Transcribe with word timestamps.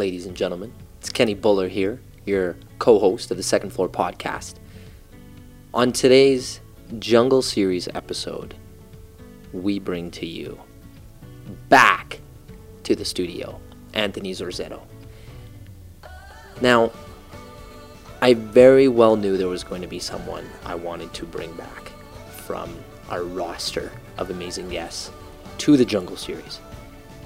ladies 0.00 0.26
and 0.26 0.36
gentlemen. 0.36 0.72
It's 1.00 1.10
Kenny 1.10 1.34
Buller 1.34 1.66
here, 1.66 2.00
your 2.24 2.54
co 2.78 3.00
host 3.00 3.32
of 3.32 3.36
the 3.36 3.42
Second 3.42 3.70
Floor 3.70 3.88
podcast. 3.88 4.54
On 5.74 5.90
today's 5.90 6.60
Jungle 7.00 7.42
Series 7.42 7.88
episode, 7.96 8.54
we 9.52 9.80
bring 9.80 10.12
to 10.12 10.24
you 10.24 10.56
back 11.68 12.20
to 12.84 12.94
the 12.94 13.04
studio 13.04 13.60
Anthony 13.92 14.30
Zorzetto. 14.30 14.82
Now, 16.60 16.92
I 18.22 18.34
very 18.34 18.86
well 18.86 19.16
knew 19.16 19.36
there 19.36 19.48
was 19.48 19.64
going 19.64 19.82
to 19.82 19.88
be 19.88 19.98
someone 19.98 20.48
I 20.64 20.76
wanted 20.76 21.12
to 21.14 21.26
bring 21.26 21.52
back 21.54 21.90
from 22.30 22.72
our 23.10 23.24
roster 23.24 23.90
of 24.16 24.30
amazing 24.30 24.68
guests 24.68 25.10
to 25.58 25.76
the 25.76 25.84
Jungle 25.84 26.16
Series. 26.16 26.60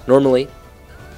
Normally, 0.07 0.47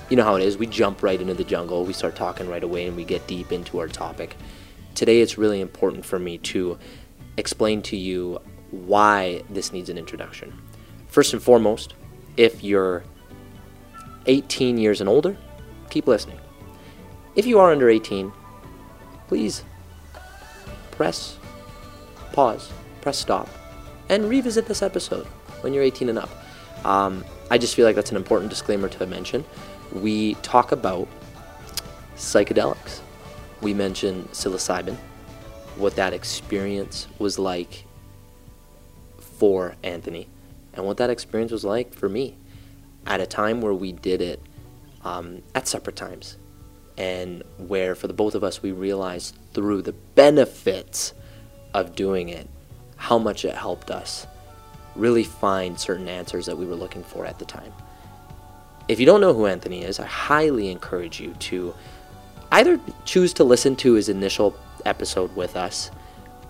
you 0.10 0.18
know 0.18 0.24
how 0.24 0.36
it 0.36 0.44
is. 0.44 0.58
We 0.58 0.68
jump 0.68 1.02
right 1.04 1.20
into 1.20 1.34
the 1.34 1.44
jungle, 1.44 1.86
we 1.86 1.94
start 1.94 2.16
talking 2.16 2.48
right 2.48 2.64
away, 2.64 2.88
and 2.88 2.96
we 2.96 3.04
get 3.04 3.26
deep 3.28 3.52
into 3.52 3.80
our 3.80 3.88
topic. 3.88 4.36
Today, 4.94 5.22
it's 5.22 5.38
really 5.38 5.62
important 5.62 6.06
for 6.06 6.20
me 6.20 6.38
to 6.40 6.78
explain 7.38 7.82
to 7.84 7.98
you 7.98 8.40
why 8.72 9.44
this 9.50 9.74
needs 9.74 9.90
an 9.90 9.98
introduction. 9.98 10.54
First 11.08 11.34
and 11.34 11.42
foremost, 11.42 11.94
if 12.38 12.64
you're 12.64 13.04
18 14.26 14.78
years 14.78 15.02
and 15.02 15.10
older, 15.10 15.38
keep 15.90 16.08
listening. 16.08 16.40
If 17.36 17.46
you 17.46 17.60
are 17.60 17.72
under 17.72 17.90
18, 17.90 18.32
please 19.28 19.64
press 20.92 21.38
pause, 22.32 22.72
press 23.02 23.18
stop, 23.18 23.48
and 24.10 24.30
revisit 24.30 24.66
this 24.66 24.82
episode 24.82 25.26
when 25.62 25.74
you're 25.74 25.84
18 25.84 26.10
and 26.10 26.20
up. 26.20 26.30
Um, 26.84 27.24
I 27.50 27.58
just 27.58 27.76
feel 27.76 27.86
like 27.86 27.96
that's 27.96 28.12
an 28.12 28.18
important 28.18 28.50
disclaimer 28.50 28.90
to 28.90 29.06
mention 29.06 29.46
we 29.96 30.36
talk 30.36 30.72
about 30.72 31.08
psychedelics. 32.16 33.00
We 33.62 33.74
mention 33.74 34.26
psilocybin, 34.32 34.98
what 35.78 35.96
that 35.96 36.14
experience 36.14 37.08
was 37.18 37.40
like 37.40 37.86
for 39.20 39.76
Anthony, 39.84 40.28
and 40.74 40.86
what 40.86 40.98
that 40.98 41.10
experience 41.10 41.52
was 41.52 41.64
like 41.64 41.94
for 41.94 42.10
me 42.10 42.36
at 43.06 43.22
a 43.22 43.26
time 43.26 43.62
where 43.62 43.74
we 43.74 43.92
did 43.92 44.22
it 44.22 44.42
um, 45.04 45.42
at 45.54 45.68
separate 45.68 45.96
times, 45.96 46.38
and 46.98 47.44
where 47.58 47.96
for 47.96 48.08
the 48.08 48.14
both 48.14 48.36
of 48.36 48.44
us 48.44 48.62
we 48.62 48.72
realized 48.72 49.36
through 49.54 49.82
the 49.82 49.94
benefits 49.94 51.14
of 51.74 51.96
doing 51.96 52.30
it 52.30 52.50
how 52.98 53.18
much 53.18 53.46
it 53.46 53.54
helped 53.54 53.92
us 53.92 54.26
really 54.96 55.24
find 55.24 55.80
certain 55.80 56.08
answers 56.08 56.46
that 56.46 56.58
we 56.58 56.66
were 56.66 56.76
looking 56.76 57.04
for 57.04 57.26
at 57.26 57.38
the 57.40 57.46
time. 57.46 57.72
If 58.88 59.00
you 59.00 59.06
don't 59.06 59.22
know 59.22 59.34
who 59.34 59.48
Anthony 59.48 59.84
is, 59.84 60.00
I 60.00 60.06
highly 60.06 60.70
encourage 60.70 61.20
you 61.20 61.34
to 61.34 61.74
either 62.52 62.80
choose 63.04 63.34
to 63.34 63.44
listen 63.44 63.76
to 63.78 63.94
his 63.94 64.10
initial 64.10 64.56
episode 64.86 65.36
with 65.36 65.56
us 65.56 65.90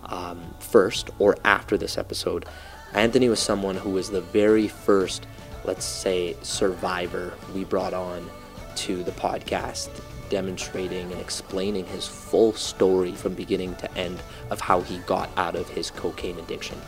um, 0.03 0.43
first 0.59 1.09
or 1.17 1.37
after 1.45 1.77
this 1.77 1.97
episode. 1.97 2.45
Anthony 2.93 3.29
was 3.29 3.39
someone 3.39 3.75
who 3.75 3.89
was 3.89 4.09
the 4.09 4.19
very 4.19 4.67
first, 4.67 5.25
let's 5.63 5.85
say, 5.85 6.35
survivor 6.41 7.33
we 7.53 7.63
brought 7.63 7.93
on 7.93 8.29
to 8.75 9.01
the 9.03 9.11
podcast, 9.11 9.89
demonstrating 10.29 11.11
and 11.13 11.21
explaining 11.21 11.85
his 11.85 12.05
full 12.05 12.51
story 12.51 13.13
from 13.13 13.33
beginning 13.33 13.75
to 13.75 13.97
end 13.97 14.21
of 14.49 14.59
how 14.59 14.81
he 14.81 14.97
got 14.99 15.29
out 15.37 15.55
of 15.55 15.69
his 15.69 15.89
cocaine 15.89 16.37
addiction. 16.39 16.79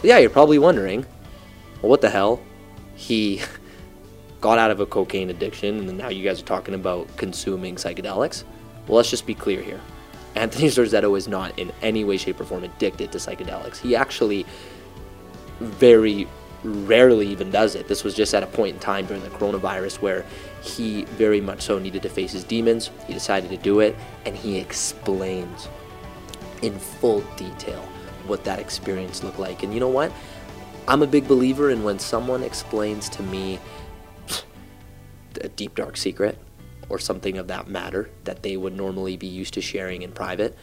So, 0.00 0.08
yeah, 0.08 0.18
you're 0.18 0.28
probably 0.28 0.58
wondering, 0.58 1.06
well, 1.80 1.90
what 1.90 2.00
the 2.00 2.10
hell? 2.10 2.40
He 2.96 3.40
got 4.44 4.58
out 4.58 4.70
of 4.70 4.78
a 4.78 4.84
cocaine 4.84 5.30
addiction, 5.30 5.88
and 5.88 5.96
now 5.96 6.10
you 6.10 6.22
guys 6.22 6.38
are 6.38 6.44
talking 6.44 6.74
about 6.74 7.08
consuming 7.16 7.76
psychedelics. 7.76 8.44
Well, 8.86 8.98
let's 8.98 9.08
just 9.08 9.24
be 9.24 9.34
clear 9.34 9.62
here. 9.62 9.80
Anthony 10.34 10.66
Zorzetto 10.68 11.16
is 11.16 11.26
not 11.26 11.58
in 11.58 11.72
any 11.80 12.04
way, 12.04 12.18
shape, 12.18 12.38
or 12.38 12.44
form 12.44 12.62
addicted 12.62 13.10
to 13.12 13.16
psychedelics. 13.16 13.78
He 13.78 13.96
actually 13.96 14.44
very 15.60 16.28
rarely 16.62 17.26
even 17.28 17.50
does 17.50 17.74
it. 17.74 17.88
This 17.88 18.04
was 18.04 18.14
just 18.14 18.34
at 18.34 18.42
a 18.42 18.46
point 18.46 18.74
in 18.74 18.80
time 18.80 19.06
during 19.06 19.22
the 19.22 19.30
coronavirus 19.30 20.02
where 20.02 20.26
he 20.60 21.04
very 21.04 21.40
much 21.40 21.62
so 21.62 21.78
needed 21.78 22.02
to 22.02 22.10
face 22.10 22.32
his 22.32 22.44
demons. 22.44 22.90
He 23.06 23.14
decided 23.14 23.48
to 23.48 23.56
do 23.56 23.80
it, 23.80 23.96
and 24.26 24.36
he 24.36 24.58
explains 24.58 25.70
in 26.60 26.78
full 26.78 27.22
detail 27.38 27.80
what 28.26 28.44
that 28.44 28.58
experience 28.58 29.24
looked 29.24 29.38
like. 29.38 29.62
And 29.62 29.72
you 29.72 29.80
know 29.80 29.88
what? 29.88 30.12
I'm 30.86 31.00
a 31.00 31.06
big 31.06 31.26
believer 31.26 31.70
in 31.70 31.82
when 31.82 31.98
someone 31.98 32.42
explains 32.42 33.08
to 33.08 33.22
me 33.22 33.58
a 35.42 35.48
deep 35.48 35.74
dark 35.74 35.96
secret 35.96 36.38
or 36.88 36.98
something 36.98 37.38
of 37.38 37.48
that 37.48 37.68
matter 37.68 38.10
that 38.24 38.42
they 38.42 38.56
would 38.56 38.76
normally 38.76 39.16
be 39.16 39.26
used 39.26 39.54
to 39.54 39.60
sharing 39.60 40.02
in 40.02 40.12
private 40.12 40.56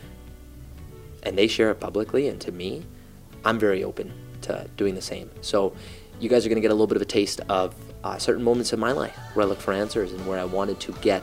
and 1.23 1.37
they 1.37 1.47
share 1.47 1.71
it 1.71 1.79
publicly 1.79 2.27
and 2.27 2.39
to 2.39 2.51
me 2.51 2.85
i'm 3.43 3.57
very 3.57 3.83
open 3.83 4.11
to 4.41 4.67
doing 4.77 4.95
the 4.95 5.01
same. 5.01 5.29
So 5.41 5.73
you 6.19 6.29
guys 6.29 6.45
are 6.45 6.49
going 6.49 6.57
to 6.57 6.61
get 6.61 6.71
a 6.71 6.73
little 6.73 6.87
bit 6.87 6.97
of 6.97 7.01
a 7.01 7.05
taste 7.05 7.41
of 7.49 7.75
uh, 8.03 8.17
certain 8.17 8.43
moments 8.43 8.73
in 8.73 8.79
my 8.79 8.91
life 8.91 9.17
where 9.33 9.45
i 9.45 9.49
look 9.49 9.59
for 9.59 9.73
answers 9.73 10.11
and 10.11 10.25
where 10.25 10.39
i 10.39 10.43
wanted 10.43 10.79
to 10.79 10.91
get 10.93 11.21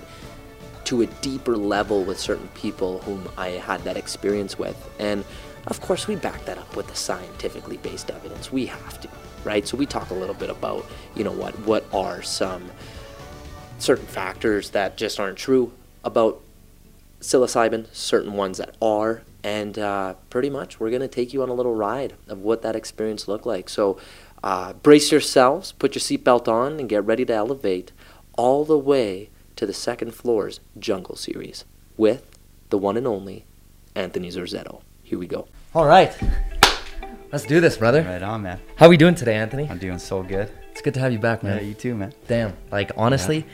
to 0.84 1.02
a 1.02 1.06
deeper 1.06 1.56
level 1.56 2.04
with 2.04 2.18
certain 2.18 2.48
people 2.48 3.00
whom 3.00 3.28
i 3.36 3.48
had 3.48 3.82
that 3.84 3.96
experience 3.96 4.58
with. 4.58 4.88
And 4.98 5.24
of 5.66 5.80
course 5.80 6.06
we 6.06 6.16
back 6.16 6.44
that 6.46 6.58
up 6.58 6.76
with 6.76 6.86
the 6.86 6.94
scientifically 6.94 7.76
based 7.78 8.10
evidence. 8.10 8.50
We 8.52 8.66
have 8.66 9.00
to 9.00 9.08
right? 9.44 9.66
So 9.66 9.76
we 9.76 9.86
talk 9.86 10.10
a 10.10 10.14
little 10.14 10.34
bit 10.34 10.50
about 10.50 10.86
you 11.14 11.24
know 11.24 11.32
what 11.32 11.58
what 11.60 11.84
are 11.92 12.22
some 12.22 12.70
certain 13.78 14.06
factors 14.06 14.70
that 14.70 14.96
just 14.96 15.18
aren't 15.18 15.38
true 15.38 15.72
about 16.04 16.40
psilocybin, 17.20 17.86
certain 17.92 18.32
ones 18.34 18.58
that 18.58 18.76
are, 18.80 19.22
and 19.42 19.78
uh, 19.78 20.14
pretty 20.30 20.50
much 20.50 20.78
we're 20.78 20.90
going 20.90 21.02
to 21.02 21.08
take 21.08 21.32
you 21.32 21.42
on 21.42 21.48
a 21.48 21.54
little 21.54 21.74
ride 21.74 22.14
of 22.28 22.38
what 22.38 22.62
that 22.62 22.76
experience 22.76 23.28
looked 23.28 23.46
like. 23.46 23.68
So 23.68 23.98
uh, 24.42 24.72
brace 24.74 25.10
yourselves, 25.10 25.72
put 25.72 25.94
your 25.94 26.00
seatbelt 26.00 26.48
on, 26.48 26.78
and 26.78 26.88
get 26.88 27.04
ready 27.04 27.24
to 27.24 27.32
elevate 27.32 27.92
all 28.36 28.64
the 28.64 28.78
way 28.78 29.30
to 29.56 29.66
the 29.66 29.72
second 29.72 30.14
floor's 30.14 30.60
Jungle 30.78 31.16
series 31.16 31.64
with 31.96 32.38
the 32.70 32.78
one 32.78 32.96
and 32.96 33.06
only 33.06 33.44
Anthony 33.94 34.28
Zorzetto. 34.28 34.82
Here 35.02 35.18
we 35.18 35.26
go. 35.26 35.48
All 35.74 35.86
right. 35.86 36.16
Let's 37.32 37.44
do 37.44 37.60
this, 37.60 37.76
brother. 37.76 38.02
Right 38.02 38.22
on, 38.22 38.42
man. 38.42 38.60
How 38.76 38.86
are 38.86 38.88
we 38.88 38.96
doing 38.96 39.14
today, 39.14 39.34
Anthony? 39.34 39.68
I'm 39.68 39.78
doing 39.78 39.98
so 39.98 40.22
good. 40.22 40.50
It's 40.70 40.80
good 40.80 40.94
to 40.94 41.00
have 41.00 41.12
you 41.12 41.18
back, 41.18 41.42
man. 41.42 41.58
Yeah, 41.58 41.64
you 41.64 41.74
too, 41.74 41.94
man. 41.94 42.14
Damn. 42.28 42.56
Like 42.70 42.92
honestly, 42.96 43.44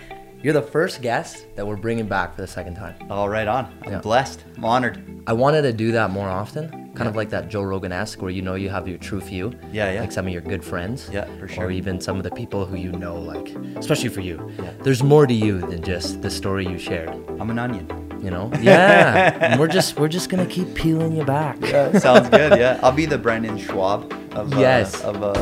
you're 0.44 0.52
the 0.52 0.62
first 0.62 1.02
guest 1.02 1.46
that 1.56 1.66
we're 1.66 1.74
bringing 1.76 2.06
back 2.06 2.36
for 2.36 2.42
the 2.42 2.46
second 2.46 2.74
time. 2.76 2.94
All 3.10 3.28
right 3.28 3.48
on. 3.48 3.72
I'm 3.84 3.92
Yeah. 3.92 3.98
blessed. 4.00 4.44
I'm 4.58 4.64
honored. 4.64 5.02
I 5.26 5.32
wanted 5.32 5.62
to 5.62 5.72
do 5.72 5.90
that 5.92 6.10
more 6.10 6.28
often, 6.28 6.68
kind 6.94 7.08
of 7.08 7.16
like 7.16 7.30
that 7.30 7.48
Joe 7.48 7.62
Rogan-esque, 7.62 8.20
where 8.20 8.30
you 8.30 8.42
know 8.42 8.54
you 8.54 8.68
have 8.68 8.86
your 8.86 8.98
true 8.98 9.20
few. 9.22 9.52
Yeah, 9.72 9.90
yeah. 9.92 10.00
Like 10.02 10.12
some 10.12 10.26
of 10.26 10.32
your 10.34 10.42
good 10.42 10.62
friends. 10.62 11.08
Yeah, 11.10 11.24
for 11.40 11.48
sure. 11.48 11.64
Or 11.66 11.70
even 11.70 11.98
some 12.00 12.18
of 12.18 12.22
the 12.24 12.30
people 12.30 12.66
who 12.66 12.76
you 12.76 12.92
know, 12.92 13.16
like, 13.16 13.48
especially 13.76 14.10
for 14.10 14.20
you. 14.20 14.50
Yeah. 14.62 14.70
There's 14.82 15.02
more 15.02 15.26
to 15.26 15.32
you 15.34 15.60
than 15.60 15.82
just 15.82 16.20
the 16.20 16.30
story 16.30 16.66
you 16.66 16.78
shared. 16.78 17.08
I'm 17.40 17.48
an 17.50 17.58
onion. 17.58 17.88
You 18.22 18.30
know? 18.30 18.50
Yeah. 18.60 19.36
and 19.40 19.58
we're 19.60 19.68
just 19.68 19.98
we're 19.98 20.08
just 20.08 20.28
gonna 20.30 20.46
keep 20.46 20.74
peeling 20.74 21.16
you 21.16 21.24
back. 21.24 21.56
Yeah, 21.62 21.98
sounds 21.98 22.28
good. 22.30 22.58
Yeah, 22.58 22.78
I'll 22.82 22.92
be 22.92 23.06
the 23.06 23.18
Brendan 23.18 23.58
Schaub 23.58 24.10
of 24.34 24.52
uh, 24.54 24.58
Yes. 24.60 25.02
of 25.04 25.22
uh, 25.22 25.32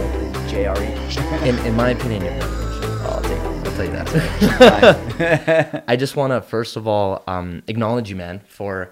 JRE. 0.50 1.46
In 1.46 1.58
in 1.66 1.74
my 1.76 1.90
opinion, 1.90 2.24
you're 2.24 2.42
I'll 3.06 3.20
take 3.22 3.32
it. 3.32 3.51
I'll 3.64 3.72
tell 3.72 3.84
you 3.84 3.92
that. 3.92 5.84
I 5.88 5.96
just 5.96 6.16
want 6.16 6.32
to 6.32 6.42
first 6.42 6.76
of 6.76 6.86
all 6.86 7.22
um, 7.26 7.62
acknowledge 7.68 8.10
you, 8.10 8.16
man, 8.16 8.40
for 8.48 8.90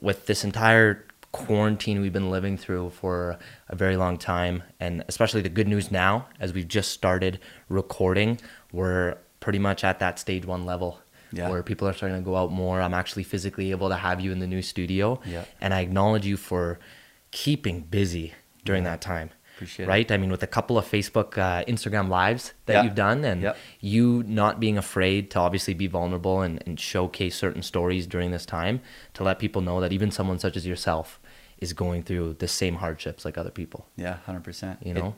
with 0.00 0.26
this 0.26 0.44
entire 0.44 1.04
quarantine 1.32 2.00
we've 2.00 2.12
been 2.12 2.30
living 2.30 2.56
through 2.56 2.90
for 2.90 3.38
a 3.68 3.76
very 3.76 3.96
long 3.96 4.16
time, 4.16 4.62
and 4.80 5.04
especially 5.08 5.42
the 5.42 5.48
good 5.48 5.68
news 5.68 5.90
now 5.90 6.26
as 6.40 6.52
we've 6.52 6.68
just 6.68 6.92
started 6.92 7.38
recording, 7.68 8.40
we're 8.72 9.16
pretty 9.38 9.58
much 9.58 9.84
at 9.84 9.98
that 9.98 10.18
stage 10.18 10.44
one 10.44 10.64
level. 10.64 11.00
Yeah. 11.32 11.48
Where 11.48 11.62
people 11.62 11.86
are 11.86 11.92
starting 11.92 12.18
to 12.18 12.24
go 12.24 12.34
out 12.34 12.50
more. 12.50 12.80
I'm 12.80 12.92
actually 12.92 13.22
physically 13.22 13.70
able 13.70 13.88
to 13.88 13.94
have 13.94 14.20
you 14.20 14.32
in 14.32 14.40
the 14.40 14.48
new 14.48 14.62
studio. 14.62 15.20
Yeah. 15.24 15.44
And 15.60 15.72
I 15.72 15.80
acknowledge 15.80 16.26
you 16.26 16.36
for 16.36 16.80
keeping 17.30 17.82
busy 17.82 18.34
during 18.64 18.82
that 18.82 19.00
time. 19.00 19.30
Appreciate 19.60 19.84
it. 19.84 19.88
right? 19.88 20.10
I 20.10 20.16
mean, 20.16 20.30
with 20.30 20.42
a 20.42 20.46
couple 20.46 20.78
of 20.78 20.86
Facebook, 20.86 21.36
uh, 21.36 21.64
Instagram 21.66 22.08
lives 22.08 22.54
that 22.64 22.72
Yeah. 22.76 22.82
you've 22.84 22.94
done, 22.94 23.24
and 23.24 23.42
Yep. 23.42 23.56
you 23.80 24.24
not 24.26 24.58
being 24.58 24.78
afraid 24.78 25.30
to 25.32 25.38
obviously 25.38 25.74
be 25.74 25.86
vulnerable 25.86 26.40
and, 26.40 26.62
and 26.66 26.80
showcase 26.80 27.36
certain 27.36 27.62
stories 27.62 28.06
during 28.06 28.30
this 28.30 28.46
time 28.46 28.80
to 29.14 29.22
let 29.22 29.38
people 29.38 29.60
know 29.60 29.78
that 29.82 29.92
even 29.92 30.10
someone 30.10 30.38
such 30.38 30.56
as 30.56 30.66
yourself 30.66 31.20
is 31.58 31.74
going 31.74 32.02
through 32.02 32.36
the 32.38 32.48
same 32.48 32.76
hardships 32.76 33.24
like 33.26 33.36
other 33.36 33.50
people. 33.50 33.86
Yeah, 33.96 34.14
hundred 34.24 34.44
percent. 34.44 34.78
You 34.82 34.94
know? 34.94 35.14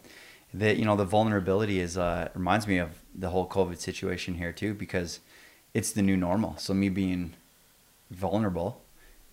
the 0.53 0.77
you 0.77 0.85
know 0.85 0.97
the 0.97 1.05
vulnerability 1.05 1.79
is 1.81 1.97
uh, 1.97 2.29
reminds 2.35 2.67
me 2.67 2.79
of 2.79 2.91
the 3.15 3.31
whole 3.31 3.47
COVID 3.49 3.79
situation 3.79 4.35
here 4.35 4.53
too 4.53 4.75
because 4.75 5.21
it's 5.73 5.93
the 5.93 6.03
new 6.03 6.17
normal. 6.17 6.57
So 6.59 6.75
me 6.75 6.89
being 6.89 7.33
vulnerable, 8.11 8.83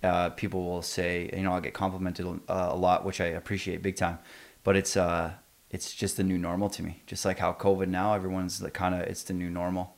uh, 0.04 0.30
people 0.30 0.64
will 0.64 0.82
say 0.82 1.30
you 1.34 1.44
know 1.44 1.54
I 1.54 1.60
get 1.60 1.74
complimented 1.74 2.26
uh, 2.28 2.70
a 2.72 2.76
lot, 2.76 3.06
which 3.06 3.20
I 3.20 3.26
appreciate 3.26 3.82
big 3.82 3.96
time, 3.96 4.20
but 4.64 4.76
it's 4.76 4.96
uh 4.98 5.32
it's 5.72 5.94
just 5.94 6.18
the 6.18 6.24
new 6.24 6.38
normal 6.38 6.70
to 6.72 6.82
me. 6.84 7.02
Just 7.06 7.26
like 7.26 7.40
how 7.40 7.54
COVID 7.54 7.88
now, 7.88 8.14
everyone's 8.14 8.62
like 8.62 8.74
kind 8.74 8.96
of 8.96 9.02
it's 9.02 9.24
the 9.24 9.34
new 9.34 9.50
normal. 9.50 9.96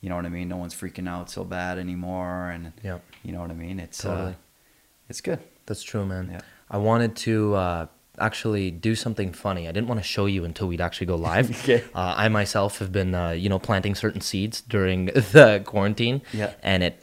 You 0.00 0.10
know 0.10 0.16
what 0.16 0.26
I 0.26 0.28
mean? 0.28 0.48
No 0.48 0.58
one's 0.58 0.74
freaking 0.74 1.08
out 1.08 1.30
so 1.30 1.44
bad 1.44 1.78
anymore, 1.78 2.50
and 2.50 2.72
Yeah. 2.82 2.98
you 3.22 3.32
know 3.32 3.40
what 3.40 3.50
I 3.50 3.54
mean. 3.54 3.80
It's 3.80 4.02
Totally. 4.02 4.32
uh, 4.32 4.34
it's 5.08 5.22
good. 5.22 5.38
That's 5.66 5.82
true, 5.82 6.04
man. 6.04 6.28
Yeah. 6.30 6.40
I 6.70 6.76
wanted 6.76 7.16
to 7.16 7.54
uh, 7.54 7.86
actually 8.18 8.70
do 8.70 8.94
something 8.94 9.32
funny. 9.32 9.66
I 9.66 9.72
didn't 9.72 9.88
want 9.88 10.00
to 10.00 10.06
show 10.06 10.26
you 10.26 10.44
until 10.44 10.68
we'd 10.68 10.82
actually 10.82 11.06
go 11.06 11.16
live. 11.16 11.48
Okay. 11.62 11.82
uh, 11.94 12.14
I 12.18 12.28
myself 12.28 12.78
have 12.80 12.92
been, 12.92 13.14
uh, 13.14 13.30
you 13.30 13.48
know, 13.48 13.58
planting 13.58 13.94
certain 13.94 14.20
seeds 14.20 14.60
during 14.60 15.06
the 15.36 15.62
quarantine. 15.64 16.20
Yeah. 16.34 16.52
And 16.62 16.82
it 16.82 17.02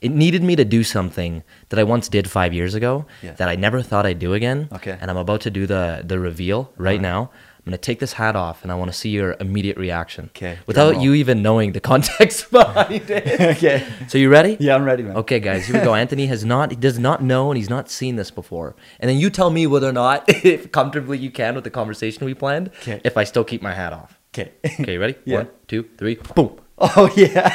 it 0.00 0.10
needed 0.10 0.42
me 0.42 0.56
to 0.56 0.64
do 0.64 0.84
something 0.84 1.42
that 1.68 1.78
I 1.78 1.84
once 1.84 2.08
did 2.08 2.30
five 2.30 2.52
years 2.52 2.74
ago 2.74 3.06
Yeah. 3.22 3.32
that 3.32 3.48
I 3.48 3.56
never 3.56 3.82
thought 3.82 4.06
I'd 4.06 4.18
do 4.18 4.34
again. 4.34 4.68
Okay. 4.72 4.96
And 5.00 5.10
I'm 5.10 5.16
about 5.16 5.40
to 5.42 5.50
do 5.50 5.66
the 5.66 6.02
the 6.04 6.18
reveal 6.18 6.72
right 6.76 7.00
uh-huh. 7.00 7.12
now. 7.12 7.30
I'm 7.66 7.70
gonna 7.72 7.78
take 7.78 7.98
this 7.98 8.12
hat 8.12 8.36
off, 8.36 8.62
and 8.62 8.70
I 8.70 8.76
want 8.76 8.92
to 8.92 8.96
see 8.96 9.08
your 9.08 9.34
immediate 9.40 9.76
reaction. 9.76 10.26
Okay, 10.26 10.56
Without 10.66 11.00
you 11.00 11.14
even 11.14 11.42
knowing 11.42 11.72
the 11.72 11.80
context 11.92 12.48
behind 12.52 13.10
it. 13.10 13.40
okay. 13.56 13.84
So 14.06 14.18
you 14.18 14.28
ready? 14.30 14.56
Yeah, 14.60 14.76
I'm 14.76 14.84
ready, 14.84 15.02
man. 15.02 15.16
Okay, 15.16 15.40
guys, 15.40 15.66
here 15.66 15.76
we 15.80 15.84
go. 15.84 15.92
Anthony 16.04 16.26
has 16.26 16.44
not, 16.44 16.70
he 16.70 16.76
does 16.76 16.96
not 16.96 17.24
know, 17.24 17.50
and 17.50 17.56
he's 17.58 17.68
not 17.68 17.90
seen 17.90 18.14
this 18.14 18.30
before. 18.30 18.76
And 19.00 19.08
then 19.10 19.18
you 19.18 19.30
tell 19.30 19.50
me 19.50 19.66
whether 19.66 19.88
or 19.88 19.92
not, 19.92 20.22
if 20.28 20.70
comfortably 20.70 21.18
you 21.18 21.32
can 21.32 21.56
with 21.56 21.64
the 21.64 21.70
conversation 21.70 22.24
we 22.24 22.34
planned, 22.34 22.68
Okay. 22.82 23.00
if 23.02 23.16
I 23.16 23.24
still 23.24 23.42
keep 23.42 23.62
my 23.62 23.74
hat 23.74 23.92
off. 23.92 24.16
Okay. 24.32 24.52
Okay, 24.64 24.92
you 24.92 25.00
ready? 25.00 25.16
Yeah. 25.24 25.38
One, 25.38 25.48
two, 25.66 25.88
three, 25.98 26.14
boom. 26.36 26.60
Oh 26.78 27.12
yeah. 27.16 27.50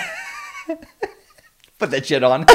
Put 1.81 1.89
that 1.89 2.05
shit 2.05 2.23
on. 2.23 2.45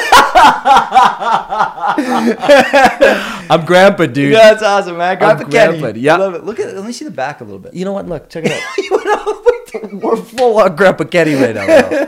I'm 3.50 3.66
Grandpa, 3.66 4.06
dude. 4.06 4.30
Yeah, 4.30 4.52
that's 4.52 4.62
awesome, 4.62 4.98
man. 4.98 5.18
Grandpa 5.18 5.42
I'm 5.42 5.50
Kenny. 5.50 5.80
Grandpa, 5.80 5.98
yeah. 5.98 6.16
Love 6.16 6.34
it. 6.34 6.44
Look 6.44 6.60
at. 6.60 6.76
Let 6.76 6.84
me 6.84 6.92
see 6.92 7.06
the 7.06 7.10
back 7.10 7.40
a 7.40 7.44
little 7.44 7.58
bit. 7.58 7.74
You 7.74 7.84
know 7.84 7.92
what? 7.92 8.06
Look, 8.06 8.30
check 8.30 8.44
it 8.46 8.52
out. 8.52 9.92
We're 10.00 10.14
full 10.14 10.60
on 10.60 10.76
Grandpa 10.76 11.06
Kenny 11.06 11.34
right 11.34 11.56
now. 11.56 11.66
bro. 11.66 12.06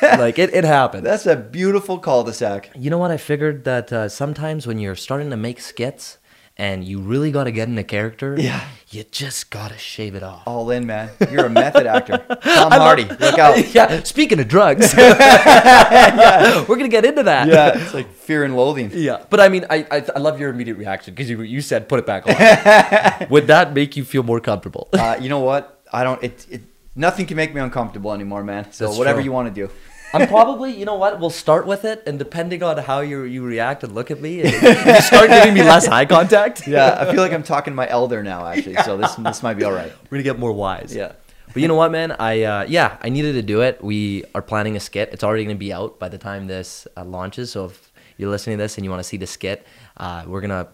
like, 0.18 0.38
it, 0.38 0.54
it 0.54 0.62
happened. 0.62 1.04
That's 1.04 1.26
a 1.26 1.34
beautiful 1.34 1.98
cul-de-sac. 1.98 2.70
You 2.76 2.88
know 2.88 2.98
what? 2.98 3.10
I 3.10 3.16
figured 3.16 3.64
that 3.64 3.92
uh, 3.92 4.08
sometimes 4.08 4.68
when 4.68 4.78
you're 4.78 4.94
starting 4.94 5.30
to 5.30 5.36
make 5.36 5.60
skits 5.60 6.18
and 6.60 6.84
you 6.84 7.00
really 7.00 7.30
got 7.32 7.44
to 7.44 7.52
get 7.52 7.68
in 7.68 7.78
a 7.78 7.84
character, 7.84 8.36
Yeah. 8.38 8.60
you 8.90 9.02
just 9.10 9.48
got 9.50 9.70
to 9.72 9.78
shave 9.78 10.14
it 10.14 10.22
off. 10.22 10.42
All 10.46 10.70
in, 10.70 10.84
man. 10.86 11.08
You're 11.30 11.46
a 11.46 11.50
method 11.50 11.86
actor. 11.86 12.18
Tom 12.44 12.70
Hardy. 12.72 13.04
Look 13.04 13.38
out. 13.38 13.74
yeah, 13.74 14.02
speaking 14.04 14.38
of 14.40 14.46
drugs, 14.48 14.92
yeah, 14.96 16.64
we're 16.68 16.76
gonna 16.76 16.88
get 16.88 17.04
into 17.04 17.22
that. 17.22 17.48
Yeah, 17.48 17.78
it's 17.78 17.94
like 17.94 18.12
fear 18.12 18.44
and 18.44 18.56
loathing. 18.56 18.90
yeah. 18.92 19.24
But 19.30 19.40
I 19.40 19.48
mean, 19.48 19.64
I 19.70 19.86
I, 19.90 20.04
I 20.16 20.18
love 20.18 20.38
your 20.38 20.50
immediate 20.50 20.76
reaction 20.76 21.14
because 21.14 21.30
you 21.30 21.40
you 21.42 21.60
said 21.62 21.88
put 21.88 21.98
it 21.98 22.06
back 22.06 22.26
on. 22.28 23.28
Would 23.30 23.46
that 23.46 23.72
make 23.72 23.96
you 23.96 24.04
feel 24.04 24.22
more 24.22 24.40
comfortable? 24.40 24.88
Uh, 24.92 25.16
you 25.20 25.28
know 25.28 25.40
what? 25.40 25.80
I 25.92 26.04
don't. 26.04 26.22
It, 26.22 26.46
it. 26.50 26.60
Nothing 26.94 27.24
can 27.26 27.36
make 27.36 27.54
me 27.54 27.60
uncomfortable 27.60 28.12
anymore, 28.12 28.42
man. 28.44 28.70
So 28.72 28.86
That's 28.86 28.98
whatever 28.98 29.18
true. 29.18 29.24
you 29.24 29.32
want 29.32 29.48
to 29.54 29.54
do. 29.66 29.72
I'm 30.12 30.26
probably, 30.28 30.72
you 30.72 30.84
know 30.84 30.96
what? 30.96 31.20
We'll 31.20 31.30
start 31.30 31.66
with 31.66 31.84
it, 31.84 32.02
and 32.06 32.18
depending 32.18 32.62
on 32.62 32.78
how 32.78 33.00
you 33.00 33.22
you 33.22 33.44
react 33.44 33.84
and 33.84 33.94
look 33.94 34.10
at 34.10 34.20
me, 34.20 34.42
you 34.42 35.00
start 35.00 35.30
giving 35.30 35.54
me 35.54 35.62
less 35.62 35.88
eye 35.88 36.04
contact. 36.04 36.66
Yeah, 36.70 36.96
I 37.00 37.10
feel 37.10 37.20
like 37.22 37.32
I'm 37.32 37.42
talking 37.42 37.72
to 37.72 37.76
my 37.76 37.88
elder 37.88 38.22
now, 38.22 38.46
actually. 38.46 38.76
So 38.84 38.96
this 38.96 39.14
this 39.16 39.42
might 39.42 39.54
be 39.54 39.64
all 39.64 39.72
right. 39.72 39.92
we're 40.04 40.18
gonna 40.18 40.22
get 40.22 40.38
more 40.38 40.52
wise. 40.52 40.94
Yeah. 40.94 41.12
But 41.52 41.62
you 41.62 41.68
know 41.68 41.74
what, 41.74 41.90
man? 41.90 42.12
I 42.12 42.42
uh, 42.42 42.64
yeah, 42.68 42.96
I 43.00 43.08
needed 43.08 43.32
to 43.32 43.42
do 43.42 43.62
it. 43.62 43.82
We 43.82 44.24
are 44.34 44.42
planning 44.42 44.76
a 44.76 44.80
skit. 44.80 45.10
It's 45.12 45.24
already 45.24 45.44
gonna 45.44 45.56
be 45.56 45.72
out 45.72 45.98
by 45.98 46.08
the 46.08 46.18
time 46.18 46.46
this 46.46 46.86
uh, 46.96 47.04
launches. 47.04 47.50
So 47.50 47.66
if 47.66 47.92
you're 48.18 48.30
listening 48.30 48.58
to 48.58 48.62
this 48.62 48.76
and 48.76 48.84
you 48.84 48.90
want 48.90 49.00
to 49.00 49.08
see 49.08 49.16
the 49.16 49.26
skit, 49.26 49.66
uh, 49.96 50.24
we're 50.26 50.40
gonna. 50.40 50.68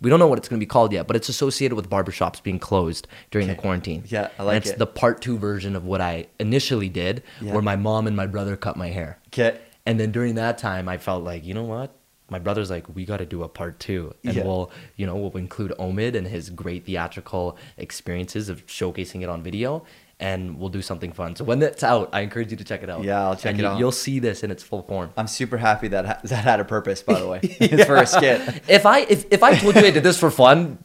We 0.00 0.10
don't 0.10 0.18
know 0.18 0.26
what 0.26 0.38
it's 0.38 0.48
gonna 0.48 0.58
be 0.60 0.66
called 0.66 0.92
yet, 0.92 1.06
but 1.06 1.14
it's 1.16 1.28
associated 1.28 1.76
with 1.76 1.88
barbershops 1.88 2.42
being 2.42 2.58
closed 2.58 3.06
during 3.30 3.46
the 3.48 3.54
quarantine. 3.54 4.04
Yeah, 4.08 4.24
I 4.24 4.30
And 4.38 4.46
like 4.46 4.56
it's 4.58 4.70
it. 4.70 4.78
the 4.78 4.86
part 4.86 5.20
two 5.22 5.38
version 5.38 5.76
of 5.76 5.84
what 5.84 6.00
I 6.00 6.26
initially 6.40 6.88
did, 6.88 7.22
Yeah. 7.40 7.52
where 7.52 7.62
my 7.62 7.76
mom 7.76 8.06
and 8.06 8.16
my 8.16 8.26
brother 8.26 8.56
cut 8.56 8.76
my 8.76 8.88
hair. 8.88 9.18
Okay. 9.28 9.58
And 9.86 10.00
then 10.00 10.10
during 10.12 10.34
that 10.34 10.58
time, 10.58 10.88
I 10.88 10.98
felt 10.98 11.22
like, 11.24 11.44
you 11.44 11.54
know 11.54 11.64
what? 11.64 11.94
My 12.30 12.38
brother's 12.38 12.70
like, 12.70 12.86
we 12.94 13.04
got 13.04 13.18
to 13.18 13.26
do 13.26 13.42
a 13.42 13.48
part 13.48 13.78
two, 13.78 14.14
and 14.24 14.34
Yeah. 14.34 14.44
we'll, 14.44 14.70
you 14.96 15.06
know, 15.06 15.14
we'll 15.14 15.36
include 15.36 15.72
Omid 15.78 16.16
and 16.16 16.26
his 16.26 16.48
great 16.50 16.86
theatrical 16.86 17.56
experiences 17.76 18.48
of 18.48 18.64
showcasing 18.66 19.22
it 19.22 19.28
on 19.28 19.42
video, 19.42 19.84
and 20.20 20.58
we'll 20.58 20.68
do 20.68 20.80
something 20.82 21.12
fun. 21.12 21.34
So 21.36 21.44
when 21.44 21.58
that's 21.58 21.82
out, 21.82 22.10
I 22.12 22.20
encourage 22.20 22.50
you 22.50 22.56
to 22.56 22.64
check 22.64 22.82
it 22.82 22.90
out. 22.90 23.02
Yeah, 23.04 23.22
I'll 23.26 23.34
check 23.36 23.50
And 23.52 23.60
it 23.60 23.62
you, 23.64 23.68
out. 23.68 23.78
You'll 23.78 23.92
see 23.92 24.18
this 24.20 24.42
in 24.42 24.50
its 24.50 24.62
full 24.62 24.82
form. 24.82 25.10
I'm 25.16 25.26
super 25.26 25.56
happy 25.58 25.88
that 25.88 26.04
ha- 26.06 26.20
that 26.24 26.44
had 26.44 26.60
a 26.60 26.64
purpose. 26.64 27.02
By 27.02 27.18
the 27.20 27.28
way, 27.28 27.40
it's 27.42 27.84
for 27.84 27.96
a 27.96 28.06
skit. 28.06 28.40
If 28.68 28.86
I 28.86 29.00
if, 29.00 29.26
if 29.32 29.42
I 29.42 29.56
told 29.56 29.74
you 29.76 29.82
I 29.82 29.90
did 29.90 30.02
this 30.02 30.18
for 30.18 30.30
fun, 30.30 30.78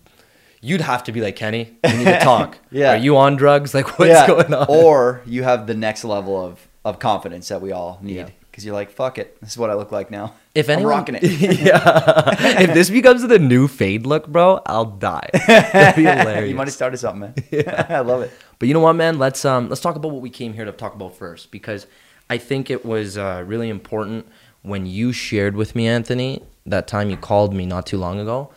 you'd 0.62 0.82
have 0.82 1.04
to 1.06 1.12
be 1.12 1.22
like 1.22 1.36
Kenny. 1.36 1.78
We 1.84 1.98
need 1.98 2.06
to 2.06 2.20
talk. 2.24 2.58
Yeah. 2.72 2.94
Are 2.94 2.98
you 2.98 3.18
on 3.18 3.36
drugs? 3.36 3.74
Like 3.74 4.00
what's 4.00 4.10
Yeah, 4.10 4.28
going 4.28 4.54
on? 4.54 4.66
Or 4.68 5.22
you 5.26 5.44
have 5.44 5.68
the 5.68 5.76
next 5.76 6.04
level 6.04 6.44
of 6.44 6.68
of 6.84 7.00
confidence 7.00 7.48
that 7.50 7.62
we 7.62 7.72
all 7.72 8.00
need. 8.02 8.16
Yeah. 8.16 8.30
Because 8.50 8.66
you're 8.66 8.74
like, 8.74 8.90
fuck 8.92 9.18
it. 9.20 9.40
This 9.42 9.52
is 9.52 9.58
what 9.58 9.70
I 9.70 9.76
look 9.76 9.92
like 9.92 10.10
now. 10.10 10.34
If 10.56 10.68
I'm 10.68 10.78
anyone, 10.78 10.90
rocking 10.90 11.16
it. 11.16 11.24
yeah. 11.60 12.62
if 12.62 12.74
this 12.74 12.90
becomes 12.90 13.22
the 13.28 13.38
new 13.38 13.68
fade 13.68 14.06
look, 14.06 14.28
bro, 14.28 14.62
I'll 14.66 14.86
die. 14.86 15.30
That'd 15.48 15.96
be 15.96 16.04
hilarious. 16.04 16.50
you 16.50 16.56
might 16.56 16.68
have 16.68 16.74
started 16.74 16.98
something, 16.98 17.34
man. 17.52 17.68
I 17.90 18.00
love 18.00 18.24
it. 18.24 18.32
But 18.58 18.68
you 18.68 18.74
know 18.74 18.80
what, 18.80 18.94
man? 18.94 19.20
Let's 19.20 19.46
um 19.46 19.70
let's 19.70 19.82
talk 19.82 19.96
about 19.96 20.12
what 20.12 20.22
we 20.22 20.30
came 20.30 20.54
here 20.54 20.66
to 20.66 20.72
talk 20.72 20.96
about 20.96 21.16
first 21.16 21.52
because 21.52 21.86
I 22.30 22.38
think 22.38 22.70
it 22.70 22.84
was 22.84 23.18
uh, 23.18 23.44
really 23.46 23.70
important 23.70 24.28
when 24.62 24.86
you 24.86 25.12
shared 25.12 25.56
with 25.56 25.76
me, 25.76 25.88
Anthony, 25.88 26.42
that 26.66 26.88
time 26.88 27.10
you 27.10 27.18
called 27.18 27.54
me 27.54 27.66
not 27.66 27.86
too 27.86 27.98
long 27.98 28.20
ago 28.20 28.52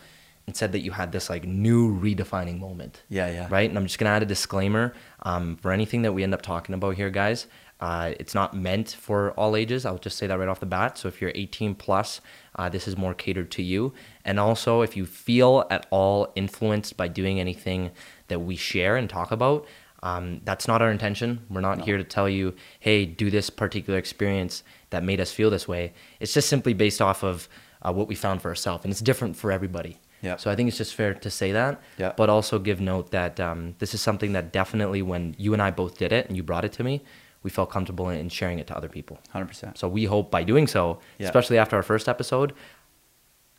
and 0.45 0.55
said 0.55 0.71
that 0.73 0.79
you 0.79 0.91
had 0.91 1.11
this 1.11 1.29
like 1.29 1.45
new 1.45 1.99
redefining 1.99 2.59
moment. 2.59 3.03
Yeah, 3.09 3.29
yeah. 3.29 3.47
Right, 3.49 3.69
and 3.69 3.77
I'm 3.77 3.85
just 3.85 3.99
gonna 3.99 4.11
add 4.11 4.23
a 4.23 4.27
disclaimer 4.27 4.93
um, 5.23 5.57
for 5.57 5.71
anything 5.71 6.01
that 6.01 6.11
we 6.11 6.23
end 6.23 6.33
up 6.33 6.41
talking 6.41 6.75
about 6.75 6.95
here, 6.95 7.09
guys. 7.09 7.47
Uh, 7.83 8.13
it's 8.17 8.33
not 8.33 8.53
meant 8.53 8.95
for 8.97 9.31
all 9.31 9.57
ages. 9.57 9.85
I'll 9.85 9.97
just 9.97 10.17
say 10.17 10.25
that 10.25 10.39
right 10.39 10.47
off 10.47 10.61
the 10.61 10.65
bat. 10.65 10.97
So 10.97 11.09
if 11.09 11.19
you're 11.21 11.33
18 11.35 11.75
plus, 11.75 12.21
uh, 12.55 12.69
this 12.69 12.87
is 12.87 12.95
more 12.95 13.13
catered 13.13 13.51
to 13.51 13.61
you. 13.61 13.91
And 14.23 14.39
also, 14.39 14.83
if 14.83 14.95
you 14.95 15.05
feel 15.05 15.67
at 15.69 15.85
all 15.89 16.31
influenced 16.33 16.95
by 16.95 17.09
doing 17.09 17.41
anything 17.41 17.91
that 18.29 18.39
we 18.39 18.55
share 18.55 18.95
and 18.95 19.09
talk 19.09 19.33
about, 19.33 19.67
um, 20.01 20.39
that's 20.45 20.65
not 20.65 20.81
our 20.81 20.89
intention. 20.91 21.41
We're 21.49 21.59
not 21.59 21.81
here 21.81 21.97
to 21.97 22.05
tell 22.05 22.29
you, 22.29 22.55
hey, 22.79 23.05
do 23.05 23.29
this 23.29 23.49
particular 23.49 23.99
experience 23.99 24.63
that 24.91 25.03
made 25.03 25.19
us 25.19 25.33
feel 25.33 25.49
this 25.49 25.67
way. 25.67 25.91
It's 26.21 26.33
just 26.33 26.47
simply 26.47 26.73
based 26.73 27.01
off 27.01 27.21
of 27.21 27.49
uh, 27.81 27.91
what 27.91 28.07
we 28.07 28.15
found 28.15 28.41
for 28.41 28.47
ourselves, 28.47 28.85
and 28.85 28.91
it's 28.91 29.01
different 29.01 29.35
for 29.35 29.51
everybody. 29.51 29.99
Yeah. 30.21 30.37
So 30.37 30.49
I 30.49 30.55
think 30.55 30.69
it's 30.69 30.77
just 30.77 30.95
fair 30.95 31.13
to 31.15 31.29
say 31.29 31.51
that. 31.51 31.81
Yeah. 31.97 32.13
But 32.15 32.29
also 32.29 32.59
give 32.59 32.79
note 32.79 33.11
that 33.11 33.41
um, 33.41 33.75
this 33.79 33.93
is 33.93 33.99
something 33.99 34.31
that 34.31 34.53
definitely, 34.53 35.01
when 35.01 35.35
you 35.37 35.51
and 35.51 35.61
I 35.61 35.69
both 35.71 35.97
did 35.97 36.13
it 36.13 36.27
and 36.27 36.37
you 36.37 36.43
brought 36.43 36.63
it 36.63 36.71
to 36.73 36.83
me, 36.83 37.01
we 37.43 37.49
felt 37.49 37.69
comfortable 37.69 38.09
in, 38.09 38.17
in 38.19 38.29
sharing 38.29 38.59
it 38.59 38.67
to 38.67 38.75
other 38.75 38.89
people. 38.89 39.19
100%. 39.35 39.77
So 39.77 39.87
we 39.87 40.05
hope 40.05 40.31
by 40.31 40.43
doing 40.43 40.65
so, 40.67 40.99
Yeah. 41.19 41.27
especially 41.27 41.57
after 41.57 41.75
our 41.75 41.83
first 41.83 42.07
episode 42.09 42.53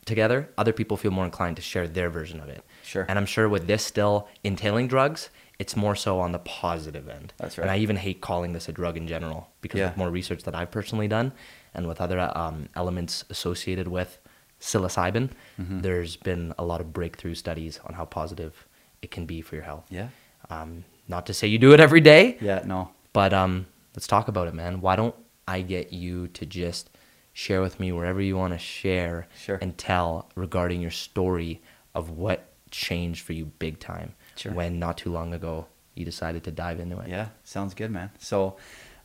together, 0.05 0.49
other 0.57 0.73
people 0.73 0.97
feel 0.97 1.11
more 1.11 1.25
inclined 1.25 1.55
to 1.55 1.61
share 1.61 1.87
their 1.87 2.09
version 2.09 2.39
of 2.39 2.49
it. 2.49 2.63
Sure. 2.83 3.05
And 3.09 3.17
I'm 3.17 3.25
sure 3.25 3.49
with 3.49 3.67
this 3.67 3.83
still 3.83 4.27
entailing 4.43 4.87
drugs, 4.87 5.29
it's 5.57 5.75
more 5.75 5.95
so 5.95 6.19
on 6.19 6.31
the 6.31 6.39
positive 6.39 7.07
end. 7.09 7.33
That's 7.37 7.57
right. 7.57 7.63
And. 7.63 7.71
I 7.71 7.77
even 7.77 7.95
hate 7.95 8.21
calling 8.21 8.53
this 8.53 8.67
a 8.69 8.71
drug 8.71 8.97
in 8.97 9.07
general 9.07 9.49
because 9.61 9.79
Yeah. 9.79 9.87
with 9.87 9.97
more 9.97 10.09
research 10.11 10.43
that 10.43 10.53
I've 10.55 10.69
personally 10.69 11.07
done 11.07 11.31
and 11.73 11.87
with 11.87 11.99
other 12.01 12.19
um, 12.37 12.69
elements 12.75 13.23
associated 13.29 13.87
with 13.87 14.19
psilocybin, 14.59 15.29
Mm-hmm. 15.59 15.79
there's 15.81 16.17
been 16.17 16.53
a 16.57 16.65
lot 16.65 16.81
of 16.81 16.91
breakthrough 16.93 17.33
studies 17.35 17.79
on 17.85 17.93
how 17.95 18.05
positive 18.05 18.67
it 19.01 19.09
can 19.11 19.25
be 19.25 19.41
for 19.41 19.55
your 19.55 19.63
health. 19.63 19.85
Yeah. 19.89 20.09
Um, 20.49 20.83
not 21.07 21.25
to 21.27 21.33
say 21.33 21.47
you 21.47 21.57
do 21.57 21.73
it 21.73 21.79
every 21.79 22.01
day, 22.01 22.37
Yeah, 22.41 22.61
no. 22.65 22.89
but 23.13 23.33
um, 23.33 23.65
let's 23.95 24.07
talk 24.07 24.27
about 24.27 24.47
it, 24.47 24.53
man. 24.53 24.81
Why 24.81 24.95
don't 24.95 25.15
I 25.47 25.61
get 25.61 25.93
you 25.93 26.27
to 26.29 26.45
just 26.45 26.89
share 27.33 27.61
with 27.61 27.79
me 27.79 27.91
wherever 27.91 28.21
you 28.21 28.37
want 28.37 28.53
to 28.53 28.59
share 28.59 29.27
Sure. 29.37 29.57
and 29.61 29.77
tell 29.77 30.29
regarding 30.35 30.81
your 30.81 30.91
story 30.91 31.61
of 31.93 32.09
what 32.09 32.49
changed 32.71 33.21
for 33.23 33.33
you 33.33 33.45
big 33.45 33.79
time 33.79 34.13
Sure. 34.35 34.51
when 34.53 34.79
not 34.79 34.97
too 34.97 35.11
long 35.11 35.33
ago 35.33 35.67
you 35.95 36.03
decided 36.05 36.43
to 36.43 36.51
dive 36.51 36.79
into 36.79 36.97
it. 36.99 37.09
Yeah, 37.09 37.29
sounds 37.43 37.73
good, 37.73 37.91
man. 37.91 38.11
So, 38.19 38.57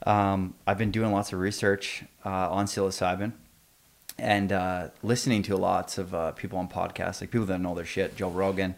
um, 0.06 0.54
I've 0.66 0.78
been 0.78 0.90
doing 0.90 1.12
lots 1.12 1.32
of 1.32 1.38
research 1.38 2.04
uh, 2.24 2.50
on 2.50 2.66
psilocybin 2.66 3.32
and 4.18 4.50
uh, 4.52 4.88
listening 5.02 5.42
to 5.44 5.56
lots 5.56 5.98
of 5.98 6.14
uh, 6.14 6.32
people 6.32 6.58
on 6.58 6.68
podcasts, 6.68 7.20
like 7.20 7.30
people 7.30 7.46
that 7.46 7.60
know 7.60 7.74
their 7.74 7.84
shit, 7.84 8.16
Joe 8.16 8.30
Rogan, 8.30 8.74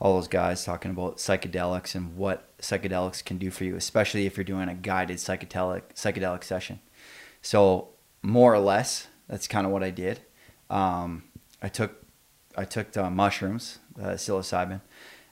all 0.00 0.14
those 0.14 0.28
guys 0.28 0.64
talking 0.64 0.90
about 0.90 1.16
psychedelics 1.16 1.94
and 1.94 2.16
what 2.16 2.56
psychedelics 2.58 3.24
can 3.24 3.38
do 3.38 3.50
for 3.50 3.64
you, 3.64 3.76
especially 3.76 4.26
if 4.26 4.36
you're 4.36 4.44
doing 4.44 4.68
a 4.68 4.74
guided 4.74 5.16
psychedelic 5.16 5.82
psychedelic 5.94 6.44
session. 6.44 6.80
So, 7.42 7.88
more 8.22 8.52
or 8.52 8.58
less, 8.58 9.08
that's 9.28 9.48
kind 9.48 9.66
of 9.66 9.72
what 9.72 9.82
I 9.82 9.90
did. 9.90 10.20
Um, 10.70 11.24
I 11.62 11.68
took 11.68 12.04
I 12.56 12.64
took 12.64 12.96
uh, 12.96 13.10
mushrooms, 13.10 13.78
uh, 14.00 14.10
psilocybin, 14.10 14.80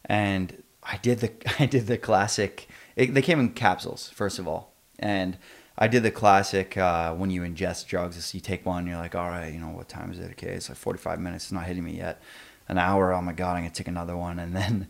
and 0.04 0.62
I 0.82 0.98
did 0.98 1.20
the 1.20 1.32
I 1.60 1.66
did 1.66 1.86
the 1.86 1.98
classic. 1.98 2.68
It, 2.96 3.14
they 3.14 3.22
came 3.22 3.40
in 3.40 3.50
capsules 3.50 4.10
first 4.10 4.38
of 4.38 4.48
all, 4.48 4.72
and 4.98 5.38
I 5.78 5.88
did 5.88 6.02
the 6.02 6.10
classic 6.10 6.76
uh, 6.76 7.14
when 7.14 7.30
you 7.30 7.42
ingest 7.42 7.86
drugs. 7.86 8.34
You 8.34 8.40
take 8.40 8.64
one, 8.64 8.86
you're 8.86 8.96
like, 8.96 9.14
all 9.14 9.28
right, 9.28 9.52
you 9.52 9.60
know 9.60 9.68
what 9.68 9.88
time 9.88 10.10
is 10.10 10.18
it? 10.18 10.30
Okay, 10.32 10.48
it's 10.48 10.68
like 10.68 10.78
45 10.78 11.20
minutes. 11.20 11.44
It's 11.44 11.52
not 11.52 11.64
hitting 11.64 11.84
me 11.84 11.98
yet. 11.98 12.22
An 12.68 12.78
hour. 12.78 13.12
Oh 13.12 13.22
my 13.22 13.32
god, 13.32 13.56
I'm 13.56 13.62
gonna 13.62 13.70
take 13.70 13.88
another 13.88 14.16
one, 14.16 14.38
and 14.38 14.54
then 14.54 14.88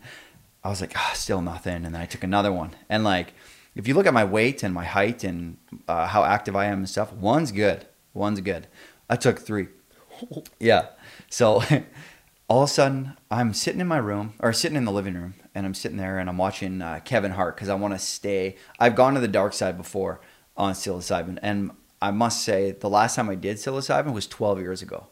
I 0.63 0.69
was 0.69 0.81
like, 0.81 0.93
ah, 0.95 1.11
still 1.13 1.41
nothing. 1.41 1.85
And 1.85 1.93
then 1.93 2.01
I 2.01 2.05
took 2.05 2.23
another 2.23 2.51
one, 2.51 2.75
and 2.89 3.03
like 3.03 3.33
if 3.77 3.87
you 3.87 3.93
look 3.93 4.07
at 4.07 4.13
my 4.13 4.25
weight 4.25 4.63
and 4.63 4.73
my 4.73 4.85
height 4.85 5.23
and 5.23 5.57
uh, 5.87 6.07
how 6.07 6.23
active 6.23 6.55
I 6.55 6.65
am 6.65 6.79
and 6.79 6.89
stuff, 6.89 7.13
one's 7.13 7.51
good. 7.51 7.85
One's 8.11 8.41
good. 8.41 8.67
I 9.09 9.15
took 9.15 9.39
three. 9.39 9.67
Yeah. 10.59 10.87
So 11.29 11.61
all 12.49 12.63
of 12.63 12.69
a 12.69 12.73
sudden, 12.73 13.15
I'm 13.29 13.53
sitting 13.53 13.79
in 13.79 13.85
my 13.85 13.99
room 13.99 14.33
or 14.39 14.51
sitting 14.51 14.75
in 14.75 14.85
the 14.85 14.91
living 14.91 15.13
room, 15.13 15.35
and 15.53 15.63
I'm 15.63 15.75
sitting 15.75 15.97
there 15.97 16.17
and 16.17 16.27
I'm 16.27 16.39
watching 16.39 16.81
uh, 16.81 17.01
Kevin 17.05 17.33
Hart 17.33 17.55
because 17.55 17.69
I 17.69 17.75
want 17.75 17.93
to 17.93 17.99
stay. 17.99 18.55
I've 18.79 18.95
gone 18.95 19.13
to 19.13 19.19
the 19.19 19.27
dark 19.27 19.53
side 19.53 19.77
before 19.77 20.21
on 20.55 20.73
psilocybin, 20.73 21.37
and 21.43 21.69
I 22.01 22.09
must 22.09 22.43
say 22.43 22.71
the 22.71 22.89
last 22.89 23.15
time 23.15 23.29
I 23.29 23.35
did 23.35 23.57
psilocybin 23.57 24.11
was 24.11 24.25
12 24.25 24.59
years 24.59 24.81
ago. 24.81 25.05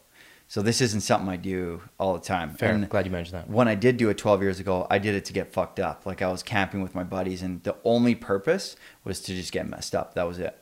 So 0.48 0.62
this 0.62 0.80
isn't 0.80 1.00
something 1.00 1.28
I 1.28 1.36
do 1.36 1.82
all 1.98 2.14
the 2.14 2.20
time. 2.20 2.54
Fair. 2.54 2.70
And 2.72 2.88
Glad 2.88 3.04
you 3.04 3.10
mentioned 3.10 3.38
that. 3.38 3.50
when 3.50 3.66
I 3.66 3.74
did 3.74 3.96
do 3.96 4.08
it 4.10 4.18
12 4.18 4.42
years 4.42 4.60
ago, 4.60 4.86
I 4.88 4.98
did 4.98 5.14
it 5.14 5.24
to 5.26 5.32
get 5.32 5.52
fucked 5.52 5.80
up. 5.80 6.06
Like 6.06 6.22
I 6.22 6.30
was 6.30 6.42
camping 6.42 6.82
with 6.82 6.94
my 6.94 7.02
buddies, 7.02 7.42
and 7.42 7.62
the 7.64 7.76
only 7.84 8.14
purpose 8.14 8.76
was 9.02 9.20
to 9.22 9.34
just 9.34 9.52
get 9.52 9.68
messed 9.68 9.94
up. 9.94 10.14
That 10.14 10.26
was 10.26 10.38
it. 10.38 10.56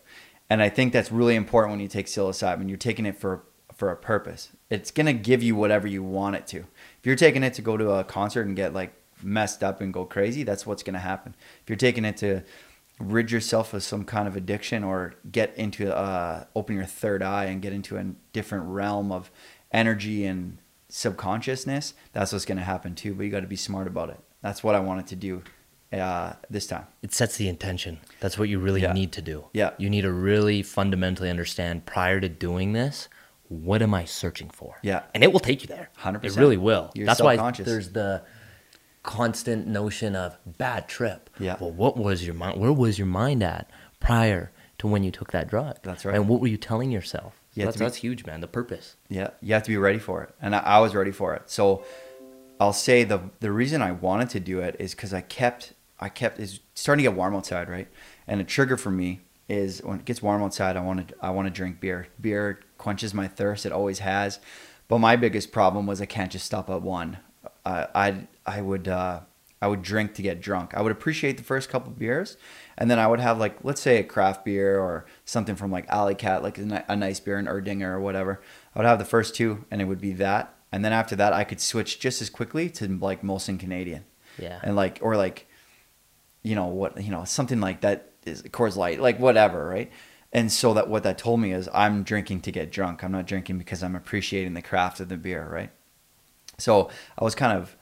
And 0.49 0.63
I 0.63 0.69
think 0.69 0.93
that's 0.93 1.13
really 1.13 1.35
important 1.37 1.73
when 1.73 1.81
you 1.81 1.89
take 1.89 2.07
psilocybin. 2.07 2.69
You're 2.69 2.79
taking 2.79 3.07
it 3.07 3.19
for 3.19 3.45
for 3.75 3.91
a 3.91 3.97
purpose. 3.97 4.51
It's 4.71 4.91
gonna 4.91 5.13
give 5.13 5.43
you 5.43 5.57
whatever 5.57 5.87
you 5.87 6.03
want 6.03 6.37
it 6.37 6.47
to. 6.49 6.59
If 6.59 7.05
you're 7.05 7.17
taking 7.17 7.43
it 7.43 7.55
to 7.55 7.63
go 7.63 7.77
to 7.77 7.91
a 7.91 8.05
concert 8.05 8.47
and 8.47 8.55
get 8.57 8.73
like 8.73 8.95
messed 9.23 9.63
up 9.65 9.81
and 9.81 9.93
go 9.93 10.05
crazy, 10.05 10.45
that's 10.45 10.65
what's 10.67 10.83
gonna 10.83 10.99
happen. 11.01 11.35
If 11.63 11.69
you're 11.69 11.77
taking 11.77 12.05
it 12.05 12.17
to 12.19 12.43
rid 13.01 13.33
yourself 13.33 13.75
of 13.75 13.83
some 13.83 14.05
kind 14.05 14.29
of 14.29 14.37
addiction 14.37 14.85
or 14.85 15.15
get 15.33 15.53
into 15.57 15.95
uh, 15.95 16.45
open 16.55 16.77
your 16.77 16.85
third 16.85 17.23
eye 17.23 17.47
and 17.47 17.61
get 17.61 17.73
into 17.73 17.97
a 17.97 18.05
different 18.33 18.67
realm 18.67 19.11
of 19.11 19.31
energy 19.75 20.25
and 20.25 20.57
subconsciousness, 20.89 21.93
that's 22.13 22.33
what's 22.33 22.45
going 22.47 22.59
to 22.59 22.65
happen 22.65 22.95
too. 22.95 23.15
But 23.15 23.25
you 23.25 23.31
got 23.31 23.41
to 23.41 23.47
be 23.47 23.57
smart 23.57 23.87
about 23.87 24.09
it. 24.11 24.21
That's 24.41 24.63
what 24.65 24.75
I 24.75 24.81
wanted 24.81 25.07
to 25.09 25.17
do 25.17 25.43
uh, 25.93 26.35
this 26.51 26.67
time. 26.67 26.87
It 27.03 27.13
sets 27.13 27.37
the 27.37 27.49
intention. 27.49 27.99
That's 28.21 28.39
what 28.39 28.49
you 28.49 28.59
really 28.59 28.83
Yeah. 28.83 28.93
need 28.93 29.13
to 29.13 29.23
do. 29.23 29.47
Yeah. 29.53 29.71
You 29.79 29.91
need 29.91 30.03
to 30.03 30.13
really 30.13 30.63
fundamentally 30.63 31.31
understand 31.31 31.85
prior 31.87 32.21
to 32.21 32.29
doing 32.29 32.73
this, 32.73 33.09
what 33.49 33.83
am 33.83 33.95
I 33.95 34.05
searching 34.05 34.51
for? 34.51 34.77
Yeah. 34.83 35.03
And 35.15 35.23
it 35.23 35.33
will 35.33 35.41
take 35.41 35.63
you 35.63 35.69
there. 35.69 35.91
100%. 35.99 36.25
It 36.25 36.37
really 36.37 36.57
will. 36.57 36.91
You're 36.95 37.07
That's 37.07 37.23
why 37.23 37.37
there's 37.53 37.91
the 37.91 38.23
constant 39.03 39.67
notion 39.67 40.17
of 40.17 40.37
bad 40.47 40.89
trip. 40.89 41.31
Yeah. 41.39 41.57
Well, 41.61 41.71
what 41.71 41.97
was 41.97 42.25
your 42.25 42.35
mind? 42.35 42.59
Where 42.61 42.73
was 42.73 42.99
your 42.99 43.07
mind 43.07 43.43
at 43.43 43.71
prior 44.01 44.51
to 44.79 44.87
when 44.87 45.05
you 45.05 45.11
took 45.11 45.31
that 45.33 45.49
drug? 45.49 45.79
That's 45.83 46.05
right. 46.05 46.15
And 46.17 46.29
what 46.29 46.41
were 46.41 46.47
you 46.49 46.57
telling 46.57 46.91
yourself? 46.91 47.41
Have 47.63 47.69
that's, 47.69 47.77
be- 47.77 47.85
that's 47.85 47.97
huge, 47.97 48.27
man. 48.27 48.41
The 48.41 48.49
purpose. 48.49 48.97
Yeah, 49.09 49.31
you 49.41 49.55
have 49.55 49.63
to 49.65 49.71
be 49.71 49.77
ready 49.77 49.99
for 49.99 50.23
it, 50.23 50.35
and 50.41 50.55
I, 50.55 50.59
I 50.59 50.81
was 50.81 50.95
ready 50.95 51.13
for 51.13 51.35
it. 51.35 51.51
So 51.51 51.85
I'll 52.61 52.73
say 52.73 53.05
the 53.05 53.21
the 53.41 53.53
reason 53.53 53.83
I 53.83 53.93
wanted 53.93 54.31
to 54.31 54.41
do 54.41 54.61
it 54.61 54.77
is 54.79 54.95
because 54.95 55.15
I 55.15 55.21
kept 55.21 55.73
I 56.01 56.09
kept 56.09 56.39
is 56.39 56.61
starting 56.75 57.05
to 57.05 57.11
get 57.11 57.17
warm 57.17 57.35
outside, 57.35 57.69
right? 57.69 57.89
And 58.27 58.41
a 58.41 58.45
trigger 58.45 58.77
for 58.77 58.91
me 58.91 59.21
is 59.49 59.83
when 59.83 59.99
it 59.99 60.05
gets 60.05 60.23
warm 60.23 60.43
outside, 60.43 60.77
I 60.77 60.81
want 60.81 61.09
to 61.09 61.15
I 61.21 61.31
want 61.31 61.47
to 61.47 61.51
drink 61.51 61.81
beer. 61.81 62.09
Beer 62.21 62.61
quenches 62.79 63.15
my 63.15 63.29
thirst; 63.29 63.67
it 63.67 63.73
always 63.73 64.01
has. 64.01 64.39
But 64.89 64.99
my 64.99 65.17
biggest 65.17 65.53
problem 65.53 65.87
was 65.87 66.01
I 66.01 66.07
can't 66.07 66.31
just 66.31 66.47
stop 66.47 66.69
at 66.71 66.83
one. 66.83 67.19
I 67.65 67.87
I 67.95 68.27
I 68.47 68.61
would 68.63 68.89
uh, 68.89 69.21
I 69.61 69.67
would 69.67 69.83
drink 69.83 70.15
to 70.15 70.23
get 70.23 70.41
drunk. 70.41 70.75
I 70.75 70.83
would 70.83 70.93
appreciate 70.93 71.37
the 71.37 71.43
first 71.43 71.69
couple 71.69 71.93
of 71.93 71.99
beers, 71.99 72.37
and 72.79 72.91
then 72.91 72.99
I 72.99 73.07
would 73.07 73.21
have 73.21 73.39
like 73.39 73.59
let's 73.65 73.81
say 73.81 73.99
a 73.99 74.05
craft 74.05 74.45
beer 74.45 74.79
or 74.79 75.07
something 75.25 75.57
from 75.57 75.71
like 75.71 75.89
Alley 75.89 76.15
Kat, 76.15 76.43
like 76.43 76.59
a, 76.59 76.85
a 76.89 76.97
nice 76.97 77.21
beer, 77.21 77.39
an 77.39 77.47
Erdinger 77.47 77.89
or 77.93 78.01
whatever. 78.01 78.41
I 78.75 78.79
would 78.79 78.87
have 78.87 78.99
the 78.99 79.05
first 79.05 79.35
two, 79.35 79.65
and 79.71 79.81
it 79.81 79.85
would 79.87 80.01
be 80.01 80.13
that, 80.15 80.55
and 80.73 80.85
then 80.85 80.93
after 80.93 81.15
that, 81.17 81.33
I 81.33 81.45
could 81.45 81.61
switch 81.61 82.01
just 82.01 82.21
as 82.23 82.31
quickly 82.31 82.69
to 82.71 82.89
like 82.99 83.23
Molson 83.23 83.59
Canadian, 83.59 84.05
Yeah. 84.39 84.59
and 84.63 84.75
like 84.77 84.99
or 85.03 85.17
like, 85.17 85.47
you 86.43 86.55
know 86.55 86.67
what, 86.67 87.03
you 87.03 87.11
know 87.11 87.25
something 87.25 87.61
like 87.61 87.81
that 87.83 88.11
is 88.25 88.43
Coors 88.43 88.77
Light, 88.77 89.01
like 89.01 89.19
whatever, 89.19 89.67
right? 89.69 89.91
And 90.33 90.51
so 90.51 90.75
that 90.75 90.89
what 90.89 91.05
that 91.05 91.17
told 91.19 91.39
me 91.41 91.53
is 91.53 91.69
I'm 91.73 92.03
drinking 92.03 92.41
to 92.41 92.51
get 92.51 92.73
drunk. 92.73 93.05
I'm 93.05 93.13
not 93.13 93.27
drinking 93.27 93.59
because 93.59 93.85
I'm 93.85 93.95
appreciating 93.95 94.55
the 94.55 94.63
craft 94.63 94.99
of 94.99 95.09
the 95.09 95.17
beer, 95.17 95.47
right? 95.49 95.71
So 96.59 96.91
I 97.17 97.23
was 97.23 97.35
kind 97.37 97.57
of, 97.57 97.77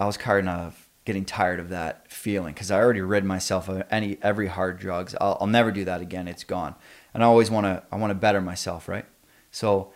I 0.00 0.06
was 0.06 0.16
kind 0.16 0.48
of 0.48 0.88
getting 1.04 1.24
tired 1.24 1.58
of 1.58 1.68
that 1.70 2.10
feeling 2.10 2.54
because 2.54 2.70
I 2.70 2.80
already 2.80 3.00
rid 3.00 3.24
myself 3.24 3.68
of 3.68 3.82
any 3.90 4.18
every 4.22 4.46
hard 4.46 4.78
drugs. 4.78 5.14
I'll, 5.20 5.38
I'll 5.40 5.46
never 5.46 5.72
do 5.72 5.84
that 5.84 6.00
again. 6.00 6.28
It's 6.28 6.44
gone, 6.44 6.74
and 7.12 7.22
I 7.22 7.26
always 7.26 7.50
want 7.50 7.66
to. 7.66 7.82
I 7.90 7.96
want 7.96 8.10
to 8.10 8.14
better 8.14 8.40
myself, 8.40 8.88
right? 8.88 9.06
So, 9.50 9.92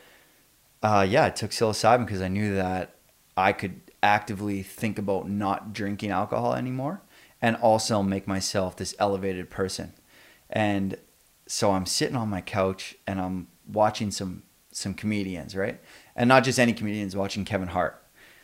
uh, 0.83 1.07
yeah, 1.09 1.27
I 1.27 1.31
took 1.31 1.51
psilocybin 1.51 2.05
because 2.05 2.21
I 2.21 2.29
knew 2.29 2.55
that 2.55 2.95
I 3.37 3.53
could 3.53 3.81
actively 4.03 4.63
think 4.63 4.99
about 4.99 5.29
not 5.29 5.73
drinking 5.73 6.11
alcohol 6.11 6.55
anymore, 6.55 7.03
and 7.41 7.57
also 7.57 8.03
make 8.03 8.27
myself 8.27 8.77
this 8.77 8.95
elevated 8.99 9.51
person. 9.51 9.93
And 10.51 10.97
so 11.47 11.73
I'm 11.73 11.87
sitting 11.87 12.17
on 12.17 12.29
my 12.29 12.41
couch 12.41 12.97
and 13.07 13.21
I'm 13.21 13.49
watching 13.67 14.11
some 14.11 14.43
some 14.73 14.95
comedians, 14.95 15.57
right? 15.57 15.81
And 16.15 16.29
not 16.29 16.45
just 16.45 16.59
any 16.59 16.73
comedians, 16.73 17.17
watching 17.17 17.45
Kevin 17.45 17.69
Hart. 17.69 18.03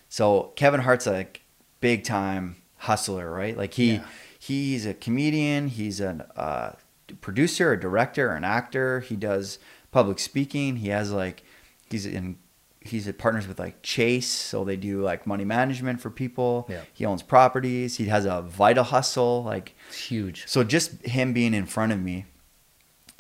So 0.09 0.53
Kevin 0.57 0.81
Hart's 0.81 1.07
like 1.07 1.42
big 1.83 2.03
time 2.05 2.57
hustler, 2.79 3.31
right? 3.31 3.55
Like 3.57 3.75
he 3.75 3.97
Yeah. 3.97 4.05
he's 4.39 4.87
a 4.87 4.95
comedian, 4.95 5.69
he's 5.69 6.01
a 6.01 6.27
uh, 6.35 6.73
producer, 7.21 7.73
a 7.73 7.79
director, 7.79 8.31
an 8.33 8.45
actor. 8.45 9.01
He 9.01 9.17
does 9.17 9.59
public 9.91 10.19
speaking. 10.19 10.77
He 10.77 10.89
has 10.89 11.13
like 11.13 11.43
he's 11.91 12.07
in 12.07 12.39
he's 12.81 13.07
at 13.07 13.17
partners 13.19 13.47
with 13.47 13.59
like 13.61 13.81
Chase, 13.83 14.29
so 14.29 14.65
they 14.65 14.77
do 14.77 15.03
like 15.03 15.27
money 15.27 15.45
management 15.45 16.01
for 16.01 16.11
people. 16.11 16.67
Yeah. 16.69 16.81
He 16.93 17.05
owns 17.05 17.23
properties. 17.23 17.97
He 17.99 18.07
has 18.07 18.25
a 18.25 18.43
vital 18.43 18.83
hustle, 18.85 19.45
like 19.45 19.75
It's 19.89 20.07
huge. 20.07 20.45
so 20.49 20.65
just 20.65 21.01
him 21.07 21.33
being 21.33 21.55
in 21.55 21.67
front 21.67 21.93
of 21.93 22.01
me, 22.01 22.25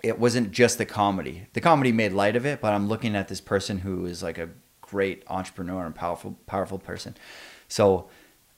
it 0.03 0.19
wasn't 0.19 0.51
just 0.51 0.79
the 0.79 0.87
comedy. 0.87 1.47
The 1.53 1.61
comedy 1.61 1.93
made 1.93 2.13
light 2.13 2.35
of 2.35 2.45
it, 2.45 2.61
but 2.61 2.73
I'm 2.73 2.89
looking 2.89 3.15
at 3.15 3.29
this 3.29 3.41
person 3.41 3.79
who 3.79 4.05
is 4.07 4.21
like 4.23 4.37
a 4.39 4.49
great 4.81 5.23
entrepreneur 5.29 5.87
and 5.87 5.95
powerful, 5.95 6.37
powerful 6.47 6.79
person. 6.81 7.15
So 7.69 8.09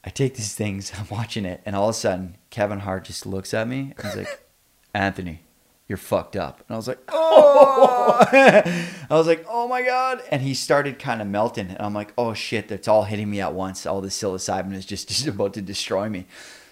I 0.04 0.10
take 0.10 0.34
these 0.34 0.54
things, 0.54 0.92
I'm 0.98 1.06
watching 1.10 1.44
it, 1.44 1.60
and 1.64 1.74
all 1.74 1.88
of 1.88 1.94
a 1.94 1.98
sudden 1.98 2.36
Kevin 2.50 2.80
Hart 2.80 3.04
just 3.04 3.26
looks 3.26 3.54
at 3.54 3.66
me 3.68 3.94
and 3.96 4.06
he's 4.06 4.16
like, 4.16 4.46
Anthony, 4.94 5.40
you're 5.88 5.98
fucked 5.98 6.36
up. 6.36 6.62
And 6.66 6.74
I 6.74 6.76
was 6.76 6.88
like, 6.88 7.00
oh, 7.08 8.26
I 8.30 8.84
was 9.10 9.26
like, 9.26 9.44
oh 9.48 9.66
my 9.68 9.82
God. 9.82 10.22
And 10.30 10.40
he 10.42 10.54
started 10.54 10.98
kind 10.98 11.20
of 11.20 11.26
melting. 11.26 11.68
And 11.68 11.80
I'm 11.80 11.94
like, 11.94 12.12
oh 12.16 12.32
shit, 12.34 12.68
that's 12.68 12.88
all 12.88 13.04
hitting 13.04 13.30
me 13.30 13.40
at 13.40 13.54
once. 13.54 13.84
All 13.86 14.00
this 14.00 14.18
psilocybin 14.18 14.72
is 14.72 14.86
just, 14.86 15.08
just 15.08 15.26
about 15.26 15.54
to 15.54 15.62
destroy 15.62 16.08
me. 16.08 16.26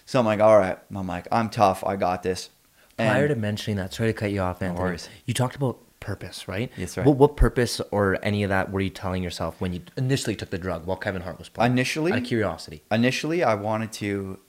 So 0.05 0.19
I'm 0.19 0.25
like, 0.25 0.39
all 0.39 0.57
right. 0.57 0.77
I'm 0.93 1.07
like, 1.07 1.27
I'm 1.31 1.49
tough. 1.49 1.83
I 1.83 1.95
got 1.95 2.23
this. 2.23 2.49
Prior 2.97 3.25
And 3.25 3.29
to 3.29 3.35
mentioning 3.35 3.77
that, 3.77 3.93
sorry 3.93 4.09
to 4.09 4.13
cut 4.13 4.31
you 4.31 4.41
off, 4.41 4.61
Anthony. 4.61 4.79
worries. 4.79 5.09
You 5.25 5.33
talked 5.33 5.55
about 5.55 5.79
purpose, 6.03 6.47
right? 6.47 6.71
Yes, 6.77 6.97
right. 6.97 7.05
What, 7.05 7.17
what 7.17 7.37
purpose 7.37 7.81
or 7.91 8.19
any 8.21 8.43
of 8.43 8.49
that 8.49 8.71
were 8.71 8.81
you 8.81 8.89
telling 8.89 9.23
yourself 9.23 9.59
when 9.59 9.73
you 9.73 9.81
initially 9.97 10.35
took 10.35 10.49
the 10.49 10.57
drug 10.57 10.85
while 10.85 10.97
Kevin 10.97 11.21
Hart 11.21 11.39
was 11.39 11.49
playing? 11.49 11.71
Initially? 11.71 12.11
out 12.11 12.19
of 12.19 12.23
curiosity. 12.25 12.83
initially 12.91 13.43
I 13.43 13.55
wanted 13.55 13.91
to 13.93 14.39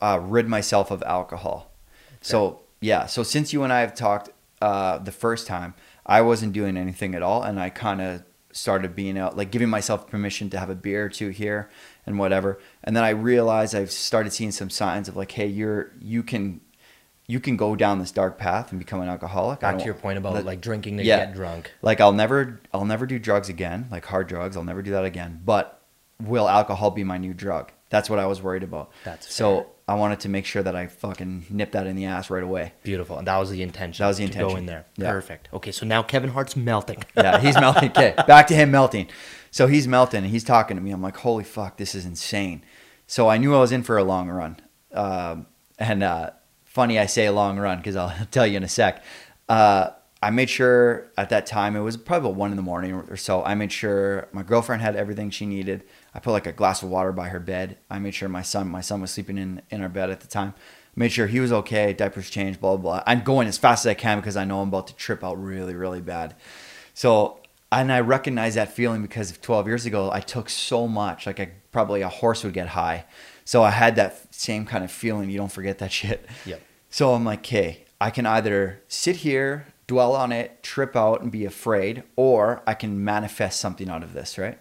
uh, 0.00 0.18
rid 0.22 0.48
myself 0.48 0.90
of 0.90 1.02
alcohol. 1.02 1.72
So 2.20 2.60
yeah, 2.80 3.06
so 3.06 3.22
since 3.22 3.52
you 3.52 3.64
and 3.64 3.72
I 3.72 3.80
have 3.80 3.94
talked 3.94 4.30
uh, 4.60 4.98
the 4.98 5.12
first 5.12 5.46
time, 5.46 5.74
I 6.06 6.20
wasn't 6.20 6.52
doing 6.52 6.76
anything 6.76 7.14
at 7.14 7.22
all, 7.22 7.42
and 7.42 7.58
I 7.60 7.68
kind 7.70 8.00
of 8.00 8.22
started 8.52 8.94
being 8.94 9.18
out, 9.18 9.36
like 9.36 9.50
giving 9.50 9.68
myself 9.68 10.06
permission 10.06 10.50
to 10.50 10.58
have 10.58 10.70
a 10.70 10.74
beer 10.74 11.06
or 11.06 11.08
two 11.08 11.30
here 11.30 11.70
and 12.06 12.18
whatever. 12.18 12.58
And 12.84 12.94
then 12.94 13.02
I 13.02 13.10
realized 13.10 13.74
I've 13.74 13.90
started 13.90 14.32
seeing 14.32 14.52
some 14.52 14.70
signs 14.70 15.08
of 15.08 15.16
like, 15.16 15.32
hey, 15.32 15.46
you're 15.46 15.92
you 16.00 16.22
can 16.22 16.60
you 17.26 17.40
can 17.40 17.56
go 17.56 17.76
down 17.76 17.98
this 17.98 18.10
dark 18.10 18.36
path 18.38 18.70
and 18.72 18.78
become 18.78 19.00
an 19.00 19.08
alcoholic. 19.08 19.60
Back 19.60 19.78
to 19.78 19.84
your 19.84 19.94
point 19.94 20.18
about 20.18 20.34
that- 20.34 20.44
like 20.44 20.60
drinking 20.60 20.98
to 20.98 21.04
Yeah. 21.04 21.26
get 21.26 21.34
drunk. 21.34 21.70
like 21.82 22.00
I'll 22.00 22.12
never 22.12 22.60
I'll 22.72 22.84
never 22.84 23.06
do 23.06 23.18
drugs 23.18 23.48
again, 23.48 23.86
like 23.90 24.04
hard 24.06 24.26
drugs. 24.28 24.56
I'll 24.56 24.64
never 24.64 24.82
do 24.82 24.90
that 24.92 25.04
again. 25.04 25.40
But 25.44 25.80
will 26.20 26.48
alcohol 26.48 26.90
be 26.90 27.04
my 27.04 27.18
new 27.18 27.32
drug? 27.34 27.70
That's 27.90 28.08
what 28.08 28.18
I 28.18 28.26
was 28.26 28.40
worried 28.42 28.62
about. 28.62 28.90
That's 29.04 29.32
so 29.32 29.56
fair. 29.56 29.66
I 29.88 29.94
wanted 29.94 30.20
to 30.20 30.28
make 30.28 30.46
sure 30.46 30.62
that 30.62 30.74
I 30.76 30.86
fucking 30.86 31.46
nip 31.50 31.72
that 31.72 31.86
in 31.86 31.96
the 31.96 32.06
ass 32.06 32.30
right 32.30 32.42
away. 32.42 32.72
Beautiful. 32.84 33.18
And 33.18 33.26
that 33.26 33.36
was 33.38 33.50
the 33.50 33.62
intention. 33.62 34.02
That 34.02 34.08
was 34.08 34.18
the 34.18 34.28
To 34.28 34.38
go 34.38 34.56
in 34.56 34.64
there. 34.66 34.86
Yeah. 34.96 35.10
Perfect. 35.10 35.48
Okay, 35.52 35.72
so 35.72 35.84
now 35.84 36.02
Kevin 36.02 36.30
Hart's 36.30 36.56
melting. 36.56 37.02
Yeah, 37.16 37.38
he's 37.40 37.56
melting. 37.58 37.90
Okay, 37.90 38.14
back 38.26 38.46
to 38.46 38.54
him 38.54 38.70
melting. 38.70 39.08
So 39.50 39.66
he's 39.66 39.86
melting 39.88 40.22
and 40.22 40.28
he's 40.28 40.44
talking 40.44 40.76
to 40.76 40.82
me. 40.82 40.92
I'm 40.92 41.02
like, 41.02 41.16
holy 41.18 41.44
fuck, 41.44 41.76
this 41.76 41.94
is 41.94 42.06
insane. 42.06 42.64
So 43.06 43.28
I 43.28 43.36
knew 43.38 43.54
I 43.54 43.58
was 43.58 43.72
in 43.72 43.82
for 43.82 43.98
a 43.98 44.04
long 44.04 44.28
run. 44.30 44.58
Um, 44.92 45.46
and 45.78 46.02
uh, 46.02 46.30
funny 46.72 46.98
I 46.98 47.04
say 47.04 47.28
long 47.28 47.58
run 47.58 47.78
because 47.78 47.96
I'll 47.96 48.26
tell 48.30 48.46
you 48.46 48.56
in 48.56 48.64
a 48.64 48.68
sec. 48.68 49.04
Uh, 49.48 49.90
I 50.22 50.30
made 50.30 50.48
sure 50.48 51.10
at 51.18 51.30
that 51.30 51.46
time, 51.46 51.74
it 51.74 51.80
was 51.80 51.96
probably 51.96 52.30
about 52.30 52.38
one 52.38 52.50
in 52.52 52.56
the 52.56 52.62
morning 52.62 52.92
or 52.94 53.16
so. 53.16 53.42
I 53.42 53.54
made 53.54 53.72
sure 53.72 54.28
my 54.32 54.42
girlfriend 54.42 54.80
had 54.80 54.94
everything 54.94 55.30
she 55.30 55.46
needed. 55.46 55.82
I 56.14 56.20
put 56.20 56.30
like 56.30 56.46
a 56.46 56.52
glass 56.52 56.82
of 56.82 56.88
water 56.90 57.10
by 57.10 57.28
her 57.28 57.40
bed. 57.40 57.76
I 57.90 57.98
made 57.98 58.14
sure 58.14 58.28
my 58.28 58.42
son, 58.42 58.68
my 58.68 58.80
son 58.80 59.00
was 59.00 59.10
sleeping 59.10 59.36
in, 59.36 59.62
in 59.68 59.82
our 59.82 59.88
bed 59.88 60.10
at 60.10 60.20
the 60.20 60.28
time. 60.28 60.54
Made 60.94 61.10
sure 61.10 61.26
he 61.26 61.40
was 61.40 61.52
okay, 61.52 61.92
diapers 61.92 62.30
changed, 62.30 62.60
blah, 62.60 62.76
blah, 62.76 62.98
blah. 62.98 63.02
I'm 63.04 63.22
going 63.22 63.48
as 63.48 63.58
fast 63.58 63.84
as 63.84 63.90
I 63.90 63.94
can 63.94 64.18
because 64.18 64.36
I 64.36 64.44
know 64.44 64.60
I'm 64.60 64.68
about 64.68 64.86
to 64.88 64.94
trip 64.94 65.24
out 65.24 65.42
really, 65.42 65.74
really 65.74 66.00
bad. 66.00 66.36
So, 66.94 67.40
and 67.72 67.90
I 67.90 68.00
recognize 68.00 68.54
that 68.54 68.72
feeling 68.72 69.02
because 69.02 69.36
12 69.36 69.66
years 69.66 69.86
ago, 69.86 70.10
I 70.12 70.20
took 70.20 70.48
so 70.48 70.86
much, 70.86 71.26
like 71.26 71.40
I, 71.40 71.50
probably 71.72 72.02
a 72.02 72.08
horse 72.08 72.44
would 72.44 72.52
get 72.52 72.68
high. 72.68 73.06
So 73.44 73.62
I 73.62 73.70
had 73.70 73.96
that 73.96 74.34
same 74.34 74.64
kind 74.66 74.84
of 74.84 74.90
feeling. 74.90 75.30
You 75.30 75.38
don't 75.38 75.52
forget 75.52 75.78
that 75.78 75.92
shit. 76.00 76.26
Yep. 76.46 76.62
So 76.90 77.14
I'm 77.14 77.24
like, 77.24 77.40
okay, 77.40 77.84
I 78.00 78.10
can 78.10 78.26
either 78.26 78.82
sit 78.88 79.16
here, 79.16 79.66
dwell 79.86 80.14
on 80.14 80.32
it, 80.32 80.62
trip 80.62 80.96
out, 80.96 81.22
and 81.22 81.32
be 81.32 81.44
afraid, 81.44 82.02
or 82.16 82.62
I 82.66 82.74
can 82.74 83.04
manifest 83.04 83.60
something 83.60 83.88
out 83.88 84.02
of 84.02 84.12
this, 84.12 84.36
right? 84.36 84.58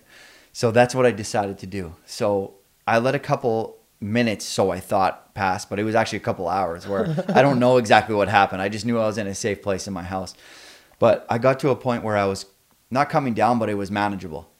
So 0.53 0.71
that's 0.71 0.93
what 0.93 1.05
I 1.05 1.11
decided 1.11 1.57
to 1.59 1.67
do. 1.67 1.95
So 2.05 2.55
I 2.87 2.99
let 2.99 3.15
a 3.15 3.19
couple 3.19 3.77
minutes, 3.99 4.45
so 4.45 4.71
I 4.71 4.79
thought, 4.79 5.33
pass, 5.33 5.65
but 5.65 5.79
it 5.79 5.83
was 5.83 5.95
actually 5.95 6.17
a 6.17 6.21
couple 6.21 6.47
hours 6.47 6.87
where 6.87 7.25
I 7.35 7.41
don't 7.41 7.59
know 7.59 7.77
exactly 7.77 8.15
what 8.15 8.27
happened. 8.27 8.61
I 8.61 8.69
just 8.69 8.85
knew 8.85 8.99
I 8.99 9.05
was 9.05 9.17
in 9.17 9.27
a 9.27 9.35
safe 9.35 9.61
place 9.61 9.87
in 9.87 9.93
my 9.93 10.03
house. 10.03 10.33
But 10.99 11.25
I 11.29 11.37
got 11.37 11.59
to 11.61 11.69
a 11.69 11.75
point 11.75 12.03
where 12.03 12.17
I 12.17 12.25
was 12.25 12.45
not 12.91 13.09
coming 13.09 13.33
down, 13.33 13.57
but 13.57 13.69
it 13.69 13.75
was 13.75 13.89
manageable. 13.89 14.51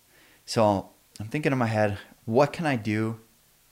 So 0.46 0.90
I'm 1.20 1.28
thinking 1.28 1.51
in 1.51 1.58
my 1.58 1.68
head, 1.68 1.98
what 2.25 2.51
can 2.54 2.66
I 2.66 2.78
do 2.78 3.20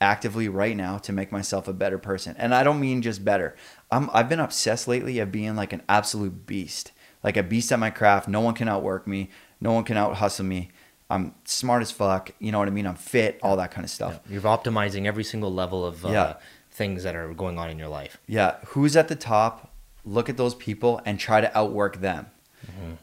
actively 0.01 0.47
right 0.47 0.75
now 0.77 0.97
to 0.99 1.11
make 1.11 1.31
myself 1.31 1.67
a 1.67 1.73
better 1.73 1.97
person? 1.97 2.35
And 2.37 2.53
I 2.55 2.63
don't 2.63 2.79
mean 2.79 3.01
just 3.01 3.23
better. 3.25 3.55
I'm, 3.91 4.09
I've 4.13 4.29
been 4.29 4.39
obsessed 4.39 4.87
lately 4.87 5.19
of 5.19 5.31
being 5.31 5.55
like 5.55 5.73
an 5.73 5.81
absolute 5.89 6.45
beast, 6.45 6.91
like 7.23 7.37
a 7.37 7.43
beast 7.43 7.71
at 7.71 7.79
my 7.79 7.89
craft. 7.89 8.27
No 8.27 8.41
one 8.41 8.53
can 8.53 8.67
outwork 8.67 9.07
me. 9.07 9.29
No 9.61 9.73
one 9.73 9.83
can 9.83 9.97
out 9.97 10.15
hustle 10.15 10.45
me. 10.45 10.69
I'm 11.09 11.33
smart 11.43 11.81
as 11.81 11.91
fuck. 11.91 12.31
You 12.39 12.51
know 12.51 12.59
what 12.59 12.67
I 12.67 12.71
mean? 12.71 12.85
I'm 12.85 12.95
fit, 12.95 13.39
all 13.41 13.57
that 13.57 13.71
kind 13.71 13.83
of 13.83 13.89
stuff. 13.91 14.19
You're 14.29 14.41
optimizing 14.43 15.05
every 15.05 15.23
single 15.23 15.51
level 15.53 15.85
of 15.85 16.05
uh, 16.05 16.09
Yeah. 16.09 16.33
things 16.71 17.03
that 17.03 17.15
are 17.15 17.33
going 17.33 17.57
on 17.57 17.69
in 17.69 17.79
your 17.79 17.87
life. 17.87 18.17
Yeah, 18.27 18.57
who's 18.67 18.95
at 18.95 19.07
the 19.07 19.15
top? 19.15 19.73
Look 20.05 20.29
at 20.29 20.37
those 20.37 20.53
people 20.55 21.01
and 21.05 21.19
try 21.19 21.41
to 21.41 21.57
outwork 21.57 21.97
them. 22.01 22.27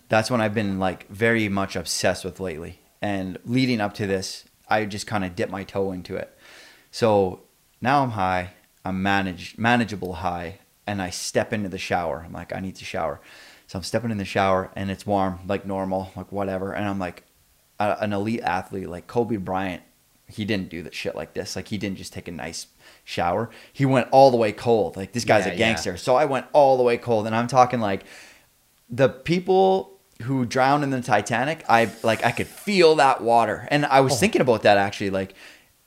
That's 0.09 0.31
when 0.31 0.41
I've 0.41 0.55
been 0.55 0.79
like 0.79 1.09
very 1.09 1.49
much 1.49 1.77
obsessed 1.77 2.25
with 2.25 2.39
lately. 2.41 2.79
And 3.03 3.39
leading 3.45 3.81
up 3.81 3.95
to 3.95 4.07
this, 4.07 4.45
I 4.69 4.85
just 4.85 5.07
kind 5.07 5.25
of 5.25 5.35
dipped 5.35 5.51
my 5.53 5.65
toe 5.65 5.93
into 5.93 6.15
it. 6.17 6.36
So 6.97 7.41
now 7.83 8.03
I'm 8.03 8.13
high, 8.13 8.53
I'm 8.83 9.03
managed, 9.03 9.59
manageable 9.59 10.15
high, 10.15 10.61
and 10.87 11.03
I 11.03 11.11
step 11.11 11.53
into 11.53 11.69
the 11.69 11.77
shower. 11.77 12.23
I'm 12.25 12.33
like, 12.33 12.55
I 12.55 12.61
need 12.61 12.75
to 12.77 12.87
shower. 12.87 13.21
So 13.67 13.79
I'm 13.79 13.83
stepping 13.83 14.11
in 14.11 14.17
the 14.17 14.25
shower 14.25 14.71
and 14.75 14.91
it's 14.91 15.05
warm, 15.05 15.41
like 15.47 15.67
normal, 15.67 16.11
like 16.17 16.33
whatever. 16.33 16.73
And 16.73 16.89
I'm 16.89 16.99
like, 16.99 17.25
an 17.79 18.15
elite 18.15 18.41
athlete 18.41 18.89
like 18.89 19.09
Kobe 19.09 19.37
Bryant, 19.37 19.83
he 20.27 20.47
didn't 20.47 20.71
do 20.71 20.83
that 20.85 20.95
shit 20.95 21.15
like 21.15 21.35
this. 21.35 21.55
Like 21.55 21.69
he 21.69 21.77
didn't 21.77 21.99
just 21.99 22.15
take 22.15 22.29
a 22.29 22.33
nice 22.33 22.69
shower. 23.05 23.51
He 23.75 23.85
went 23.85 24.09
all 24.11 24.31
the 24.31 24.39
way 24.39 24.53
cold. 24.53 24.97
Like 24.97 25.13
this 25.13 25.27
guy's 25.27 25.45
Yeah, 25.45 25.53
a 25.53 25.55
yeah. 25.55 25.59
gangster. 25.59 25.99
So 25.99 26.17
I 26.17 26.25
went 26.25 26.47
all 26.55 26.79
the 26.79 26.83
way 26.83 26.97
cold, 26.97 27.27
and 27.27 27.37
I'm 27.37 27.47
talking 27.47 27.79
like 27.79 28.05
the 28.89 29.11
people 29.11 30.01
who 30.23 30.47
drowned 30.47 30.83
in 30.83 30.89
the 30.89 31.03
Titanic. 31.03 31.63
I 31.69 31.91
like 32.03 32.25
I 32.25 32.31
could 32.33 32.47
feel 32.47 32.95
that 32.95 33.21
water, 33.21 33.69
and 33.71 33.85
I 33.85 34.01
was 34.01 34.15
Oh. 34.15 34.17
thinking 34.17 34.41
about 34.41 34.63
that 34.63 34.79
actually. 34.79 35.11
Like 35.11 35.35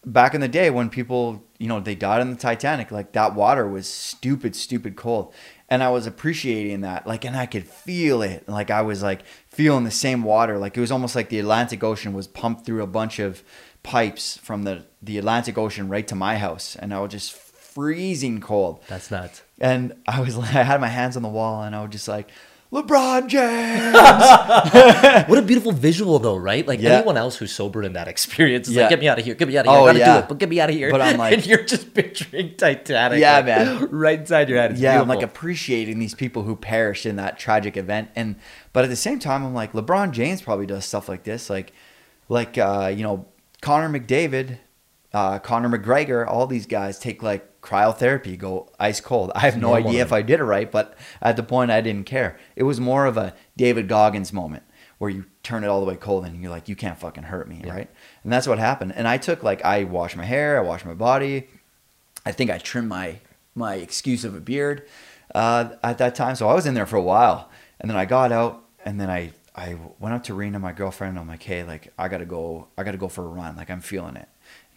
back 0.05 0.33
in 0.33 0.41
the 0.41 0.47
day 0.47 0.69
when 0.69 0.89
people, 0.89 1.43
you 1.57 1.67
know, 1.67 1.79
they 1.79 1.95
died 1.95 2.21
on 2.21 2.29
the 2.31 2.37
Titanic, 2.37 2.91
like 2.91 3.13
that 3.13 3.35
water 3.35 3.67
was 3.67 3.87
stupid, 3.87 4.55
stupid 4.55 4.95
cold. 4.95 5.33
And 5.69 5.83
I 5.83 5.89
was 5.89 6.07
appreciating 6.07 6.81
that, 6.81 7.05
like, 7.05 7.25
and 7.25 7.35
I 7.35 7.45
could 7.45 7.67
feel 7.67 8.21
it. 8.21 8.49
Like 8.49 8.71
I 8.71 8.81
was 8.81 9.03
like 9.03 9.21
feeling 9.49 9.83
the 9.83 9.91
same 9.91 10.23
water. 10.23 10.57
Like 10.57 10.75
it 10.75 10.81
was 10.81 10.91
almost 10.91 11.15
like 11.15 11.29
the 11.29 11.39
Atlantic 11.39 11.83
Ocean 11.83 12.13
was 12.13 12.27
pumped 12.27 12.65
through 12.65 12.81
a 12.81 12.87
bunch 12.87 13.19
of 13.19 13.43
pipes 13.83 14.37
from 14.37 14.63
the 14.63 14.85
the 15.01 15.17
Atlantic 15.17 15.57
Ocean 15.57 15.87
right 15.87 16.07
to 16.07 16.15
my 16.15 16.37
house, 16.37 16.75
and 16.75 16.93
I 16.93 16.99
was 16.99 17.11
just 17.11 17.31
freezing 17.33 18.41
cold. 18.41 18.81
That's 18.87 19.11
nuts. 19.11 19.43
And 19.59 19.95
I 20.07 20.21
was 20.21 20.35
like, 20.35 20.55
I 20.55 20.63
had 20.63 20.81
my 20.81 20.87
hands 20.87 21.15
on 21.15 21.23
the 21.23 21.29
wall, 21.29 21.63
and 21.63 21.75
I 21.75 21.81
was 21.81 21.91
just 21.91 22.07
like, 22.07 22.29
LeBron 22.71 23.27
James. 23.27 23.95
What 25.29 25.37
a 25.39 25.41
beautiful 25.41 25.71
visual, 25.71 26.19
though, 26.19 26.37
right? 26.37 26.67
Like 26.67 26.79
Yeah. 26.79 26.97
anyone 26.97 27.17
else 27.17 27.35
who's 27.37 27.51
sober 27.51 27.81
in 27.83 27.93
that 27.93 28.07
experience 28.07 28.67
is 28.67 28.75
Yeah. 28.75 28.83
like, 28.83 28.89
get 28.91 28.99
me 28.99 29.07
out 29.07 29.17
of 29.19 29.25
here, 29.25 29.33
get 29.35 29.47
me 29.47 29.57
out 29.57 29.65
of 29.65 29.71
here. 29.73 29.79
Oh, 29.81 29.83
I 29.85 29.87
gotta 29.87 29.99
yeah. 29.99 30.13
do 30.13 30.19
it, 30.19 30.27
but 30.29 30.37
get 30.37 30.49
me 30.49 30.59
out 30.61 30.69
of 30.69 30.75
here. 30.75 30.91
But 30.91 31.01
I'm 31.01 31.17
like- 31.23 31.33
and 31.33 31.45
you're 31.47 31.63
just 31.63 31.93
picturing 31.95 32.55
Titanic. 32.55 33.19
Yeah, 33.19 33.37
like, 33.37 33.45
man. 33.45 33.87
right 33.91 34.19
inside 34.19 34.49
your 34.49 34.59
head. 34.59 34.71
It's 34.73 34.81
yeah, 34.81 35.01
I'm 35.01 35.07
like 35.07 35.23
appreciating 35.23 35.97
these 35.99 36.13
people 36.13 36.43
who 36.43 36.55
perished 36.55 37.05
in 37.07 37.15
that 37.15 37.39
tragic 37.39 37.75
event, 37.75 38.09
and 38.15 38.35
but 38.71 38.83
at 38.83 38.89
the 38.91 38.95
same 38.95 39.17
time, 39.19 39.43
I'm 39.43 39.53
like 39.55 39.73
LeBron 39.73 40.11
James 40.11 40.41
probably 40.43 40.67
does 40.67 40.85
stuff 40.85 41.09
like 41.09 41.23
this, 41.23 41.49
like 41.49 41.73
like 42.27 42.57
uh, 42.59 42.91
you 42.95 43.01
know 43.03 43.25
Connor 43.61 43.89
McDavid, 43.99 44.59
uh, 45.13 45.39
Conor 45.39 45.69
McGregor, 45.77 46.27
all 46.27 46.45
these 46.47 46.65
guys 46.65 46.99
take 46.99 47.23
like 47.23 47.61
cryotherapy, 47.61 48.37
go 48.37 48.69
ice 48.79 49.01
cold. 49.01 49.31
I 49.35 49.39
have 49.41 49.57
no 49.57 49.73
idea 49.73 50.01
if 50.01 50.13
I 50.13 50.21
did 50.21 50.39
it 50.39 50.43
right, 50.43 50.71
but 50.71 50.95
at 51.21 51.35
the 51.35 51.43
point 51.43 51.71
I 51.71 51.81
didn't 51.81 52.05
care. 52.05 52.37
It 52.55 52.63
was 52.63 52.79
more 52.79 53.05
of 53.05 53.17
a 53.17 53.33
David 53.57 53.87
Goggins 53.87 54.31
moment 54.31 54.63
where 54.97 55.09
you 55.09 55.25
turn 55.43 55.63
it 55.63 55.67
all 55.67 55.79
the 55.79 55.85
way 55.85 55.95
cold 55.95 56.25
and 56.25 56.41
you're 56.41 56.51
like, 56.51 56.67
you 56.69 56.75
can't 56.75 56.99
fucking 56.99 57.23
hurt 57.23 57.47
me, 57.47 57.61
Yeah. 57.65 57.73
right? 57.73 57.89
And 58.23 58.31
that's 58.31 58.47
what 58.47 58.59
happened. 58.59 58.93
And 58.95 59.07
I 59.07 59.17
took 59.17 59.43
like 59.43 59.63
I 59.65 59.83
washed 59.85 60.15
my 60.17 60.25
hair, 60.25 60.57
I 60.59 60.61
washed 60.61 60.85
my 60.85 60.93
body. 60.93 61.47
I 62.25 62.31
think 62.31 62.51
I 62.51 62.57
trimmed 62.57 62.89
my 62.89 63.19
my 63.55 63.75
excuse 63.75 64.23
of 64.23 64.35
a 64.35 64.39
beard 64.39 64.87
uh, 65.33 65.69
at 65.83 65.97
that 65.97 66.15
time. 66.15 66.35
So 66.35 66.47
I 66.47 66.53
was 66.53 66.65
in 66.65 66.73
there 66.75 66.85
for 66.85 66.97
a 66.97 67.01
while, 67.01 67.49
and 67.79 67.89
then 67.89 67.97
I 67.97 68.05
got 68.05 68.31
out, 68.31 68.63
and 68.85 68.99
then 68.99 69.09
I 69.09 69.31
I 69.55 69.75
went 69.99 70.13
up 70.15 70.23
to 70.25 70.33
Rena, 70.33 70.59
my 70.59 70.71
girlfriend. 70.73 71.11
And 71.11 71.19
I'm 71.19 71.27
like, 71.27 71.43
hey, 71.43 71.63
like 71.63 71.91
I 71.97 72.07
gotta 72.09 72.25
go, 72.25 72.67
I 72.77 72.83
gotta 72.83 72.97
go 72.97 73.07
for 73.07 73.23
a 73.23 73.27
run. 73.27 73.55
Like 73.55 73.69
I'm 73.69 73.81
feeling 73.81 74.15
it. 74.17 74.27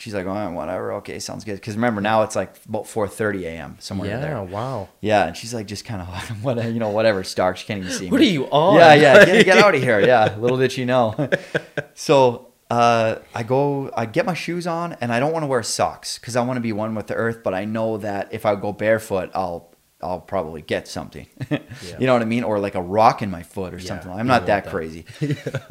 She's 0.03 0.15
like, 0.15 0.27
oh, 0.27 0.51
whatever, 0.51 0.95
okay, 0.95 1.21
sounds 1.21 1.45
good. 1.45 1.55
Because 1.55 1.77
remember 1.77 2.01
now 2.01 2.23
it's 2.23 2.35
like 2.35 2.57
about 2.69 2.87
4:30 2.87 3.43
a.m. 3.45 3.77
somewhere 3.79 4.09
yeah, 4.11 4.19
there. 4.19 4.43
wow. 4.43 4.89
Yeah, 5.01 5.29
and 5.29 5.37
she's 5.37 5.55
like, 5.55 5.67
just 5.67 5.85
kind 5.85 6.03
of 6.03 6.09
like, 6.09 6.25
what, 6.43 6.65
you 6.73 6.81
know, 6.81 6.89
whatever. 6.89 7.21
It's 7.21 7.33
dark. 7.33 7.57
She 7.57 7.67
can't 7.67 7.79
even 7.85 7.93
see 7.93 8.07
me. 8.07 8.11
What 8.11 8.21
are 8.21 8.25
you 8.25 8.47
on? 8.47 8.81
Yeah, 8.81 8.95
yeah. 8.95 9.25
Get, 9.25 9.45
get 9.45 9.59
out 9.65 9.77
of 9.77 9.81
here. 9.81 10.01
Yeah. 10.01 10.35
Little 10.41 10.57
did 10.57 10.73
she 10.73 10.85
know. 10.85 11.15
so 11.95 12.49
uh, 12.69 13.21
I 13.33 13.45
go, 13.45 13.93
I 13.97 14.07
get 14.07 14.27
my 14.27 14.35
shoes 14.35 14.67
on, 14.67 14.95
and 15.01 15.13
I 15.13 15.21
don't 15.21 15.33
want 15.33 15.45
to 15.45 15.47
wear 15.47 15.63
socks 15.63 16.19
because 16.19 16.35
I 16.35 16.43
want 16.43 16.57
to 16.57 16.61
be 16.63 16.73
one 16.73 16.97
with 16.97 17.07
the 17.07 17.15
earth. 17.15 17.45
But 17.45 17.55
I 17.55 17.65
know 17.65 17.99
that 17.99 18.35
if 18.35 18.45
I 18.45 18.57
go 18.57 18.73
barefoot, 18.73 19.31
I'll 19.37 19.73
I'll 20.03 20.19
probably 20.21 20.63
get 20.63 20.89
something. 20.89 21.29
yeah. 21.49 21.59
You 22.01 22.07
know 22.09 22.15
what 22.15 22.23
I 22.23 22.25
mean? 22.25 22.43
Or 22.43 22.59
like 22.59 22.75
a 22.75 22.83
rock 22.83 23.23
in 23.23 23.31
my 23.31 23.45
foot 23.45 23.73
or 23.73 23.79
Yeah, 23.79 23.85
something. 23.87 24.11
I'm 24.11 24.27
don't 24.27 24.47
that 24.47 24.65
that. 24.65 24.67
crazy. 24.67 25.05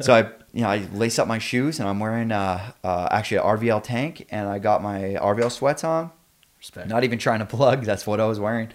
so 0.00 0.14
I, 0.14 0.30
you 0.52 0.62
know, 0.62 0.68
I 0.68 0.86
lace 0.92 1.18
up 1.18 1.26
my 1.28 1.38
shoes, 1.38 1.80
and 1.80 1.88
I'm 1.88 1.98
wearing 2.00 2.30
uh, 2.32 2.72
uh, 2.84 3.08
actually 3.10 3.38
an 3.38 3.44
RVL 3.44 3.82
tank, 3.82 4.26
and 4.30 4.48
I 4.48 4.58
got 4.58 4.82
my 4.82 5.16
RVL 5.20 5.50
sweats 5.50 5.82
on. 5.84 6.10
Respect. 6.58 6.88
Not 6.88 7.04
even 7.04 7.18
trying 7.18 7.38
to 7.40 7.46
plug. 7.46 7.84
That's 7.86 8.06
what 8.06 8.20
I 8.20 8.26
was 8.26 8.38
wearing. 8.38 8.68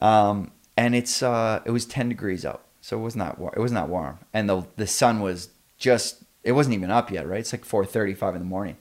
Um, 0.00 0.52
and 0.76 0.94
it's 0.94 1.22
uh, 1.22 1.60
it 1.64 1.70
was 1.70 1.86
10 1.86 2.08
degrees 2.08 2.44
out, 2.44 2.62
so 2.80 2.98
it 2.98 3.00
wasn't 3.02 3.24
that 3.24 3.38
war- 3.38 3.52
it 3.56 3.60
wasn't 3.60 3.88
warm, 3.88 4.18
and 4.32 4.48
the 4.48 4.66
the 4.76 4.86
sun 4.86 5.20
was 5.20 5.48
just 5.78 6.22
it 6.44 6.52
wasn't 6.52 6.74
even 6.74 6.90
up 6.90 7.10
yet, 7.10 7.26
right? 7.26 7.40
It's 7.40 7.52
like 7.52 7.64
4:35 7.64 8.34
in 8.34 8.38
the 8.40 8.44
morning, 8.46 8.76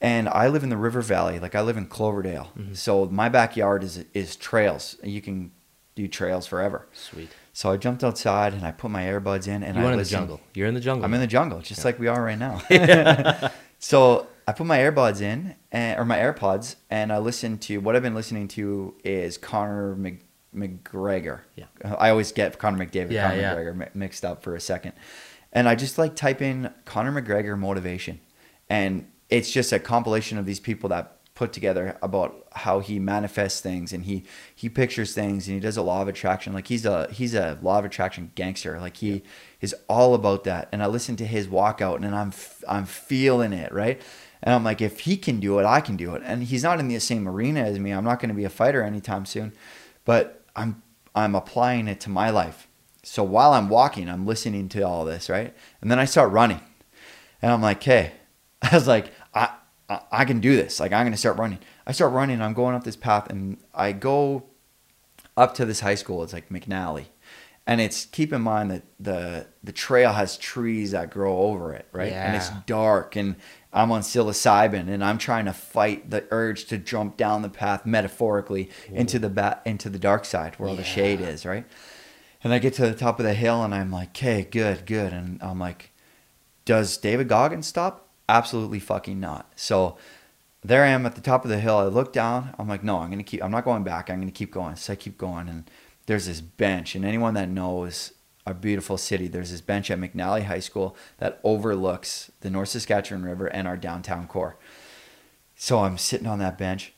and 0.00 0.28
I 0.28 0.48
live 0.48 0.62
in 0.62 0.68
the 0.70 0.76
River 0.76 1.00
Valley, 1.02 1.38
like 1.40 1.54
I 1.54 1.60
live 1.62 1.76
in 1.76 1.86
Cloverdale, 1.86 2.52
Mm-hmm. 2.58 2.74
so 2.74 3.06
my 3.06 3.28
backyard 3.28 3.82
is 3.84 4.04
is 4.14 4.36
trails. 4.36 4.96
You 5.02 5.20
can 5.20 5.50
do 5.96 6.06
trails 6.08 6.46
forever. 6.46 6.86
Sweet. 6.92 7.28
So 7.56 7.70
I 7.70 7.78
jumped 7.78 8.04
outside 8.04 8.52
and 8.52 8.66
I 8.66 8.70
put 8.70 8.90
my 8.90 9.04
earbuds 9.04 9.48
in, 9.48 9.62
and 9.62 9.78
you 9.78 9.82
I 9.82 9.92
in 9.92 9.96
the 9.96 10.04
jungle. 10.04 10.42
You're 10.52 10.68
in 10.68 10.74
the 10.74 10.80
jungle. 10.80 11.06
I'm 11.06 11.14
in 11.14 11.20
the 11.20 11.26
jungle, 11.26 11.60
just 11.60 11.86
like 11.86 11.98
we 11.98 12.06
are 12.06 12.22
right 12.22 12.38
now. 12.38 12.60
so 13.78 14.26
I 14.46 14.52
put 14.52 14.66
my 14.66 14.76
earbuds 14.76 15.22
in, 15.22 15.54
and, 15.72 15.98
or 15.98 16.04
my 16.04 16.18
AirPods, 16.18 16.76
and 16.90 17.10
I 17.10 17.16
listened 17.16 17.62
to 17.62 17.78
what 17.78 17.96
I've 17.96 18.02
been 18.02 18.14
listening 18.14 18.48
to 18.48 18.94
is 19.04 19.38
Conor 19.38 19.96
Mc, 19.96 20.20
McGregor. 20.54 21.40
Yeah. 21.54 21.64
Uh, 21.82 21.94
I 21.94 22.10
always 22.10 22.30
get 22.30 22.58
Connor 22.58 22.84
McDavid, 22.84 23.12
Yeah, 23.12 23.30
Conor 23.30 23.40
yeah. 23.40 23.54
McGregor 23.54 23.74
mi- 23.74 23.86
mixed 23.94 24.26
up 24.26 24.42
for 24.42 24.54
a 24.54 24.60
second, 24.60 24.92
and 25.50 25.66
I 25.66 25.76
just 25.76 25.96
like 25.96 26.14
type 26.14 26.42
in 26.42 26.74
Conor 26.84 27.22
McGregor 27.22 27.58
motivation, 27.58 28.20
and 28.68 29.10
it's 29.30 29.50
just 29.50 29.72
a 29.72 29.78
compilation 29.78 30.36
of 30.36 30.44
these 30.44 30.60
people 30.60 30.90
that 30.90 31.15
put 31.36 31.52
together 31.52 31.98
about 32.02 32.46
how 32.52 32.80
he 32.80 32.98
manifests 32.98 33.60
things 33.60 33.92
and 33.92 34.06
he 34.06 34.24
he 34.54 34.70
pictures 34.70 35.14
things 35.14 35.46
and 35.46 35.54
he 35.54 35.60
does 35.60 35.76
a 35.76 35.82
law 35.82 36.00
of 36.02 36.08
attraction. 36.08 36.52
Like 36.54 36.66
he's 36.66 36.84
a 36.86 37.12
he's 37.12 37.34
a 37.34 37.58
law 37.62 37.78
of 37.78 37.84
attraction 37.84 38.32
gangster. 38.34 38.80
Like 38.80 38.96
he 38.96 39.22
is 39.60 39.74
all 39.86 40.14
about 40.14 40.44
that. 40.44 40.68
And 40.72 40.82
i 40.82 40.86
listen 40.86 41.14
to 41.16 41.26
his 41.26 41.46
walkout 41.46 41.96
and 41.96 42.14
i'm 42.14 42.32
i'm 42.66 42.86
feeling 42.86 43.52
it 43.52 43.72
right? 43.72 44.00
And 44.42 44.54
i'm 44.54 44.64
like 44.64 44.80
if 44.80 45.00
he 45.00 45.16
can 45.16 45.38
do 45.38 45.58
it 45.60 45.66
i 45.66 45.80
can 45.80 45.96
do 45.96 46.14
it. 46.14 46.22
And 46.24 46.42
he's 46.42 46.64
not 46.64 46.80
in 46.80 46.88
the 46.88 46.98
same 46.98 47.28
arena 47.28 47.60
as 47.60 47.78
me. 47.78 47.92
I'm 47.92 48.04
not 48.04 48.18
going 48.18 48.30
to 48.30 48.34
be 48.34 48.44
a 48.44 48.50
fighter 48.50 48.82
anytime 48.82 49.26
soon 49.26 49.52
but 50.06 50.42
i'm 50.56 50.82
i'm 51.14 51.34
applying 51.34 51.86
it 51.86 52.00
to 52.00 52.10
my 52.10 52.30
life. 52.30 52.66
So 53.02 53.22
while 53.22 53.52
i'm 53.52 53.68
walking 53.68 54.08
i'm 54.08 54.26
listening 54.26 54.70
to 54.70 54.80
all 54.82 55.04
this 55.04 55.28
right? 55.28 55.54
And 55.82 55.90
then 55.90 55.98
i 55.98 56.06
start 56.06 56.32
running. 56.32 56.62
And 57.42 57.52
I'm 57.52 57.60
like, 57.60 57.82
hey, 57.82 58.12
I 58.62 58.74
was 58.74 58.88
like, 58.88 59.12
I, 59.88 60.24
can 60.24 60.40
do 60.40 60.56
this. 60.56 60.80
Like, 60.80 60.92
I'm 60.92 61.04
going 61.04 61.12
to 61.12 61.18
start 61.18 61.38
running. 61.38 61.58
I 61.86 61.92
start 61.92 62.12
running. 62.12 62.42
I'm 62.42 62.54
going 62.54 62.74
up 62.74 62.84
this 62.84 62.96
path 62.96 63.30
and 63.30 63.58
I 63.74 63.92
go 63.92 64.44
up 65.36 65.54
to 65.56 65.64
this 65.64 65.80
high 65.80 65.94
school. 65.94 66.22
It's 66.22 66.32
like 66.32 66.48
McNally. 66.48 67.06
And 67.68 67.80
it's 67.80 68.04
keep 68.06 68.32
in 68.32 68.42
mind 68.42 68.70
that 68.70 68.84
the 69.00 69.48
the 69.64 69.72
trail 69.72 70.12
has 70.12 70.36
trees 70.38 70.92
that 70.92 71.10
grow 71.10 71.36
over 71.38 71.72
it, 71.72 71.88
right? 71.90 72.12
Yeah. 72.12 72.26
And 72.26 72.36
it's 72.36 72.48
dark 72.64 73.16
and 73.16 73.34
I'm 73.72 73.90
on 73.90 74.02
psilocybin 74.02 74.88
and 74.88 75.02
I'm 75.02 75.18
trying 75.18 75.46
to 75.46 75.52
fight 75.52 76.08
the 76.08 76.24
urge 76.30 76.66
to 76.66 76.78
jump 76.78 77.16
down 77.16 77.42
the 77.42 77.48
path 77.48 77.84
metaphorically 77.84 78.70
into 78.88 79.18
the 79.18 79.28
ba- 79.28 79.62
into 79.64 79.90
the 79.90 79.98
dark 79.98 80.24
side 80.24 80.54
where 80.54 80.68
all 80.68 80.76
the 80.76 80.84
shade 80.84 81.20
is, 81.20 81.44
right? 81.44 81.66
And 82.44 82.54
I 82.54 82.60
get 82.60 82.74
to 82.74 82.82
the 82.82 82.94
top 82.94 83.18
of 83.18 83.26
the 83.26 83.34
hill 83.34 83.64
and 83.64 83.74
I'm 83.74 83.90
like, 83.90 84.10
okay, 84.10 84.46
good, 84.48 84.86
good. 84.86 85.12
And 85.12 85.42
I'm 85.42 85.58
like, 85.58 85.90
does 86.64 86.96
David 86.96 87.26
Goggins 87.26 87.66
stop? 87.66 88.05
Absolutely 88.28 88.80
fucking 88.80 89.20
not. 89.20 89.52
So 89.56 89.96
there 90.62 90.84
I 90.84 90.88
am 90.88 91.06
at 91.06 91.14
the 91.14 91.20
top 91.20 91.44
of 91.44 91.50
the 91.50 91.60
hill. 91.60 91.78
I 91.78 91.84
look 91.84 92.12
down. 92.12 92.54
I'm 92.58 92.68
like, 92.68 92.82
no, 92.82 92.98
I'm 92.98 93.10
gonna 93.10 93.22
keep. 93.22 93.42
I'm 93.42 93.50
not 93.50 93.64
going 93.64 93.84
back. 93.84 94.10
I'm 94.10 94.18
gonna 94.18 94.32
keep 94.32 94.50
going. 94.52 94.76
So 94.76 94.92
I 94.92 94.96
keep 94.96 95.16
going, 95.16 95.48
and 95.48 95.70
there's 96.06 96.26
this 96.26 96.40
bench. 96.40 96.94
And 96.94 97.04
anyone 97.04 97.34
that 97.34 97.48
knows 97.48 98.12
our 98.46 98.54
beautiful 98.54 98.96
city, 98.98 99.28
there's 99.28 99.50
this 99.50 99.60
bench 99.60 99.90
at 99.90 99.98
McNally 99.98 100.44
High 100.44 100.60
School 100.60 100.96
that 101.18 101.40
overlooks 101.44 102.30
the 102.40 102.50
North 102.50 102.70
Saskatchewan 102.70 103.24
River 103.24 103.46
and 103.46 103.68
our 103.68 103.76
downtown 103.76 104.26
core. 104.26 104.56
So 105.54 105.80
I'm 105.80 105.98
sitting 105.98 106.26
on 106.26 106.38
that 106.40 106.58
bench, 106.58 106.92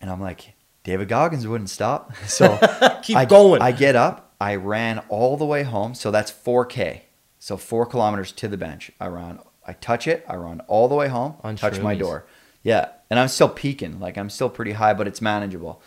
and 0.00 0.10
I'm 0.10 0.20
like, 0.20 0.54
David 0.84 1.08
Goggins 1.08 1.46
wouldn't 1.46 1.70
stop. 1.70 2.12
So 2.26 2.58
Keep 3.02 3.16
I, 3.16 3.24
going. 3.24 3.62
I 3.62 3.72
get 3.72 3.96
up. 3.96 4.34
I 4.40 4.56
ran 4.56 5.00
all 5.08 5.36
the 5.36 5.44
way 5.44 5.62
home. 5.62 5.94
So 5.94 6.10
that's 6.10 6.30
4K. 6.30 7.02
So 7.38 7.56
four 7.56 7.86
kilometers 7.86 8.32
to 8.32 8.48
the 8.48 8.56
bench. 8.56 8.92
I 9.00 9.08
run. 9.08 9.40
I 9.66 9.74
touch 9.74 10.06
it. 10.06 10.24
I 10.28 10.36
run 10.36 10.60
all 10.68 10.88
the 10.88 10.94
way 10.94 11.08
home. 11.08 11.36
On 11.42 11.56
touch 11.56 11.80
my 11.80 11.94
door. 11.94 12.26
Yeah, 12.62 12.88
and 13.10 13.18
I'm 13.18 13.28
still 13.28 13.48
peaking. 13.48 14.00
Like 14.00 14.16
I'm 14.16 14.30
still 14.30 14.48
pretty 14.48 14.72
high, 14.72 14.94
but 14.94 15.06
it's 15.08 15.20
manageable. 15.20 15.82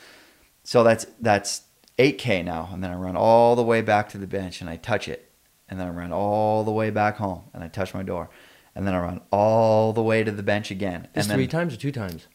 So 0.63 0.83
that's 0.83 1.05
that's 1.19 1.61
8K 1.97 2.43
now, 2.43 2.69
and 2.73 2.83
then 2.83 2.91
I 2.91 2.95
run 2.95 3.15
all 3.15 3.55
the 3.55 3.63
way 3.63 3.81
back 3.81 4.09
to 4.09 4.17
the 4.17 4.27
bench, 4.27 4.61
and 4.61 4.69
I 4.69 4.75
touch 4.75 5.07
it, 5.07 5.31
and 5.69 5.79
then 5.79 5.87
I 5.87 5.91
run 5.91 6.11
all 6.11 6.63
the 6.63 6.71
way 6.71 6.89
back 6.89 7.17
home, 7.17 7.43
and 7.53 7.63
I 7.63 7.67
touch 7.67 7.93
my 7.93 8.03
door, 8.03 8.29
and 8.73 8.85
then 8.85 8.93
I 8.93 8.99
run 8.99 9.21
all 9.31 9.93
the 9.93 10.03
way 10.03 10.23
to 10.23 10.31
the 10.31 10.43
bench 10.43 10.71
again, 10.71 11.07
Is 11.15 11.25
and 11.25 11.31
then 11.31 11.37
three 11.37 11.47
times 11.47 11.73
or 11.73 11.77
two 11.77 11.91
times? 11.91 12.27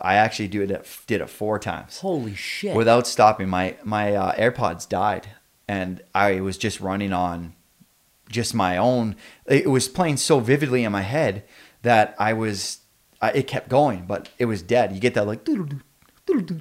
I 0.00 0.14
actually 0.14 0.48
do 0.48 0.62
it 0.62 0.68
did 1.06 1.20
it 1.20 1.28
four 1.28 1.58
times 1.58 1.98
Holy 1.98 2.34
shit! 2.34 2.74
without 2.76 3.06
stopping. 3.06 3.48
My 3.48 3.76
my 3.84 4.14
uh, 4.14 4.34
AirPods 4.34 4.88
died, 4.88 5.28
and 5.66 6.02
I 6.14 6.40
was 6.40 6.56
just 6.56 6.80
running 6.80 7.12
on 7.12 7.54
just 8.30 8.54
my 8.54 8.76
own. 8.76 9.16
It 9.46 9.68
was 9.68 9.88
playing 9.88 10.16
so 10.16 10.40
vividly 10.40 10.84
in 10.84 10.92
my 10.92 11.02
head 11.02 11.44
that 11.82 12.14
I 12.18 12.32
was. 12.32 12.78
I, 13.22 13.30
it 13.32 13.46
kept 13.46 13.68
going, 13.68 14.06
but 14.06 14.30
it 14.38 14.46
was 14.46 14.62
dead. 14.62 14.92
You 14.92 15.00
get 15.00 15.14
that 15.14 15.26
like 15.26 15.46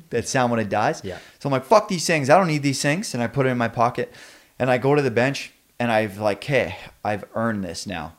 that 0.10 0.28
sound 0.28 0.52
when 0.52 0.60
it 0.60 0.68
dies. 0.68 1.02
Yeah. 1.04 1.20
So 1.40 1.48
I'm 1.48 1.52
like, 1.52 1.64
fuck 1.64 1.88
these 1.88 2.06
things. 2.06 2.30
I 2.30 2.38
don't 2.38 2.48
need 2.48 2.64
these 2.64 2.82
things, 2.82 3.14
and 3.14 3.24
I 3.24 3.28
put 3.28 3.46
it 3.46 3.50
in 3.50 3.58
my 3.58 3.70
pocket, 3.70 4.14
and 4.58 4.70
I 4.70 4.78
go 4.78 4.96
to 4.96 5.02
the 5.02 5.12
bench, 5.12 5.54
and 5.80 5.92
I've 5.92 6.18
like, 6.18 6.44
hey, 6.44 6.76
I've 7.04 7.24
earned 7.34 7.64
this 7.64 7.88
now. 7.88 8.14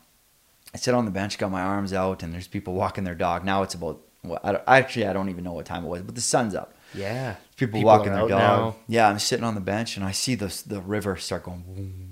I 0.72 0.78
sit 0.78 0.94
on 0.94 1.04
the 1.04 1.10
bench, 1.10 1.36
got 1.36 1.50
my 1.50 1.60
arms 1.60 1.92
out, 1.92 2.22
and 2.22 2.32
there's 2.32 2.46
people 2.46 2.74
walking 2.74 3.04
their 3.04 3.14
dog. 3.14 3.44
Now 3.44 3.62
it's 3.62 3.74
about. 3.74 4.00
Well, 4.22 4.38
I 4.66 4.78
actually, 4.78 5.06
I 5.06 5.14
don't 5.14 5.30
even 5.30 5.44
know 5.44 5.54
what 5.54 5.64
time 5.64 5.82
it 5.84 5.88
was, 5.88 6.02
but 6.02 6.14
the 6.14 6.20
sun's 6.20 6.54
up 6.54 6.74
yeah. 6.94 7.36
people, 7.56 7.78
People 7.78 7.86
walking 7.86 8.12
their 8.12 8.28
dog. 8.28 8.30
now. 8.30 8.76
Yeah, 8.88 9.08
I'm 9.08 9.18
sitting 9.18 9.44
on 9.44 9.54
the 9.54 9.60
bench 9.60 9.96
and 9.96 10.04
I 10.04 10.12
see 10.12 10.34
the 10.34 10.62
the 10.66 10.80
river 10.80 11.16
start 11.16 11.44
going. 11.44 12.10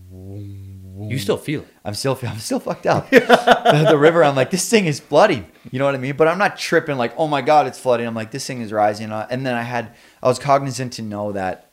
You 1.00 1.18
still 1.18 1.36
feel 1.36 1.60
it. 1.62 1.68
I'm 1.84 1.94
still 1.94 2.18
I'm 2.22 2.38
still 2.38 2.60
fucked 2.60 2.86
up. 2.86 3.10
the, 3.10 3.86
the 3.90 3.98
river. 3.98 4.24
I'm 4.24 4.34
like, 4.36 4.50
this 4.50 4.68
thing 4.68 4.86
is 4.86 5.00
flooding. 5.00 5.46
You 5.70 5.78
know 5.78 5.84
what 5.84 5.94
I 5.94 5.98
mean? 5.98 6.16
But 6.16 6.28
I'm 6.28 6.38
not 6.38 6.56
tripping 6.58 6.96
like, 6.96 7.12
oh 7.16 7.26
my 7.28 7.42
god, 7.42 7.66
it's 7.66 7.78
flooding. 7.78 8.06
I'm 8.06 8.14
like, 8.14 8.30
this 8.30 8.46
thing 8.46 8.60
is 8.60 8.72
rising. 8.72 9.12
Uh, 9.12 9.26
And 9.30 9.44
then 9.46 9.54
I 9.54 9.62
had 9.62 9.94
I 10.22 10.28
was 10.28 10.38
cognizant 10.38 10.92
to 10.94 11.02
know 11.02 11.32
that, 11.32 11.70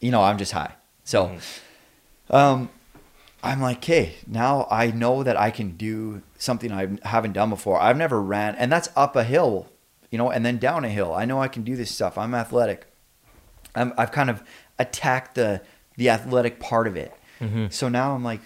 you 0.00 0.10
know, 0.10 0.22
I'm 0.22 0.38
just 0.38 0.52
high. 0.52 0.72
So, 1.04 1.36
um, 2.30 2.70
I'm 3.42 3.60
like, 3.60 3.76
okay, 3.78 4.14
now 4.26 4.66
I 4.70 4.90
know 4.90 5.22
that 5.22 5.38
I 5.38 5.50
can 5.50 5.76
do 5.76 6.22
something 6.38 6.72
I 6.72 6.96
haven't 7.06 7.32
done 7.32 7.50
before. 7.50 7.78
I've 7.80 7.96
never 7.98 8.22
ran, 8.22 8.54
and 8.54 8.72
that's 8.72 8.88
up 8.96 9.16
a 9.16 9.24
hill, 9.24 9.68
you 10.10 10.16
know, 10.16 10.30
and 10.30 10.46
then 10.46 10.56
down 10.56 10.84
a 10.84 10.88
hill. 10.88 11.12
I 11.12 11.26
know 11.26 11.42
I 11.42 11.48
can 11.48 11.62
do 11.62 11.76
this 11.76 11.90
stuff. 11.90 12.16
I'm 12.16 12.34
athletic. 12.34 12.86
I'm, 13.74 13.92
I've 13.98 14.12
kind 14.12 14.30
of 14.30 14.42
attacked 14.78 15.34
the 15.34 15.60
the 15.96 16.08
athletic 16.08 16.58
part 16.58 16.86
of 16.86 16.96
it. 16.96 17.12
So 17.70 17.90
now 17.90 18.14
I'm 18.14 18.24
like 18.24 18.40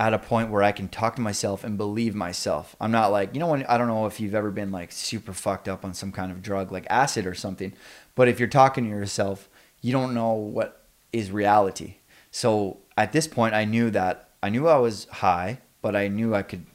at 0.00 0.14
a 0.14 0.18
point 0.18 0.50
where 0.50 0.62
I 0.62 0.72
can 0.72 0.88
talk 0.88 1.16
to 1.16 1.22
myself 1.22 1.64
and 1.64 1.76
believe 1.76 2.14
myself. 2.14 2.76
I'm 2.80 2.92
not 2.92 3.10
like 3.10 3.34
you 3.34 3.40
know 3.40 3.48
when 3.48 3.64
I 3.66 3.78
don't 3.78 3.88
know 3.88 4.06
if 4.06 4.20
you've 4.20 4.34
ever 4.34 4.50
been 4.50 4.70
like 4.70 4.92
super 4.92 5.32
fucked 5.32 5.68
up 5.68 5.84
on 5.84 5.94
some 5.94 6.12
kind 6.12 6.30
of 6.30 6.42
drug 6.42 6.70
like 6.70 6.86
acid 6.88 7.26
or 7.26 7.34
something, 7.34 7.72
but 8.14 8.28
if 8.28 8.38
you're 8.38 8.48
talking 8.48 8.84
to 8.84 8.90
yourself, 8.90 9.48
you 9.80 9.92
don't 9.92 10.14
know 10.14 10.32
what 10.32 10.86
is 11.12 11.30
reality. 11.30 11.96
So 12.30 12.78
at 12.96 13.12
this 13.12 13.26
point, 13.26 13.54
I 13.54 13.64
knew 13.64 13.90
that 13.90 14.30
I 14.42 14.50
knew 14.50 14.68
I 14.68 14.78
was 14.78 15.06
high, 15.06 15.60
but 15.82 15.96
I 15.96 16.08
knew 16.08 16.34
I 16.34 16.42
could 16.42 16.66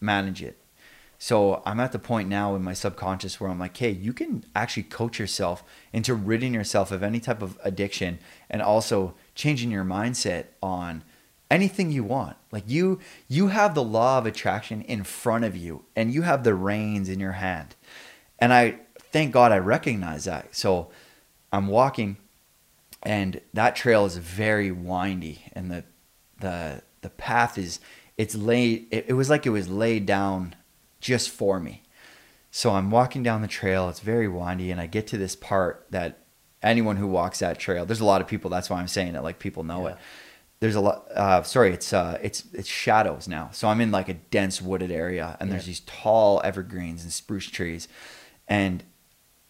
manage 0.00 0.42
it. 0.42 0.58
So 1.18 1.62
I'm 1.66 1.80
at 1.80 1.90
the 1.90 1.98
point 1.98 2.28
now 2.28 2.54
in 2.54 2.62
my 2.62 2.74
subconscious 2.74 3.40
where 3.40 3.50
I'm 3.50 3.58
like, 3.58 3.76
hey, 3.76 3.90
you 3.90 4.12
can 4.12 4.44
actually 4.54 4.84
coach 4.84 5.18
yourself 5.18 5.64
into 5.92 6.14
ridding 6.14 6.54
yourself 6.54 6.92
of 6.92 7.02
any 7.02 7.18
type 7.18 7.42
of 7.42 7.58
addiction 7.64 8.20
and 8.48 8.62
also 8.62 9.14
changing 9.34 9.72
your 9.72 9.84
mindset 9.84 10.44
on 10.62 11.02
anything 11.50 11.90
you 11.90 12.04
want. 12.04 12.36
Like 12.52 12.64
you 12.66 12.98
you 13.28 13.48
have 13.48 13.74
the 13.74 13.82
law 13.82 14.18
of 14.18 14.26
attraction 14.26 14.82
in 14.82 15.04
front 15.04 15.44
of 15.44 15.56
you 15.56 15.84
and 15.96 16.12
you 16.12 16.22
have 16.22 16.44
the 16.44 16.54
reins 16.54 17.08
in 17.08 17.20
your 17.20 17.32
hand. 17.32 17.74
And 18.38 18.52
I 18.52 18.80
thank 18.98 19.32
God 19.32 19.52
I 19.52 19.58
recognize 19.58 20.24
that. 20.24 20.54
So 20.54 20.90
I'm 21.52 21.66
walking 21.66 22.18
and 23.02 23.40
that 23.54 23.76
trail 23.76 24.04
is 24.04 24.16
very 24.16 24.70
windy 24.70 25.44
and 25.52 25.70
the 25.70 25.84
the 26.40 26.82
the 27.00 27.10
path 27.10 27.56
is 27.56 27.80
it's 28.16 28.34
laid 28.34 28.86
it, 28.90 29.06
it 29.08 29.12
was 29.12 29.30
like 29.30 29.46
it 29.46 29.50
was 29.50 29.68
laid 29.68 30.04
down 30.04 30.54
just 31.00 31.30
for 31.30 31.60
me 31.60 31.82
so 32.50 32.70
i'm 32.72 32.90
walking 32.90 33.22
down 33.22 33.40
the 33.40 33.46
trail 33.48 33.88
it's 33.88 34.00
very 34.00 34.26
windy 34.26 34.72
and 34.72 34.80
i 34.80 34.86
get 34.86 35.06
to 35.06 35.16
this 35.16 35.36
part 35.36 35.86
that 35.90 36.24
anyone 36.60 36.96
who 36.96 37.06
walks 37.06 37.38
that 37.38 37.56
trail 37.58 37.86
there's 37.86 38.00
a 38.00 38.04
lot 38.04 38.20
of 38.20 38.26
people 38.26 38.50
that's 38.50 38.68
why 38.68 38.80
i'm 38.80 38.88
saying 38.88 39.14
it 39.14 39.22
like 39.22 39.38
people 39.38 39.62
know 39.62 39.86
Yeah. 39.86 39.92
it 39.92 39.98
there's 40.60 40.74
a 40.74 40.80
lot 40.80 41.06
uh, 41.14 41.42
sorry 41.42 41.72
it's 41.72 41.92
uh 41.92 42.18
it's 42.22 42.44
it's 42.52 42.68
shadows 42.68 43.28
now. 43.28 43.50
So 43.52 43.68
i'm 43.68 43.80
in 43.80 43.90
like 43.90 44.08
a 44.08 44.14
dense 44.14 44.60
wooded 44.60 44.90
area 44.90 45.36
and 45.40 45.52
there's 45.52 45.66
these 45.66 45.80
tall 45.80 46.40
evergreens 46.44 47.02
and 47.02 47.12
spruce 47.12 47.46
trees 47.46 47.88
and 48.46 48.82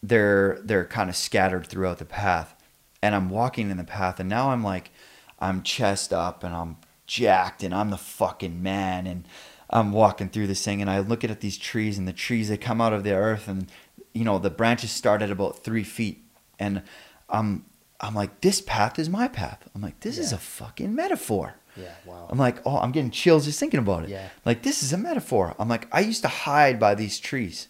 they're 0.03 0.59
they're 0.63 0.85
kind 0.85 1.09
of 1.09 1.17
scattered 1.17 1.67
throughout 1.67 1.99
the 1.99 2.05
path. 2.05 2.55
And 3.03 3.15
i'm 3.15 3.31
walking 3.31 3.71
in 3.71 3.77
the 3.77 3.85
path 3.85 4.21
and 4.21 4.29
now 4.29 4.51
i'm 4.51 4.63
like 4.65 4.91
i'm 5.39 5.63
chest 5.63 6.13
up 6.13 6.43
and 6.43 6.55
i'm 6.55 6.77
jacked 7.07 7.63
and 7.63 7.73
i'm 7.75 7.91
the 7.91 7.97
fucking 7.97 8.63
man 8.63 9.07
and 9.07 9.27
i'm 9.71 9.93
walking 9.93 10.29
through 10.29 10.49
this 10.49 10.65
thing 10.65 10.81
and 10.81 10.91
i 10.91 10.99
look 10.99 11.25
at 11.25 11.41
these 11.41 11.57
trees 11.57 11.97
and 11.97 12.09
the 12.09 12.13
trees 12.13 12.49
they 12.49 12.57
come 12.57 12.81
out 12.81 12.93
of 12.93 13.05
the 13.05 13.15
earth 13.15 13.49
and 13.49 13.71
you 14.13 14.25
know 14.25 14.39
the 14.39 14.51
branches 14.51 14.91
start 14.91 15.23
at 15.23 15.31
about 15.31 15.63
three 15.63 15.85
feet 15.85 16.25
and 16.59 16.83
i'm 17.31 17.65
i'm 18.01 18.15
like 18.15 18.41
this 18.41 18.61
path 18.61 18.99
is 18.99 19.09
my 19.09 19.29
path 19.29 19.69
i'm 19.75 19.83
like 19.83 19.99
this 20.01 20.19
is 20.19 20.33
a 20.33 20.39
fucking 20.39 20.95
metaphor 20.95 21.55
Yeah. 21.79 21.93
Wow. 22.05 22.27
I'm 22.29 22.39
like, 22.39 22.59
oh, 22.67 22.79
I'm 22.79 22.93
getting 22.93 23.11
chills 23.11 23.45
just 23.45 23.61
thinking 23.61 23.81
about 23.81 24.05
it. 24.05 24.11
Yeah. 24.11 24.29
Like, 24.45 24.63
this 24.63 24.83
is 24.83 24.93
a 24.93 24.99
metaphor. 24.99 25.55
I'm 25.59 25.69
like, 25.69 25.87
I 25.93 26.01
used 26.01 26.23
to 26.23 26.29
hide 26.29 26.81
by 26.81 26.95
these 26.95 27.21
trees. 27.21 27.69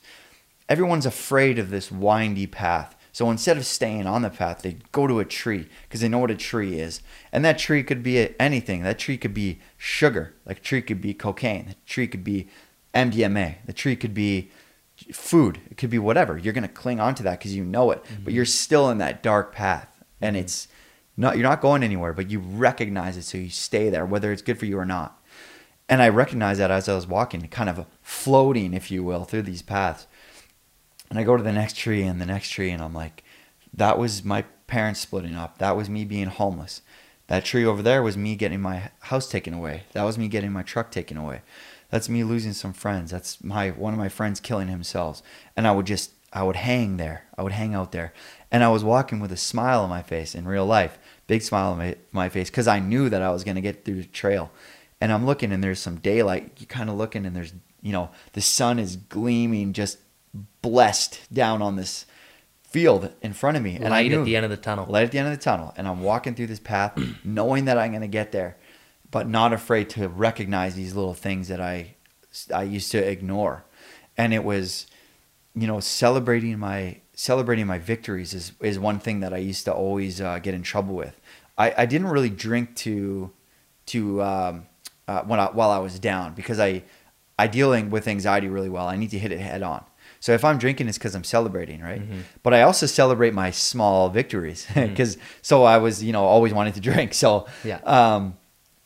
Everyone's 0.68 1.06
afraid 1.06 1.58
of 1.58 1.70
this 1.70 1.90
windy 1.92 2.46
path. 2.46 2.96
So 3.12 3.30
instead 3.30 3.56
of 3.56 3.66
staying 3.66 4.06
on 4.06 4.22
the 4.22 4.30
path, 4.30 4.62
they 4.62 4.78
go 4.92 5.06
to 5.06 5.18
a 5.18 5.24
tree 5.24 5.68
because 5.82 6.00
they 6.00 6.08
know 6.08 6.18
what 6.18 6.30
a 6.30 6.36
tree 6.36 6.78
is. 6.78 7.02
And 7.32 7.44
that 7.44 7.58
tree 7.58 7.82
could 7.82 8.02
be 8.02 8.34
anything. 8.40 8.82
That 8.82 8.98
tree 8.98 9.18
could 9.18 9.34
be 9.34 9.58
sugar. 9.76 10.34
Like, 10.46 10.58
a 10.58 10.62
tree 10.62 10.82
could 10.82 11.00
be 11.00 11.14
cocaine. 11.14 11.66
The 11.66 11.76
tree 11.86 12.06
could 12.06 12.24
be 12.24 12.48
MDMA. 12.94 13.56
The 13.66 13.72
tree 13.72 13.96
could 13.96 14.14
be 14.14 14.50
food. 15.12 15.60
It 15.70 15.76
could 15.76 15.90
be 15.90 15.98
whatever. 15.98 16.38
You're 16.38 16.52
going 16.52 16.62
to 16.62 16.68
cling 16.68 17.00
onto 17.00 17.22
that 17.24 17.38
because 17.38 17.54
you 17.54 17.64
know 17.64 17.90
it. 17.90 18.02
But 18.02 18.10
mm-hmm. 18.10 18.30
you're 18.30 18.44
still 18.44 18.90
in 18.90 18.98
that 18.98 19.22
dark 19.22 19.52
path. 19.52 19.97
And 20.20 20.36
it's 20.36 20.68
not, 21.16 21.36
you're 21.36 21.48
not 21.48 21.60
going 21.60 21.82
anywhere, 21.82 22.12
but 22.12 22.30
you 22.30 22.40
recognize 22.40 23.16
it. 23.16 23.22
So 23.22 23.38
you 23.38 23.50
stay 23.50 23.90
there, 23.90 24.06
whether 24.06 24.32
it's 24.32 24.42
good 24.42 24.58
for 24.58 24.66
you 24.66 24.78
or 24.78 24.84
not. 24.84 25.22
And 25.88 26.02
I 26.02 26.08
recognized 26.08 26.60
that 26.60 26.70
as 26.70 26.88
I 26.88 26.94
was 26.94 27.06
walking, 27.06 27.46
kind 27.48 27.70
of 27.70 27.86
floating, 28.02 28.74
if 28.74 28.90
you 28.90 29.02
will, 29.02 29.24
through 29.24 29.42
these 29.42 29.62
paths. 29.62 30.06
And 31.08 31.18
I 31.18 31.24
go 31.24 31.36
to 31.36 31.42
the 31.42 31.52
next 31.52 31.76
tree 31.76 32.02
and 32.02 32.20
the 32.20 32.26
next 32.26 32.50
tree, 32.50 32.70
and 32.70 32.82
I'm 32.82 32.92
like, 32.92 33.24
that 33.72 33.98
was 33.98 34.22
my 34.22 34.42
parents 34.66 35.00
splitting 35.00 35.34
up. 35.34 35.58
That 35.58 35.76
was 35.76 35.88
me 35.88 36.04
being 36.04 36.26
homeless. 36.26 36.82
That 37.28 37.44
tree 37.44 37.64
over 37.64 37.82
there 37.82 38.02
was 38.02 38.16
me 38.16 38.36
getting 38.36 38.60
my 38.60 38.90
house 39.00 39.28
taken 39.28 39.54
away. 39.54 39.84
That 39.92 40.04
was 40.04 40.18
me 40.18 40.28
getting 40.28 40.52
my 40.52 40.62
truck 40.62 40.90
taken 40.90 41.16
away. 41.16 41.42
That's 41.90 42.08
me 42.08 42.24
losing 42.24 42.52
some 42.52 42.74
friends. 42.74 43.10
That's 43.10 43.42
my 43.42 43.70
one 43.70 43.94
of 43.94 43.98
my 43.98 44.08
friends 44.10 44.40
killing 44.40 44.68
himself. 44.68 45.22
And 45.56 45.66
I 45.66 45.72
would 45.72 45.86
just 45.86 46.12
I 46.32 46.42
would 46.42 46.56
hang 46.56 46.96
there. 46.98 47.24
I 47.36 47.42
would 47.42 47.52
hang 47.52 47.74
out 47.74 47.92
there. 47.92 48.12
And 48.50 48.62
I 48.62 48.68
was 48.68 48.84
walking 48.84 49.20
with 49.20 49.32
a 49.32 49.36
smile 49.36 49.80
on 49.82 49.90
my 49.90 50.02
face 50.02 50.34
in 50.34 50.46
real 50.46 50.66
life. 50.66 50.98
Big 51.26 51.42
smile 51.42 51.72
on 51.72 51.78
my, 51.78 51.96
my 52.12 52.28
face 52.28 52.50
because 52.50 52.68
I 52.68 52.80
knew 52.80 53.08
that 53.08 53.22
I 53.22 53.30
was 53.30 53.44
going 53.44 53.54
to 53.54 53.60
get 53.60 53.84
through 53.84 54.02
the 54.02 54.04
trail. 54.04 54.50
And 55.00 55.12
I'm 55.12 55.24
looking 55.26 55.52
and 55.52 55.62
there's 55.62 55.78
some 55.78 55.96
daylight. 55.96 56.52
You're 56.58 56.66
kind 56.66 56.90
of 56.90 56.96
looking 56.96 57.24
and 57.24 57.34
there's, 57.34 57.52
you 57.82 57.92
know, 57.92 58.10
the 58.32 58.40
sun 58.40 58.78
is 58.78 58.96
gleaming 58.96 59.72
just 59.72 59.98
blessed 60.62 61.32
down 61.32 61.62
on 61.62 61.76
this 61.76 62.04
field 62.62 63.10
in 63.22 63.32
front 63.32 63.56
of 63.56 63.62
me. 63.62 63.76
And 63.76 63.86
I 63.86 64.02
Light 64.02 64.10
knew, 64.10 64.20
at 64.20 64.24
the 64.24 64.36
end 64.36 64.44
of 64.44 64.50
the 64.50 64.56
tunnel. 64.58 64.86
light 64.86 65.04
at 65.04 65.10
the 65.12 65.18
end 65.18 65.28
of 65.28 65.34
the 65.36 65.42
tunnel 65.42 65.72
and 65.78 65.88
i'm 65.88 66.02
walking 66.02 66.34
through 66.34 66.48
this 66.48 66.60
path 66.60 66.92
knowing 67.24 67.64
that 67.64 67.78
i'm 67.78 67.92
going 67.92 68.02
to 68.02 68.08
get 68.08 68.30
there 68.30 68.58
but 69.10 69.26
not 69.26 69.54
afraid 69.54 69.88
to 69.88 70.06
recognize 70.06 70.74
these 70.74 70.94
little 70.94 71.14
things 71.14 71.48
that 71.48 71.62
i 71.62 71.94
i 72.54 72.62
used 72.62 72.90
to 72.92 72.98
ignore 72.98 73.64
and 74.18 74.34
it 74.34 74.44
was 74.44 74.86
you 75.54 75.66
know 75.66 75.80
celebrating 75.80 76.58
my 76.58 76.98
celebrating 77.14 77.66
my 77.66 77.78
victories 77.78 78.34
is 78.34 78.52
is 78.60 78.78
one 78.78 78.98
thing 78.98 79.20
that 79.20 79.32
i 79.32 79.38
used 79.38 79.64
to 79.64 79.72
always 79.72 80.20
uh, 80.20 80.38
get 80.38 80.54
in 80.54 80.62
trouble 80.62 80.94
with 80.94 81.18
i 81.56 81.74
i 81.78 81.86
didn't 81.86 82.08
really 82.08 82.30
drink 82.30 82.74
to 82.76 83.30
to 83.86 84.22
um 84.22 84.66
uh, 85.08 85.22
when 85.22 85.40
I, 85.40 85.46
while 85.46 85.70
i 85.70 85.78
was 85.78 85.98
down 85.98 86.34
because 86.34 86.60
i 86.60 86.82
i 87.38 87.46
dealing 87.46 87.90
with 87.90 88.06
anxiety 88.06 88.48
really 88.48 88.68
well 88.68 88.86
i 88.86 88.96
need 88.96 89.10
to 89.10 89.18
hit 89.18 89.32
it 89.32 89.40
head 89.40 89.62
on 89.62 89.84
So 90.20 90.32
if 90.34 90.42
I'm 90.44 90.58
drinking, 90.58 90.88
it's 90.88 90.98
because 90.98 91.14
I'm 91.14 91.22
celebrating, 91.36 91.80
right? 91.80 92.02
Mm-hmm. 92.02 92.20
But 92.42 92.52
I 92.52 92.62
also 92.68 92.86
celebrate 92.86 93.34
my 93.34 93.50
small 93.52 94.08
victories 94.10 94.66
because 94.74 95.16
so 95.42 95.56
I 95.74 95.78
was, 95.78 96.02
you 96.02 96.12
know, 96.16 96.24
always 96.34 96.52
wanting 96.52 96.74
to 96.74 96.80
drink. 96.90 97.14
So 97.14 97.46
Yeah. 97.62 97.78
um, 97.96 98.34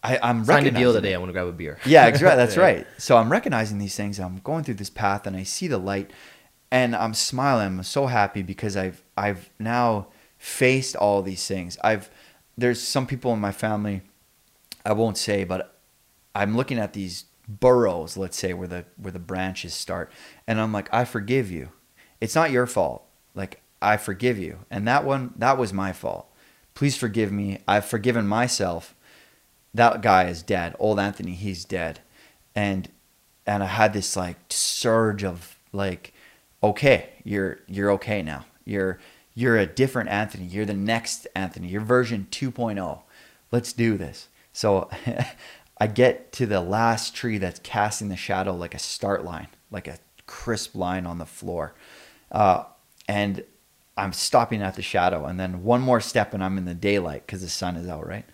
I, 0.02 0.18
I'm 0.28 0.44
Signed 0.44 0.66
a 0.66 0.70
deal 0.82 0.92
today. 0.92 1.14
I 1.14 1.18
want 1.22 1.30
to 1.30 1.32
grab 1.32 1.46
a 1.48 1.56
beer. 1.62 1.78
Yeah, 1.86 2.04
ex- 2.08 2.20
right, 2.20 2.36
that's 2.42 2.56
Yeah. 2.56 2.68
right. 2.68 2.86
So 2.98 3.16
I'm 3.16 3.30
recognizing 3.32 3.78
these 3.78 3.96
things. 4.00 4.18
I'm 4.20 4.40
going 4.44 4.62
through 4.64 4.78
this 4.82 4.90
path, 4.90 5.26
and 5.26 5.34
I 5.42 5.44
see 5.44 5.68
the 5.74 5.78
light, 5.92 6.08
and 6.72 6.96
I'm 6.96 7.14
smiling. 7.14 7.78
I'm 7.78 7.82
so 7.84 8.06
happy 8.06 8.42
because 8.42 8.76
I've 8.76 9.04
I've 9.16 9.50
now 9.60 10.08
faced 10.38 10.96
all 10.96 11.22
these 11.22 11.46
things. 11.46 11.78
I've 11.84 12.10
there's 12.58 12.80
some 12.80 13.06
people 13.06 13.32
in 13.32 13.38
my 13.38 13.52
family, 13.52 14.02
I 14.84 14.92
won't 14.92 15.16
say, 15.16 15.44
but 15.44 15.78
I'm 16.34 16.56
looking 16.56 16.78
at 16.78 16.94
these 16.94 17.26
burrows, 17.46 18.16
let's 18.16 18.38
say, 18.38 18.54
where 18.54 18.66
the 18.66 18.84
where 18.96 19.12
the 19.12 19.20
branches 19.20 19.74
start, 19.74 20.10
and 20.48 20.60
I'm 20.60 20.72
like, 20.72 20.92
I 20.92 21.04
forgive 21.04 21.50
you. 21.50 21.68
It's 22.20 22.34
not 22.34 22.50
your 22.50 22.66
fault. 22.66 23.04
Like 23.34 23.62
I 23.80 23.96
forgive 23.96 24.38
you, 24.38 24.58
and 24.68 24.88
that 24.88 25.04
one 25.04 25.34
that 25.36 25.58
was 25.58 25.72
my 25.72 25.92
fault. 25.92 26.26
Please 26.74 26.96
forgive 26.96 27.30
me. 27.30 27.60
I've 27.68 27.84
forgiven 27.84 28.26
myself 28.26 28.94
that 29.74 30.02
guy 30.02 30.24
is 30.24 30.42
dead. 30.42 30.74
Old 30.78 30.98
Anthony, 30.98 31.32
he's 31.32 31.64
dead. 31.64 32.00
And 32.54 32.88
and 33.46 33.62
I 33.62 33.66
had 33.66 33.92
this 33.92 34.16
like 34.16 34.36
surge 34.50 35.24
of 35.24 35.58
like, 35.72 36.12
okay, 36.62 37.10
you're 37.24 37.60
you're 37.66 37.90
okay 37.92 38.22
now. 38.22 38.46
You're 38.64 38.98
you're 39.34 39.56
a 39.56 39.66
different 39.66 40.10
Anthony. 40.10 40.44
You're 40.44 40.66
the 40.66 40.74
next 40.74 41.26
Anthony. 41.34 41.68
You're 41.68 41.80
version 41.80 42.26
2.0. 42.30 43.00
Let's 43.50 43.72
do 43.72 43.96
this. 43.96 44.28
So 44.52 44.90
I 45.78 45.86
get 45.86 46.32
to 46.34 46.46
the 46.46 46.60
last 46.60 47.14
tree 47.14 47.38
that's 47.38 47.60
casting 47.60 48.08
the 48.08 48.16
shadow 48.16 48.54
like 48.54 48.74
a 48.74 48.78
start 48.78 49.24
line, 49.24 49.48
like 49.70 49.88
a 49.88 49.98
crisp 50.26 50.74
line 50.74 51.06
on 51.06 51.18
the 51.18 51.26
floor. 51.26 51.74
Uh, 52.30 52.64
and 53.08 53.44
I'm 53.96 54.12
stopping 54.12 54.62
at 54.62 54.74
the 54.74 54.82
shadow. 54.82 55.24
And 55.24 55.40
then 55.40 55.64
one 55.64 55.80
more 55.80 56.00
step 56.00 56.34
and 56.34 56.44
I'm 56.44 56.58
in 56.58 56.66
the 56.66 56.74
daylight 56.74 57.26
because 57.26 57.42
the 57.42 57.48
sun 57.48 57.76
is 57.76 57.88
out, 57.88 58.06
right? 58.06 58.26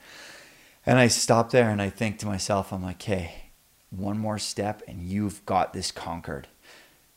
And 0.84 0.98
I 0.98 1.08
stop 1.08 1.50
there 1.50 1.70
and 1.70 1.82
I 1.82 1.90
think 1.90 2.18
to 2.18 2.26
myself, 2.26 2.72
I'm 2.72 2.82
like, 2.82 3.02
hey, 3.02 3.50
one 3.90 4.18
more 4.18 4.38
step 4.38 4.82
and 4.88 5.02
you've 5.02 5.44
got 5.46 5.72
this 5.72 5.90
conquered. 5.90 6.48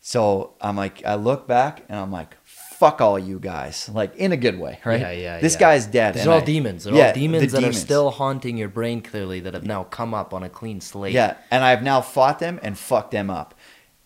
So 0.03 0.55
I'm 0.59 0.75
like, 0.75 1.05
I 1.05 1.15
look 1.15 1.47
back 1.47 1.83
and 1.87 1.97
I'm 1.99 2.11
like, 2.11 2.35
fuck 2.43 2.99
all 3.01 3.19
you 3.19 3.39
guys, 3.39 3.87
like 3.93 4.15
in 4.15 4.31
a 4.31 4.37
good 4.37 4.57
way, 4.59 4.79
right? 4.83 4.99
Yeah, 4.99 5.11
yeah. 5.11 5.39
This 5.39 5.53
yeah. 5.53 5.59
guy's 5.59 5.85
dead. 5.85 6.15
These 6.15 6.25
are 6.25 6.31
all 6.31 6.41
I- 6.41 6.45
demons. 6.45 6.83
They're 6.85 6.95
Yeah, 6.95 7.07
all 7.09 7.13
demons 7.13 7.51
the 7.51 7.61
that 7.61 7.69
are 7.69 7.73
still 7.73 8.09
haunting 8.09 8.57
your 8.57 8.69
brain 8.69 9.01
clearly 9.01 9.39
that 9.41 9.53
have 9.53 9.63
now 9.63 9.83
come 9.83 10.15
up 10.15 10.33
on 10.33 10.41
a 10.41 10.49
clean 10.49 10.81
slate. 10.81 11.13
Yeah, 11.13 11.37
and 11.51 11.63
I've 11.63 11.83
now 11.83 12.01
fought 12.01 12.39
them 12.39 12.59
and 12.63 12.77
fucked 12.77 13.11
them 13.11 13.29
up, 13.29 13.53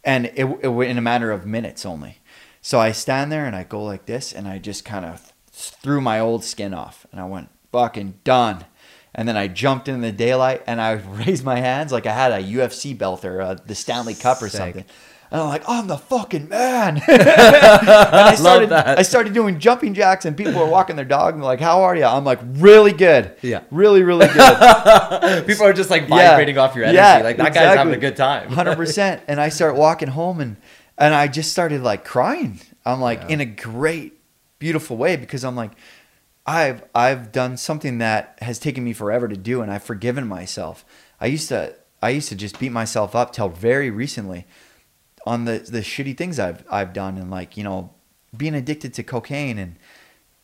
and 0.03 0.25
it, 0.25 0.43
it 0.62 0.67
in 0.69 0.97
a 0.97 1.01
matter 1.01 1.31
of 1.31 1.45
minutes 1.45 1.86
only. 1.86 2.17
So 2.62 2.79
I 2.79 2.91
stand 2.91 3.31
there 3.31 3.45
and 3.45 3.55
I 3.55 3.63
go 3.63 3.81
like 3.81 4.05
this, 4.05 4.34
and 4.34 4.49
I 4.49 4.58
just 4.58 4.84
kind 4.84 5.05
of 5.05 5.31
threw 5.53 6.01
my 6.01 6.19
old 6.19 6.43
skin 6.43 6.73
off, 6.73 7.05
and 7.13 7.21
I 7.21 7.25
went 7.25 7.49
fucking 7.71 8.15
done. 8.25 8.65
And 9.17 9.29
then 9.29 9.38
I 9.38 9.47
jumped 9.47 9.88
in 9.88 10.01
the 10.01 10.12
daylight 10.12 10.62
and 10.67 10.81
I 10.81 10.91
raised 11.25 11.45
my 11.45 11.62
hands 11.62 11.93
like 11.93 12.05
I 12.05 12.12
had 12.13 12.34
a 12.34 12.43
UFC 12.43 12.97
belt 12.97 13.23
or 13.23 13.41
uh, 13.41 13.53
the 13.65 13.73
Stanley 13.73 14.13
Cup 14.13 14.41
or 14.41 14.49
Sick. 14.49 14.58
something. 14.60 14.86
And 15.35 15.41
I'm 15.43 15.49
like, 15.49 15.63
I'm 15.67 15.87
the 15.87 15.97
fucking 15.97 16.47
man. 16.47 16.95
and 17.07 17.21
I 17.21 18.35
started, 18.35 18.69
that. 18.69 18.97
I 18.97 19.01
started 19.01 19.33
doing 19.33 19.59
jumping 19.59 19.93
jacks, 19.93 20.23
and 20.23 20.37
people 20.37 20.53
were 20.53 20.65
walking 20.65 20.95
their 20.95 21.03
dog 21.03 21.33
and 21.33 21.43
they're 21.43 21.47
like, 21.47 21.59
"How 21.59 21.81
are 21.81 21.93
you?" 21.93 22.05
I'm 22.05 22.23
like, 22.23 22.39
"Really 22.41 22.93
good. 22.93 23.35
Yeah. 23.41 23.63
really, 23.69 24.01
really 24.01 24.27
good." 24.27 25.45
People 25.45 25.65
are 25.65 25.73
just 25.73 25.89
like 25.89 26.03
Yeah. 26.03 26.29
vibrating 26.29 26.57
off 26.57 26.73
your 26.73 26.85
energy. 26.85 26.95
Yeah, 26.95 27.17
like 27.21 27.35
that 27.35 27.53
guy's 27.53 27.75
having 27.75 27.93
a 27.93 27.97
good 27.97 28.15
time. 28.15 28.49
Hundred 28.49 28.77
percent. 28.77 29.23
And 29.27 29.41
I 29.41 29.49
start 29.49 29.75
walking 29.75 30.07
home, 30.07 30.39
and 30.39 30.55
and 30.97 31.13
I 31.13 31.27
just 31.27 31.51
started 31.51 31.81
like 31.81 32.05
crying. 32.05 32.61
I'm 32.85 33.01
like 33.01 33.23
Yeah. 33.23 33.33
in 33.33 33.41
a 33.41 33.45
great, 33.45 34.13
beautiful 34.57 34.95
way 34.95 35.17
because 35.17 35.43
I'm 35.43 35.57
like, 35.57 35.71
I've 36.45 36.81
I've 36.95 37.33
done 37.33 37.57
something 37.57 37.97
that 37.97 38.39
has 38.41 38.57
taken 38.57 38.85
me 38.85 38.93
forever 38.93 39.27
to 39.27 39.35
do, 39.35 39.61
and 39.61 39.69
I've 39.69 39.83
forgiven 39.83 40.27
myself. 40.29 40.85
I 41.19 41.25
used 41.25 41.49
to 41.49 41.73
I 42.01 42.11
used 42.11 42.29
to 42.29 42.35
just 42.37 42.57
beat 42.57 42.71
myself 42.71 43.15
up 43.17 43.33
till 43.33 43.49
very 43.49 43.89
recently 43.89 44.45
on 45.25 45.45
the 45.45 45.59
the 45.59 45.79
shitty 45.79 46.17
things 46.17 46.39
I've 46.39 46.63
I've 46.69 46.93
done, 46.93 47.17
and 47.17 47.31
like 47.31 47.57
you 47.57 47.63
know 47.63 47.91
being 48.35 48.55
addicted 48.55 48.93
to 48.95 49.03
cocaine 49.03 49.57
and 49.57 49.75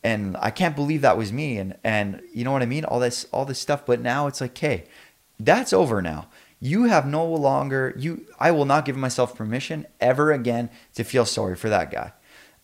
and 0.04 0.36
I 0.40 0.50
can't 0.50 0.74
believe 0.74 1.00
that 1.02 1.16
was 1.16 1.32
me 1.32 1.58
and 1.58 1.76
and 1.84 2.20
you 2.32 2.44
know 2.44 2.52
what 2.52 2.62
I 2.62 2.66
mean? 2.66 2.84
All 2.84 3.00
this 3.00 3.26
all 3.32 3.44
this 3.44 3.58
stuff 3.58 3.86
but 3.86 4.00
now 4.00 4.26
it's 4.26 4.40
like 4.40 4.56
hey 4.56 4.84
that's 5.38 5.72
over 5.72 6.02
now. 6.02 6.28
You 6.60 6.84
have 6.84 7.06
no 7.06 7.24
longer 7.24 7.94
you 7.96 8.26
I 8.38 8.50
will 8.50 8.64
not 8.64 8.84
give 8.84 8.96
myself 8.96 9.36
permission 9.36 9.86
ever 10.00 10.32
again 10.32 10.70
to 10.94 11.04
feel 11.04 11.24
sorry 11.24 11.56
for 11.56 11.68
that 11.68 11.90
guy. 11.90 12.12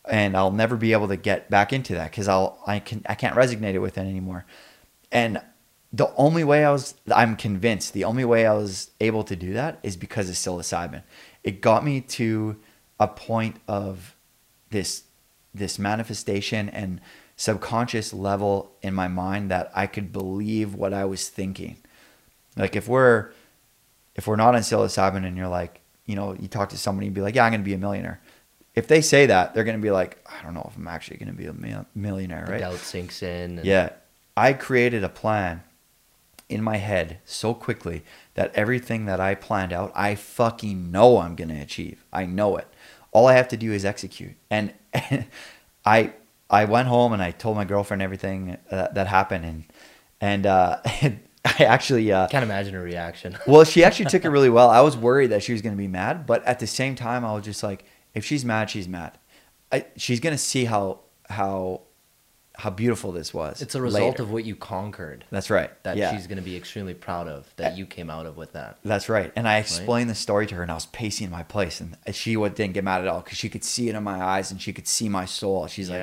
And 0.05 0.37
I'll 0.37 0.51
never 0.51 0.77
be 0.77 0.93
able 0.93 1.09
to 1.09 1.17
get 1.17 1.51
back 1.51 1.73
into 1.73 1.95
that 1.95 2.13
cuz 2.13 2.29
I'll 2.29 2.59
I 2.67 2.81
can 2.81 3.03
I 3.09 3.15
can't 3.15 3.37
resonate 3.37 3.75
it 3.75 3.81
with 3.81 3.99
it 3.99 4.03
anymore. 4.03 4.45
And 5.13 5.41
the 5.93 6.13
only 6.17 6.45
way 6.45 6.65
I 6.65 6.71
was 6.71 6.95
I'm 7.15 7.37
convinced 7.37 7.95
the 7.95 8.05
only 8.05 8.25
way 8.25 8.47
I 8.47 8.53
was 8.55 8.91
able 9.01 9.25
to 9.25 9.37
do 9.37 9.55
that 9.55 9.79
is 9.83 9.97
because 9.97 10.29
of 10.29 10.35
psilocybin 10.35 11.03
it 11.49 11.61
got 11.63 11.85
me 11.85 12.01
to 12.03 12.57
a 13.01 13.09
point 13.09 13.57
of 13.67 14.15
this 14.71 15.05
this 15.55 15.79
manifestation 15.79 16.69
and 16.69 17.01
subconscious 17.37 18.13
level 18.13 18.73
in 18.83 18.93
my 18.93 19.09
mind 19.09 19.51
that 19.51 19.71
I 19.75 19.87
could 19.87 20.13
believe 20.13 20.75
what 20.75 20.93
I 20.93 21.05
was 21.07 21.29
thinking. 21.29 21.77
Like 22.57 22.77
if 22.77 22.87
we're 22.87 23.31
if 24.15 24.27
we're 24.27 24.37
not 24.37 24.55
on 24.55 24.61
psilocybin 24.61 25.25
and 25.25 25.37
you're 25.37 25.49
like, 25.49 25.81
you 26.05 26.17
know, 26.17 26.35
you 26.39 26.49
talk 26.49 26.69
to 26.71 26.79
somebody 26.79 27.07
and 27.07 27.15
be 27.15 27.23
like, 27.23 27.35
yeah, 27.35 27.45
I'm 27.45 27.53
going 27.53 27.61
to 27.63 27.65
be 27.65 27.75
a 27.75 27.79
millionaire. 27.79 28.21
If 28.75 28.89
they 28.89 29.01
say 29.01 29.27
that, 29.27 29.55
they're 29.55 29.65
going 29.65 29.77
to 29.79 29.83
be 29.83 29.91
like, 29.91 30.19
I 30.27 30.43
don't 30.43 30.55
know 30.55 30.67
if 30.71 30.77
I'm 30.77 30.89
actually 30.89 31.17
going 31.19 31.31
to 31.31 31.35
be 31.39 31.47
a 31.47 31.53
mil- 31.53 31.87
millionaire, 31.95 32.45
The 32.47 32.53
right? 32.53 32.61
doubt 32.61 32.79
sinks 32.79 33.23
in. 33.23 33.59
and- 33.59 33.65
Yeah. 33.67 33.91
I 34.37 34.53
created 34.53 35.03
a 35.03 35.09
plan 35.09 35.63
in 36.49 36.63
my 36.63 36.77
head 36.77 37.19
so 37.25 37.55
quickly 37.55 38.03
that 38.35 38.55
everything 38.55 39.07
that 39.07 39.21
I 39.21 39.35
planned 39.35 39.73
out, 39.73 39.93
I 39.95 40.15
fucking 40.15 40.91
know 40.91 41.19
I'm 41.19 41.35
going 41.35 41.51
to 41.51 41.61
achieve. 41.61 42.05
I 42.13 42.25
know 42.27 42.57
it. 42.57 42.67
All 43.13 43.27
I 43.27 43.35
have 43.35 43.49
to 43.49 43.57
do 43.57 43.73
is 43.73 43.85
execute. 43.85 44.35
And 44.51 44.73
I 45.85 46.13
I 46.51 46.65
went 46.65 46.89
home 46.89 47.13
and 47.13 47.23
I 47.23 47.31
told 47.31 47.57
my 47.57 47.65
girlfriend 47.65 48.03
everything 48.03 48.57
uh, 48.71 48.89
that 48.93 49.07
happened 49.07 49.45
and 49.45 49.65
and 50.21 50.47
uh 50.47 50.81
I 50.85 51.65
actually 51.65 52.11
uh 52.13 52.29
Can't 52.29 52.45
imagine 52.45 52.75
a 52.75 52.81
reaction. 52.81 53.37
well, 53.47 53.65
she 53.65 53.85
actually 53.85 54.07
took 54.07 54.25
it 54.25 54.31
really 54.31 54.51
well. 54.51 54.71
I 54.71 54.81
was 54.81 54.97
worried 54.97 55.29
that 55.29 55.43
she 55.43 55.53
was 55.53 55.63
going 55.63 55.75
to 55.75 55.79
be 55.79 55.89
mad, 55.89 56.27
but 56.27 56.45
at 56.45 56.59
the 56.59 56.67
same 56.67 56.95
time, 56.95 57.25
I 57.25 57.33
was 57.33 57.45
just 57.45 57.63
like, 57.63 57.85
if 58.15 58.25
she's 58.25 58.45
mad, 58.45 58.71
she's 58.71 58.89
mad. 58.89 59.19
I, 59.71 59.87
she's 59.97 60.21
going 60.21 60.35
to 60.35 60.39
see 60.39 60.65
how 60.65 61.01
how 61.29 61.83
how 62.59 62.71
beautiful 62.71 63.13
this 63.13 63.33
was. 63.33 63.63
It's 63.63 63.77
a 63.77 63.81
result 63.81 64.15
later. 64.15 64.25
of 64.25 64.33
what 64.33 64.45
you 64.45 64.57
conquered 64.57 65.25
That's 65.31 65.49
right. 65.49 65.71
that 65.85 65.97
yeah. 65.97 66.13
she's 66.13 66.27
going 66.27 66.39
to 66.39 66.43
be 66.43 66.57
extremely 66.57 66.93
proud 66.93 67.29
of 67.29 67.49
that 67.55 67.79
you 67.79 67.87
came 67.87 68.11
out 68.11 68.27
of 68.27 68.37
with 68.37 68.53
that. 68.55 68.79
That's 68.85 69.09
right. 69.09 69.33
And 69.37 69.47
I 69.47 69.59
explained 69.59 70.11
the 70.11 70.17
story 70.17 70.49
to 70.49 70.57
her, 70.57 70.63
and 70.63 70.71
I 70.71 70.75
was 70.75 70.87
pacing 70.87 71.31
my 71.31 71.45
place, 71.45 71.81
and 71.81 71.97
she 72.11 72.35
didn't 72.35 72.73
get 72.73 72.83
mad 72.83 73.03
at 73.03 73.07
all 73.07 73.21
because 73.21 73.39
she 73.39 73.49
could 73.49 73.63
see 73.63 73.89
it 73.89 73.95
in 73.95 74.03
my 74.03 74.21
eyes, 74.21 74.51
and 74.51 74.61
she 74.61 74.73
could 74.73 74.89
see 74.89 75.09
my 75.09 75.25
soul. 75.25 75.69
She's 75.69 75.89
like, 75.89 76.03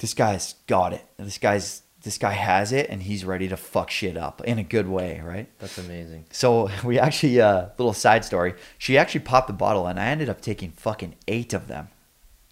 "This 0.00 0.12
guy's 0.12 0.52
got 0.66 0.92
it. 0.92 1.04
This 1.16 1.38
guy's 1.38 1.80
this 2.02 2.18
guy 2.18 2.32
has 2.32 2.70
it, 2.70 2.90
and 2.90 3.02
he's 3.02 3.24
ready 3.24 3.48
to 3.48 3.56
fuck 3.56 3.88
shit 3.90 4.18
up 4.18 4.42
in 4.44 4.58
a 4.58 4.64
good 4.64 4.86
way, 4.86 5.22
right?" 5.24 5.48
That's 5.60 5.78
amazing. 5.78 6.26
So 6.30 6.68
we 6.84 6.98
actually, 6.98 7.40
uh, 7.40 7.68
little 7.78 7.94
side 7.94 8.26
story. 8.26 8.52
She 8.76 8.98
actually 8.98 9.20
popped 9.20 9.46
the 9.46 9.54
bottle, 9.54 9.86
and 9.86 9.98
I 9.98 10.08
ended 10.08 10.28
up 10.28 10.42
taking 10.42 10.72
fucking 10.72 11.14
eight 11.26 11.54
of 11.54 11.68
them, 11.68 11.88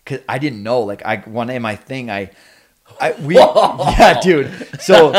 cause 0.06 0.20
I 0.26 0.38
didn't 0.38 0.62
know. 0.62 0.80
Like 0.80 1.04
I 1.04 1.16
one 1.16 1.48
day 1.48 1.58
my 1.58 1.76
thing, 1.76 2.10
I, 2.10 2.30
I 3.00 3.12
we 3.20 3.34
yeah, 3.36 4.20
dude. 4.20 4.80
So 4.80 5.12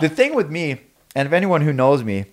the 0.00 0.08
thing 0.08 0.34
with 0.34 0.50
me, 0.50 0.80
and 1.14 1.26
if 1.26 1.32
anyone 1.32 1.60
who 1.62 1.72
knows 1.72 2.02
me, 2.04 2.26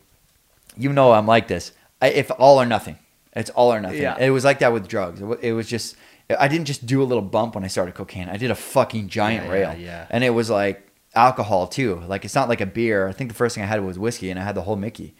you 0.77 0.91
know 0.93 1.12
I'm 1.13 1.27
like 1.27 1.47
this. 1.47 1.71
I, 2.01 2.08
if 2.10 2.32
all 2.38 2.62
or 2.62 2.65
nothing, 2.65 2.97
it's 3.36 3.49
all 3.51 3.73
or 3.73 3.79
nothing. 3.79 4.01
Yeah. 4.01 4.17
It 4.19 4.29
was 4.32 4.43
like 4.43 4.60
that 4.60 4.73
with 4.73 4.88
drugs. 4.88 5.21
It, 5.21 5.39
it 5.41 5.53
was 5.53 5.67
just. 5.67 5.95
I 6.39 6.47
didn't 6.47 6.65
just 6.65 6.86
do 6.86 7.01
a 7.01 7.06
little 7.06 7.21
bump 7.21 7.53
when 7.56 7.63
I 7.65 7.67
started 7.67 7.95
cocaine. 7.95 8.29
I 8.29 8.38
did 8.38 8.49
a 8.49 8.56
fucking 8.56 9.10
giant 9.10 9.45
Yeah, 9.45 9.51
rail, 9.51 9.69
yeah, 9.73 9.86
yeah. 9.86 10.08
and 10.10 10.23
it 10.23 10.29
was 10.29 10.49
like 10.49 10.88
alcohol 11.13 11.67
too. 11.67 11.99
Like 12.08 12.23
it's 12.25 12.34
not 12.34 12.47
like 12.49 12.62
a 12.62 12.65
beer. 12.65 13.08
I 13.08 13.12
think 13.12 13.29
the 13.29 13.36
first 13.36 13.56
thing 13.56 13.63
I 13.63 13.67
had 13.67 13.84
was 13.84 13.99
whiskey, 13.99 14.32
and 14.32 14.39
I 14.39 14.43
had 14.43 14.56
the 14.56 14.62
whole 14.62 14.77
Mickey. 14.77 15.15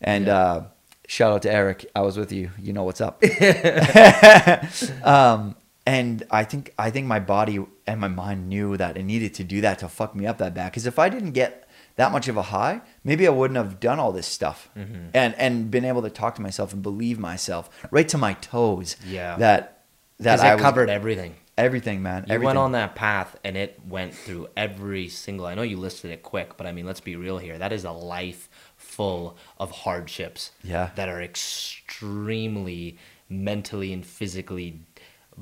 And 0.00 0.26
Yeah. 0.26 0.36
uh, 0.38 0.64
shout 1.06 1.32
out 1.32 1.42
to 1.42 1.52
Eric. 1.52 1.86
I 1.94 2.00
was 2.00 2.16
with 2.18 2.32
you. 2.32 2.50
You 2.58 2.72
know 2.72 2.82
what's 2.84 3.00
up. 3.00 3.22
um, 5.04 5.54
and 5.86 6.22
I 6.30 6.44
think 6.44 6.72
I 6.78 6.90
think 6.90 7.06
my 7.06 7.20
body 7.20 7.64
and 7.86 8.00
my 8.00 8.08
mind 8.08 8.48
knew 8.48 8.76
that 8.76 8.96
it 8.96 9.02
needed 9.04 9.34
to 9.34 9.44
do 9.44 9.60
that 9.62 9.78
to 9.80 9.88
fuck 9.88 10.14
me 10.14 10.26
up 10.26 10.38
that 10.38 10.54
bad. 10.54 10.70
Because 10.70 10.86
if 10.86 10.98
I 10.98 11.08
didn't 11.08 11.32
get 11.32 11.66
that 11.96 12.12
much 12.12 12.28
of 12.28 12.36
a 12.36 12.42
high, 12.42 12.80
maybe 13.04 13.26
I 13.26 13.30
wouldn't 13.30 13.56
have 13.56 13.80
done 13.80 13.98
all 13.98 14.12
this 14.12 14.26
stuff 14.26 14.68
Mm-hmm. 14.76 15.08
and 15.14 15.34
and 15.36 15.70
been 15.70 15.84
able 15.84 16.02
to 16.02 16.10
talk 16.10 16.34
to 16.36 16.42
myself 16.42 16.72
and 16.72 16.82
believe 16.82 17.18
myself 17.18 17.68
right 17.90 18.08
to 18.08 18.18
my 18.18 18.34
toes. 18.34 18.96
Yeah. 19.06 19.36
That 19.36 19.82
that 20.18 20.40
I 20.40 20.52
it 20.52 20.54
was, 20.56 20.62
covered 20.62 20.90
everything. 20.90 21.34
everything, 21.56 22.02
man. 22.02 22.24
You 22.28 22.34
everything. 22.34 22.46
went 22.46 22.58
on 22.58 22.72
that 22.72 22.94
path 22.94 23.36
and 23.42 23.56
it 23.56 23.80
went 23.88 24.14
through 24.14 24.48
every 24.56 25.08
single. 25.08 25.46
I 25.46 25.54
know 25.54 25.62
you 25.62 25.78
listed 25.78 26.10
it 26.10 26.22
quick, 26.22 26.56
but 26.58 26.66
I 26.66 26.72
mean, 26.72 26.84
let's 26.86 27.00
be 27.00 27.16
real 27.16 27.38
here. 27.38 27.56
That 27.58 27.72
is 27.72 27.84
a 27.84 27.90
life 27.92 28.48
full 28.76 29.36
of 29.58 29.70
hardships. 29.70 30.50
Yeah. 30.62 30.90
That 30.96 31.08
are 31.08 31.22
extremely 31.22 32.98
mentally 33.28 33.92
and 33.92 34.04
physically 34.04 34.80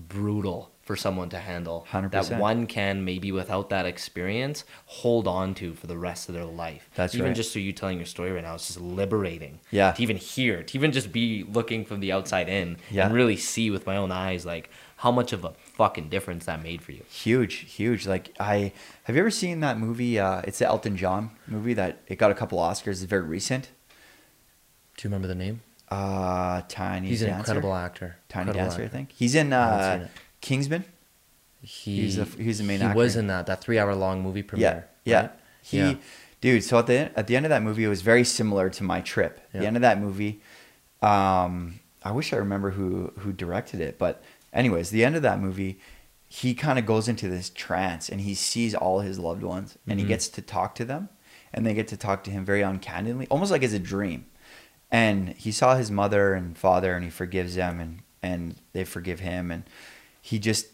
brutal 0.08 0.70
for 0.82 0.96
someone 0.96 1.28
to 1.28 1.38
handle. 1.38 1.86
100%. 1.90 2.10
That 2.10 2.40
one 2.40 2.66
can 2.66 3.04
maybe 3.04 3.30
without 3.30 3.68
that 3.68 3.84
experience 3.84 4.64
hold 4.86 5.28
on 5.28 5.54
to 5.56 5.74
for 5.74 5.86
the 5.86 5.98
rest 5.98 6.30
of 6.30 6.34
their 6.34 6.46
life. 6.46 6.88
That's 6.94 7.12
right. 7.14 7.18
even 7.18 7.30
right. 7.30 7.36
just 7.36 7.52
through 7.52 7.60
you 7.62 7.72
telling 7.74 7.98
your 7.98 8.06
story 8.06 8.32
right 8.32 8.42
now, 8.42 8.54
it's 8.54 8.68
just 8.68 8.80
liberating. 8.80 9.60
Yeah. 9.70 9.92
To 9.92 10.02
even 10.02 10.16
hear, 10.16 10.62
to 10.62 10.78
even 10.78 10.92
just 10.92 11.12
be 11.12 11.44
looking 11.44 11.84
from 11.84 12.00
the 12.00 12.10
outside 12.12 12.48
in 12.48 12.78
Yeah. 12.90 13.04
and 13.04 13.14
really 13.14 13.36
see 13.36 13.70
with 13.70 13.84
my 13.86 13.96
own 13.98 14.10
eyes 14.10 14.46
like 14.46 14.70
how 14.96 15.12
much 15.12 15.32
of 15.34 15.44
a 15.44 15.52
fucking 15.74 16.08
difference 16.08 16.46
that 16.46 16.62
made 16.62 16.80
for 16.82 16.92
you. 16.92 17.02
huge 17.08 17.54
huge 17.72 18.04
like 18.06 18.34
i 18.40 18.72
have 19.04 19.14
you 19.14 19.20
ever 19.20 19.30
seen 19.30 19.60
that 19.60 19.78
movie 19.78 20.18
uh 20.18 20.40
it's 20.44 20.58
the 20.58 20.66
elton 20.66 20.96
john 20.96 21.30
movie 21.46 21.72
that 21.72 22.00
it 22.08 22.16
got 22.16 22.32
a 22.32 22.34
couple 22.34 22.58
oscars 22.58 22.94
it's 22.94 23.02
very 23.02 23.22
recent 23.22 23.70
Do 24.96 25.06
you 25.06 25.10
remember 25.10 25.28
the 25.28 25.36
name? 25.36 25.60
Uh 25.90 26.62
tiny 26.68 27.08
He's 27.08 27.22
an 27.22 27.28
dancer 27.28 27.38
incredible 27.40 27.74
actor. 27.74 28.16
tiny 28.28 28.48
Incredible 28.50 28.70
dancer 28.70 28.84
i 28.84 28.88
think 28.88 29.12
he's 29.12 29.34
in 29.34 29.52
uh 29.52 30.08
kingsman 30.40 30.84
He, 31.62 32.02
He's 32.02 32.16
the- 32.16 32.42
he's 32.42 32.58
the 32.58 32.64
main 32.64 32.80
He 32.80 32.86
was 32.88 33.16
in 33.16 33.26
that 33.28 33.46
that 33.46 33.60
three 33.62 33.78
hour 33.78 33.94
long 33.94 34.22
movie 34.22 34.42
premiere. 34.42 34.86
yeah 35.04 35.12
yeah 35.12 35.20
right? 35.22 35.30
he 35.62 35.78
Yeah. 35.78 35.94
dude 36.40 36.64
so 36.64 36.78
at 36.78 36.86
the 36.86 37.10
at 37.18 37.26
the 37.26 37.36
end 37.36 37.46
of 37.46 37.50
that 37.50 37.62
movie 37.62 37.84
it 37.84 37.88
was 37.88 38.02
very 38.02 38.24
similar 38.24 38.68
to 38.70 38.82
my 38.84 39.00
trip 39.00 39.40
Yeah. 39.54 39.60
the 39.60 39.66
end 39.66 39.76
of 39.76 39.82
that 39.82 39.98
movie 40.00 40.40
um 41.02 41.80
i 42.04 42.12
wish 42.12 42.32
i 42.32 42.36
remember 42.36 42.70
who 42.72 43.12
who 43.20 43.32
directed 43.32 43.80
it 43.80 43.98
but 43.98 44.22
anyways 44.52 44.90
the 44.90 45.04
end 45.04 45.16
of 45.16 45.22
that 45.22 45.40
movie 45.40 45.78
he 46.28 46.54
kind 46.54 46.78
of 46.78 46.84
goes 46.84 47.08
into 47.08 47.28
this 47.28 47.48
trance 47.50 48.08
and 48.10 48.20
he 48.20 48.34
sees 48.34 48.74
all 48.74 49.00
his 49.00 49.18
loved 49.18 49.42
ones 49.42 49.78
and 49.86 49.98
he 49.98 50.04
Mhm. 50.04 50.08
gets 50.08 50.28
to 50.28 50.42
talk 50.42 50.74
to 50.74 50.84
them 50.84 51.08
and 51.54 51.64
they 51.64 51.72
get 51.72 51.88
to 51.88 51.96
talk 51.96 52.22
to 52.24 52.30
him 52.30 52.44
very 52.44 52.60
uncandidly 52.62 53.26
almost 53.30 53.50
like 53.50 53.62
it's 53.62 53.72
a 53.72 53.78
dream 53.78 54.26
and 54.90 55.30
he 55.30 55.52
saw 55.52 55.76
his 55.76 55.90
mother 55.90 56.34
and 56.34 56.56
father 56.56 56.94
and 56.94 57.04
he 57.04 57.10
forgives 57.10 57.54
them 57.54 57.80
and 57.80 58.00
and 58.22 58.56
they 58.72 58.84
forgive 58.84 59.20
him. 59.20 59.50
And 59.50 59.64
he 60.20 60.38
just 60.38 60.66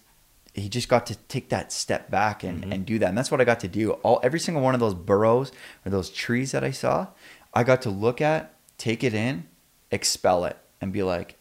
he 0.55 0.68
just 0.68 0.88
got 0.88 1.05
to 1.07 1.16
take 1.29 1.48
that 1.48 1.72
step 1.72 2.11
back 2.11 2.44
and, 2.44 2.64
Mhm. 2.64 2.72
and 2.72 2.87
do 2.87 2.98
that. 3.00 3.09
And 3.09 3.18
that's 3.18 3.31
what 3.31 3.40
i 3.40 3.44
got 3.44 3.59
to 3.61 3.68
do. 3.68 3.92
All 4.05 4.20
every 4.22 4.38
single 4.40 4.62
one 4.62 4.74
of 4.74 4.81
those 4.81 4.94
burrows 4.94 5.50
or 5.85 5.90
those 5.90 6.11
trees 6.11 6.53
that 6.53 6.62
i 6.64 6.70
saw 6.70 7.09
i 7.53 7.62
got 7.64 7.83
to 7.83 7.90
look 7.90 8.20
at 8.20 8.55
take 8.79 9.03
it 9.05 9.14
in 9.14 9.46
expel 9.90 10.44
it 10.44 10.57
and 10.81 10.92
be 10.92 11.03
like 11.03 11.37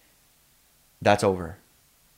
that's 1.01 1.23
over. 1.23 1.57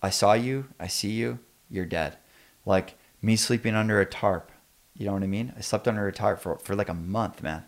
I 0.02 0.10
saw 0.12 0.34
you. 0.34 0.68
I 0.80 0.88
see 0.88 1.10
you. 1.12 1.40
You're 1.70 1.86
dead. 1.88 2.18
Like 2.66 2.96
me 3.22 3.36
sleeping 3.36 3.74
under 3.74 4.00
a 4.00 4.06
tarp. 4.06 4.52
You 4.96 5.08
know 5.08 5.14
what 5.14 5.24
i 5.24 5.28
mean? 5.28 5.54
I 5.58 5.62
slept 5.62 5.88
under 5.88 6.08
a 6.08 6.14
tarp 6.14 6.40
for, 6.40 6.58
for 6.60 6.76
like 6.76 6.90
a 6.90 6.94
month 6.94 7.42
man 7.44 7.64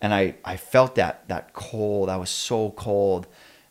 and 0.00 0.12
I 0.14 0.34
I 0.44 0.56
felt 0.56 0.94
that 0.96 1.28
that 1.28 1.52
cold. 1.52 2.08
I 2.08 2.16
was 2.16 2.30
so 2.30 2.70
cold. 2.70 3.26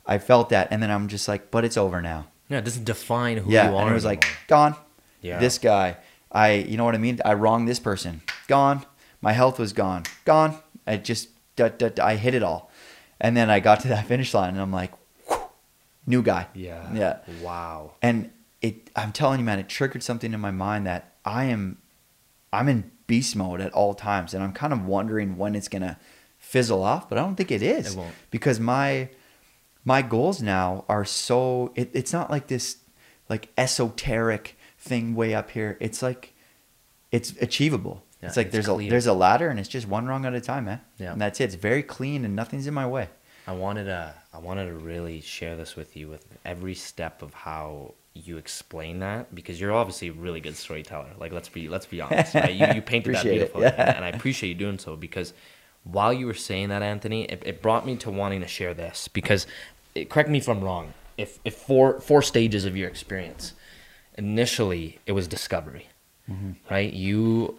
I 0.06 0.18
felt 0.18 0.50
that, 0.50 0.68
and 0.72 0.82
then 0.84 0.92
I'm 0.92 1.08
just 1.08 1.28
like, 1.28 1.52
but 1.52 1.66
it's 1.66 1.78
over 1.78 2.02
now. 2.02 2.28
Yeah, 2.50 2.60
it 2.60 2.66
doesn't 2.66 2.84
define 2.84 3.38
who 3.38 3.52
yeah, 3.52 3.70
you 3.70 3.76
are. 3.76 3.82
and 3.82 3.92
it 3.92 3.94
was 3.94 4.06
like 4.06 4.26
gone. 4.48 4.76
Yeah. 5.22 5.40
This 5.40 5.58
guy, 5.58 5.98
I 6.32 6.54
you 6.54 6.78
know 6.78 6.86
what 6.86 6.96
I 6.96 7.00
mean. 7.00 7.20
I 7.26 7.34
wronged 7.34 7.68
this 7.68 7.80
person. 7.80 8.22
Gone. 8.48 8.86
My 9.22 9.34
health 9.34 9.58
was 9.58 9.74
gone. 9.74 10.04
Gone. 10.26 10.58
I 10.86 10.98
just 10.98 11.30
da, 11.56 11.70
da, 11.70 11.90
da, 11.90 12.06
I 12.06 12.16
hit 12.16 12.36
it 12.36 12.44
all, 12.44 12.72
and 13.20 13.36
then 13.36 13.50
I 13.50 13.60
got 13.60 13.80
to 13.82 13.88
that 13.90 14.06
finish 14.06 14.34
line, 14.34 14.50
and 14.50 14.62
I'm 14.62 14.72
like, 14.72 14.92
whew, 15.28 15.42
new 16.06 16.22
guy. 16.22 16.48
yeah. 16.54 16.94
Yeah. 16.94 17.18
Wow. 17.42 17.94
And 18.02 18.32
it, 18.62 18.90
I'm 18.96 19.12
telling 19.12 19.40
you, 19.40 19.46
man, 19.46 19.60
it 19.60 19.70
triggered 19.70 20.04
something 20.04 20.34
in 20.34 20.40
my 20.40 20.52
mind 20.52 20.86
that 20.86 21.14
I 21.24 21.46
am, 21.46 21.80
I'm 22.52 22.68
in 22.68 22.92
beast 23.08 23.36
mode 23.36 23.62
at 23.62 23.72
all 23.74 23.94
times, 23.94 24.34
and 24.34 24.44
I'm 24.44 24.54
kind 24.54 24.74
of 24.74 24.86
wondering 24.86 25.38
when 25.38 25.56
it's 25.56 25.68
gonna 25.68 25.98
fizzle 26.46 26.84
off, 26.84 27.10
but 27.10 27.18
I 27.18 27.22
don't 27.22 27.36
think 27.36 27.52
it 27.52 27.62
is 27.62 27.94
It 27.94 27.98
won't. 27.98 28.14
because 28.32 28.60
my, 28.60 29.10
my 29.84 30.02
goals 30.02 30.42
now 30.42 30.86
are 30.88 31.04
so. 31.06 31.72
It, 31.76 31.90
it's 31.94 32.14
not 32.14 32.30
like 32.30 32.48
this, 32.48 32.78
like 33.30 33.50
esoteric 33.58 34.58
thing 34.78 35.16
way 35.16 35.34
up 35.34 35.52
here. 35.52 35.78
It's 35.80 36.02
like, 36.02 36.34
it's 37.12 37.34
achievable. 37.42 38.04
Yeah, 38.22 38.28
it's 38.30 38.38
like 38.38 38.48
it's 38.48 38.54
there's 38.54 38.68
clear. 38.68 38.88
a 38.88 38.90
there's 38.90 39.08
a 39.08 39.14
ladder, 39.14 39.50
and 39.50 39.60
it's 39.60 39.70
just 39.70 39.88
one 39.88 40.06
rung 40.08 40.26
at 40.26 40.34
a 40.34 40.42
time, 40.42 40.66
man. 40.66 40.82
Yeah. 40.98 41.12
and 41.14 41.22
that's 41.22 41.40
it. 41.42 41.46
It's 41.46 41.56
very 41.56 41.84
clean, 41.84 42.24
and 42.26 42.36
nothing's 42.36 42.68
in 42.68 42.74
my 42.74 42.88
way. 42.88 43.10
I 43.48 43.54
wanted 43.54 43.86
to 43.86 44.14
I 44.34 44.38
wanted 44.40 44.66
to 44.68 44.74
really 44.74 45.22
share 45.22 45.56
this 45.56 45.76
with 45.76 45.96
you 45.96 46.08
with 46.08 46.26
every 46.46 46.74
step 46.76 47.22
of 47.22 47.34
how 47.34 47.94
you 48.14 48.38
explain 48.38 49.00
that 49.00 49.36
because 49.36 49.60
you're 49.60 49.74
obviously 49.74 50.08
a 50.08 50.14
really 50.14 50.40
good 50.40 50.56
storyteller. 50.56 51.10
Like 51.20 51.32
let's 51.34 51.50
be 51.50 51.68
let's 51.70 51.86
be 51.86 52.02
honest. 52.02 52.34
Right? 52.34 52.54
You 52.54 52.68
you 52.76 52.82
painted 52.94 53.16
that 53.16 53.24
beautifully, 53.24 53.64
yeah. 53.64 53.76
and, 53.78 53.96
and 53.98 54.06
I 54.06 54.10
appreciate 54.10 54.50
you 54.50 54.56
doing 54.56 54.80
so 54.80 54.96
because 54.96 55.34
while 55.86 56.12
you 56.12 56.26
were 56.26 56.34
saying 56.34 56.70
that, 56.70 56.82
Anthony, 56.82 57.24
it, 57.26 57.42
it 57.46 57.62
brought 57.62 57.86
me 57.86 57.96
to 57.98 58.12
wanting 58.12 58.42
to 58.42 58.48
share 58.48 58.74
this 58.74 59.08
because 59.08 59.48
it, 59.94 60.10
correct 60.10 60.30
me 60.30 60.40
if 60.40 60.50
I'm 60.50 60.62
wrong. 60.62 60.94
If 61.18 61.40
if 61.46 61.56
four 61.56 62.02
four 62.02 62.22
stages 62.22 62.66
of 62.66 62.76
your 62.76 62.90
experience, 62.90 63.54
initially 64.18 65.00
it 65.06 65.14
was 65.14 65.28
discovery, 65.28 65.88
mm-hmm. 66.30 66.52
right? 66.70 66.92
You 66.92 67.58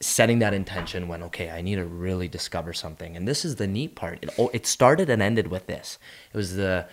setting 0.00 0.38
that 0.38 0.54
intention 0.54 1.08
when 1.08 1.22
okay 1.22 1.50
i 1.50 1.60
need 1.60 1.76
to 1.76 1.84
really 1.84 2.26
discover 2.26 2.72
something 2.72 3.16
and 3.16 3.28
this 3.28 3.44
is 3.44 3.56
the 3.56 3.66
neat 3.66 3.94
part 3.94 4.18
it, 4.22 4.30
it 4.54 4.66
started 4.66 5.10
and 5.10 5.20
ended 5.20 5.48
with 5.48 5.66
this 5.66 5.98
it 6.32 6.36
was 6.36 6.56
the 6.56 6.86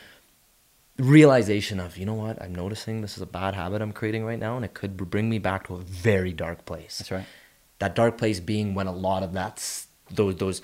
realization 0.98 1.80
of 1.80 1.98
you 1.98 2.06
know 2.06 2.14
what 2.14 2.42
i'm 2.42 2.54
noticing 2.54 3.02
this 3.02 3.16
is 3.16 3.24
a 3.24 3.28
bad 3.28 3.54
habit 3.54 3.82
i'm 3.82 3.94
creating 3.94 4.26
right 4.26 4.40
now 4.40 4.58
and 4.58 4.66
it 4.66 4.74
could 4.74 4.98
bring 5.10 5.30
me 5.30 5.40
back 5.40 5.66
to 5.66 5.76
a 5.76 5.78
very 5.78 6.34
dark 6.34 6.66
place 6.66 6.98
That's 6.98 7.12
right. 7.12 7.26
that 7.80 7.96
dark 7.96 8.18
place 8.18 8.42
being 8.42 8.74
when 8.74 8.88
a 8.88 8.92
lot 8.92 9.24
of 9.24 9.32
that's 9.32 9.87
those 10.10 10.36
those 10.38 10.62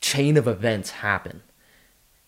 chain 0.00 0.36
of 0.36 0.46
events 0.48 0.90
happen. 0.90 1.42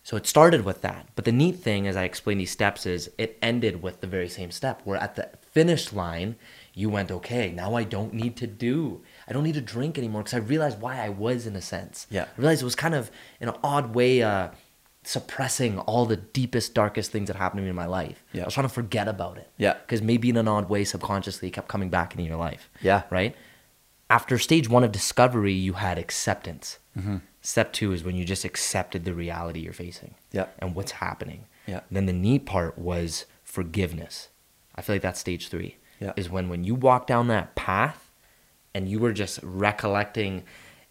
So 0.03 0.15
it 0.17 0.27
started 0.27 0.63
with 0.65 0.81
that. 0.81 1.07
But 1.15 1.25
the 1.25 1.31
neat 1.31 1.55
thing 1.57 1.87
as 1.87 1.95
i 1.95 2.03
explained 2.03 2.39
these 2.39 2.51
steps 2.51 2.85
is 2.85 3.09
it 3.17 3.37
ended 3.41 3.81
with 3.81 4.01
the 4.01 4.07
very 4.07 4.29
same 4.29 4.51
step. 4.51 4.81
Where 4.83 4.97
at 4.97 5.15
the 5.15 5.29
finish 5.51 5.93
line. 5.93 6.35
You 6.77 6.89
went 6.89 7.09
okay 7.09 7.53
now 7.53 7.75
i 7.75 7.85
don't 7.85 8.13
need 8.13 8.35
to 8.35 8.47
do 8.47 9.01
i 9.29 9.31
don't 9.31 9.43
need 9.43 9.53
to 9.53 9.61
drink 9.61 9.97
anymore 9.97 10.23
because 10.23 10.33
i 10.33 10.39
realized 10.39 10.81
why 10.81 10.99
i 10.99 11.07
was 11.07 11.47
in 11.47 11.55
a 11.55 11.61
sense. 11.61 12.05
Yeah. 12.09 12.23
i 12.23 12.37
realized 12.37 12.61
it 12.61 12.65
was 12.65 12.75
kind 12.75 12.93
of 12.93 13.09
in 13.39 13.47
an 13.47 13.55
odd 13.63 13.95
way 13.95 14.21
uh, 14.21 14.49
suppressing 15.03 15.79
all 15.79 16.05
the 16.05 16.17
deepest 16.17 16.73
darkest 16.73 17.11
things 17.13 17.27
that 17.27 17.37
happened 17.37 17.59
to 17.59 17.63
me 17.63 17.69
in 17.69 17.75
my 17.75 17.85
life. 17.85 18.25
Yeah. 18.33 18.41
i 18.41 18.45
was 18.45 18.53
trying 18.53 18.67
to 18.67 18.73
forget 18.73 19.07
about 19.07 19.37
it. 19.37 19.49
Yeah. 19.57 19.75
because 19.75 20.01
maybe 20.01 20.27
in 20.29 20.35
an 20.35 20.49
odd 20.49 20.67
way 20.67 20.83
subconsciously 20.83 21.47
it 21.47 21.51
kept 21.51 21.69
coming 21.69 21.87
back 21.89 22.11
into 22.11 22.25
your 22.25 22.35
life. 22.37 22.69
Yeah. 22.81 23.03
right 23.09 23.33
after 24.09 24.37
stage 24.37 24.69
one 24.69 24.83
of 24.83 24.91
discovery, 24.91 25.53
you 25.53 25.73
had 25.73 25.97
acceptance. 25.97 26.79
Mm-hmm. 26.97 27.17
Step 27.41 27.73
two 27.73 27.91
is 27.91 28.03
when 28.03 28.15
you 28.15 28.25
just 28.25 28.45
accepted 28.45 29.05
the 29.05 29.13
reality 29.13 29.59
you're 29.59 29.73
facing 29.73 30.15
Yeah. 30.31 30.47
and 30.59 30.73
what's 30.75 30.93
happening. 30.93 31.45
Yeah. 31.67 31.81
Then 31.91 32.05
the 32.05 32.13
neat 32.13 32.45
part 32.45 32.77
was 32.77 33.25
forgiveness. 33.43 34.29
I 34.75 34.81
feel 34.81 34.95
like 34.95 35.01
that's 35.03 35.19
stage 35.19 35.47
three. 35.49 35.77
Yeah. 35.99 36.13
Is 36.15 36.29
when 36.29 36.49
when 36.49 36.63
you 36.63 36.75
walk 36.75 37.07
down 37.07 37.27
that 37.29 37.55
path 37.55 38.09
and 38.73 38.89
you 38.89 38.99
were 38.99 39.13
just 39.13 39.39
recollecting 39.41 40.43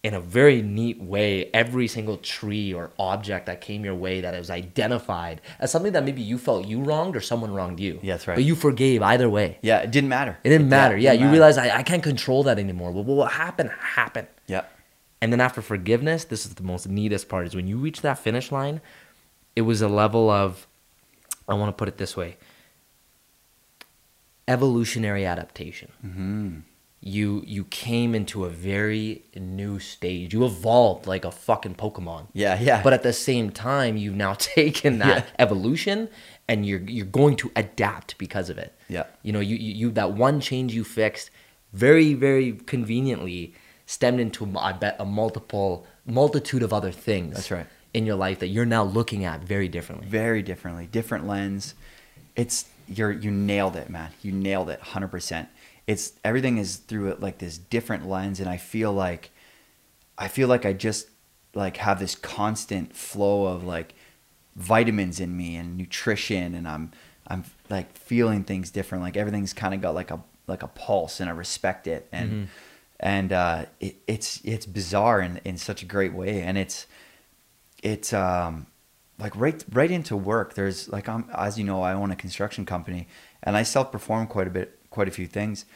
in 0.05 0.13
a 0.13 0.21
very 0.21 0.61
neat 0.61 1.01
way 1.01 1.51
every 1.55 1.89
single 1.89 2.19
tree 2.19 2.75
or 2.75 2.91
object 2.99 3.47
that 3.47 3.63
came 3.63 3.87
your 3.87 3.95
way 3.95 4.21
that 4.21 4.39
was 4.39 4.51
identified 4.51 5.41
as 5.59 5.73
something 5.73 5.93
that 5.93 6.05
maybe 6.05 6.21
you 6.21 6.37
felt 6.37 6.67
you 6.67 6.83
wronged 6.83 7.17
or 7.17 7.23
someone 7.23 7.55
wronged 7.55 7.81
you. 7.81 7.99
Yeah, 8.03 8.13
that's 8.13 8.29
right. 8.29 8.35
But 8.35 8.45
you 8.45 8.55
forgave 8.55 9.01
either 9.01 9.31
way. 9.31 9.57
Yeah, 9.63 9.79
it 9.79 9.91
didn't 9.91 10.11
matter. 10.11 10.37
It 10.45 10.51
didn't 10.51 10.69
matter. 10.69 10.95
Yeah, 10.99 11.13
didn't 11.13 11.21
you 11.21 11.27
matter. 11.29 11.33
realize 11.33 11.59
I, 11.59 11.79
I 11.79 11.83
can't 11.83 12.03
control 12.03 12.43
that 12.43 12.59
anymore. 12.59 12.93
Well, 12.93 13.03
what 13.03 13.33
happened 13.33 13.71
happened. 13.71 14.29
Yeah. 14.47 14.65
And 15.23 15.33
then 15.33 15.41
after 15.41 15.63
forgiveness, 15.63 16.25
this 16.25 16.45
is 16.45 16.55
the 16.57 16.63
most 16.63 16.87
neatest 16.87 17.31
part 17.31 17.47
is 17.47 17.57
when 17.57 17.67
you 17.67 17.79
reach 17.79 18.03
that 18.03 18.19
finish 18.19 18.53
line, 18.53 18.83
it 19.57 19.63
was 19.63 19.81
a 19.81 19.89
level 19.89 20.29
of 20.29 20.67
I 21.49 21.55
want 21.55 21.71
to 21.71 21.79
put 21.79 21.89
it 21.89 21.97
this 21.97 22.15
way. 22.15 22.37
Evolutionary 24.47 25.25
adaptation. 25.25 25.91
Mm-hmm. 26.05 26.59
You 27.07 27.43
you 27.47 27.65
came 27.65 28.15
into 28.15 28.47
a 28.47 28.49
very 28.49 29.25
new 29.37 29.79
stage. 29.79 30.33
You 30.33 30.47
evolved 30.47 31.07
like 31.07 31.27
a 31.27 31.31
fucking 31.31 31.75
Pokemon. 31.75 32.29
Yeah, 32.33 32.59
yeah. 32.59 32.83
But 32.83 32.95
at 32.95 33.03
the 33.03 33.13
same 33.13 33.51
time, 33.51 33.99
you've 33.99 34.15
now 34.17 34.33
taken 34.39 34.99
that 35.01 35.25
Yeah. 35.25 35.31
evolution 35.39 36.09
and 36.49 36.65
you're 36.65 36.81
you're 36.81 37.05
going 37.05 37.37
to 37.37 37.51
adapt 37.57 38.17
because 38.17 38.49
of 38.49 38.57
it. 38.57 38.73
Yeah. 38.89 39.05
You 39.23 39.33
know, 39.33 39.41
you, 39.41 39.57
you, 39.57 39.73
you 39.75 39.91
that 39.93 40.13
one 40.13 40.41
change 40.41 40.73
you 40.75 40.83
fixed 40.83 41.31
very, 41.75 42.15
very 42.15 42.53
conveniently 42.53 43.53
stemmed 43.85 44.19
into 44.21 44.51
I 44.59 44.73
bet 44.73 44.97
a 44.99 45.05
multiple 45.05 45.87
multitude 46.07 46.63
of 46.63 46.73
other 46.73 46.91
things. 46.91 47.35
That's 47.35 47.51
right. 47.51 47.67
In 47.93 48.07
your 48.07 48.17
life 48.17 48.39
that 48.39 48.49
you're 48.49 48.65
now 48.79 48.83
looking 48.83 49.27
at 49.27 49.43
very 49.45 49.69
differently. 49.69 50.07
very 50.09 50.43
differently, 50.43 50.87
different 50.91 51.27
lens. 51.27 51.75
It's 52.35 52.65
you're 52.89 53.13
you 53.13 53.31
nailed 53.31 53.77
it, 53.77 53.91
man. 53.91 54.11
You 54.23 54.33
nailed 54.33 54.71
it, 54.71 54.81
hundred 54.81 55.09
percent. 55.09 55.49
It's 55.87 56.13
everything 56.25 56.59
is 56.59 56.77
through 56.77 57.11
it 57.11 57.21
like 57.21 57.39
this 57.39 57.59
different 57.59 58.09
lens, 58.09 58.41
and 58.41 58.49
I 58.49 58.57
feel 58.57 58.93
like, 58.93 59.31
I 60.17 60.29
feel 60.29 60.49
like 60.49 60.65
I 60.65 60.73
just 60.73 61.09
like 61.55 61.77
have 61.79 61.99
this 62.01 62.15
constant 62.15 62.97
flow 62.97 63.47
of 63.47 63.65
like 63.65 63.95
vitamins 64.57 65.21
in 65.21 65.37
me 65.37 65.57
and 65.57 65.77
nutrition, 65.77 66.55
and 66.55 66.67
I'm 66.67 66.93
I'm 67.27 67.45
like 67.69 67.97
feeling 67.97 68.45
things 68.45 68.71
different. 68.71 69.03
Like 69.05 69.17
everything's 69.17 69.53
kind 69.53 69.75
of 69.75 69.81
got 69.81 69.95
like 69.95 70.11
a 70.11 70.21
like 70.47 70.63
a 70.63 70.69
pulse, 70.69 71.21
and 71.21 71.29
I 71.29 71.33
respect 71.33 71.87
it, 71.87 72.09
and 72.13 72.31
Mhm. 72.31 72.47
and 73.01 73.33
uh, 73.33 73.67
it, 73.81 73.97
it's 74.07 74.41
it's 74.45 74.67
bizarre 74.67 75.21
in 75.21 75.41
in 75.45 75.59
such 75.59 75.83
a 75.83 75.87
great 75.87 76.15
way, 76.15 76.41
and 76.43 76.57
it's 76.57 76.87
it's 77.83 78.13
um 78.13 78.67
like 79.19 79.35
right 79.37 79.65
right 79.73 79.91
into 79.91 80.17
work. 80.17 80.55
There's 80.55 80.89
like 80.89 81.09
I'm 81.09 81.29
as 81.35 81.59
you 81.59 81.65
know, 81.65 81.83
I 81.83 81.93
own 81.93 82.11
a 82.11 82.17
construction 82.17 82.65
company 82.65 83.07
and 83.43 83.57
I 83.57 83.63
self 83.63 83.93
perform 83.93 84.27
quite 84.27 84.47
a 84.47 84.51
bit, 84.51 84.79
quite 84.95 85.09
a 85.09 85.11
few 85.11 85.27
things. 85.27 85.67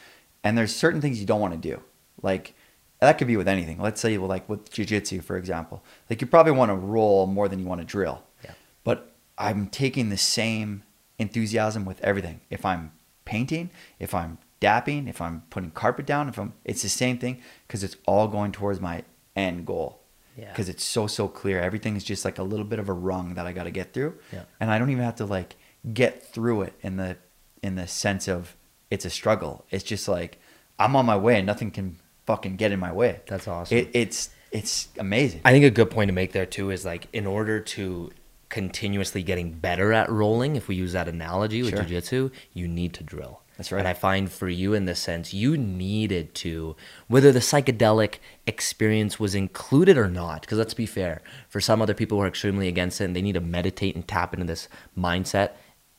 And 0.45 0.57
there's 0.57 0.75
certain 0.75 1.01
things 1.01 1.19
you 1.21 1.27
don't 1.27 1.41
want 1.41 1.53
to 1.53 1.59
do. 1.59 1.83
Like 2.23 2.55
that 3.01 3.19
could 3.19 3.27
be 3.27 3.37
with 3.37 3.49
anything. 3.49 3.79
Let's 3.81 4.01
say 4.01 4.13
you're 4.13 4.27
like 4.27 4.49
with 4.49 4.71
jujitsu, 4.71 5.23
for 5.23 5.37
example. 5.37 5.83
Like 6.09 6.21
you 6.21 6.27
probably 6.27 6.53
want 6.53 6.71
to 6.71 6.77
roll 6.77 7.27
more 7.27 7.49
than 7.49 7.59
you 7.59 7.67
want 7.67 7.81
to 7.81 7.85
drill. 7.87 8.23
Yeah. 8.45 8.53
But 8.85 9.13
I'm 9.37 9.67
taking 9.67 10.09
the 10.09 10.17
same 10.17 10.85
enthusiasm 11.19 11.85
with 11.85 12.01
everything. 12.01 12.41
If 12.49 12.65
I'm 12.65 12.93
painting, 13.25 13.71
if 13.99 14.15
I'm 14.15 14.39
dapping, 14.61 15.09
if 15.09 15.21
I'm 15.21 15.43
putting 15.51 15.73
carpet 15.73 16.07
down, 16.07 16.29
if 16.29 16.39
I'm 16.39 16.55
it's 16.65 16.83
the 16.83 16.89
same 16.89 17.19
thing 17.19 17.43
because 17.67 17.83
it's 17.83 17.97
all 18.07 18.29
going 18.29 18.53
towards 18.53 18.81
my 18.81 19.03
end 19.35 19.67
goal. 19.67 20.01
Yeah. 20.37 20.51
Because 20.51 20.69
it's 20.69 20.85
so 20.85 21.09
so 21.09 21.27
clear. 21.27 21.61
Everything 21.61 21.97
is 21.97 22.05
just 22.05 22.25
like 22.25 22.39
a 22.39 22.45
little 22.45 22.65
bit 22.65 22.79
of 22.79 22.89
a 22.89 22.93
rung 22.93 23.35
that 23.35 23.49
I 23.49 23.53
got 23.53 23.65
to 23.65 23.73
get 23.73 23.93
through. 23.93 24.15
Yeah. 24.33 24.45
And 24.61 24.71
I 24.71 24.79
don't 24.79 24.91
even 24.91 25.03
have 25.03 25.17
to 25.17 25.27
like 25.27 25.57
get 25.93 26.25
through 26.25 26.63
it 26.63 26.75
in 26.83 26.97
the 26.97 27.17
in 27.61 27.75
the 27.75 27.89
sense 27.89 28.29
of 28.29 28.55
it's 28.91 29.05
a 29.05 29.11
struggle. 29.11 29.65
It's 29.71 29.85
just 29.85 30.09
like 30.09 30.39
I'm 30.79 30.97
on 30.97 31.07
my 31.07 31.17
way 31.17 31.37
and 31.37 31.47
nothing 31.47 31.71
can 31.71 31.97
fucking 32.27 32.57
get 32.57 32.73
in 32.73 32.79
my 32.79 32.93
way. 32.93 33.21
That's 33.27 33.49
awesome. 33.49 33.79
It, 33.79 33.91
it's 33.93 34.31
it's 34.51 34.89
amazing. 34.99 35.43
I 35.45 35.53
think 35.53 35.65
a 35.65 35.71
good 35.71 35.91
point 35.91 36.09
to 36.09 36.15
make 36.15 36.33
there 36.33 36.47
too 36.47 36.71
is 36.71 36.85
like 36.85 37.07
in 37.13 37.27
order 37.27 37.61
to 37.61 38.11
continuously 38.49 39.23
getting 39.23 39.53
better 39.53 39.93
at 39.93 40.11
rolling, 40.11 40.57
if 40.57 40.69
we 40.69 40.75
use 40.75 40.93
that 40.93 41.07
analogy 41.09 41.63
with 41.63 41.75
Sure. 41.75 41.85
jujitsu, 41.85 42.31
you 42.55 42.67
need 42.67 42.95
to 42.95 43.05
drill. 43.05 43.43
That's 43.59 43.73
right. 43.73 43.81
And 43.81 43.89
I 43.89 43.93
find 43.93 44.31
for 44.31 44.49
you 44.49 44.73
in 44.73 44.85
this 44.85 45.01
sense, 45.01 45.35
you 45.35 45.57
needed 45.57 46.33
to, 46.37 46.77
whether 47.09 47.33
the 47.33 47.41
psychedelic 47.41 48.19
experience 48.47 49.19
was 49.19 49.35
included 49.35 49.99
or 49.99 50.09
not, 50.09 50.43
because 50.43 50.59
let's 50.59 50.75
be 50.75 50.87
fair, 50.87 51.23
for 51.49 51.61
some 51.61 51.83
other 51.83 51.93
people 51.93 52.19
who 52.19 52.25
are 52.25 52.29
extremely 52.29 52.69
against 52.69 53.01
it 53.01 53.05
and 53.05 53.17
they 53.17 53.23
need 53.23 53.33
to 53.35 53.41
meditate 53.41 53.97
and 53.97 54.07
tap 54.07 54.33
into 54.33 54.47
this 54.47 54.69
mindset, 54.97 55.51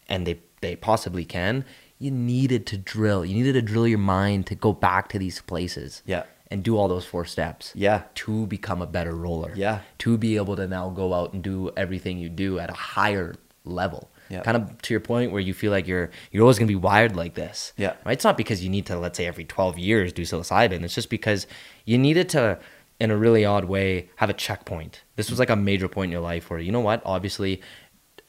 and 0.08 0.26
they, 0.26 0.40
they 0.62 0.76
possibly 0.76 1.26
can, 1.26 1.66
you 2.00 2.10
needed 2.12 2.66
to 2.68 2.78
drill. 2.78 3.26
You 3.26 3.36
needed 3.36 3.54
to 3.54 3.62
drill 3.62 3.88
your 3.88 4.00
mind 4.00 4.47
to 4.47 4.56
go 4.56 4.72
back 4.74 5.10
to 5.10 5.20
these 5.20 5.41
places 5.41 6.02
Yeah. 6.06 6.24
and 6.50 6.64
do 6.64 6.78
all 6.78 6.88
those 6.88 7.06
four 7.06 7.26
steps 7.26 7.74
Yeah. 7.76 8.04
to 8.16 8.47
become 8.47 8.82
a 8.82 8.88
better 8.88 9.14
roller. 9.16 9.52
Yeah. 9.56 9.82
To 10.00 10.18
be 10.18 10.38
able 10.38 10.56
to 10.56 10.68
now 10.68 10.89
go 10.89 11.14
out 11.14 11.34
and 11.34 11.43
do 11.43 11.72
everything 11.76 12.18
you 12.18 12.30
do 12.30 12.58
at 12.58 12.70
a 12.70 12.74
higher 12.74 13.36
level. 13.66 14.10
Yeah. 14.30 14.41
Kind 14.43 14.56
of 14.58 14.82
to 14.84 14.93
your 14.93 15.02
point 15.02 15.32
where 15.32 15.41
you 15.41 15.54
feel 15.54 15.72
like 15.72 15.88
you're 15.88 16.10
you're 16.32 16.43
always 16.43 16.58
gonna 16.58 16.68
be 16.68 16.76
wired 16.76 17.16
like 17.16 17.34
this. 17.34 17.74
Yeah. 17.78 17.93
Right? 18.06 18.14
It's 18.14 18.24
not 18.24 18.38
because 18.38 18.64
you 18.64 18.70
need 18.70 18.86
to, 18.86 18.97
let's 18.97 19.18
say, 19.18 19.26
every 19.26 19.43
twelve 19.43 19.78
years 19.78 20.14
do 20.14 20.22
psilocybin. 20.22 20.84
It's 20.84 20.95
just 20.95 21.10
because 21.10 21.47
you 21.84 21.97
needed 21.97 22.30
to 22.30 22.60
in 23.00 23.12
a 23.12 23.18
really 23.18 23.43
odd 23.45 23.66
way 23.66 24.10
have 24.18 24.30
a 24.30 24.34
checkpoint. 24.34 25.02
This 25.16 25.30
was 25.30 25.39
like 25.39 25.50
a 25.50 25.56
major 25.56 25.88
point 25.88 26.10
in 26.10 26.12
your 26.12 26.22
life 26.22 26.50
where 26.50 26.60
you 26.60 26.72
know 26.72 26.80
what, 26.80 27.02
obviously 27.06 27.62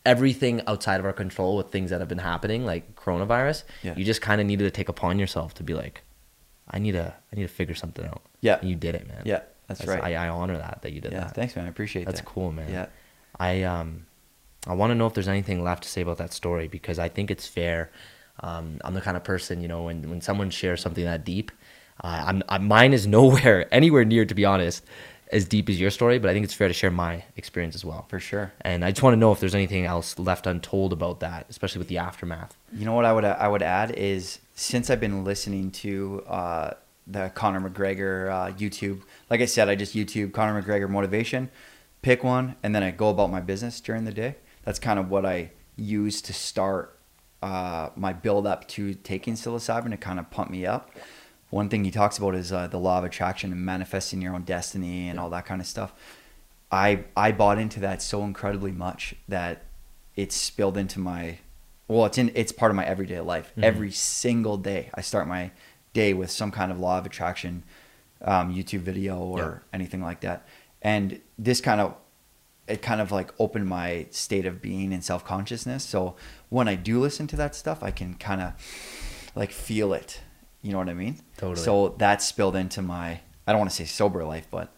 everything 0.07 0.62
outside 0.66 1.01
of 1.01 1.07
our 1.07 1.12
control 1.12 1.57
with 1.57 1.70
things 1.70 1.90
that 1.90 2.01
have 2.01 2.09
been 2.09 2.18
happening, 2.18 2.64
like 2.64 2.96
coronavirus, 2.96 3.64
Yeah. 3.82 3.94
you 3.96 4.05
just 4.05 4.22
kind 4.22 4.40
of 4.40 4.46
needed 4.46 4.64
to 4.64 4.70
take 4.70 4.88
upon 4.88 5.18
yourself 5.18 5.55
to 5.55 5.62
be 5.62 5.74
like, 5.74 6.03
I 6.68 6.78
need 6.78 6.92
to 6.92 7.12
I 7.32 7.36
need 7.36 7.42
to 7.42 7.48
figure 7.48 7.74
something 7.74 8.05
out. 8.07 8.22
Yeah. 8.40 8.59
And 8.61 8.70
you 8.70 8.76
did 8.76 8.94
it, 8.94 9.07
man. 9.07 9.22
Yeah, 9.24 9.40
that's 9.66 9.84
right. 9.86 10.03
I, 10.03 10.26
I 10.26 10.28
honor 10.28 10.57
that 10.57 10.80
that 10.82 10.92
you 10.92 11.01
did 11.01 11.12
yeah. 11.12 11.20
that. 11.20 11.34
Thanks, 11.34 11.57
man. 11.57 11.66
I 11.66 11.68
appreciate 11.68 12.05
That's 12.05 12.20
that. 12.20 12.24
That's 12.24 12.34
cool, 12.34 12.53
man. 12.53 12.72
Yeah. 12.72 12.86
I 13.38 13.62
um, 13.64 14.07
I 14.66 14.74
want 14.74 14.90
to 14.90 14.94
know 14.94 15.07
if 15.07 15.14
there's 15.14 15.28
anything 15.28 15.62
left 15.62 15.82
to 15.84 15.88
say 15.88 16.03
about 16.03 16.18
that 16.18 16.32
story 16.32 16.68
because 16.68 16.98
I 16.98 17.09
think 17.09 17.30
it's 17.30 17.46
fair. 17.46 17.90
Um, 18.40 18.80
I'm 18.84 18.94
the 18.94 19.01
kind 19.01 19.16
of 19.16 19.24
person, 19.24 19.61
you 19.61 19.68
know, 19.68 19.84
when 19.84 20.09
when 20.09 20.20
someone 20.20 20.51
shares 20.51 20.80
something 20.80 21.05
that 21.05 21.24
deep, 21.24 21.51
uh, 22.03 22.24
I'm, 22.26 22.42
i 22.48 22.59
mine 22.59 22.92
is 22.92 23.07
nowhere 23.18 23.72
anywhere 23.72 24.05
near, 24.05 24.24
to 24.24 24.34
be 24.34 24.44
honest, 24.44 24.84
as 25.32 25.46
deep 25.46 25.68
as 25.68 25.80
your 25.80 25.90
story. 25.90 26.18
But 26.18 26.30
I 26.30 26.32
think 26.32 26.44
it's 26.44 26.54
fair 26.54 26.68
to 26.68 26.74
share 26.74 26.90
my 26.90 27.24
experience 27.36 27.74
as 27.74 27.84
well. 27.84 28.06
For 28.08 28.20
sure. 28.20 28.52
And 28.62 28.84
I 28.84 28.90
just 28.90 29.02
want 29.02 29.14
to 29.14 29.18
know 29.18 29.32
if 29.32 29.40
there's 29.40 29.54
anything 29.54 29.84
else 29.84 30.18
left 30.18 30.46
untold 30.46 30.92
about 30.92 31.20
that, 31.20 31.46
especially 31.48 31.78
with 31.78 31.88
the 31.88 31.98
aftermath. 31.98 32.56
You 32.72 32.84
know 32.84 32.94
what 32.94 33.04
I 33.04 33.12
would 33.12 33.24
I 33.24 33.48
would 33.48 33.62
add 33.62 33.92
is 33.92 34.40
since 34.54 34.90
I've 34.90 35.00
been 35.00 35.24
listening 35.24 35.70
to 35.72 36.24
uh, 36.26 36.70
the 37.06 37.30
Conor 37.34 37.68
McGregor 37.68 38.30
uh, 38.30 38.52
YouTube, 38.52 39.02
like 39.28 39.40
I 39.40 39.46
said, 39.46 39.68
I 39.68 39.74
just 39.74 39.94
YouTube 39.94 40.32
Conor 40.32 40.62
McGregor 40.62 40.88
motivation, 40.88 41.50
pick 42.02 42.22
one, 42.22 42.56
and 42.62 42.74
then 42.74 42.82
I 42.82 42.90
go 42.90 43.08
about 43.08 43.30
my 43.30 43.40
business 43.40 43.80
during 43.80 44.04
the 44.04 44.12
day. 44.12 44.36
That's 44.64 44.78
kind 44.78 44.98
of 44.98 45.10
what 45.10 45.24
I 45.24 45.50
use 45.76 46.20
to 46.22 46.32
start 46.32 46.98
uh, 47.42 47.88
my 47.96 48.12
build 48.12 48.46
up 48.46 48.68
to 48.68 48.94
taking 48.94 49.34
psilocybin 49.34 49.90
to 49.90 49.96
kind 49.96 50.18
of 50.18 50.30
pump 50.30 50.50
me 50.50 50.66
up. 50.66 50.90
One 51.51 51.68
thing 51.68 51.84
he 51.84 51.90
talks 51.90 52.16
about 52.16 52.34
is 52.34 52.53
uh, 52.53 52.68
the 52.68 52.78
law 52.78 52.98
of 52.98 53.05
attraction 53.05 53.53
and 53.53 53.64
manifesting 53.64 54.22
your 54.22 54.34
own 54.34 54.42
destiny 54.42 55.09
and 55.09 55.18
all 55.18 55.30
that 55.30 55.46
kind 55.46 55.61
of 55.61 55.66
stuff. 55.66 55.92
I 56.70 57.05
I 57.16 57.32
bought 57.32 57.59
into 57.59 57.80
that 57.80 58.01
so 58.03 58.22
incredibly 58.24 58.70
much 58.72 59.14
that 59.28 59.64
it's 60.16 60.36
spilled 60.36 60.76
into 60.76 60.98
my 61.01 61.38
well 61.88 62.07
it's 62.07 62.18
in 62.18 62.30
it's 62.34 62.53
part 62.53 62.70
of 62.70 62.76
my 62.76 62.84
everyday 62.86 63.20
life. 63.20 63.53
Mhm. 63.57 63.64
every 63.64 63.90
single 63.90 64.57
day 64.57 64.90
i 64.94 65.01
start 65.01 65.26
my 65.26 65.51
day 65.92 66.12
with 66.12 66.30
some 66.30 66.51
kind 66.53 66.70
of 66.70 66.78
law 66.78 66.98
of 66.98 67.07
attraction 67.07 67.62
um, 68.22 68.55
youtube 68.55 68.80
video 68.80 69.18
or 69.18 69.62
anything 69.72 70.01
like 70.03 70.20
that. 70.20 70.46
And 70.82 71.20
this 71.38 71.61
kind 71.61 71.80
of 71.80 71.94
it 72.68 72.82
kind 72.82 73.01
of 73.01 73.11
like 73.11 73.32
opened 73.40 73.66
my 73.66 74.07
state 74.11 74.46
of 74.46 74.62
being 74.62 74.92
and 74.92 75.03
self-consciousness. 75.03 75.82
So 75.84 76.14
when 76.48 76.68
i 76.68 76.74
do 76.76 77.01
listen 77.01 77.26
to 77.28 77.36
that 77.36 77.55
stuff 77.57 77.82
i 77.82 77.90
can 77.90 78.14
kind 78.14 78.40
of 78.40 78.53
like 79.34 79.51
feel 79.51 79.92
it 79.92 80.20
you 80.62 80.72
know 80.72 80.78
what 80.78 80.88
i 80.88 80.94
mean 80.94 81.16
Totally. 81.36 81.64
so 81.64 81.94
that 81.98 82.20
spilled 82.22 82.56
into 82.56 82.82
my 82.82 83.20
i 83.46 83.52
don't 83.52 83.58
want 83.58 83.70
to 83.70 83.76
say 83.76 83.84
sober 83.84 84.24
life 84.24 84.46
but 84.50 84.72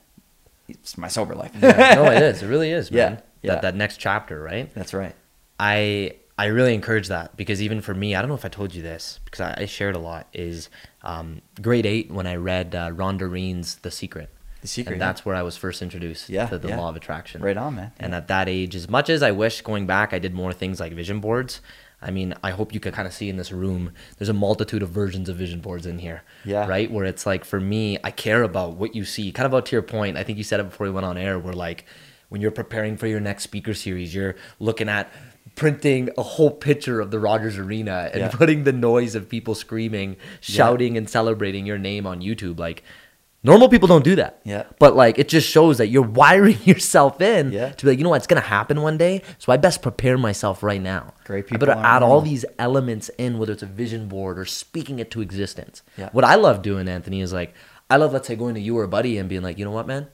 it's 0.69 0.97
my 0.97 1.09
sober 1.09 1.35
life 1.35 1.51
Yeah, 1.61 1.95
no, 1.97 2.05
it 2.11 2.23
is. 2.23 2.43
It 2.43 2.47
really 2.47 2.71
is, 2.71 2.91
man. 2.93 3.21
yeah. 3.43 3.55
That 3.55 3.63
that 3.63 3.75
next 3.77 3.97
chapter, 3.99 4.41
right? 4.43 4.73
that's 4.75 4.95
right 4.95 5.15
I 5.61 6.15
I 6.39 6.47
really 6.47 6.75
encourage 6.75 7.09
that 7.09 7.37
because 7.37 7.61
even 7.61 7.81
for 7.83 7.95
me, 7.95 8.15
I 8.15 8.21
don't 8.23 8.29
know 8.29 8.35
if 8.35 8.45
I 8.45 8.49
told 8.49 8.75
you 8.75 8.83
this 8.83 9.21
because 9.25 9.41
I, 9.41 9.55
I 9.63 9.67
shared 9.67 9.95
a 9.95 9.99
lot. 9.99 10.27
Is 10.33 10.71
um, 11.03 11.43
grade 11.61 11.85
eight 11.87 12.11
when 12.11 12.27
I 12.27 12.37
read 12.37 12.75
uh, 12.75 12.91
Rhonda 12.91 13.31
Reen's 13.31 13.77
The 13.77 13.91
Secret. 13.91 14.31
The 14.63 14.67
Secret, 14.69 14.95
and 14.95 15.01
yeah. 15.01 15.07
that's 15.09 15.27
where 15.27 15.37
I 15.37 15.43
was 15.43 15.57
first 15.57 15.83
introduced 15.83 16.29
Yeah, 16.31 16.47
to 16.47 16.59
the 16.59 16.69
yeah. 16.69 16.79
law 16.79 16.89
of 16.89 16.97
attraction. 16.97 17.43
Right 17.43 17.57
on, 17.57 17.75
man. 17.75 17.93
And 17.99 18.15
at 18.15 18.29
that 18.29 18.49
age, 18.49 18.75
as 18.75 18.89
much 18.89 19.11
as 19.11 19.23
I 19.23 19.31
wish 19.33 19.61
going 19.61 19.87
back, 19.87 20.13
I 20.15 20.19
did 20.19 20.33
more 20.35 20.53
things 20.53 20.81
like 20.81 20.93
vision 20.95 21.21
boards. 21.21 21.61
I 22.03 22.11
mean, 22.11 22.35
I 22.43 22.51
hope 22.51 22.75
you 22.75 22.81
could 22.81 22.95
kind 22.95 23.07
of 23.07 23.15
see 23.15 23.29
in 23.29 23.37
this 23.37 23.53
room, 23.53 23.93
there's 24.19 24.29
a 24.29 24.35
multitude 24.35 24.83
of 24.83 24.91
versions 24.91 25.29
of 25.29 25.37
vision 25.37 25.61
boards 25.61 25.87
in 25.87 25.99
here. 25.99 26.23
Yeah. 26.45 26.67
Right? 26.67 26.91
Where 26.91 27.05
it's 27.05 27.25
like, 27.27 27.45
for 27.45 27.61
me, 27.61 27.99
I 28.03 28.11
care 28.11 28.43
about 28.43 28.73
what 28.75 28.95
you 28.95 29.05
see. 29.05 29.31
Kind 29.33 29.47
of 29.47 29.55
out 29.55 29.67
to 29.67 29.77
your 29.77 29.83
point, 29.83 30.17
I 30.17 30.25
think 30.25 30.39
you 30.39 30.45
said 30.45 30.61
it 30.61 30.65
before 30.65 30.87
we 30.87 30.93
went 30.93 31.07
on 31.07 31.17
air, 31.17 31.39
where 31.39 31.55
like, 31.55 31.87
when 32.29 32.41
you're 32.41 32.51
preparing 32.51 32.97
for 32.97 33.07
your 33.07 33.21
next 33.21 33.45
speaker 33.45 33.75
series, 33.75 34.15
you're 34.15 34.37
looking 34.59 34.89
at 34.89 35.13
printing 35.55 36.09
a 36.17 36.23
whole 36.23 36.51
picture 36.51 36.99
of 37.01 37.11
the 37.11 37.19
Rogers 37.19 37.59
Arena 37.59 38.09
and 38.13 38.23
Yeah. 38.23 38.29
putting 38.31 38.65
the 38.65 38.73
noise 38.73 39.15
of 39.15 39.29
people 39.29 39.55
screaming, 39.55 40.17
shouting, 40.41 40.97
and 40.97 41.11
celebrating 41.11 41.67
your 41.67 41.77
name 41.79 42.07
on 42.07 42.23
YouTube. 42.23 42.59
Like, 42.59 42.83
normal 43.45 43.69
people 43.69 43.89
don't 43.89 44.05
do 44.05 44.17
that. 44.17 44.41
Yeah. 44.45 44.65
But 44.79 44.95
like 44.97 45.19
it 45.19 45.29
just 45.29 45.49
shows 45.49 45.79
that 45.79 45.89
you're 45.89 46.03
wiring 46.03 46.59
yourself 46.65 47.21
in 47.21 47.53
Yeah. 47.53 47.71
to 47.71 47.85
be 47.85 47.91
like, 47.93 47.99
you 47.99 48.05
know 48.05 48.11
what, 48.11 48.17
it's 48.17 48.27
gonna 48.27 48.41
happen 48.41 48.83
one 48.83 48.97
day. 48.99 49.23
So 49.39 49.53
I 49.53 49.57
best 49.57 49.83
prepare 49.83 50.17
myself 50.19 50.63
right 50.63 50.81
now. 50.81 51.15
Great 51.25 51.45
I 51.47 51.49
people 51.49 51.59
better 51.67 51.73
aren't 51.73 51.87
add 51.87 52.03
all 52.03 52.21
these 52.21 52.45
elements 52.59 53.09
in, 53.19 53.39
whether 53.39 53.53
it's 53.53 53.63
a 53.63 53.67
vision 53.67 54.09
board 54.09 54.39
or 54.39 54.45
speaking 54.45 54.99
it 54.99 55.11
to 55.13 55.21
existence. 55.21 55.83
Yeah. 55.97 56.09
What 56.13 56.25
I 56.25 56.35
love 56.37 56.63
doing, 56.63 56.89
Anthony, 56.89 57.21
is 57.21 57.33
like 57.33 57.55
I 57.91 57.97
love, 57.97 58.13
let's 58.13 58.27
say, 58.29 58.37
going 58.37 58.55
to 58.55 58.61
you 58.61 58.79
or 58.79 58.85
a 58.85 58.89
buddy 58.89 59.19
and 59.19 59.29
being 59.29 59.43
like, 59.43 59.59
you 59.59 59.65
know 59.65 59.71
what, 59.71 59.87
man, 59.87 60.07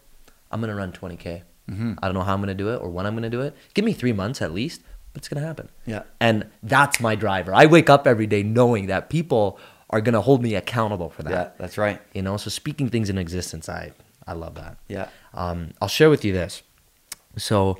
I'm 0.51 0.61
gonna 0.61 0.75
run 0.75 0.93
20k. 0.93 1.43
Mm-hmm. 1.71 1.93
I 2.03 2.07
don't 2.07 2.15
know 2.15 2.23
how 2.23 2.33
I'm 2.35 2.41
gonna 2.41 2.55
do 2.55 2.71
it 2.73 2.77
or 2.79 2.89
when 2.89 3.05
I'm 3.07 3.15
gonna 3.15 3.31
do 3.31 3.43
it. 3.43 3.55
Give 3.75 3.85
me 3.85 3.93
three 3.93 4.13
months 4.15 4.41
at 4.41 4.53
least, 4.53 4.81
but 5.13 5.21
it's 5.21 5.29
gonna 5.29 5.45
happen. 5.47 5.69
Yeah. 5.87 6.05
And 6.19 6.47
that's 6.63 6.99
my 6.99 7.15
driver. 7.15 7.53
I 7.55 7.67
wake 7.67 7.91
up 7.91 8.07
every 8.07 8.27
day 8.27 8.43
knowing 8.43 8.87
that 8.87 9.11
people 9.11 9.59
are 9.91 10.01
gonna 10.01 10.21
hold 10.21 10.43
me 10.43 10.55
accountable 10.55 11.11
for 11.11 11.23
that. 11.23 11.31
Yeah, 11.31 11.51
that's 11.59 11.79
right. 11.79 12.01
You 12.13 12.23
know, 12.23 12.37
so 12.37 12.51
speaking 12.51 12.89
things 12.89 13.09
in 13.09 13.19
existence, 13.19 13.69
I 13.69 13.93
I 14.27 14.33
love 14.33 14.55
that. 14.57 14.77
Yeah. 14.89 15.09
Um, 15.33 15.71
I'll 15.81 15.89
share 15.89 16.11
with 16.11 16.25
you 16.25 16.33
this. 16.33 16.63
So 17.37 17.79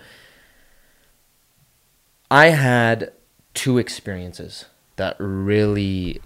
I 2.31 2.49
had 2.49 3.13
two 3.55 3.79
experiences 3.79 4.67
that 4.97 5.17
really 5.19 6.21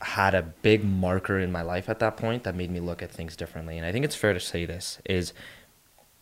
had 0.00 0.34
a 0.34 0.42
big 0.42 0.84
marker 0.84 1.38
in 1.38 1.50
my 1.50 1.62
life 1.62 1.88
at 1.88 1.98
that 1.98 2.16
point 2.16 2.44
that 2.44 2.54
made 2.54 2.70
me 2.70 2.80
look 2.80 3.02
at 3.02 3.10
things 3.10 3.34
differently. 3.34 3.76
And 3.76 3.86
I 3.86 3.92
think 3.92 4.04
it's 4.04 4.14
fair 4.14 4.32
to 4.32 4.40
say 4.40 4.64
this 4.64 4.98
is 5.04 5.32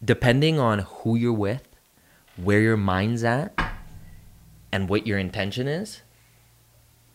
depending 0.02 0.58
on 0.58 0.80
who 0.80 1.16
you're 1.16 1.32
with, 1.32 1.68
where 2.36 2.60
your 2.60 2.76
mind's 2.76 3.24
at, 3.24 3.52
and 4.72 4.88
what 4.88 5.06
your 5.06 5.18
intention 5.18 5.68
is, 5.68 6.02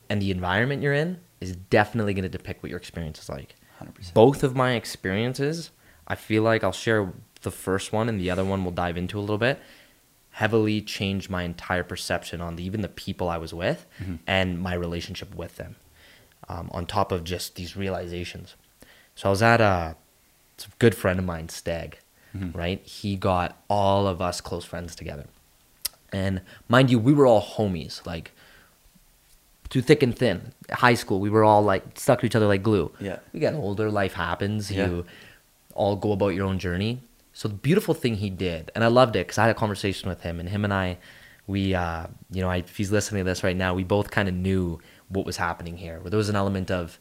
and 0.10 0.22
the 0.22 0.32
environment 0.32 0.82
you're 0.82 0.93
in 0.93 1.20
is 1.39 1.55
definitely 1.55 2.14
going 2.14 2.24
to 2.24 2.30
depict 2.30 2.64
what 2.64 2.70
your 2.70 2.80
experience 2.80 3.22
is 3.22 3.30
like. 3.30 3.55
100%. 3.82 4.14
Both 4.14 4.43
of 4.43 4.55
my 4.55 4.74
experiences, 4.74 5.72
I 6.07 6.16
feel 6.16 6.43
like 6.43 6.64
I'll 6.64 6.72
share 6.72 7.14
the 7.41 7.51
first 7.51 7.93
one 7.93 8.10
and 8.10 8.20
the 8.20 8.30
other 8.30 8.43
one 8.43 8.64
we'll 8.64 8.74
dive 8.74 8.97
into 8.97 9.18
a 9.18 9.22
little 9.22 9.38
bit. 9.38 9.60
Heavily 10.32 10.82
changed 10.82 11.30
my 11.30 11.43
entire 11.43 11.84
perception 11.84 12.41
on 12.41 12.55
the, 12.55 12.64
even 12.64 12.82
the 12.82 12.89
people 12.89 13.30
I 13.30 13.38
was 13.38 13.53
with 13.53 13.86
and 14.28 14.60
my 14.60 14.74
relationship 14.74 15.34
with 15.36 15.55
them. 15.55 15.76
Um, 16.47 16.70
on 16.74 16.86
top 16.88 17.12
of 17.12 17.24
just 17.24 17.55
these 17.55 17.78
realizations. 17.78 18.55
So 19.16 19.30
I 19.30 19.32
was 19.32 19.41
at 19.43 19.62
a, 19.62 19.64
a 19.66 19.95
good 20.80 20.95
friend 20.95 21.20
of 21.20 21.26
mine, 21.26 21.49
Stag. 21.49 21.99
right? 22.34 22.82
He 22.84 23.16
got 23.16 23.62
all 23.70 24.07
of 24.07 24.20
us 24.22 24.41
close 24.41 24.66
friends 24.66 24.95
together. 24.95 25.26
And 26.12 26.41
mind 26.68 26.89
you, 26.89 26.97
we 26.97 27.14
were 27.14 27.28
all 27.28 27.41
homies, 27.41 28.03
like 28.05 28.32
through 29.70 29.82
thick 29.84 30.02
and 30.04 30.16
thin. 30.18 30.54
High 30.72 30.96
school, 30.96 31.20
we 31.20 31.30
were 31.30 31.44
all 31.44 31.62
like 31.64 31.84
stuck 32.00 32.20
to 32.22 32.26
each 32.26 32.36
other 32.36 32.48
like 32.48 32.64
glue. 32.64 32.92
Yeah. 33.00 33.20
We 33.34 33.40
get 33.40 33.54
older, 33.54 33.90
life 33.92 34.14
happens. 34.14 34.72
Yeah. 34.72 34.88
You 34.88 35.06
all 35.76 35.96
go 35.96 36.12
about 36.12 36.30
your 36.30 36.46
own 36.46 36.60
journey. 36.60 37.02
So 37.34 37.48
the 37.48 37.54
beautiful 37.56 37.94
thing 37.94 38.16
he 38.16 38.30
did, 38.30 38.72
and 38.76 38.84
I 38.84 38.88
loved 38.88 39.16
it 39.16 39.28
because 39.28 39.38
I 39.38 39.44
had 39.44 39.52
a 39.52 39.60
conversation 39.60 40.10
with 40.10 40.22
him, 40.22 40.40
and 40.40 40.50
him 40.50 40.64
and 40.66 40.74
I, 40.74 40.98
we, 41.48 41.74
uh, 41.74 42.08
you 42.32 42.42
know, 42.42 42.50
I, 42.50 42.58
if 42.58 42.76
he's 42.76 42.92
listening 42.92 43.24
to 43.24 43.30
this 43.30 43.44
right 43.44 43.56
now, 43.56 43.74
we 43.74 43.84
both 43.84 44.12
kind 44.12 44.28
of 44.28 44.36
knew 44.36 44.80
what 45.08 45.26
was 45.26 45.38
happening 45.38 45.78
here. 45.78 46.00
Where 46.00 46.10
there 46.10 46.18
was 46.18 46.30
an 46.30 46.36
element 46.36 46.70
of 46.70 47.00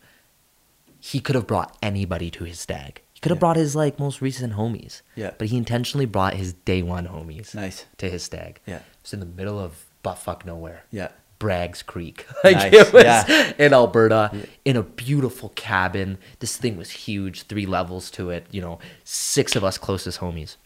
he 1.00 1.20
could 1.20 1.34
have 1.34 1.46
brought 1.46 1.76
anybody 1.82 2.30
to 2.32 2.44
his 2.44 2.58
stag. 2.60 3.02
He 3.14 3.20
could 3.20 3.30
have 3.30 3.36
Yeah. 3.38 3.40
brought 3.40 3.56
his 3.56 3.74
like 3.74 3.98
most 3.98 4.20
recent 4.20 4.54
homies. 4.54 5.02
Yeah. 5.16 5.32
But 5.38 5.48
he 5.48 5.56
intentionally 5.56 6.06
brought 6.06 6.34
his 6.34 6.52
day 6.52 6.82
one 6.82 7.06
homies 7.08 7.54
Nice. 7.54 7.86
to 7.98 8.08
his 8.08 8.22
stag. 8.22 8.60
Yeah. 8.66 8.80
It's 9.00 9.12
in 9.12 9.20
the 9.20 9.26
middle 9.26 9.58
of 9.58 9.86
butt 10.02 10.18
fuck 10.18 10.44
nowhere. 10.46 10.84
Yeah. 10.90 11.08
Braggs 11.38 11.84
Creek. 11.84 12.26
like 12.44 12.56
Nice, 12.56 12.72
it 12.72 12.92
was 12.92 13.04
yeah. 13.04 13.52
in 13.58 13.72
Alberta 13.72 14.46
in 14.64 14.76
a 14.76 14.82
beautiful 14.82 15.50
cabin. 15.50 16.18
This 16.40 16.56
thing 16.56 16.76
was 16.76 16.90
huge, 16.90 17.44
three 17.44 17.66
levels 17.66 18.10
to 18.12 18.30
it, 18.30 18.46
you 18.50 18.60
know, 18.60 18.78
six 19.04 19.56
of 19.56 19.64
us 19.64 19.78
closest 19.78 20.20
homies. 20.20 20.56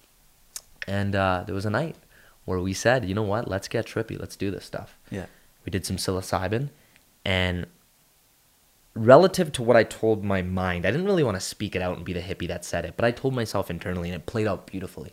And 0.87 1.14
uh, 1.14 1.45
there 1.47 1.55
was 1.55 1.66
a 1.66 1.70
night 1.70 1.97
where 2.45 2.59
we 2.59 2.73
said, 2.73 3.05
you 3.05 3.14
know 3.14 3.23
what, 3.23 3.49
let's 3.49 3.68
get 3.68 3.87
trippy, 3.87 4.18
let's 4.18 4.37
do 4.37 4.51
this 4.51 4.64
stuff. 4.64 4.99
Yeah. 5.11 5.27
We 5.64 5.70
did 5.70 5.87
some 5.87 5.97
psilocybin 5.97 6.70
and 7.25 7.66
relative 8.95 9.53
to 9.53 9.62
what 9.62 9.77
I 9.77 9.85
told 9.85 10.25
my 10.25 10.43
mind, 10.43 10.85
I 10.85 10.91
didn't 10.91 11.07
really 11.07 11.23
want 11.23 11.37
to 11.37 11.41
speak 11.41 11.77
it 11.77 11.83
out 11.83 11.97
and 11.97 12.05
be 12.05 12.12
the 12.12 12.20
hippie 12.20 12.49
that 12.49 12.64
said 12.64 12.85
it, 12.85 12.95
but 12.97 13.05
I 13.05 13.11
told 13.11 13.35
myself 13.35 13.70
internally 13.70 14.09
and 14.09 14.16
it 14.16 14.27
played 14.27 14.47
out 14.47 14.66
beautifully. 14.66 15.12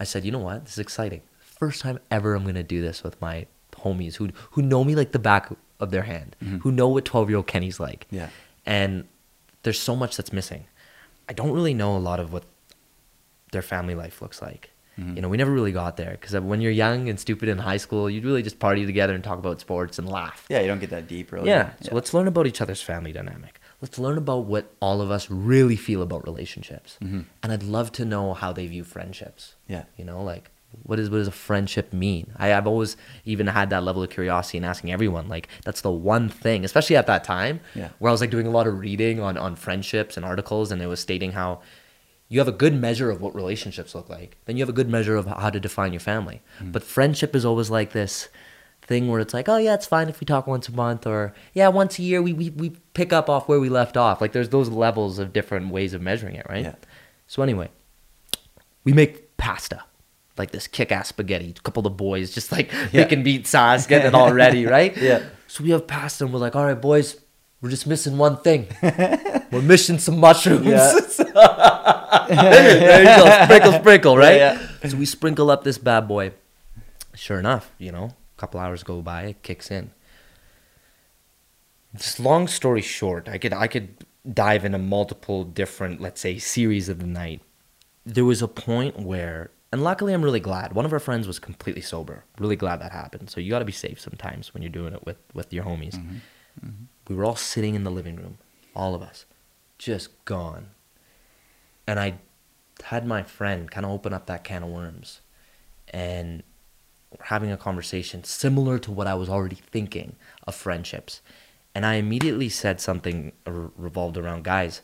I 0.00 0.04
said, 0.04 0.24
you 0.24 0.32
know 0.32 0.38
what? 0.38 0.64
This 0.64 0.74
is 0.74 0.78
exciting. 0.78 1.22
First 1.38 1.82
time 1.82 1.98
ever 2.10 2.34
I'm 2.34 2.42
going 2.42 2.56
to 2.56 2.62
do 2.62 2.82
this 2.82 3.04
with 3.04 3.20
my 3.20 3.46
homies 3.84 4.16
who 4.16 4.30
who 4.52 4.62
know 4.62 4.82
me 4.82 4.94
like 4.94 5.12
the 5.12 5.18
back 5.18 5.50
of 5.80 5.90
their 5.90 6.02
hand, 6.02 6.34
mm-hmm. 6.42 6.58
who 6.58 6.72
know 6.72 6.88
what 6.88 7.04
12-year-old 7.04 7.46
Kenny's 7.46 7.78
like. 7.78 8.06
Yeah. 8.10 8.28
And 8.64 9.04
there's 9.62 9.78
so 9.78 9.94
much 9.94 10.16
that's 10.16 10.32
missing. 10.32 10.64
I 11.28 11.32
don't 11.32 11.52
really 11.52 11.74
know 11.74 11.96
a 11.96 11.98
lot 11.98 12.20
of 12.20 12.32
what 12.32 12.44
their 13.52 13.62
family 13.62 13.94
life 13.94 14.22
looks 14.22 14.40
like. 14.42 14.70
Mm-hmm. 14.98 15.16
You 15.16 15.22
know, 15.22 15.28
we 15.28 15.36
never 15.36 15.50
really 15.50 15.72
got 15.72 15.96
there 15.96 16.12
because 16.12 16.38
when 16.40 16.60
you're 16.60 16.70
young 16.70 17.08
and 17.08 17.18
stupid 17.18 17.48
in 17.48 17.58
high 17.58 17.78
school, 17.78 18.08
you'd 18.08 18.24
really 18.24 18.42
just 18.42 18.60
party 18.60 18.86
together 18.86 19.14
and 19.14 19.24
talk 19.24 19.38
about 19.38 19.60
sports 19.60 19.98
and 19.98 20.08
laugh. 20.08 20.46
Yeah, 20.48 20.60
you 20.60 20.68
don't 20.68 20.78
get 20.78 20.90
that 20.90 21.08
deep 21.08 21.32
really. 21.32 21.48
Yeah. 21.48 21.72
So 21.80 21.94
let's 21.94 22.14
learn 22.14 22.28
about 22.28 22.46
each 22.46 22.60
other's 22.60 22.80
family 22.80 23.12
dynamic. 23.12 23.60
Let's 23.80 23.98
learn 23.98 24.16
about 24.16 24.44
what 24.44 24.72
all 24.80 25.00
of 25.00 25.10
us 25.10 25.28
really 25.28 25.76
feel 25.76 26.00
about 26.00 26.24
relationships. 26.24 26.96
Mm-hmm. 27.02 27.22
And 27.42 27.52
I'd 27.52 27.64
love 27.64 27.90
to 27.92 28.04
know 28.04 28.34
how 28.34 28.52
they 28.52 28.66
view 28.68 28.84
friendships. 28.84 29.56
Yeah. 29.66 29.84
You 29.96 30.04
know, 30.04 30.22
like 30.22 30.50
what 30.82 30.98
is 30.98 31.08
what 31.10 31.18
does 31.18 31.28
a 31.28 31.32
friendship 31.32 31.92
mean? 31.92 32.32
I, 32.36 32.52
I've 32.52 32.66
always 32.66 32.96
even 33.24 33.46
had 33.46 33.70
that 33.70 33.84
level 33.84 34.02
of 34.02 34.10
curiosity 34.10 34.58
and 34.58 34.66
asking 34.66 34.92
everyone. 34.92 35.28
Like 35.28 35.48
that's 35.64 35.80
the 35.80 35.90
one 35.90 36.28
thing, 36.28 36.64
especially 36.64 36.96
at 36.96 37.06
that 37.06 37.24
time, 37.24 37.60
Yeah. 37.74 37.88
where 37.98 38.10
I 38.10 38.12
was 38.12 38.20
like 38.20 38.30
doing 38.30 38.46
a 38.46 38.50
lot 38.50 38.66
of 38.66 38.78
reading 38.78 39.20
on 39.20 39.36
on 39.38 39.56
friendships 39.56 40.16
and 40.16 40.24
articles, 40.26 40.70
and 40.72 40.82
it 40.82 40.86
was 40.86 41.00
stating 41.00 41.32
how 41.32 41.60
you 42.28 42.38
have 42.40 42.48
a 42.48 42.52
good 42.52 42.74
measure 42.74 43.10
of 43.10 43.20
what 43.20 43.34
relationships 43.34 43.94
look 43.94 44.08
like. 44.08 44.36
Then 44.46 44.56
you 44.56 44.62
have 44.62 44.68
a 44.68 44.72
good 44.72 44.88
measure 44.88 45.14
of 45.16 45.26
how 45.26 45.50
to 45.50 45.60
define 45.60 45.92
your 45.92 46.00
family. 46.00 46.42
Hmm. 46.58 46.72
But 46.72 46.82
friendship 46.82 47.36
is 47.36 47.44
always 47.44 47.70
like 47.70 47.92
this 47.92 48.28
thing 48.82 49.08
where 49.08 49.20
it's 49.20 49.32
like, 49.32 49.48
oh 49.48 49.56
yeah, 49.58 49.74
it's 49.74 49.86
fine 49.86 50.08
if 50.08 50.20
we 50.20 50.24
talk 50.26 50.46
once 50.46 50.68
a 50.68 50.72
month, 50.72 51.06
or 51.06 51.34
yeah, 51.54 51.68
once 51.68 51.98
a 51.98 52.02
year 52.02 52.20
we 52.22 52.32
we, 52.32 52.50
we 52.50 52.70
pick 52.94 53.12
up 53.12 53.28
off 53.30 53.46
where 53.48 53.60
we 53.60 53.68
left 53.68 53.96
off. 53.96 54.20
Like 54.20 54.32
there's 54.32 54.48
those 54.48 54.68
levels 54.70 55.18
of 55.18 55.32
different 55.32 55.70
ways 55.70 55.94
of 55.94 56.00
measuring 56.02 56.34
it, 56.34 56.46
right? 56.48 56.64
Yeah. 56.64 56.74
So 57.26 57.42
anyway, 57.42 57.68
we 58.84 58.92
make 58.92 59.36
pasta. 59.36 59.84
Like 60.36 60.50
this 60.50 60.66
kick-ass 60.66 61.08
spaghetti. 61.08 61.54
A 61.56 61.60
couple 61.62 61.86
of 61.86 61.96
boys 61.96 62.34
just 62.34 62.50
like 62.52 62.72
Yeah. 62.92 63.02
making 63.02 63.22
beet 63.22 63.46
sauce, 63.46 63.86
getting 63.86 64.08
it 64.08 64.14
all 64.14 64.32
ready, 64.42 64.66
right? 64.66 64.96
Yeah. 64.96 65.22
So 65.46 65.62
we 65.62 65.70
have 65.70 65.86
pasta 65.86 66.24
and 66.24 66.32
we're 66.32 66.40
like, 66.40 66.56
all 66.56 66.64
right, 66.64 66.80
boys, 66.80 67.20
we're 67.60 67.70
just 67.70 67.86
missing 67.86 68.18
one 68.18 68.38
thing. 68.38 68.66
we're 69.52 69.62
missing 69.62 69.98
some 69.98 70.18
mushrooms. 70.18 70.66
Yeah. 70.66 70.92
there 72.28 73.00
you 73.00 73.06
go. 73.24 73.44
Sprinkle, 73.44 73.72
sprinkle, 73.80 74.16
right? 74.16 74.36
Yeah, 74.36 74.66
So 74.88 74.96
we 74.96 75.06
sprinkle 75.06 75.50
up 75.50 75.64
this 75.64 75.78
bad 75.78 76.08
boy. 76.08 76.32
Sure 77.14 77.38
enough, 77.38 77.70
you 77.78 77.92
know, 77.92 78.04
a 78.06 78.40
couple 78.40 78.58
hours 78.60 78.82
go 78.82 79.00
by, 79.00 79.22
it 79.26 79.42
kicks 79.42 79.70
in. 79.70 79.92
Just 81.96 82.18
long 82.18 82.48
story 82.48 82.82
short, 82.82 83.28
I 83.28 83.38
could 83.38 83.52
I 83.52 83.68
could 83.68 84.04
dive 84.30 84.64
into 84.64 84.78
multiple 84.78 85.44
different, 85.44 86.00
let's 86.00 86.20
say, 86.20 86.38
series 86.38 86.88
of 86.88 86.98
the 86.98 87.06
night. 87.06 87.40
There 88.04 88.24
was 88.24 88.42
a 88.42 88.48
point 88.48 88.98
where, 88.98 89.50
and 89.74 89.82
luckily 89.82 90.12
I'm 90.12 90.22
really 90.22 90.38
glad. 90.38 90.72
One 90.72 90.84
of 90.84 90.92
our 90.92 91.00
friends 91.00 91.26
was 91.26 91.40
completely 91.40 91.82
sober. 91.82 92.22
Really 92.38 92.54
glad 92.54 92.80
that 92.80 92.92
happened. 92.92 93.28
So 93.28 93.40
you 93.40 93.50
got 93.50 93.58
to 93.58 93.64
be 93.64 93.72
safe 93.72 94.00
sometimes 94.00 94.54
when 94.54 94.62
you're 94.62 94.70
doing 94.70 94.94
it 94.94 95.04
with 95.04 95.16
with 95.34 95.52
your 95.52 95.64
homies. 95.64 95.96
Mm-hmm. 95.96 96.16
Mm-hmm. 96.64 96.84
We 97.08 97.16
were 97.16 97.24
all 97.24 97.34
sitting 97.34 97.74
in 97.74 97.82
the 97.82 97.90
living 97.90 98.14
room, 98.14 98.38
all 98.76 98.94
of 98.94 99.02
us, 99.02 99.24
just 99.76 100.24
gone. 100.26 100.68
And 101.88 101.98
I 101.98 102.18
had 102.84 103.04
my 103.04 103.24
friend 103.24 103.68
kind 103.68 103.84
of 103.84 103.90
open 103.90 104.14
up 104.14 104.26
that 104.26 104.44
can 104.44 104.62
of 104.62 104.68
worms 104.68 105.22
and 105.88 106.44
having 107.22 107.50
a 107.50 107.56
conversation 107.56 108.22
similar 108.22 108.78
to 108.78 108.92
what 108.92 109.08
I 109.08 109.14
was 109.14 109.28
already 109.28 109.56
thinking 109.56 110.14
of 110.46 110.54
friendships. 110.54 111.20
And 111.74 111.84
I 111.84 111.94
immediately 111.94 112.48
said 112.48 112.80
something 112.80 113.32
revolved 113.44 114.16
around 114.16 114.44
guys. 114.44 114.82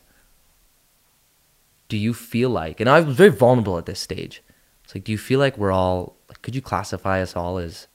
Do 1.88 1.96
you 1.96 2.12
feel 2.12 2.50
like, 2.50 2.80
and 2.80 2.90
I 2.90 3.02
was 3.02 3.14
very 3.14 3.30
vulnerable 3.30 3.78
at 3.78 3.86
this 3.86 4.00
stage. 4.00 4.42
It's 4.90 4.96
like, 4.96 5.04
do 5.04 5.12
you 5.12 5.18
feel 5.18 5.38
like 5.38 5.56
we're 5.56 5.70
all, 5.70 6.16
like, 6.28 6.42
could 6.42 6.56
you 6.56 6.60
classify 6.60 7.22
us 7.22 7.36
all 7.36 7.58
as 7.58 7.86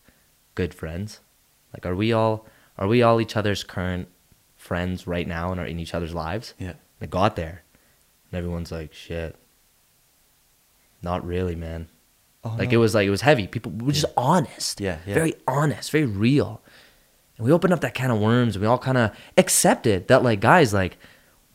good 0.55 0.73
friends? 0.73 1.19
Like, 1.73 1.85
are 1.85 1.93
we 1.93 2.13
all, 2.13 2.45
are 2.77 2.87
we 2.87 3.01
all 3.03 3.19
each 3.19 3.35
other's 3.35 3.65
current 3.65 4.07
friends 4.55 5.05
right 5.05 5.27
now 5.27 5.51
and 5.51 5.59
are 5.59 5.65
in 5.65 5.77
each 5.77 5.93
other's 5.93 6.13
lives? 6.13 6.53
Yeah. 6.57 6.75
I 7.01 7.05
got 7.07 7.35
there, 7.35 7.63
and 8.31 8.37
everyone's 8.37 8.71
like, 8.71 8.93
"Shit, 8.93 9.35
not 11.01 11.27
really, 11.27 11.53
man." 11.53 11.89
Oh, 12.45 12.55
like 12.57 12.71
no. 12.71 12.75
it 12.75 12.77
was 12.77 12.95
like 12.95 13.05
it 13.05 13.09
was 13.09 13.19
heavy. 13.19 13.45
People 13.45 13.73
were 13.73 13.91
just 13.91 14.05
honest, 14.15 14.79
Yeah, 14.79 14.99
yeah. 15.05 15.15
very 15.15 15.33
honest, 15.45 15.91
very 15.91 16.05
real. 16.05 16.61
And 17.37 17.45
we 17.45 17.51
opened 17.51 17.73
up 17.73 17.81
that 17.81 17.93
can 17.93 18.09
of 18.09 18.21
worms, 18.21 18.55
and 18.55 18.61
we 18.61 18.69
all 18.69 18.77
kind 18.77 18.97
of 18.97 19.11
accepted 19.37 20.07
that, 20.07 20.23
like, 20.23 20.39
guys, 20.39 20.73
like, 20.73 20.97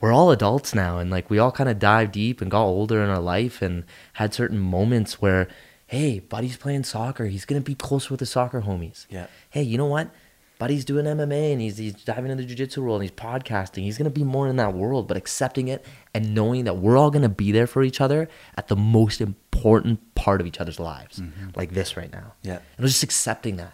we're 0.01 0.13
all 0.13 0.31
adults 0.31 0.75
now, 0.75 0.99
and 0.99 1.11
like 1.11 1.31
we 1.31 1.39
all 1.39 1.53
kind 1.53 1.69
of 1.69 1.79
dive 1.79 2.13
deep 2.13 2.41
and 2.41 2.51
got 2.51 2.65
older 2.65 3.03
in 3.03 3.11
our 3.11 3.21
life, 3.21 3.63
and 3.63 3.85
had 4.15 4.35
certain 4.35 4.59
moments 4.59 5.21
where, 5.21 5.49
hey, 5.87 6.21
buddy's 6.21 6.57
playing 6.57 6.85
soccer, 6.85 7.27
he's 7.27 7.45
gonna 7.45 7.61
be 7.61 7.75
closer 7.75 8.13
with 8.13 8.21
his 8.21 8.31
soccer 8.31 8.63
homies. 8.63 9.07
Yeah. 9.11 9.27
Hey, 9.51 9.63
you 9.63 9.79
know 9.79 9.87
what? 9.87 10.11
Buddy's 10.59 10.85
doing 10.85 11.07
MMA 11.07 11.53
and 11.53 11.61
he's 11.61 11.79
he's 11.79 11.95
diving 11.95 12.31
into 12.31 12.43
the 12.43 12.49
jiu-jitsu 12.49 12.83
world 12.83 13.01
and 13.01 13.11
he's 13.11 13.19
podcasting. 13.19 13.83
He's 13.83 13.97
gonna 13.97 14.11
be 14.11 14.25
more 14.25 14.47
in 14.47 14.57
that 14.57 14.75
world, 14.75 15.09
but 15.09 15.17
accepting 15.17 15.69
it 15.69 15.85
and 16.13 16.35
knowing 16.35 16.65
that 16.65 16.77
we're 16.77 16.99
all 16.99 17.11
gonna 17.11 17.31
be 17.31 17.51
there 17.51 17.67
for 17.67 17.83
each 17.83 18.01
other 18.01 18.29
at 18.57 18.69
the 18.69 18.77
most 18.77 19.23
important 19.23 20.15
part 20.15 20.41
of 20.41 20.47
each 20.47 20.61
other's 20.61 20.79
lives, 20.79 21.19
mm-hmm. 21.19 21.49
like 21.57 21.73
this 21.73 21.97
right 21.97 22.13
now. 22.13 22.35
Yeah. 22.43 22.57
And 22.57 22.79
it 22.79 22.83
was 22.83 22.93
just 22.93 23.05
accepting 23.05 23.57
that. 23.57 23.73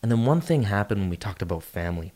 And 0.00 0.10
then 0.10 0.24
one 0.24 0.40
thing 0.40 0.64
happened 0.64 1.00
when 1.00 1.10
we 1.10 1.16
talked 1.16 1.42
about 1.42 1.62
family. 1.62 2.12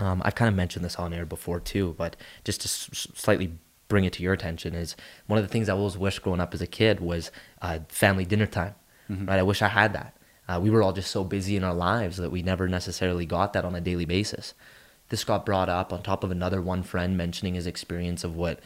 Um, 0.00 0.22
I've 0.24 0.34
kind 0.34 0.48
of 0.48 0.54
mentioned 0.54 0.84
this 0.84 0.96
on 0.96 1.12
air 1.12 1.26
before 1.26 1.60
too, 1.60 1.94
but 1.98 2.16
just 2.44 2.62
to 2.62 2.66
s- 2.66 3.06
slightly 3.14 3.52
bring 3.88 4.04
it 4.04 4.12
to 4.14 4.22
your 4.22 4.32
attention 4.32 4.74
is 4.74 4.96
one 5.26 5.38
of 5.38 5.44
the 5.44 5.48
things 5.52 5.68
I 5.68 5.74
always 5.74 5.98
wished 5.98 6.22
growing 6.22 6.40
up 6.40 6.54
as 6.54 6.62
a 6.62 6.66
kid 6.66 7.00
was 7.00 7.30
uh, 7.60 7.80
family 7.88 8.24
dinner 8.24 8.46
time. 8.46 8.74
Right? 9.08 9.38
I 9.40 9.42
wish 9.42 9.60
I 9.62 9.68
had 9.68 9.92
that. 9.92 10.14
Uh, 10.48 10.58
we 10.60 10.70
were 10.70 10.82
all 10.82 10.92
just 10.92 11.10
so 11.10 11.22
busy 11.24 11.56
in 11.56 11.64
our 11.64 11.74
lives 11.74 12.16
that 12.16 12.30
we 12.30 12.42
never 12.42 12.68
necessarily 12.68 13.26
got 13.26 13.52
that 13.52 13.64
on 13.64 13.74
a 13.74 13.80
daily 13.80 14.04
basis. 14.04 14.54
This 15.08 15.24
got 15.24 15.44
brought 15.44 15.68
up 15.68 15.92
on 15.92 16.02
top 16.02 16.22
of 16.24 16.30
another 16.30 16.62
one 16.62 16.82
friend 16.84 17.16
mentioning 17.16 17.54
his 17.54 17.66
experience 17.66 18.22
of 18.24 18.36
what 18.36 18.60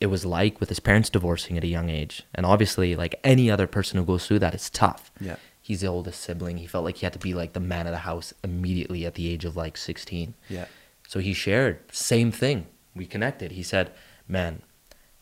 it 0.00 0.06
was 0.06 0.24
like 0.24 0.58
with 0.60 0.70
his 0.70 0.80
parents 0.80 1.10
divorcing 1.10 1.58
at 1.58 1.64
a 1.64 1.66
young 1.66 1.90
age. 1.90 2.22
And 2.34 2.46
obviously, 2.46 2.96
like 2.96 3.20
any 3.22 3.50
other 3.50 3.66
person 3.66 3.98
who 3.98 4.04
goes 4.06 4.26
through 4.26 4.38
that, 4.38 4.54
it's 4.54 4.70
tough. 4.70 5.12
Yeah. 5.20 5.36
He's 5.70 5.82
the 5.82 5.86
oldest 5.86 6.20
sibling. 6.20 6.56
He 6.56 6.66
felt 6.66 6.84
like 6.84 6.96
he 6.96 7.06
had 7.06 7.12
to 7.12 7.20
be 7.20 7.32
like 7.32 7.52
the 7.52 7.60
man 7.60 7.86
of 7.86 7.92
the 7.92 7.98
house 7.98 8.34
immediately 8.42 9.06
at 9.06 9.14
the 9.14 9.28
age 9.28 9.44
of 9.44 9.56
like 9.56 9.76
16. 9.76 10.34
Yeah. 10.48 10.64
So 11.06 11.20
he 11.20 11.32
shared, 11.32 11.78
same 11.92 12.32
thing. 12.32 12.66
We 12.96 13.06
connected. 13.06 13.52
He 13.52 13.62
said, 13.62 13.92
Man, 14.26 14.62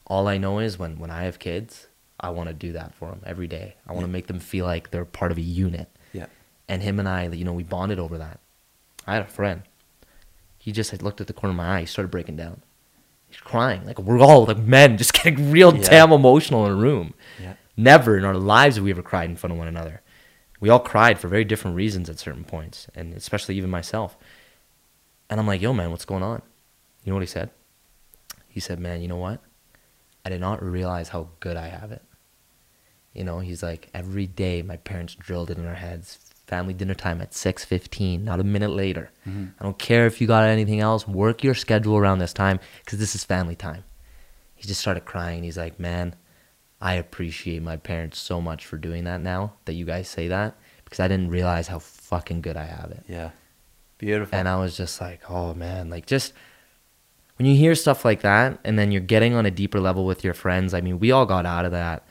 all 0.07 0.27
I 0.27 0.39
know 0.39 0.59
is 0.59 0.79
when, 0.79 0.99
when 0.99 1.11
I 1.11 1.25
have 1.25 1.39
kids, 1.39 1.89
I 2.19 2.31
want 2.31 2.49
to 2.49 2.55
do 2.55 2.73
that 2.73 2.95
for 2.95 3.11
them 3.11 3.21
every 3.27 3.47
day. 3.47 3.75
I 3.87 3.93
want 3.93 4.05
to 4.05 4.09
Yeah. 4.09 4.13
make 4.13 4.27
them 4.27 4.41
feel 4.41 4.65
like 4.65 4.91
they're 4.91 5.05
part 5.05 5.33
of 5.33 5.37
a 5.37 5.43
unit. 5.43 5.89
Yeah. 6.15 6.27
And 6.67 6.83
him 6.83 6.99
and 6.99 7.07
I, 7.07 7.27
you 7.29 7.45
know, 7.45 7.53
we 7.53 7.63
bonded 7.63 7.99
over 7.99 8.17
that. 8.17 8.41
I 9.07 9.13
had 9.13 9.23
a 9.23 9.27
friend. 9.27 9.65
He 10.57 10.73
just 10.73 10.93
had 10.93 11.03
looked 11.03 11.21
at 11.21 11.27
the 11.27 11.35
corner 11.35 11.51
of 11.51 11.57
my 11.59 11.77
eye. 11.77 11.81
He 11.81 11.87
started 11.87 12.11
breaking 12.11 12.37
down. 12.37 12.63
He's 13.29 13.41
crying. 13.41 13.85
Like 13.85 13.99
we're 13.99 14.19
all 14.19 14.47
like 14.47 14.57
men, 14.57 14.97
just 14.97 15.13
getting 15.23 15.51
real 15.51 15.77
Yeah. 15.77 15.83
damn 15.91 16.13
emotional 16.13 16.65
in 16.65 16.73
a 16.73 16.77
room. 16.77 17.13
Yeah. 17.39 17.53
Never 17.77 18.17
in 18.17 18.25
our 18.25 18.35
lives 18.35 18.77
have 18.77 18.85
we 18.87 18.91
ever 18.93 19.03
cried 19.03 19.29
in 19.29 19.37
front 19.37 19.53
of 19.53 19.59
one 19.59 19.69
another. 19.69 20.01
We 20.61 20.69
all 20.69 20.81
cried 20.81 21.19
for 21.19 21.29
very 21.29 21.45
different 21.45 21.77
reasons 21.77 22.11
at 22.11 22.19
certain 22.19 22.45
points, 22.45 22.89
and 22.95 23.15
especially 23.15 23.57
even 23.57 23.71
myself. 23.71 24.17
And 25.31 25.39
I'm 25.39 25.47
like, 25.47 25.61
yo, 25.61 25.73
man, 25.73 25.91
what's 25.91 26.05
going 26.05 26.23
on? 26.23 26.43
You 27.05 27.11
know 27.11 27.17
what 27.17 27.23
he 27.23 27.27
said? 27.27 27.51
He 28.49 28.61
said, 28.61 28.81
man, 28.81 29.03
you 29.03 29.09
know 29.09 29.17
what? 29.17 29.41
I 30.25 30.31
did 30.31 30.41
not 30.41 30.63
realize 30.63 31.11
how 31.11 31.29
good 31.41 31.57
I 31.57 31.69
have 31.69 31.93
it. 31.93 32.03
You 33.13 33.25
know, 33.25 33.39
he's 33.39 33.63
like, 33.63 33.89
every 33.95 34.27
day 34.27 34.63
my 34.63 34.77
parents 34.77 35.15
drilled 35.15 35.51
it 35.51 35.59
in 35.59 35.67
our 35.67 35.75
heads. 35.75 36.19
Family 36.47 36.73
dinner 36.73 36.95
time 36.95 37.21
at 37.21 37.33
6.15, 37.33 38.25
not 38.25 38.41
a 38.41 38.45
minute 38.45 38.71
later. 38.71 39.11
Mm-hmm. 39.29 39.47
I 39.59 39.63
don't 39.63 39.79
care 39.79 40.07
if 40.07 40.21
you 40.21 40.27
got 40.27 40.45
anything 40.45 40.81
else. 40.81 41.07
Work 41.07 41.45
your 41.45 41.55
schedule 41.55 41.97
around 41.97 42.19
this 42.19 42.33
time 42.33 42.59
because 42.85 42.99
this 42.99 43.15
is 43.15 43.23
family 43.23 43.55
time. 43.55 43.85
He 44.55 44.67
just 44.67 44.81
started 44.81 45.05
crying. 45.05 45.45
He's 45.45 45.59
like, 45.59 45.79
man, 45.79 46.15
I 46.81 46.95
appreciate 46.95 47.62
my 47.62 47.76
parents 47.76 48.18
so 48.18 48.41
much 48.41 48.64
for 48.64 48.76
doing 48.76 49.05
that 49.05 49.20
now 49.20 49.55
that 49.64 49.74
you 49.74 49.85
guys 49.85 50.09
say 50.09 50.29
that 50.29 50.57
because 50.85 51.01
I 51.01 51.09
didn't 51.09 51.31
realize 51.31 51.68
how 51.68 51.81
fucking 51.81 52.41
good 52.41 52.57
I 52.57 52.64
have 52.64 52.91
it. 52.93 53.05
Yeah. 53.09 53.31
Beautiful. 53.99 54.39
And 54.39 54.49
I 54.49 54.57
was 54.57 54.76
just 54.76 55.01
like, 55.01 55.29
oh 55.29 55.55
man, 55.55 55.91
like 55.91 56.07
just 56.07 56.33
when 57.37 57.47
you 57.47 57.57
hear 57.57 57.74
stuff 57.74 58.05
like 58.05 58.22
that 58.22 58.59
and 58.64 58.79
then 58.79 58.93
you're 58.93 59.01
getting 59.01 59.35
on 59.35 59.45
a 59.45 59.51
deeper 59.51 59.81
level 59.81 60.07
with 60.07 60.22
your 60.22 60.35
friends, 60.35 60.72
I 60.72 60.81
mean, 60.81 60.99
we 60.99 61.11
all 61.11 61.26
got 61.26 61.47
out 61.47 61.64
of 61.64 61.72
that. 61.72 62.07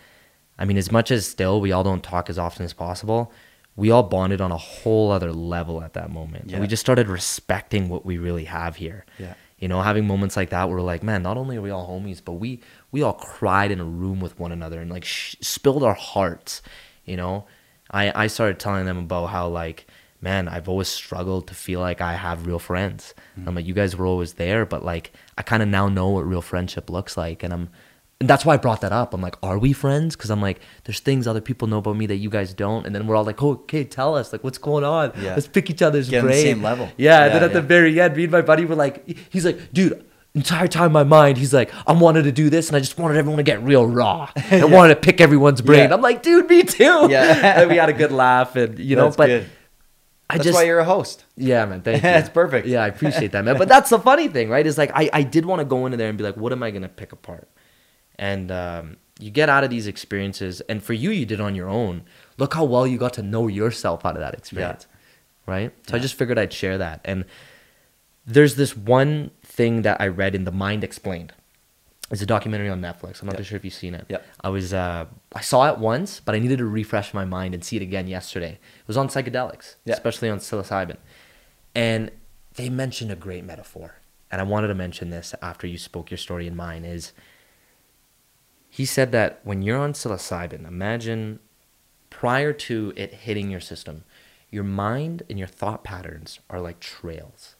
I 0.59 0.65
mean, 0.65 0.77
as 0.77 0.91
much 0.91 1.11
as 1.11 1.25
still 1.25 1.61
we 1.61 1.71
all 1.71 1.83
don't 1.83 2.03
talk 2.03 2.29
as 2.29 2.37
often 2.37 2.65
as 2.65 2.73
possible, 2.73 3.31
we 3.75 3.91
all 3.91 4.03
bonded 4.03 4.41
on 4.41 4.51
a 4.51 4.57
whole 4.57 5.11
other 5.11 5.31
level 5.31 5.81
at 5.81 5.93
that 5.93 6.11
moment. 6.11 6.49
Yeah. 6.49 6.59
we 6.59 6.67
just 6.67 6.81
started 6.81 7.07
respecting 7.07 7.89
what 7.89 8.05
we 8.05 8.17
really 8.17 8.45
have 8.45 8.75
here. 8.75 9.05
Yeah. 9.17 9.35
You 9.59 9.67
know, 9.67 9.81
having 9.81 10.05
moments 10.05 10.35
like 10.35 10.49
that 10.49 10.67
where 10.67 10.77
we're 10.77 10.83
like, 10.83 11.03
man, 11.03 11.23
not 11.23 11.37
only 11.37 11.57
are 11.57 11.61
we 11.61 11.71
all 11.71 11.87
homies, 11.87 12.21
but 12.23 12.33
we 12.33 12.61
we 12.91 13.01
all 13.01 13.13
cried 13.13 13.71
in 13.71 13.79
a 13.79 13.83
room 13.85 14.19
with 14.19 14.39
one 14.39 14.51
another 14.51 14.79
and 14.79 14.89
like 14.89 15.05
sh- 15.05 15.35
spilled 15.41 15.83
our 15.83 15.93
hearts. 15.93 16.61
You 17.05 17.17
know, 17.17 17.45
I 17.91 18.23
I 18.23 18.27
started 18.27 18.59
telling 18.59 18.85
them 18.85 18.97
about 18.97 19.27
how 19.27 19.47
like, 19.47 19.87
man, 20.21 20.47
I've 20.47 20.67
always 20.69 20.87
struggled 20.87 21.47
to 21.47 21.53
feel 21.53 21.79
like 21.79 22.01
I 22.01 22.13
have 22.13 22.47
real 22.47 22.59
friends. 22.59 23.13
Mm-hmm. 23.37 23.47
I'm 23.47 23.55
like, 23.55 23.65
you 23.65 23.73
guys 23.73 23.95
were 23.95 24.05
always 24.05 24.33
there, 24.33 24.65
but 24.65 24.83
like, 24.83 25.11
I 25.37 25.41
kind 25.41 25.61
of 25.61 25.69
now 25.69 25.87
know 25.89 26.09
what 26.09 26.27
real 26.27 26.41
friendship 26.41 26.89
looks 26.89 27.17
like, 27.17 27.43
and 27.43 27.53
I'm. 27.53 27.69
And 28.19 28.27
that's 28.27 28.43
why 28.43 28.55
I 28.55 28.57
brought 28.57 28.81
that 28.81 28.91
up. 28.91 29.13
I'm 29.13 29.21
like, 29.21 29.35
are 29.43 29.59
we 29.59 29.73
friends? 29.73 30.15
Because 30.15 30.31
I'm 30.31 30.41
like, 30.41 30.59
there's 30.85 30.99
things 30.99 31.27
other 31.27 31.39
people 31.39 31.67
know 31.67 31.77
about 31.77 31.97
me 31.97 32.07
that 32.07 32.15
you 32.15 32.31
guys 32.31 32.51
don't. 32.51 32.87
And 32.87 32.95
then 32.95 33.05
we're 33.05 33.15
all 33.15 33.23
like, 33.23 33.43
oh, 33.43 33.51
okay, 33.51 33.83
tell 33.83 34.15
us, 34.15 34.31
like, 34.33 34.43
what's 34.43 34.57
going 34.57 34.83
on? 34.83 35.11
Yeah. 35.21 35.35
Let's 35.35 35.47
pick 35.47 35.69
each 35.69 35.83
other's 35.83 36.09
Get 36.09 36.23
brain. 36.23 36.41
same 36.41 36.63
level. 36.63 36.89
Yeah. 36.97 37.25
and 37.25 37.35
then 37.35 37.41
Yeah, 37.41 37.45
at 37.45 37.53
the 37.53 37.61
very 37.61 38.01
end, 38.01 38.15
me 38.17 38.23
and 38.23 38.31
my 38.31 38.41
buddy 38.41 38.65
were 38.65 38.73
like, 38.73 39.07
he's 39.29 39.45
like, 39.45 39.71
dude, 39.71 40.03
entire 40.37 40.67
time 40.67 40.87
in 40.87 40.91
my 40.91 41.03
mind, 41.03 41.37
he's 41.37 41.53
like, 41.53 41.71
I 41.85 41.91
wanted 41.91 42.23
to 42.23 42.31
do 42.31 42.49
this, 42.49 42.67
and 42.67 42.77
I 42.77 42.79
just 42.79 42.97
wanted 42.97 43.17
everyone 43.17 43.37
to 43.37 43.43
get 43.43 43.61
real 43.61 43.85
raw. 43.85 44.29
I 44.51 44.63
wanted 44.65 44.95
to 44.95 45.01
pick 45.01 45.19
everyone's 45.19 45.61
brain. 45.61 45.89
Yeah. 45.89 45.93
I'm 45.93 46.01
like, 46.01 46.23
dude, 46.23 46.49
me 46.49 46.63
too. 46.63 47.07
Yeah. 47.09 47.59
and 47.61 47.69
we 47.69 47.77
had 47.77 47.89
a 47.89 47.93
good 47.93 48.11
laugh, 48.11 48.55
and 48.55 48.79
you 48.79 48.95
know, 48.95 49.05
That's 49.05 49.15
but 49.17 49.27
good. 49.27 49.49
I 50.29 50.35
That's 50.35 50.45
just 50.45 50.55
why 50.55 50.63
you're 50.63 50.79
a 50.79 50.85
host. 50.85 51.23
yeah, 51.37 51.65
man. 51.65 51.81
Thank 51.81 51.97
you. 51.97 52.01
That's 52.01 52.29
perfect. 52.29 52.67
Yeah, 52.67 52.83
I 52.83 52.87
appreciate 52.87 53.31
that, 53.31 53.45
man. 53.45 53.57
But 53.57 53.69
that's 53.69 53.89
the 53.89 53.99
funny 53.99 54.27
thing, 54.27 54.49
right? 54.49 54.65
Is 54.65 54.77
like 54.77 54.91
I, 54.93 55.09
I 55.13 55.23
did 55.23 55.45
want 55.45 55.59
to 55.59 55.65
go 55.65 55.85
into 55.85 55.97
there 55.97 56.09
and 56.09 56.17
be 56.17 56.23
like, 56.23 56.35
what 56.35 56.51
am 56.51 56.63
I 56.63 56.71
gonna 56.71 56.89
pick 56.89 57.11
apart? 57.13 57.49
And 58.19 58.51
um, 58.51 58.97
you 59.19 59.31
get 59.31 59.47
out 59.47 59.63
of 59.63 59.69
these 59.69 59.87
experiences, 59.87 60.61
and 60.61 60.83
for 60.83 60.93
you, 60.93 61.11
you 61.11 61.25
did 61.25 61.39
on 61.39 61.55
your 61.55 61.69
own. 61.69 62.03
Look 62.37 62.53
how 62.53 62.65
well 62.65 62.85
you 62.85 62.97
got 62.97 63.13
to 63.13 63.23
know 63.23 63.47
yourself 63.47 64.05
out 64.05 64.15
of 64.15 64.21
that 64.21 64.33
experience, 64.33 64.85
right? 65.45 65.71
So 65.87 65.95
I 65.95 65.99
just 65.99 66.15
figured 66.15 66.37
I'd 66.37 66.53
share 66.53 66.77
that. 66.77 67.01
And 67.05 67.25
there's 68.25 68.55
this 68.55 68.75
one 68.75 69.31
thing 69.57 69.81
that 69.81 69.99
I 69.99 70.07
read 70.07 70.35
in 70.35 70.43
The 70.45 70.51
Mind 70.51 70.83
Explained. 70.83 71.33
It's 72.09 72.21
a 72.21 72.25
documentary 72.25 72.69
on 72.69 72.79
Netflix. 72.79 73.19
I'm 73.21 73.25
not 73.25 73.33
Yep. 73.33 73.37
too 73.39 73.43
sure 73.43 73.57
if 73.57 73.65
you've 73.65 73.73
seen 73.73 73.93
it. 73.95 74.05
Yep. 74.07 74.25
I 74.41 74.49
was 74.49 74.73
uh, 74.73 75.05
I 75.33 75.41
saw 75.41 75.69
it 75.71 75.77
once, 75.79 76.21
but 76.23 76.35
I 76.35 76.39
needed 76.39 76.59
to 76.59 76.65
refresh 76.65 77.13
my 77.13 77.25
mind 77.25 77.53
and 77.53 77.61
see 77.65 77.75
it 77.75 77.81
again 77.81 78.07
yesterday. 78.07 78.53
It 78.81 78.87
was 78.87 78.95
on 78.95 79.09
psychedelics, 79.09 79.75
Yeah. 79.83 79.95
especially 79.95 80.29
on 80.29 80.37
psilocybin, 80.39 80.97
and 81.75 82.11
they 82.55 82.69
mentioned 82.69 83.11
a 83.11 83.15
great 83.15 83.43
metaphor. 83.43 83.95
And 84.31 84.39
I 84.39 84.43
wanted 84.45 84.67
to 84.67 84.75
mention 84.75 85.09
this 85.09 85.33
after 85.41 85.67
you 85.67 85.77
spoke 85.77 86.09
your 86.11 86.17
story 86.17 86.47
and 86.47 86.55
mine. 86.55 86.85
Is 86.85 87.11
he 88.69 88.85
said 88.85 89.11
that 89.11 89.39
when 89.43 89.61
you're 89.61 89.77
on 89.79 89.93
psilocybin, 89.93 90.65
imagine 90.67 91.39
prior 92.09 92.53
to 92.53 92.93
it 92.95 93.13
hitting 93.25 93.49
your 93.51 93.59
system, 93.59 94.03
your 94.49 94.63
mind 94.63 95.23
and 95.29 95.37
your 95.39 95.47
thought 95.47 95.83
patterns 95.83 96.39
are 96.49 96.61
like 96.61 96.79
trails. 96.79 97.55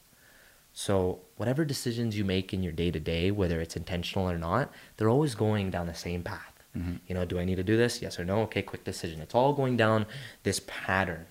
So, 0.80 1.22
whatever 1.38 1.66
decisions 1.66 2.16
you 2.16 2.24
make 2.24 2.54
in 2.54 2.62
your 2.62 2.72
day 2.72 2.92
to 2.92 3.00
day, 3.00 3.32
whether 3.32 3.60
it's 3.60 3.76
intentional 3.76 4.30
or 4.30 4.38
not, 4.38 4.72
they're 4.96 5.10
always 5.10 5.34
going 5.34 5.72
down 5.72 5.88
the 5.88 5.96
same 5.96 6.22
path. 6.22 6.54
Mm-hmm. 6.78 6.98
You 7.08 7.16
know, 7.16 7.26
do 7.26 7.40
I 7.40 7.46
need 7.46 7.56
to 7.56 7.64
do 7.64 7.76
this? 7.76 8.00
Yes 8.00 8.20
or 8.20 8.26
no? 8.26 8.42
Okay, 8.42 8.62
quick 8.62 8.84
decision. 8.84 9.20
It's 9.20 9.34
all 9.34 9.54
going 9.54 9.76
down 9.76 10.06
this 10.44 10.62
pattern. 10.68 11.26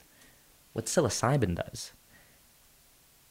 What 0.73 0.87
psilocybin 0.87 1.55
does 1.55 1.93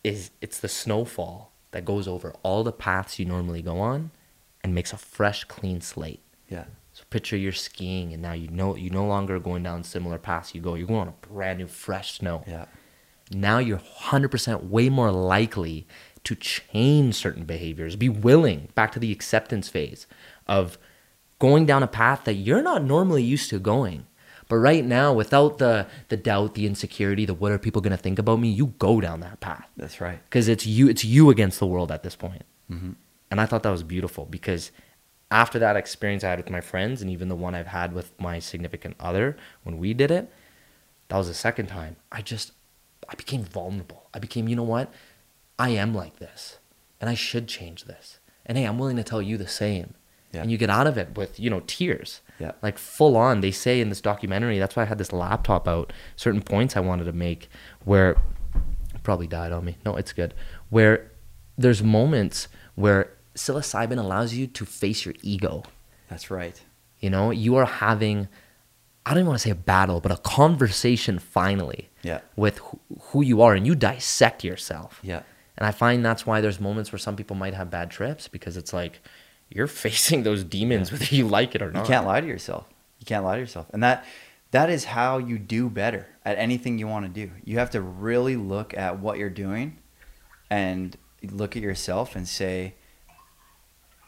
is 0.06 0.32
it's 0.40 0.58
the 0.58 0.70
snowfall 0.70 1.52
that 1.72 1.84
goes 1.84 2.08
over 2.08 2.34
all 2.44 2.64
the 2.64 2.72
paths 2.72 3.20
you 3.20 3.26
normally 3.26 3.62
go 3.62 3.82
on 3.82 4.12
and 4.64 4.74
makes 4.74 4.94
a 4.94 4.98
fresh, 4.98 5.44
clean 5.44 5.82
slate. 5.82 6.22
Yeah. 6.48 6.64
So 6.94 7.04
picture 7.10 7.36
you're 7.36 7.52
skiing 7.52 8.14
and 8.14 8.22
now 8.22 8.32
you 8.32 8.48
know 8.48 8.78
you 8.78 8.90
no 8.90 9.06
longer 9.06 9.38
going 9.38 9.64
down 9.64 9.84
similar 9.84 10.18
paths 10.18 10.56
you 10.56 10.62
go. 10.62 10.76
You're 10.76 10.88
going 10.88 11.02
on 11.02 11.08
a 11.10 11.28
brand 11.28 11.60
new 11.60 11.68
fresh 11.68 12.20
snow 12.20 12.46
Yeah. 12.48 12.68
Now 13.32 13.58
you're 13.58 13.80
100% 13.80 14.64
way 14.70 14.90
more 14.90 15.12
likely 15.12 15.88
to 16.24 16.36
change 16.36 17.16
certain 17.16 17.44
behaviors 17.44 17.96
be 17.96 18.10
willing 18.10 18.70
back 18.76 18.92
to 18.92 19.00
the 19.00 19.12
acceptance 19.12 19.70
phase 19.70 20.08
of 20.48 20.78
going 21.40 21.66
down 21.66 21.84
a 21.84 21.88
path 21.88 22.24
that 22.24 22.34
you're 22.34 22.62
not 22.64 22.84
normally 22.84 23.24
used 23.24 23.50
to 23.50 23.60
going 23.60 24.06
but 24.48 24.56
right 24.58 24.86
now 24.86 25.12
without 25.14 25.58
the 25.58 25.86
the 26.10 26.18
doubt 26.18 26.54
the 26.56 26.66
insecurity 26.66 27.26
the 27.26 27.34
what 27.34 27.52
are 27.52 27.58
people 27.60 27.82
going 27.82 27.92
to 27.92 27.98
think 27.98 28.18
about 28.20 28.40
me 28.40 28.48
you 28.50 28.68
go 28.80 29.00
down 29.02 29.20
that 29.20 29.40
path 29.40 29.68
That's 29.78 30.00
right. 30.02 30.20
because 30.26 30.48
it's 30.48 30.66
you 30.66 30.88
it's 30.88 31.04
you 31.06 31.30
against 31.30 31.60
the 31.60 31.68
world 31.68 31.92
at 31.92 32.04
this 32.04 32.16
point. 32.16 32.44
point 32.70 32.96
and 33.32 33.42
i 33.42 33.46
thought 33.46 33.64
that 33.64 33.70
was 33.72 33.84
beautiful 33.84 34.26
because 34.26 34.72
after 35.30 35.60
that 35.60 35.76
experience 35.76 36.24
i 36.24 36.30
had 36.30 36.40
with 36.40 36.50
my 36.50 36.62
friends 36.62 37.02
and 37.02 37.12
even 37.12 37.28
the 37.28 37.36
one 37.36 37.54
i've 37.54 37.68
had 37.68 37.94
with 37.94 38.20
my 38.20 38.40
significant 38.40 38.96
other 39.00 39.36
when 39.64 39.78
we 39.78 39.94
did 39.94 40.10
it 40.10 40.32
that 41.10 41.18
was 41.18 41.28
the 41.28 41.34
second 41.36 41.68
time 41.68 41.96
i 42.12 42.22
just 42.22 42.52
i 43.10 43.16
became 43.16 43.44
vulnerable. 43.44 44.10
I 44.14 44.20
became 44.20 44.48
you 44.48 44.56
know 44.56 44.64
what? 44.64 44.92
I 45.58 45.70
am 45.70 45.94
like 45.94 46.18
this 46.20 46.60
and 47.00 47.10
i 47.10 47.14
should 47.14 47.48
change 47.48 47.86
this. 47.86 48.20
And 48.46 48.58
hey 48.58 48.66
i'm 48.66 48.78
willing 48.80 48.98
to 48.98 49.04
tell 49.04 49.22
you 49.22 49.38
the 49.38 49.48
same. 49.48 49.94
Yeah. 50.34 50.42
and 50.42 50.52
you 50.52 50.58
get 50.58 50.70
out 50.70 50.86
of 50.88 50.98
it 50.98 51.16
with 51.16 51.40
you 51.40 51.50
know 51.50 51.62
tears. 51.68 52.22
Yeah. 52.40 52.52
like 52.62 52.78
full 52.78 53.16
on 53.16 53.40
they 53.40 53.52
say 53.52 53.80
in 53.80 53.88
this 53.90 54.02
documentary 54.02 54.60
that's 54.60 54.76
why 54.76 54.84
i 54.84 54.86
had 54.86 54.98
this 54.98 55.14
laptop 55.14 55.70
out 55.70 55.94
certain 56.18 56.42
points 56.42 56.76
i 56.76 56.82
wanted 56.82 57.06
to 57.06 57.14
make 57.14 57.50
where 57.86 58.18
probably 59.04 59.28
died 59.28 59.52
on 59.54 59.64
me. 59.64 59.78
No 59.86 59.96
it's 59.96 60.12
good. 60.12 60.34
Where 60.70 61.12
there's 61.58 61.82
moments 61.82 62.50
where 62.74 63.12
psilocybin 63.36 63.98
allows 63.98 64.34
you 64.34 64.48
to 64.48 64.66
face 64.66 65.06
your 65.06 65.14
ego. 65.22 65.64
That's 66.10 66.30
right. 66.30 66.60
you 67.00 67.10
know 67.10 67.32
you 67.32 67.56
are 67.56 67.66
having 67.66 68.28
i 69.06 69.12
don't 69.12 69.20
even 69.20 69.28
want 69.28 69.40
to 69.40 69.44
say 69.44 69.52
a 69.52 69.56
battle 69.56 70.00
but 70.02 70.12
a 70.12 70.18
conversation 70.18 71.20
finally 71.20 71.90
Yeah. 72.04 72.22
with 72.36 72.58
who, 72.60 72.80
who 73.10 73.22
you 73.22 73.42
are 73.42 73.54
and 73.54 73.66
you 73.66 73.76
dissect 73.76 74.44
yourself 74.44 75.00
Yeah. 75.04 75.22
and 75.58 75.66
i 75.68 75.72
find 75.72 76.04
that's 76.06 76.26
why 76.26 76.42
there's 76.42 76.60
moments 76.60 76.92
where 76.92 77.00
some 77.00 77.16
people 77.16 77.36
might 77.36 77.54
have 77.54 77.70
bad 77.70 77.92
trips 77.92 78.28
because 78.28 78.58
it's 78.58 78.74
like 78.74 79.02
you're 79.50 79.68
facing 79.86 80.24
those 80.24 80.44
demons 80.44 80.92
whether 80.92 81.06
you 81.06 81.28
like 81.28 81.56
it 81.56 81.62
or 81.62 81.72
not 81.72 81.82
You 81.86 81.88
can't 81.94 82.06
lie 82.06 82.22
to 82.22 82.28
yourself. 82.28 82.66
You 83.00 83.06
can't 83.06 83.24
lie 83.24 83.36
to 83.36 83.42
yourself. 83.42 83.68
And 83.74 83.84
that 83.84 84.04
that 84.52 84.70
is 84.70 84.86
how 84.86 85.18
you 85.20 85.38
do 85.38 85.70
better 85.70 86.08
at 86.24 86.38
anything 86.38 86.80
you 86.80 86.88
want 86.88 87.06
to 87.06 87.12
do. 87.12 87.32
You 87.44 87.60
have 87.60 87.70
to 87.72 87.82
really 87.82 88.36
look 88.38 88.74
at 88.76 89.00
what 89.00 89.18
you're 89.20 89.30
doing 89.30 89.78
and 90.50 90.96
look 91.22 91.56
at 91.58 91.62
yourself 91.62 92.16
and 92.16 92.26
say 92.28 92.74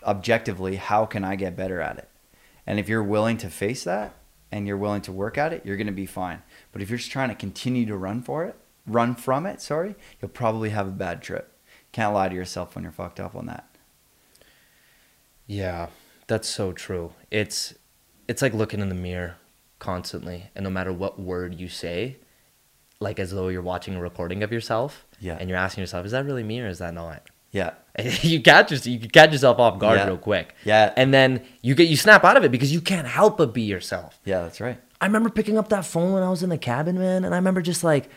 objectively, 0.06 0.76
how 0.78 1.06
can 1.06 1.24
I 1.24 1.36
get 1.36 1.56
better 1.56 1.82
at 1.82 1.98
it? 1.98 2.10
And 2.66 2.80
if 2.80 2.88
you're 2.90 3.04
willing 3.04 3.38
to 3.38 3.50
face 3.50 3.84
that 3.84 4.14
and 4.52 4.68
you're 4.68 4.78
willing 4.78 5.02
to 5.02 5.12
work 5.12 5.38
at 5.38 5.54
it, 5.54 5.66
you're 5.66 5.78
going 5.78 5.88
to 5.88 5.94
be 5.94 6.06
fine. 6.06 6.42
But 6.72 6.82
if 6.82 6.90
you're 6.90 6.98
just 6.98 7.12
trying 7.12 7.30
to 7.30 7.36
continue 7.36 7.86
to 7.86 7.98
run 7.98 8.22
for 8.22 8.46
it, 8.46 8.56
run 8.86 9.16
from 9.16 9.46
it, 9.46 9.62
sorry, 9.62 9.96
you'll 10.22 10.30
probably 10.30 10.70
have 10.70 10.88
a 10.88 10.92
bad 10.92 11.22
trip. 11.22 11.54
Can't 11.92 12.14
lie 12.14 12.30
to 12.30 12.36
yourself 12.36 12.76
when 12.76 12.84
you're 12.84 12.92
fucked 12.94 13.20
up 13.20 13.36
on 13.36 13.46
that. 13.48 13.68
Yeah, 15.46 15.88
that's 16.28 16.48
so 16.50 16.72
true. 16.74 17.14
It's 17.32 17.74
it's 18.28 18.42
like 18.42 18.54
looking 18.54 18.82
in 18.82 18.90
the 18.90 18.96
mirror 18.96 19.36
constantly, 19.80 20.50
and 20.56 20.64
no 20.64 20.70
matter 20.70 20.92
what 20.92 21.20
word 21.20 21.56
you 21.56 21.70
say, 21.70 22.18
like 23.00 23.20
as 23.20 23.32
though 23.32 23.48
you're 23.48 23.62
watching 23.62 23.96
a 23.96 24.02
recording 24.02 24.44
of 24.44 24.52
yourself, 24.52 25.06
Yeah. 25.20 25.38
and 25.40 25.50
you're 25.50 25.58
asking 25.58 25.82
yourself, 25.84 26.06
is 26.06 26.12
that 26.12 26.26
really 26.26 26.44
me 26.44 26.60
or 26.60 26.68
is 26.68 26.80
that 26.80 26.94
not? 26.94 27.30
Yeah. 27.52 27.72
you 28.22 28.42
catch 28.42 28.72
yourself, 28.72 28.88
you 28.88 29.00
catch 29.10 29.32
yourself 29.32 29.58
off 29.60 29.80
guard 29.80 29.98
Yeah. 30.00 30.08
real 30.08 30.18
quick. 30.18 30.54
Yeah. 30.64 30.94
and 30.96 31.14
then 31.14 31.42
you 31.62 31.74
get 31.76 31.88
you 31.88 31.98
snap 31.98 32.24
out 32.24 32.38
of 32.38 32.44
it 32.44 32.52
because 32.52 32.72
you 32.72 32.82
can't 32.82 33.08
help 33.08 33.38
but 33.38 33.54
be 33.54 33.64
yourself. 33.64 34.20
Yeah, 34.26 34.42
that's 34.42 34.62
right. 34.62 34.80
I 35.02 35.06
remember 35.06 35.30
picking 35.30 35.58
up 35.58 35.70
that 35.70 35.86
phone 35.86 36.14
when 36.14 36.24
I 36.24 36.30
was 36.30 36.44
in 36.44 36.50
the 36.50 36.58
cabin, 36.58 36.98
man, 36.98 37.24
and 37.24 37.34
I 37.34 37.38
remember 37.38 37.62
just 37.62 37.84
like 37.84 38.10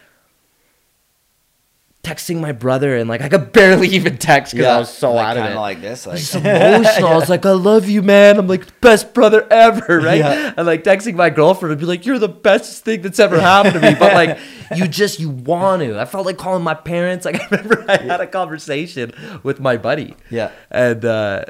texting 2.03 2.40
my 2.40 2.53
brother, 2.53 2.96
and 2.96 3.09
like 3.09 3.20
I 3.20 3.28
could 3.28 3.53
barely 3.53 3.88
even 3.88 4.16
text 4.16 4.53
because 4.53 4.66
I 4.66 4.78
was 4.78 4.92
so 4.92 5.12
like, 5.14 5.26
out 5.26 5.36
of 5.36 5.53
it. 5.53 5.55
like 5.57 5.80
this, 5.80 6.07
like 6.07 6.20
emotional. 6.34 7.09
I 7.09 7.16
was 7.16 7.28
like, 7.28 7.44
I 7.44 7.53
love 7.53 7.88
you, 7.88 8.03
man. 8.03 8.38
I'm 8.38 8.46
like 8.46 8.80
best 8.80 9.12
brother 9.12 9.46
ever, 9.51 10.01
right? 10.01 10.18
Yeah. 10.18 10.55
And 10.57 10.66
like 10.66 10.84
texting 10.84 11.14
my 11.14 11.30
girlfriend 11.30 11.72
and 11.72 11.80
be 11.80 11.86
like, 11.86 12.07
You're 12.07 12.18
the 12.18 12.28
best 12.28 12.84
thing 12.84 13.03
that's 13.03 13.18
ever 13.20 13.40
happened 13.40 13.74
to 13.74 13.80
me. 13.80 13.94
But 13.98 14.14
like 14.14 14.38
you 14.74 14.88
just 14.88 15.20
you 15.20 15.30
want 15.30 15.82
to. 15.82 16.01
I 16.01 16.05
felt 16.05 16.26
like 16.26 16.38
calling 16.38 16.62
my 16.62 16.74
parents. 16.74 17.24
Like 17.24 17.40
I 17.40 17.46
remember 17.46 17.84
I 17.88 17.98
had 17.98 18.20
a 18.20 18.26
conversation 18.26 19.12
with 19.42 19.61
my 19.61 19.76
buddy. 19.76 20.16
Yeah. 20.30 20.53
And 20.70 21.05
uh 21.05 21.44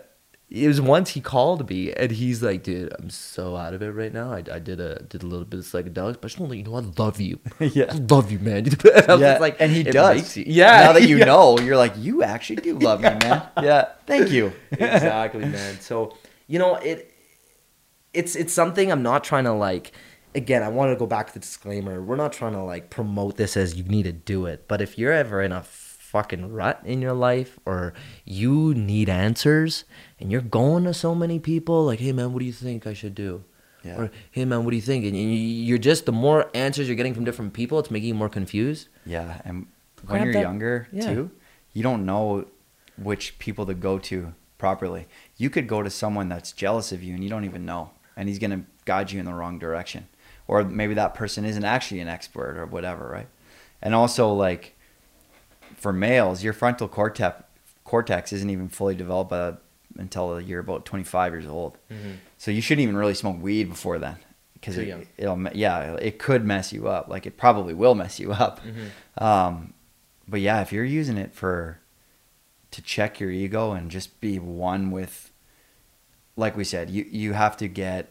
it 0.50 0.66
was 0.66 0.80
once 0.80 1.10
he 1.10 1.20
called 1.20 1.70
me 1.70 1.92
and 1.92 2.10
he's 2.10 2.42
like, 2.42 2.64
dude, 2.64 2.92
I'm 2.98 3.08
so 3.08 3.54
out 3.54 3.72
of 3.72 3.82
it 3.82 3.90
right 3.90 4.12
now. 4.12 4.32
I, 4.32 4.42
I 4.52 4.58
did 4.58 4.80
a 4.80 5.00
did 5.04 5.22
a 5.22 5.26
little 5.26 5.44
bit 5.44 5.60
of 5.60 5.64
psychedelics, 5.64 6.14
but 6.14 6.24
I 6.24 6.26
just 6.26 6.40
want 6.40 6.50
to 6.50 6.56
let 6.56 6.58
you 6.58 6.64
know 6.64 6.76
I 6.76 7.02
love 7.02 7.20
you. 7.20 7.38
Yeah. 7.60 7.86
I 7.88 7.94
love 7.94 8.32
you, 8.32 8.40
man. 8.40 8.66
And 9.08 9.20
yeah, 9.20 9.38
like, 9.38 9.56
and 9.60 9.70
he 9.70 9.84
does. 9.84 10.36
yeah. 10.36 10.82
Now 10.82 10.92
that 10.92 11.08
you 11.08 11.18
yeah. 11.18 11.26
know, 11.26 11.56
you're 11.60 11.76
like, 11.76 11.92
you 11.96 12.24
actually 12.24 12.56
do 12.56 12.76
love 12.78 13.00
me, 13.00 13.10
man. 13.22 13.48
Yeah. 13.62 13.90
Thank 14.06 14.30
you. 14.30 14.52
exactly, 14.72 15.44
man. 15.44 15.78
So 15.80 16.16
you 16.48 16.58
know 16.58 16.74
it. 16.76 17.14
It's 18.12 18.34
it's 18.34 18.52
something 18.52 18.90
I'm 18.90 19.04
not 19.04 19.22
trying 19.22 19.44
to 19.44 19.52
like. 19.52 19.92
Again, 20.34 20.62
I 20.62 20.68
want 20.68 20.92
to 20.92 20.96
go 20.96 21.06
back 21.06 21.28
to 21.28 21.32
the 21.34 21.40
disclaimer. 21.40 22.02
We're 22.02 22.16
not 22.16 22.32
trying 22.32 22.52
to 22.52 22.62
like 22.62 22.90
promote 22.90 23.36
this 23.36 23.56
as 23.56 23.76
you 23.76 23.84
need 23.84 24.04
to 24.04 24.12
do 24.12 24.46
it. 24.46 24.66
But 24.66 24.80
if 24.80 24.98
you're 24.98 25.12
ever 25.12 25.42
in 25.42 25.52
a 25.52 25.62
fucking 26.10 26.52
rut 26.52 26.80
in 26.84 27.00
your 27.00 27.12
life 27.12 27.58
or 27.64 27.94
you 28.24 28.74
need 28.74 29.08
answers 29.08 29.84
and 30.18 30.30
you're 30.32 30.40
going 30.40 30.84
to 30.84 30.92
so 30.92 31.14
many 31.14 31.38
people 31.38 31.84
like, 31.84 32.00
hey 32.00 32.12
man, 32.12 32.32
what 32.32 32.40
do 32.40 32.44
you 32.46 32.52
think 32.52 32.86
I 32.86 32.92
should 32.94 33.14
do? 33.14 33.44
Yeah. 33.84 33.96
Or 33.98 34.10
hey 34.32 34.44
man, 34.44 34.64
what 34.64 34.70
do 34.70 34.76
you 34.76 34.82
think? 34.82 35.04
And 35.04 35.16
you- 35.16 35.22
you're 35.68 35.78
just 35.78 36.06
the 36.06 36.12
more 36.12 36.50
answers 36.52 36.88
you're 36.88 36.96
getting 36.96 37.14
from 37.14 37.24
different 37.24 37.52
people, 37.52 37.78
it's 37.78 37.90
making 37.90 38.08
you 38.08 38.14
more 38.14 38.28
confused. 38.28 38.88
Yeah, 39.06 39.40
and 39.44 39.66
Grab 40.04 40.10
when 40.10 40.24
you're 40.24 40.32
that- 40.34 40.42
younger 40.42 40.88
yeah. 40.92 41.12
too, 41.14 41.30
you 41.72 41.82
don't 41.82 42.04
know 42.04 42.46
which 42.96 43.38
people 43.38 43.64
to 43.66 43.74
go 43.74 43.98
to 43.98 44.34
properly. 44.58 45.06
You 45.36 45.48
could 45.48 45.66
go 45.68 45.82
to 45.82 45.88
someone 45.90 46.28
that's 46.28 46.52
jealous 46.52 46.92
of 46.92 47.02
you 47.02 47.14
and 47.14 47.22
you 47.24 47.30
don't 47.30 47.44
even 47.44 47.64
know, 47.64 47.90
and 48.16 48.28
he's 48.28 48.38
gonna 48.38 48.64
guide 48.84 49.12
you 49.12 49.20
in 49.20 49.26
the 49.26 49.32
wrong 49.32 49.58
direction, 49.60 50.08
or 50.48 50.64
maybe 50.64 50.92
that 50.94 51.14
person 51.14 51.44
isn't 51.44 51.64
actually 51.64 52.00
an 52.00 52.08
expert 52.08 52.56
or 52.58 52.66
whatever, 52.66 53.08
right? 53.08 53.28
And 53.80 53.94
also 53.94 54.32
like 54.34 54.76
for 55.80 55.92
males, 55.92 56.44
your 56.44 56.52
frontal 56.52 56.88
cortex 56.88 57.42
cortex 57.84 58.32
isn't 58.32 58.50
even 58.50 58.68
fully 58.68 58.94
developed 58.94 59.30
by, 59.30 59.54
until 59.98 60.40
you're 60.40 60.60
about 60.60 60.84
25 60.84 61.32
years 61.32 61.46
old. 61.46 61.76
So 62.38 62.50
you 62.52 62.60
shouldn't 62.60 62.82
even 62.82 62.96
really 62.96 63.14
smoke 63.14 63.42
weed 63.42 63.68
before 63.68 63.98
then 63.98 64.16
because 64.54 64.78
it, 64.78 65.08
it'll 65.16 65.40
yeah 65.54 65.94
it 65.94 66.18
could 66.18 66.44
mess 66.44 66.72
you 66.72 66.86
up. 66.88 67.08
Like 67.08 67.26
it 67.26 67.36
probably 67.36 67.74
will 67.74 67.94
mess 67.94 68.20
you 68.20 68.32
up. 68.32 68.60
Mm-hmm. 68.64 69.24
Um, 69.24 69.74
but 70.28 70.40
yeah, 70.40 70.60
if 70.60 70.72
you're 70.72 70.84
using 70.84 71.16
it 71.16 71.34
for 71.34 71.80
to 72.70 72.80
check 72.82 73.18
your 73.18 73.30
ego 73.32 73.72
and 73.72 73.90
just 73.90 74.20
be 74.20 74.38
one 74.38 74.92
with, 74.92 75.32
like 76.36 76.56
we 76.56 76.62
said, 76.64 76.90
you 76.90 77.04
you 77.10 77.32
have 77.32 77.56
to 77.56 77.66
get 77.68 78.10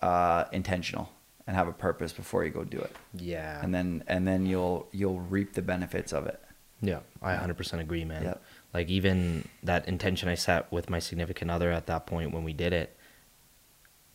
uh, 0.00 0.44
intentional 0.52 1.10
and 1.46 1.56
have 1.56 1.66
a 1.68 1.72
purpose 1.72 2.12
before 2.12 2.44
you 2.44 2.50
go 2.50 2.62
do 2.64 2.78
it, 2.78 2.94
Yeah. 3.14 3.60
and 3.62 3.74
then 3.74 4.04
and 4.06 4.26
then 4.28 4.46
you'll 4.46 4.88
you'll 4.92 5.20
reap 5.20 5.54
the 5.54 5.62
benefits 5.62 6.12
of 6.12 6.26
it. 6.26 6.40
Yeah, 6.82 7.00
I 7.22 7.34
100% 7.34 7.80
agree, 7.80 8.04
man. 8.04 8.22
Yep. 8.22 8.42
Like 8.74 8.88
even 8.88 9.48
that 9.62 9.88
intention 9.88 10.28
I 10.28 10.34
set 10.34 10.70
with 10.70 10.90
my 10.90 10.98
significant 10.98 11.50
other 11.50 11.70
at 11.72 11.86
that 11.86 12.06
point 12.06 12.32
when 12.32 12.44
we 12.44 12.52
did 12.52 12.72
it, 12.72 12.96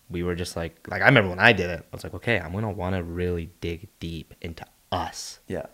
we 0.09 0.24
were 0.24 0.36
just 0.36 0.55
like 0.55 0.88
like 0.88 1.01
I 1.01 1.05
remember 1.05 1.30
when 1.30 1.39
I 1.39 1.53
did 1.53 1.70
it, 1.70 1.80
I 1.91 1.95
was 1.95 2.03
like, 2.03 2.14
"Okay, 2.14 2.39
I'm 2.39 2.51
going 2.51 2.64
to 2.64 2.70
want 2.70 2.95
to 2.95 3.03
really 3.03 3.49
dig 3.62 3.88
deep 3.99 4.34
into 4.41 4.66
us." 4.91 5.39
Yeah, 5.47 5.66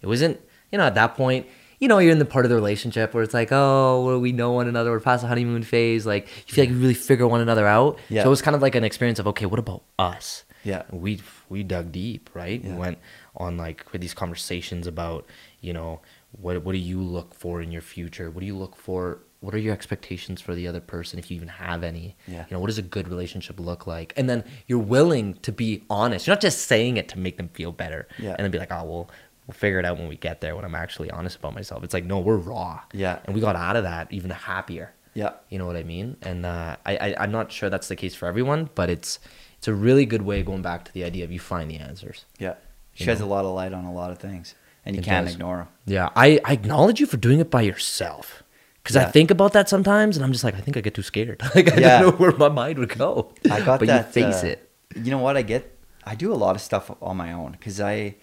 It 0.00 0.06
wasn't, 0.06 0.40
you 0.70 0.78
know, 0.78 0.84
at 0.84 0.94
that 0.94 1.16
point, 1.16 1.46
you 1.80 1.88
know, 1.88 1.98
you're 1.98 2.12
in 2.12 2.18
the 2.20 2.24
part 2.24 2.44
of 2.44 2.50
the 2.50 2.54
relationship 2.54 3.12
where 3.12 3.22
it's 3.22 3.34
like, 3.34 3.48
"Oh, 3.50 4.04
well, 4.06 4.20
we 4.20 4.32
know 4.32 4.52
one 4.52 4.68
another, 4.68 4.90
we're 4.92 5.00
past 5.00 5.22
the 5.22 5.28
honeymoon 5.28 5.62
phase." 5.62 6.06
Like 6.06 6.28
you 6.46 6.54
feel 6.54 6.62
like 6.62 6.70
you 6.70 6.76
really 6.78 6.94
figure 6.94 7.26
one 7.26 7.40
another 7.40 7.66
out. 7.66 7.98
Yeah. 8.08 8.22
So 8.22 8.28
it 8.28 8.30
was 8.30 8.42
kind 8.42 8.54
of 8.54 8.62
like 8.62 8.74
an 8.76 8.84
experience 8.84 9.18
of, 9.18 9.26
"Okay, 9.26 9.44
what 9.46 9.58
about 9.58 9.82
us?" 9.98 10.44
Yeah, 10.64 10.82
we 10.90 11.20
we 11.48 11.62
dug 11.62 11.92
deep, 11.92 12.30
right? 12.34 12.62
Yeah. 12.62 12.72
We 12.72 12.78
went 12.78 12.98
on 13.36 13.56
like 13.56 13.84
with 13.92 14.00
these 14.00 14.14
conversations 14.14 14.86
about, 14.86 15.26
you 15.60 15.72
know, 15.72 16.00
what 16.32 16.62
what 16.64 16.72
do 16.72 16.78
you 16.78 17.00
look 17.02 17.34
for 17.34 17.60
in 17.62 17.70
your 17.72 17.82
future? 17.82 18.30
What 18.30 18.40
do 18.40 18.46
you 18.46 18.56
look 18.56 18.76
for? 18.76 19.20
What 19.40 19.54
are 19.54 19.58
your 19.58 19.72
expectations 19.72 20.42
for 20.42 20.54
the 20.54 20.68
other 20.68 20.80
person 20.80 21.18
if 21.18 21.30
you 21.30 21.36
even 21.36 21.48
have 21.48 21.82
any? 21.82 22.14
Yeah. 22.28 22.44
You 22.48 22.54
know, 22.54 22.60
what 22.60 22.66
does 22.66 22.76
a 22.76 22.82
good 22.82 23.08
relationship 23.08 23.58
look 23.58 23.86
like? 23.86 24.12
And 24.16 24.28
then 24.28 24.44
you're 24.66 24.78
willing 24.78 25.34
to 25.42 25.50
be 25.52 25.82
honest. 25.88 26.26
You're 26.26 26.36
not 26.36 26.42
just 26.42 26.66
saying 26.66 26.98
it 26.98 27.08
to 27.08 27.18
make 27.18 27.38
them 27.38 27.48
feel 27.48 27.72
better. 27.72 28.06
Yeah. 28.18 28.30
And 28.34 28.40
then 28.40 28.50
be 28.50 28.58
like, 28.58 28.70
oh 28.70 28.84
well, 28.84 29.10
we'll 29.46 29.54
figure 29.54 29.78
it 29.78 29.86
out 29.86 29.96
when 29.98 30.08
we 30.08 30.16
get 30.16 30.42
there 30.42 30.54
when 30.56 30.64
I'm 30.66 30.74
actually 30.74 31.10
honest 31.10 31.36
about 31.38 31.54
myself. 31.54 31.82
It's 31.84 31.94
like, 31.94 32.04
no, 32.04 32.20
we're 32.20 32.36
raw. 32.36 32.82
Yeah. 32.92 33.20
And 33.24 33.34
we 33.34 33.40
got 33.40 33.56
out 33.56 33.76
of 33.76 33.84
that 33.84 34.12
even 34.12 34.30
happier. 34.30 34.92
yeah. 35.14 35.32
You 35.48 35.58
know 35.58 35.66
what 35.66 35.76
I 35.76 35.84
mean? 35.84 36.18
And 36.20 36.44
uh, 36.44 36.76
I, 36.84 36.96
I 36.98 37.14
I'm 37.20 37.32
not 37.32 37.50
sure 37.50 37.70
that's 37.70 37.88
the 37.88 37.96
case 37.96 38.14
for 38.14 38.26
everyone, 38.26 38.68
but 38.74 38.90
it's 38.90 39.18
it's 39.60 39.68
a 39.68 39.74
really 39.74 40.06
good 40.06 40.22
way 40.22 40.42
going 40.42 40.62
back 40.62 40.86
to 40.86 40.92
the 40.94 41.04
idea 41.04 41.22
of 41.22 41.30
you 41.30 41.38
find 41.38 41.70
the 41.70 41.76
answers. 41.76 42.24
Yeah. 42.38 42.54
Sheds 42.94 43.20
know? 43.20 43.26
a 43.26 43.28
lot 43.28 43.44
of 43.44 43.54
light 43.54 43.74
on 43.74 43.84
a 43.84 43.92
lot 43.92 44.10
of 44.10 44.18
things. 44.18 44.54
And 44.86 44.96
you 44.96 45.00
It 45.02 45.04
can't 45.04 45.26
does. 45.26 45.34
ignore 45.34 45.58
them. 45.58 45.68
Yeah, 45.84 46.08
I, 46.16 46.40
I 46.46 46.54
acknowledge 46.54 46.98
you 46.98 47.04
for 47.06 47.18
doing 47.18 47.40
it 47.40 47.50
by 47.50 47.60
yourself. 47.60 48.42
Because 48.82 48.96
I 48.96 49.04
think 49.04 49.30
about 49.30 49.52
that 49.52 49.68
sometimes, 49.68 50.16
and 50.16 50.24
I'm 50.24 50.32
just 50.32 50.42
like, 50.44 50.54
I 50.54 50.60
think 50.62 50.78
I 50.78 50.80
get 50.80 50.94
too 50.94 51.02
scared. 51.02 51.42
like 51.54 51.70
I 51.70 51.76
Yeah. 51.78 52.00
don't 52.00 52.12
know 52.12 52.16
where 52.16 52.32
my 52.32 52.48
mind 52.48 52.78
would 52.78 52.88
go. 52.96 53.34
I 53.50 53.60
got 53.60 53.80
but 53.80 53.88
that. 53.88 54.06
you 54.06 54.12
face 54.24 54.42
uh, 54.42 54.46
it. 54.46 54.70
You 54.96 55.10
know 55.10 55.18
what? 55.18 55.36
I 55.36 55.42
get. 55.42 55.76
I 56.04 56.14
do 56.14 56.32
a 56.32 56.38
lot 56.44 56.56
of 56.56 56.62
stuff 56.62 56.90
on 57.02 57.16
my 57.18 57.32
own 57.32 57.52
because 57.52 57.80
I. 57.80 58.16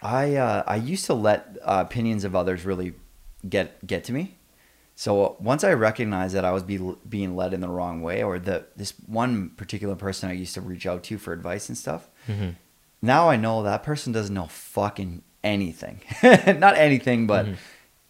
I 0.00 0.36
uh, 0.36 0.62
I 0.66 0.76
used 0.76 1.06
to 1.06 1.14
let 1.14 1.56
uh, 1.62 1.82
opinions 1.86 2.22
of 2.24 2.36
others 2.36 2.64
really 2.64 2.92
get 3.48 3.84
get 3.86 4.04
to 4.04 4.12
me. 4.12 4.36
So 4.98 5.36
once 5.38 5.62
I 5.62 5.74
recognized 5.74 6.34
that 6.34 6.44
I 6.44 6.50
was 6.50 6.64
be, 6.64 6.76
being 7.08 7.36
led 7.36 7.54
in 7.54 7.60
the 7.60 7.68
wrong 7.68 8.02
way, 8.02 8.20
or 8.20 8.40
that 8.40 8.76
this 8.76 8.94
one 9.06 9.50
particular 9.50 9.94
person 9.94 10.28
I 10.28 10.32
used 10.32 10.54
to 10.54 10.60
reach 10.60 10.86
out 10.86 11.04
to 11.04 11.18
for 11.18 11.32
advice 11.32 11.68
and 11.68 11.78
stuff, 11.78 12.08
Mhm. 12.26 12.56
now 13.00 13.30
I 13.30 13.36
know 13.36 13.62
that 13.62 13.84
person 13.84 14.12
doesn't 14.12 14.34
know 14.34 14.48
fucking 14.48 15.22
anything. 15.44 16.00
Not 16.58 16.76
anything, 16.76 17.28
but 17.28 17.46
Mhm. 17.46 17.56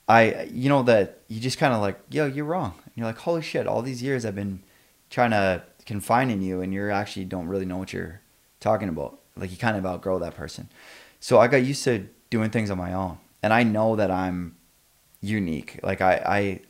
I, 0.08 0.48
you 0.50 0.70
know, 0.70 0.82
that 0.84 1.18
you 1.28 1.40
just 1.40 1.58
kind 1.58 1.74
of 1.74 1.82
like, 1.82 2.00
yo, 2.08 2.24
you're 2.24 2.46
wrong. 2.46 2.72
And 2.86 2.92
you're 2.96 3.06
like, 3.06 3.18
holy 3.18 3.42
shit, 3.42 3.66
all 3.66 3.82
these 3.82 4.02
years 4.02 4.24
I've 4.24 4.34
been 4.34 4.62
trying 5.10 5.32
to 5.32 5.62
confine 5.84 6.30
in 6.30 6.40
you, 6.40 6.62
and 6.62 6.72
you 6.72 6.90
actually 6.90 7.26
don't 7.26 7.48
really 7.48 7.66
know 7.66 7.76
what 7.76 7.92
you're 7.92 8.22
talking 8.60 8.88
about. 8.88 9.18
Like 9.36 9.50
you 9.50 9.58
kind 9.58 9.76
of 9.76 9.84
outgrow 9.84 10.18
that 10.20 10.34
person. 10.34 10.70
So 11.20 11.38
I 11.38 11.48
got 11.48 11.58
used 11.58 11.84
to 11.84 12.08
doing 12.30 12.48
things 12.48 12.70
on 12.70 12.78
my 12.78 12.94
own, 12.94 13.18
and 13.42 13.52
I 13.52 13.62
know 13.62 13.94
that 13.94 14.10
I'm 14.10 14.54
unique. 15.20 15.80
Like 15.82 16.00
I, 16.00 16.14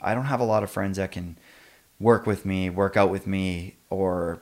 I, 0.02 0.10
I 0.10 0.14
don't 0.14 0.24
have 0.26 0.40
a 0.40 0.44
lot 0.44 0.62
of 0.62 0.70
friends 0.70 0.96
that 0.96 1.12
can 1.12 1.36
work 2.00 2.26
with 2.26 2.44
me, 2.44 2.70
work 2.70 2.96
out 2.96 3.10
with 3.10 3.26
me, 3.26 3.76
or 3.90 4.40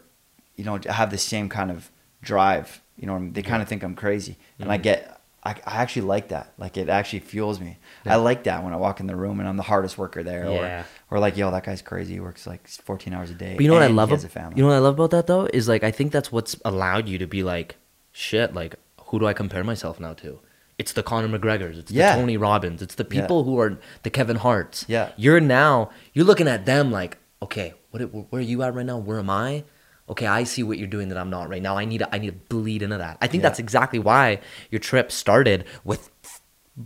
you 0.57 0.65
know, 0.65 0.79
have 0.89 1.11
the 1.11 1.19
same 1.19 1.49
kind 1.49 1.71
of 1.71 1.91
drive. 2.23 2.81
You 2.99 3.07
know, 3.07 3.29
they 3.33 3.43
kind 3.43 3.63
of 3.63 3.69
think 3.69 3.83
I'm 3.83 3.95
crazy, 3.95 4.37
and 4.59 4.71
I 4.71 4.79
Mhm. 4.79 4.83
get. 4.83 5.13
I, 5.45 5.51
I 5.65 5.77
actually 5.77 6.03
like 6.03 6.29
that. 6.29 6.53
Like 6.59 6.77
it 6.77 6.89
actually 6.89 7.21
fuels 7.21 7.61
me. 7.61 7.79
Yeah. 8.05 8.15
I 8.15 8.17
like 8.17 8.45
that 8.45 8.65
when 8.65 8.73
I 8.73 8.77
walk 8.77 8.99
in 8.99 9.07
the 9.07 9.15
room 9.15 9.39
and 9.39 9.49
I'm 9.49 9.57
the 9.57 9.63
hardest 9.63 9.97
worker 9.97 10.25
there. 10.25 10.45
Yeah. 10.51 10.85
Or, 11.09 11.19
or 11.19 11.21
like, 11.21 11.37
yo, 11.37 11.53
that 11.53 11.63
guy's 11.63 11.83
crazy. 11.83 12.15
He 12.15 12.21
works 12.21 12.49
like 12.49 12.67
14 12.67 13.13
hours 13.15 13.31
a 13.31 13.35
day. 13.35 13.55
But 13.55 13.63
you 13.63 13.69
know 13.69 13.75
what 13.75 13.85
I 13.85 13.87
love? 13.87 14.11
ab- 14.13 14.19
a 14.25 14.29
family. 14.29 14.57
You 14.57 14.65
know 14.65 14.71
what 14.71 14.75
I 14.75 14.81
love 14.81 14.95
about 14.95 15.13
that 15.13 15.29
though 15.29 15.45
is 15.47 15.69
like 15.69 15.85
I 15.85 15.93
think 15.93 16.11
that's 16.11 16.33
what's 16.33 16.57
allowed 16.65 17.07
you 17.09 17.17
to 17.19 17.29
be 17.29 17.45
like, 17.45 17.77
shit. 18.11 18.55
Like 18.55 18.75
who 19.05 19.21
do 19.21 19.27
I 19.29 19.35
compare 19.35 19.63
myself 19.63 20.01
now 20.01 20.15
to? 20.15 20.41
It's 20.79 20.93
the 20.93 21.03
Conor 21.03 21.29
McGregors. 21.39 21.79
It's 21.79 21.91
Yeah. 21.91 22.15
the 22.17 22.21
Tony 22.21 22.37
Robbins. 22.37 22.83
It's 22.83 22.95
the 22.95 23.07
Yeah. 23.11 23.21
people 23.23 23.45
who 23.45 23.59
are 23.59 23.79
the 24.03 24.11
Kevin 24.11 24.37
Harts. 24.37 24.85
Yeah. 24.89 25.11
You're 25.17 25.41
now 25.41 25.91
you're 26.13 26.25
looking 26.27 26.49
at 26.49 26.67
them 26.67 26.91
like, 26.93 27.19
okay, 27.43 27.75
what 27.91 28.01
where 28.03 28.41
are 28.41 28.45
you 28.45 28.63
at 28.63 28.75
right 28.75 28.85
now? 28.87 28.99
Where 28.99 29.19
am 29.19 29.31
I? 29.31 29.65
Okay, 30.09 30.27
I 30.27 30.45
see 30.45 30.63
what 30.63 30.79
you're 30.79 30.87
doing 30.87 31.09
that 31.09 31.19
I'm 31.19 31.31
not 31.31 31.49
right 31.49 31.63
now. 31.63 31.77
I 31.77 31.85
need 31.85 31.99
to 31.99 32.15
I 32.15 32.19
need 32.19 32.29
to 32.29 32.55
bleed 32.55 32.83
into 32.83 32.99
that. 32.99 33.17
I 33.23 33.27
think 33.27 33.43
Yeah. 33.43 33.49
that's 33.49 33.59
exactly 33.59 33.99
why 33.99 34.41
your 34.71 34.79
trip 34.79 35.11
started 35.11 35.65
with 35.85 36.11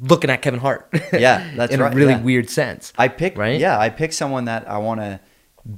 looking 0.01 0.31
at 0.31 0.41
Kevin 0.41 0.61
Hart. 0.61 0.89
Yeah, 1.13 1.51
that's 1.57 1.73
in 1.75 1.81
right, 1.81 1.93
a 1.93 1.97
really 1.97 2.13
yeah. 2.13 2.21
weird 2.23 2.49
sense. 2.49 2.93
I 2.97 3.09
pick, 3.09 3.37
Right? 3.37 3.59
yeah, 3.59 3.77
I 3.79 3.89
pick 3.91 4.13
someone 4.13 4.45
that 4.45 4.71
I 4.71 4.79
want 4.79 5.01
to 5.01 5.19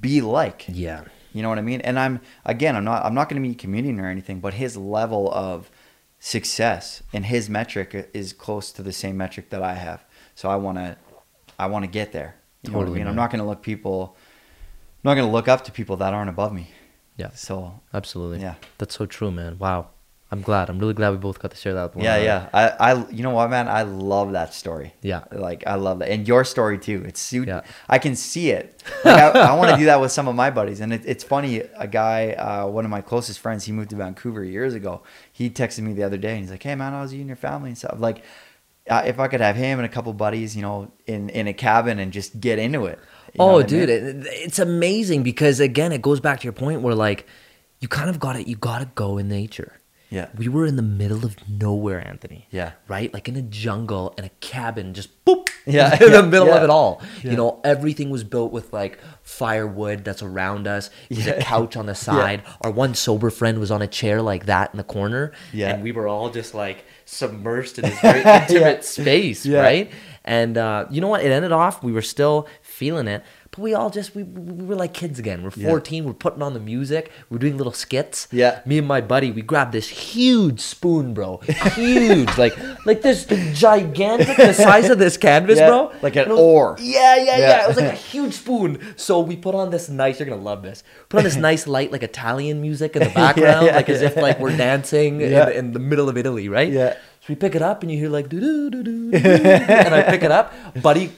be 0.01 0.21
like. 0.21 0.67
Yeah. 0.69 1.05
You 1.33 1.41
know 1.43 1.49
what 1.49 1.57
I 1.59 1.63
mean? 1.63 1.81
And 1.81 1.99
I'm 1.99 2.21
again, 2.45 2.77
I'm 2.77 2.85
not 2.85 3.07
I'm 3.07 3.15
not 3.15 3.31
going 3.31 3.43
to 3.43 3.49
be 3.49 3.55
comedian 3.55 3.99
or 3.99 4.07
anything, 4.07 4.41
but 4.41 4.53
his 4.55 4.77
level 4.77 5.33
of 5.33 5.71
success 6.25 7.03
and 7.13 7.27
his 7.27 7.51
metric 7.51 8.09
is 8.15 8.33
close 8.33 8.71
to 8.71 8.81
the 8.81 8.93
same 8.93 9.17
metric 9.17 9.51
that 9.51 9.61
I 9.61 9.75
have. 9.75 10.05
So 10.37 10.49
I 10.49 10.55
want 10.55 10.79
to 10.79 10.97
I 11.59 11.67
want 11.67 11.85
to 11.85 11.91
get 11.91 12.13
there. 12.13 12.37
You 12.63 12.71
know 12.71 12.79
what 12.79 12.83
I 12.83 12.85
Totally, 12.85 12.99
mean? 13.01 13.09
I'm 13.09 13.17
not 13.17 13.31
going 13.31 13.41
to 13.41 13.45
look 13.45 13.61
people 13.61 14.17
I'm 15.03 15.09
not 15.11 15.15
going 15.17 15.27
to 15.27 15.33
look 15.33 15.49
up 15.49 15.65
to 15.65 15.73
people 15.73 15.97
that 15.97 16.15
aren't 16.15 16.31
above 16.31 16.53
me. 16.53 16.69
Yeah. 17.17 17.31
So, 17.31 17.81
Absolutely. 17.93 18.41
Yeah. 18.41 18.55
That's 18.79 18.95
so 18.95 19.05
true, 19.05 19.33
man. 19.33 19.59
Wow. 19.59 19.89
I'm 20.33 20.41
glad. 20.41 20.71
I'm 20.71 20.79
really 20.79 20.95
glad 20.95 21.11
we 21.11 21.19
both 21.19 21.39
got 21.39 21.51
to 21.51 21.57
share 21.59 21.75
that 21.75 21.83
with 21.85 21.97
one 21.97 22.05
yeah, 22.05 22.17
yeah. 22.17 22.49
I 22.55 22.69
I 22.93 23.09
you 23.11 23.23
know 23.23 23.31
what, 23.31 23.51
man? 23.51 23.69
I 23.69 23.83
love 23.83 24.33
that 24.33 24.55
story. 24.55 24.95
Yeah. 25.03 25.25
Like 25.31 25.65
I 25.67 25.75
love 25.75 25.99
that, 25.99 26.09
and 26.09 26.27
your 26.27 26.43
story 26.45 26.79
too. 26.79 27.05
It's 27.07 27.21
suit. 27.21 27.49
Yeah. 27.49 27.61
I 27.89 27.99
can 27.99 28.17
see 28.17 28.51
it. 28.51 28.83
Like, 29.05 29.37
I, 29.37 29.51
I 29.51 29.55
want 29.55 29.71
to 29.73 29.77
do 29.77 29.85
that 29.87 30.01
with 30.01 30.11
some 30.11 30.27
of 30.29 30.35
my 30.35 30.51
buddies, 30.51 30.81
and 30.81 30.93
it, 30.93 31.03
it's 31.05 31.23
funny. 31.23 31.63
A 31.77 31.87
guy, 31.87 32.31
uh, 32.33 32.67
one 32.67 32.85
of 32.85 32.91
my 32.91 33.01
closest 33.01 33.41
friends, 33.41 33.65
he 33.65 33.73
moved 33.73 33.91
to 33.91 33.97
Vancouver 33.97 34.43
years 34.45 34.75
ago. 34.75 35.03
He 35.33 35.51
texted 35.51 35.81
me 35.81 35.93
the 35.93 36.03
other 36.05 36.17
day, 36.19 36.31
and 36.33 36.41
he's 36.41 36.51
like, 36.51 36.63
"Hey, 36.63 36.75
man, 36.75 36.93
how's 36.93 37.13
you 37.13 37.21
and 37.21 37.29
your 37.29 37.37
family 37.37 37.69
and 37.71 37.79
stuff?" 37.79 37.97
Like, 37.99 38.25
uh, 38.89 39.03
if 39.07 39.19
I 39.21 39.29
could 39.29 39.41
have 39.41 39.55
him 39.57 39.79
and 39.79 39.87
a 39.87 39.89
couple 39.89 40.13
buddies, 40.15 40.57
you 40.57 40.63
know, 40.63 40.91
in 41.07 41.29
in 41.31 41.47
a 41.47 41.53
cabin 41.53 41.99
and 41.99 42.11
just 42.13 42.41
get 42.41 42.59
into 42.59 42.87
it. 42.87 42.99
You 43.35 43.39
Oh, 43.41 43.53
what 43.55 43.65
I 43.65 43.69
dude, 43.69 43.89
mean? 43.89 44.23
it, 44.23 44.27
it's 44.47 44.59
amazing 44.59 45.23
because 45.25 45.61
again, 45.61 45.93
it 45.93 46.01
goes 46.03 46.21
back 46.21 46.41
to 46.41 46.45
your 46.45 46.53
point 46.55 46.81
where 46.83 46.95
like 46.95 47.27
you 47.81 47.89
kind 47.89 48.09
of 48.11 48.19
got 48.19 48.37
it. 48.37 48.47
You 48.49 48.57
got 48.57 48.79
to 48.81 48.89
go 48.95 49.19
in 49.19 49.29
nature. 49.29 49.79
Yeah. 50.13 50.29
We 50.37 50.47
were 50.49 50.67
in 50.67 50.77
the 50.77 50.83
middle 50.83 51.25
of 51.25 51.37
nowhere, 51.49 52.07
Anthony. 52.07 52.47
Yeah. 52.51 52.73
Right, 52.87 53.13
like 53.15 53.29
in 53.29 53.37
a 53.37 53.43
jungle 53.43 54.15
in 54.19 54.25
a 54.25 54.29
cabin, 54.41 54.93
just 54.93 55.09
boop. 55.25 55.49
Yeah, 55.65 55.93
in 56.05 56.11
the 56.13 56.19
yeah, 56.19 56.21
middle 56.23 56.53
of 56.53 56.63
it 56.63 56.69
all. 56.71 57.01
Yeah. 57.23 57.31
You 57.31 57.37
know, 57.39 57.61
everything 57.65 58.11
was 58.11 58.23
built 58.23 58.53
with 58.53 58.73
like 58.75 58.99
firewood 59.23 60.05
that's 60.05 60.23
around 60.23 60.67
us. 60.67 60.91
There's 61.09 61.27
Yeah. 61.27 61.33
a 61.35 61.41
couch 61.43 61.77
on 61.77 61.87
the 61.87 61.95
side. 62.09 62.43
Our 62.61 62.71
one 62.71 62.95
sober 62.95 63.31
friend 63.31 63.59
was 63.59 63.71
on 63.71 63.81
a 63.81 63.87
chair 63.87 64.21
like 64.21 64.47
that 64.47 64.71
in 64.73 64.77
the 64.77 64.85
corner. 64.85 65.33
Yeah. 65.53 65.71
And 65.75 65.83
we 65.83 65.93
were 65.93 66.07
all 66.09 66.31
just 66.31 66.55
like 66.55 66.85
submersed 67.07 67.79
in 67.79 67.85
this 67.89 68.01
very 68.03 68.23
intimate 68.23 68.85
space, 68.85 69.47
Yeah. 69.47 69.61
right? 69.61 69.91
And 70.25 70.57
uh, 70.59 70.87
you 70.91 71.01
know 71.01 71.09
what? 71.09 71.25
It 71.25 71.33
ended 71.33 71.53
off. 71.53 71.83
We 71.83 71.93
were 71.93 72.03
still 72.03 72.47
feeling 72.61 73.09
it, 73.09 73.25
but 73.53 73.61
we 73.61 73.75
all 73.75 73.91
just 73.91 74.15
we, 74.15 74.23
we 74.25 74.65
were 74.65 74.75
like 74.75 74.93
kids 74.95 75.19
again. 75.19 75.43
We're 75.43 75.51
Yeah. 75.55 75.69
14. 75.69 76.05
We're 76.05 76.13
putting 76.15 76.43
on 76.43 76.55
the 76.55 76.61
music. 76.61 77.11
We're 77.31 77.39
doing 77.39 77.57
little 77.59 77.73
skits. 77.73 78.27
Yeah. 78.33 78.61
Me 78.67 78.79
and 78.79 78.89
my 78.89 79.01
buddy, 79.01 79.31
we 79.31 79.43
grabbed 79.43 79.73
this 79.73 79.89
huge 79.89 80.59
spoon, 80.61 81.13
bro. 81.15 81.37
Huge, 81.77 82.37
like 82.39 82.57
like 82.87 83.03
this 83.03 83.27
gigantic, 83.53 84.37
the 84.37 84.53
size 84.55 84.89
of 84.91 84.99
this 84.99 85.17
canvas, 85.17 85.59
Yeah, 85.59 85.69
bro. 85.69 85.93
like 86.03 86.17
an 86.17 86.31
was- 86.31 86.39
oar. 86.39 86.77
Yeah, 86.81 87.17
yeah, 87.17 87.23
yeah, 87.25 87.39
Yeah. 87.39 87.65
It 87.65 87.69
was 87.69 87.77
like 87.77 87.93
a 87.93 87.97
huge 88.13 88.35
spoon. 88.35 88.79
So 88.97 89.21
we 89.21 89.37
put 89.37 89.55
on 89.55 89.71
this 89.71 89.89
nice. 89.89 90.19
You're 90.19 90.29
gonna 90.29 90.41
love 90.43 90.63
this. 90.63 90.83
Put 91.09 91.19
on 91.19 91.25
this 91.25 91.37
nice 91.51 91.67
light, 91.67 91.93
like 91.93 92.03
Italian 92.03 92.61
music 92.63 92.97
in 92.97 93.03
the 93.05 93.11
background, 93.23 93.67
yeah, 93.67 93.77
like 93.77 93.89
as 93.89 94.03
if 94.03 94.17
like 94.17 94.39
we're 94.41 94.57
dancing 94.57 95.21
Yeah. 95.21 95.51
in, 95.51 95.57
in 95.57 95.73
the 95.73 95.79
middle 95.79 96.09
of 96.09 96.17
Italy, 96.17 96.49
right? 96.49 96.73
Yeah. 96.73 96.95
So 97.21 97.27
we 97.29 97.35
pick 97.37 97.55
it 97.55 97.63
up, 97.63 97.83
and 97.83 97.93
you 97.93 97.99
hear 97.99 98.09
like 98.09 98.29
doo 98.29 98.41
doo 98.41 98.71
doo, 98.71 98.83
doo, 98.83 99.11
and 99.17 99.95
I 99.95 100.03
pick 100.03 100.23
it 100.25 100.33
up. 100.33 100.53
Buddy 100.83 101.13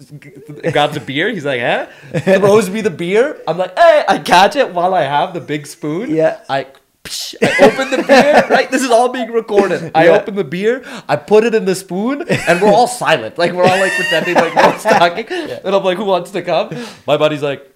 grabs 0.72 0.96
a 0.96 1.00
beer. 1.00 1.28
He's 1.30 1.44
like, 1.44 1.60
"Huh?" 1.60 1.86
Throws 2.38 2.70
me 2.70 2.80
the 2.80 2.90
beer. 2.90 3.40
I'm 3.46 3.58
like, 3.58 3.76
"Hey!" 3.78 4.04
I 4.08 4.18
catch 4.18 4.56
it 4.56 4.72
while 4.72 4.94
I 4.94 5.02
have 5.02 5.34
the 5.34 5.40
big 5.40 5.66
spoon. 5.66 6.14
Yeah. 6.14 6.40
I. 6.48 6.66
psh, 7.04 7.34
I 7.42 7.64
open 7.64 7.90
the 7.90 8.02
beer, 8.06 8.46
right? 8.50 8.70
This 8.70 8.82
is 8.82 8.90
all 8.90 9.08
being 9.08 9.30
recorded. 9.32 9.90
I 9.94 10.04
Yeah. 10.06 10.16
open 10.18 10.34
the 10.36 10.44
beer, 10.44 10.84
I 11.08 11.16
put 11.16 11.44
it 11.44 11.54
in 11.54 11.64
the 11.64 11.74
spoon, 11.74 12.22
and 12.28 12.60
we're 12.60 12.68
all 12.72 12.86
silent. 12.86 13.38
Like, 13.38 13.52
we're 13.52 13.64
all 13.64 13.78
like 13.80 13.92
pretending 13.92 14.34
like 14.34 14.54
no 14.54 14.68
one's 14.68 14.82
talking. 14.82 15.26
And 15.28 15.74
I'm 15.74 15.82
like, 15.82 15.96
who 15.96 16.04
wants 16.04 16.30
to 16.32 16.42
come? 16.42 16.70
My 17.06 17.16
buddy's 17.16 17.42
like, 17.42 17.66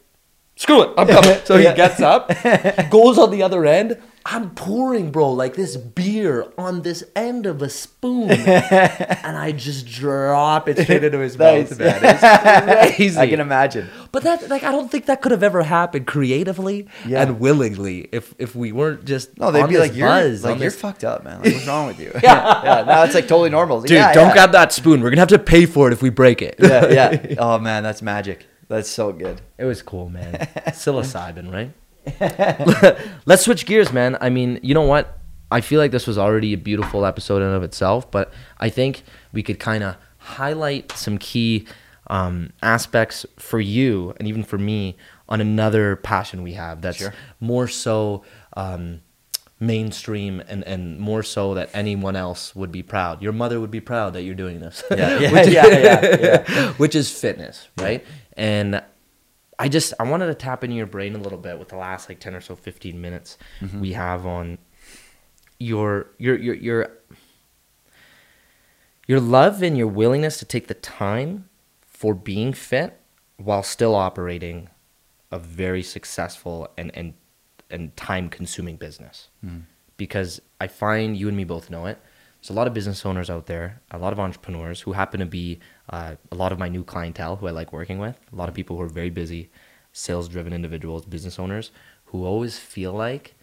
screw 0.57 0.83
it, 0.83 0.91
I'm 0.97 1.07
coming. 1.09 1.39
So 1.45 1.57
he 1.57 1.65
Yeah. 1.65 1.75
gets 1.75 2.01
up, 2.01 2.29
goes 2.91 3.19
on 3.19 3.31
the 3.31 3.43
other 3.43 3.65
end. 3.67 3.99
I'm 4.27 4.55
pouring, 4.55 5.11
bro, 5.11 5.33
like 5.33 5.53
this 5.55 5.77
beer 5.77 6.47
on 6.57 6.81
this 6.81 7.05
end 7.15 7.45
of 7.45 7.61
a 7.61 7.69
spoon, 7.69 8.31
and 8.31 9.37
I 9.37 9.53
just 9.53 9.87
drop 9.87 10.67
it 10.67 10.79
straight 10.79 11.05
into 11.05 11.19
his 11.19 11.37
mouth, 11.37 11.79
man. 11.79 12.01
It's 12.03 12.97
crazy. 12.97 13.19
I 13.21 13.27
can 13.29 13.41
imagine. 13.41 13.91
But 14.13 14.23
that, 14.23 14.49
like, 14.49 14.63
I 14.63 14.73
don't 14.73 14.91
think 14.91 15.05
that 15.07 15.21
could 15.21 15.33
have 15.33 15.43
ever 15.43 15.63
happened 15.63 16.07
creatively 16.07 16.89
Yeah. 17.07 17.21
and 17.21 17.39
willingly 17.39 18.09
if 18.13 18.35
if 18.39 18.57
we 18.57 18.73
weren't 18.73 19.05
just 19.05 19.39
No, 19.39 19.51
they'd 19.51 19.69
be 19.69 19.77
like, 19.77 19.95
you're 19.95 20.09
buzz, 20.09 20.43
like 20.43 20.59
you're 20.59 20.71
this- 20.71 20.81
fucked 20.81 21.05
up, 21.05 21.23
man. 21.23 21.43
Like, 21.43 21.53
what's 21.53 21.67
wrong 21.67 21.87
with 21.89 22.01
you? 22.01 22.11
yeah, 22.23 22.63
yeah. 22.65 22.85
Now 22.85 23.03
it's 23.03 23.15
like 23.15 23.29
totally 23.29 23.51
normal. 23.51 23.81
Like, 23.81 23.89
Dude, 23.89 23.99
don't 24.15 24.33
grab 24.33 24.53
that 24.53 24.73
spoon. 24.73 25.03
We're 25.03 25.11
gonna 25.11 25.21
have 25.21 25.29
to 25.29 25.39
pay 25.39 25.67
for 25.67 25.89
it 25.89 25.93
if 25.93 26.01
we 26.01 26.09
break 26.09 26.41
it. 26.41 26.55
yeah, 26.59 26.87
yeah. 26.91 27.35
Oh 27.39 27.59
man, 27.59 27.83
that's 27.83 28.01
magic. 28.01 28.47
That's 28.69 28.89
so 28.89 29.13
good. 29.13 29.41
It 29.59 29.65
was 29.65 29.83
cool, 29.83 30.09
man. 30.09 30.35
Psilocybin, 30.69 31.53
right? 31.53 31.73
Let's 33.27 33.45
switch 33.45 33.67
gears, 33.67 33.93
man. 33.93 34.17
I 34.21 34.31
mean, 34.31 34.61
you 34.63 34.75
know 34.75 34.83
what? 34.83 35.19
I 35.51 35.61
feel 35.61 35.81
like 35.81 35.91
this 35.91 36.07
was 36.07 36.19
already 36.19 36.53
a 36.53 36.57
beautiful 36.59 37.05
episode 37.07 37.43
in 37.43 37.49
of 37.49 37.63
itself, 37.63 38.11
but 38.11 38.33
I 38.59 38.69
think 38.71 39.03
we 39.33 39.43
could 39.43 39.61
kind 39.61 39.85
of 39.85 39.97
highlight 40.19 40.93
some 40.93 41.19
key 41.19 41.67
um, 42.09 42.53
aspects 42.63 43.25
for 43.39 43.61
you 43.61 44.15
and 44.19 44.27
even 44.29 44.43
for 44.43 44.59
me 44.59 44.97
on 45.29 45.41
another 45.41 45.97
passion 45.97 46.43
we 46.43 46.53
have 46.53 46.83
that's 46.83 46.99
Sure. 46.99 47.15
more 47.41 47.67
so 47.67 48.23
um, 48.55 49.01
mainstream 49.61 50.43
and, 50.49 50.63
and 50.65 50.99
more 50.99 51.23
so 51.23 51.55
that 51.55 51.71
anyone 51.73 52.17
else 52.17 52.55
would 52.55 52.71
be 52.73 52.83
proud. 52.83 53.23
Your 53.23 53.33
mother 53.33 53.59
would 53.61 53.71
be 53.71 53.81
proud 53.81 54.13
that 54.15 54.23
you're 54.23 54.35
doing 54.35 54.61
this. 54.61 54.83
Yeah, 54.91 55.19
yeah, 55.19 55.33
Which- 55.33 55.49
yeah, 55.49 55.67
yeah, 55.67 56.17
yeah. 56.21 56.73
which 56.75 56.95
is 56.95 57.11
fitness, 57.11 57.69
right? 57.79 58.05
And 58.37 58.83
I 59.59 59.69
just 59.69 59.95
I 60.01 60.03
wanted 60.05 60.27
to 60.27 60.35
tap 60.35 60.65
into 60.65 60.77
your 60.77 60.87
brain 60.87 61.15
a 61.15 61.19
little 61.19 61.39
bit 61.39 61.59
with 61.59 61.69
the 61.69 61.77
last 61.77 62.09
like 62.09 62.19
10 62.21 62.35
or 62.35 62.41
so 62.41 62.57
15 62.57 63.01
minutes 63.01 63.39
Mm-hmm. 63.61 63.81
we 63.81 63.93
have 63.93 64.27
on 64.27 64.59
your 65.61 66.09
your 66.19 66.37
your 66.37 66.55
your 66.57 66.89
your 69.07 69.21
love 69.21 69.63
and 69.63 69.77
your 69.79 69.87
willingness 69.87 70.39
to 70.39 70.45
take 70.45 70.67
the 70.67 70.75
time 70.75 71.49
for 71.87 72.15
being 72.15 72.53
fit 72.53 73.01
while 73.37 73.63
still 73.63 73.95
operating 73.95 74.69
a 75.31 75.39
very 75.39 75.83
successful 75.83 76.69
and 76.77 76.91
and 76.97 77.15
and 77.71 77.97
time 77.97 78.29
consuming 78.29 78.77
business. 78.77 79.29
Because 79.97 80.41
I 80.61 80.67
find 80.67 81.17
you 81.17 81.29
and 81.29 81.37
me 81.37 81.45
both 81.45 81.71
know 81.71 81.87
it. 81.87 81.99
There's 82.45 82.51
a 82.55 82.59
lot 82.59 82.67
of 82.67 82.75
business 82.75 83.07
owners 83.07 83.31
out 83.31 83.47
there, 83.47 83.81
a 83.91 83.97
lot 83.97 84.13
of 84.13 84.21
entrepreneurs 84.21 84.83
who 84.83 84.93
happen 84.93 85.19
to 85.21 85.25
be 85.27 85.61
uh, 85.89 86.17
a 86.31 86.35
lot 86.35 86.53
of 86.53 86.59
my 86.59 86.69
new 86.69 86.85
clientele 86.85 87.37
who 87.37 87.47
I 87.47 87.53
like 87.53 87.73
working 87.73 87.99
with, 87.99 88.21
a 88.31 88.37
lot 88.37 88.51
of 88.51 88.55
people 88.55 88.77
who 88.77 88.83
are 88.83 88.89
very 88.89 89.09
busy, 89.09 89.49
sales 89.95 90.29
driven 90.29 90.53
individuals, 90.53 91.07
business 91.07 91.39
owners 91.39 91.71
who 92.07 92.27
always 92.27 92.59
feel 92.59 92.93
like 92.93 93.35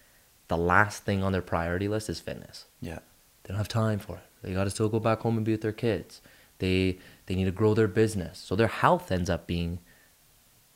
the 0.50 0.58
last 0.58 1.04
thing 1.04 1.24
on 1.24 1.32
their 1.32 1.42
priority 1.42 1.88
list 1.88 2.10
is 2.10 2.20
fitness 2.20 2.66
Yeah. 2.80 3.00
they 3.42 3.48
don't 3.48 3.58
have 3.58 3.68
time 3.68 3.98
for 3.98 4.18
it. 4.18 4.24
They 4.44 4.54
got 4.54 4.66
to 4.66 4.70
still 4.70 4.88
go 4.88 5.00
back 5.00 5.22
home 5.22 5.36
and 5.36 5.44
be 5.46 5.54
with 5.54 5.62
their 5.62 5.72
kids. 5.72 6.22
They 6.60 7.00
they 7.26 7.34
need 7.34 7.46
to 7.46 7.52
grow 7.52 7.74
their 7.74 7.88
business. 7.88 8.38
So 8.38 8.56
their 8.56 8.68
health 8.68 9.12
ends 9.12 9.32
up 9.32 9.48
being 9.48 9.80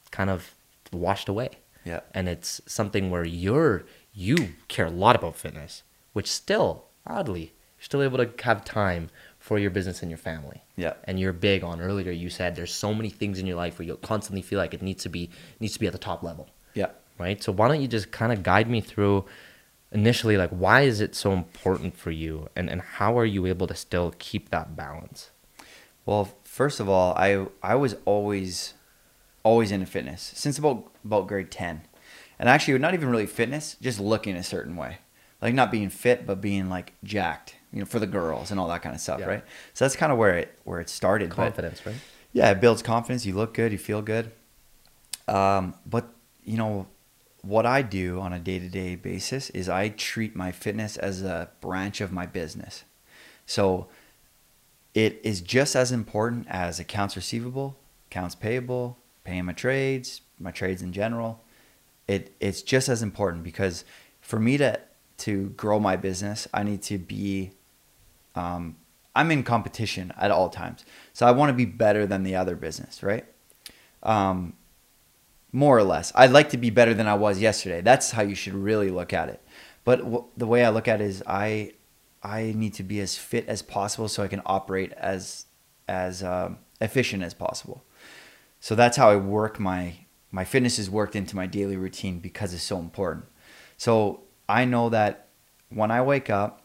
kind 0.10 0.32
of 0.32 0.56
washed 0.92 1.30
away. 1.30 1.50
Yeah. 1.84 2.00
And 2.12 2.28
it's 2.28 2.60
something 2.66 3.12
where 3.12 3.24
you're 3.24 3.84
you 4.16 4.54
care 4.68 4.88
a 4.88 4.92
lot 4.92 5.16
about 5.16 5.36
fitness, 5.36 5.84
which 6.14 6.32
still 6.32 6.86
oddly 7.06 7.52
still 7.86 8.02
able 8.04 8.18
to 8.18 8.30
have 8.44 8.66
time 8.66 9.10
for 9.40 9.60
your 9.60 9.70
business 9.70 10.02
and 10.02 10.10
your 10.10 10.18
family. 10.18 10.64
Yeah. 10.76 10.94
And 11.04 11.20
you're 11.20 11.34
big 11.34 11.64
on 11.64 11.80
earlier 11.80 12.12
you 12.12 12.30
said 12.30 12.56
there's 12.56 12.74
so 12.74 12.94
many 12.94 13.10
things 13.10 13.40
in 13.40 13.46
your 13.46 13.56
life 13.58 13.78
where 13.78 13.86
you'll 13.86 13.98
constantly 13.98 14.42
feel 14.42 14.58
like 14.60 14.74
it 14.74 14.82
needs 14.82 15.04
to 15.04 15.10
be 15.10 15.30
needs 15.60 15.74
to 15.74 15.80
be 15.80 15.88
at 15.88 15.94
the 15.94 16.00
top 16.00 16.24
level 16.24 16.50
Yeah. 16.74 16.90
right? 17.20 17.42
So 17.44 17.52
why 17.52 17.68
don't 17.68 17.82
you 17.82 17.88
just 17.88 18.12
kind 18.12 18.32
of 18.34 18.42
guide 18.44 18.70
me 18.70 18.82
through 18.82 19.26
initially 19.92 20.36
like 20.36 20.50
why 20.50 20.82
is 20.82 21.00
it 21.00 21.16
so 21.16 21.32
important 21.32 21.96
for 21.96 22.12
you 22.12 22.50
and, 22.56 22.70
and 22.70 22.82
how 22.82 23.18
are 23.18 23.26
you 23.26 23.46
able 23.46 23.68
to 23.68 23.76
still 23.76 24.14
keep 24.18 24.50
that 24.50 24.76
balance? 24.76 25.30
Well, 26.08 26.30
first 26.44 26.80
of 26.80 26.90
all, 26.90 27.14
I 27.16 27.46
I 27.62 27.76
was 27.76 27.96
always 28.06 28.74
always 29.44 29.72
into 29.72 29.86
fitness 29.86 30.32
since 30.36 30.58
about 30.58 30.92
about 31.06 31.28
grade 31.28 31.52
10. 31.52 31.82
And 32.40 32.50
actually 32.50 32.78
not 32.80 32.94
even 32.94 33.10
really 33.10 33.28
fitness, 33.28 33.78
just 33.80 34.00
looking 34.00 34.36
a 34.36 34.44
certain 34.44 34.76
way. 34.76 34.98
Like 35.42 35.54
not 35.54 35.72
being 35.72 35.90
fit 35.90 36.26
but 36.26 36.42
being 36.42 36.68
like 36.70 36.94
jacked, 37.04 37.55
you 37.76 37.82
know, 37.82 37.86
for 37.86 38.00
the 38.00 38.08
girls 38.08 38.50
and 38.52 38.60
all 38.60 38.68
that 38.70 38.82
kind 38.82 38.96
of 38.96 39.02
stuff, 39.02 39.20
Yeah. 39.20 39.26
right? 39.28 39.44
So 39.74 39.86
that's 39.86 39.96
kind 39.96 40.12
of 40.12 40.18
where 40.18 40.36
it 40.38 40.58
where 40.64 40.80
it 40.80 40.90
started. 40.90 41.30
but- 41.30 41.36
Confidence, 41.36 41.86
right? 41.86 41.96
yeah, 42.34 42.50
it 42.50 42.60
builds 42.62 42.82
confidence. 42.82 43.26
You 43.26 43.36
look 43.36 43.54
good, 43.54 43.72
you 43.72 43.78
feel 43.78 44.02
good. 44.02 44.32
Um, 45.28 45.76
but 45.86 46.10
you 46.44 46.58
know 46.58 46.88
what 47.42 47.66
I 47.66 47.82
do 47.84 48.20
on 48.20 48.34
a 48.34 48.40
day 48.40 48.58
to 48.60 48.70
day 48.70 48.96
basis 48.96 49.50
is 49.52 49.68
I 49.70 49.90
treat 49.90 50.36
my 50.36 50.52
fitness 50.52 50.98
as 50.98 51.22
a 51.22 51.50
branch 51.62 52.02
of 52.02 52.12
my 52.12 52.26
business. 52.26 52.84
So 53.46 53.88
it 54.94 55.20
is 55.24 55.42
just 55.42 55.76
as 55.76 55.92
important 55.92 56.48
as 56.50 56.80
accounts 56.80 57.16
receivable, 57.16 57.78
accounts 58.10 58.36
payable, 58.36 58.98
paying 59.26 59.46
my 59.46 59.54
trades, 59.54 60.22
my 60.40 60.52
trades 60.52 60.82
in 60.82 60.94
general. 60.94 61.44
It 62.08 62.34
it's 62.40 62.62
just 62.62 62.88
as 62.88 63.02
important 63.04 63.44
because 63.44 63.84
for 64.22 64.40
me 64.40 64.58
to 64.58 64.80
to 65.18 65.50
grow 65.52 65.80
my 65.80 65.96
business, 65.96 66.48
I 66.54 66.64
need 66.64 66.82
to 66.84 66.98
be 66.98 67.52
um, 68.36 68.76
I'm 69.16 69.32
in 69.32 69.44
competition 69.44 70.14
at 70.18 70.32
all 70.32 70.50
times. 70.50 70.84
So 71.14 71.26
I 71.26 71.32
want 71.32 71.50
to 71.50 71.54
be 71.54 71.66
better 71.66 72.06
than 72.06 72.24
the 72.24 72.36
other 72.36 72.56
business, 72.56 73.02
right? 73.02 73.26
Um, 74.04 74.54
more 75.52 75.78
or 75.78 75.84
less. 75.84 76.12
I'd 76.16 76.32
like 76.32 76.50
to 76.50 76.58
be 76.58 76.70
better 76.70 76.94
than 76.94 77.08
I 77.08 77.14
was 77.16 77.40
yesterday. 77.40 77.82
That's 77.82 78.12
how 78.12 78.24
you 78.24 78.36
should 78.36 78.54
really 78.54 78.90
look 78.90 79.14
at 79.14 79.30
it. 79.30 79.42
But 79.86 80.00
w- 80.00 80.26
the 80.36 80.48
way 80.48 80.66
I 80.66 80.70
look 80.70 80.88
at 80.88 81.00
it 81.00 81.06
is 81.06 81.24
I 81.26 81.74
I 82.22 82.54
need 82.56 82.74
to 82.74 82.84
be 82.84 83.00
as 83.00 83.16
fit 83.16 83.48
as 83.48 83.62
possible 83.62 84.08
so 84.08 84.24
I 84.24 84.28
can 84.28 84.42
operate 84.46 84.92
as 84.94 85.46
as 85.88 86.24
um, 86.24 86.58
efficient 86.82 87.24
as 87.24 87.34
possible. 87.34 87.84
So 88.60 88.76
that's 88.76 88.98
how 88.98 89.10
I 89.10 89.16
work 89.16 89.60
my 89.60 89.94
my 90.32 90.44
fitness 90.44 90.78
is 90.78 90.90
worked 90.90 91.16
into 91.16 91.36
my 91.36 91.46
daily 91.46 91.78
routine 91.78 92.20
because 92.20 92.54
it's 92.54 92.64
so 92.64 92.80
important. 92.80 93.26
So 93.78 94.22
I 94.50 94.66
know 94.66 94.90
that 94.90 95.28
when 95.70 95.92
I 95.92 96.02
wake 96.02 96.30
up, 96.30 96.65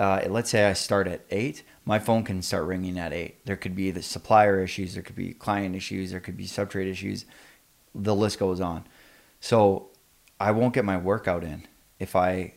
uh, 0.00 0.26
let's 0.30 0.48
say 0.48 0.64
I 0.64 0.72
start 0.72 1.06
at 1.06 1.20
eight, 1.30 1.62
my 1.84 1.98
phone 1.98 2.24
can 2.24 2.40
start 2.40 2.64
ringing 2.64 2.98
at 2.98 3.12
eight. 3.12 3.44
There 3.44 3.56
could 3.56 3.76
be 3.76 3.90
the 3.90 4.02
supplier 4.02 4.62
issues, 4.62 4.94
there 4.94 5.02
could 5.02 5.14
be 5.14 5.34
client 5.34 5.76
issues, 5.76 6.10
there 6.10 6.20
could 6.20 6.38
be 6.38 6.46
subtrade 6.46 6.90
issues. 6.90 7.26
The 7.94 8.14
list 8.14 8.38
goes 8.38 8.62
on. 8.62 8.84
So 9.40 9.90
I 10.40 10.52
won't 10.52 10.72
get 10.72 10.86
my 10.86 10.96
workout 10.96 11.44
in 11.44 11.66
if 11.98 12.16
I 12.16 12.54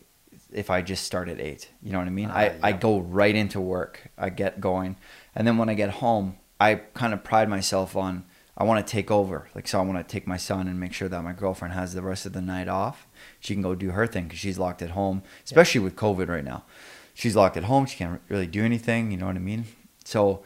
if 0.52 0.70
I 0.70 0.80
just 0.80 1.04
start 1.04 1.28
at 1.28 1.38
eight. 1.38 1.68
You 1.82 1.92
know 1.92 1.98
what 1.98 2.06
I 2.06 2.10
mean? 2.10 2.30
Ah, 2.30 2.36
I, 2.36 2.58
I 2.62 2.72
go 2.72 3.00
right 3.00 3.34
into 3.34 3.60
work. 3.60 4.10
I 4.16 4.30
get 4.30 4.58
going, 4.58 4.96
and 5.34 5.46
then 5.46 5.58
when 5.58 5.68
I 5.68 5.74
get 5.74 5.90
home, 5.90 6.38
I 6.58 6.76
kind 6.76 7.12
of 7.12 7.22
pride 7.22 7.50
myself 7.50 7.94
on 7.94 8.24
I 8.56 8.64
want 8.64 8.86
to 8.86 8.90
take 8.90 9.10
over. 9.10 9.48
Like 9.54 9.66
so, 9.66 9.80
I 9.80 9.82
want 9.82 9.98
to 9.98 10.12
take 10.12 10.26
my 10.26 10.36
son 10.36 10.68
and 10.68 10.78
make 10.78 10.92
sure 10.92 11.08
that 11.08 11.22
my 11.22 11.32
girlfriend 11.32 11.74
has 11.74 11.92
the 11.92 12.02
rest 12.02 12.24
of 12.24 12.32
the 12.32 12.40
night 12.40 12.68
off. 12.68 13.06
She 13.40 13.54
can 13.54 13.62
go 13.62 13.74
do 13.74 13.90
her 13.90 14.06
thing 14.06 14.24
because 14.24 14.38
she's 14.38 14.58
locked 14.58 14.80
at 14.80 14.90
home, 14.90 15.22
especially 15.44 15.80
with 15.80 15.96
COVID 15.96 16.28
right 16.28 16.44
now. 16.44 16.64
She's 17.14 17.36
locked 17.36 17.56
at 17.56 17.64
home. 17.64 17.86
She 17.86 17.96
can't 17.96 18.20
really 18.28 18.46
do 18.46 18.64
anything. 18.64 19.10
You 19.10 19.16
know 19.16 19.26
what 19.26 19.36
I 19.36 19.40
mean? 19.40 19.64
So 20.04 20.42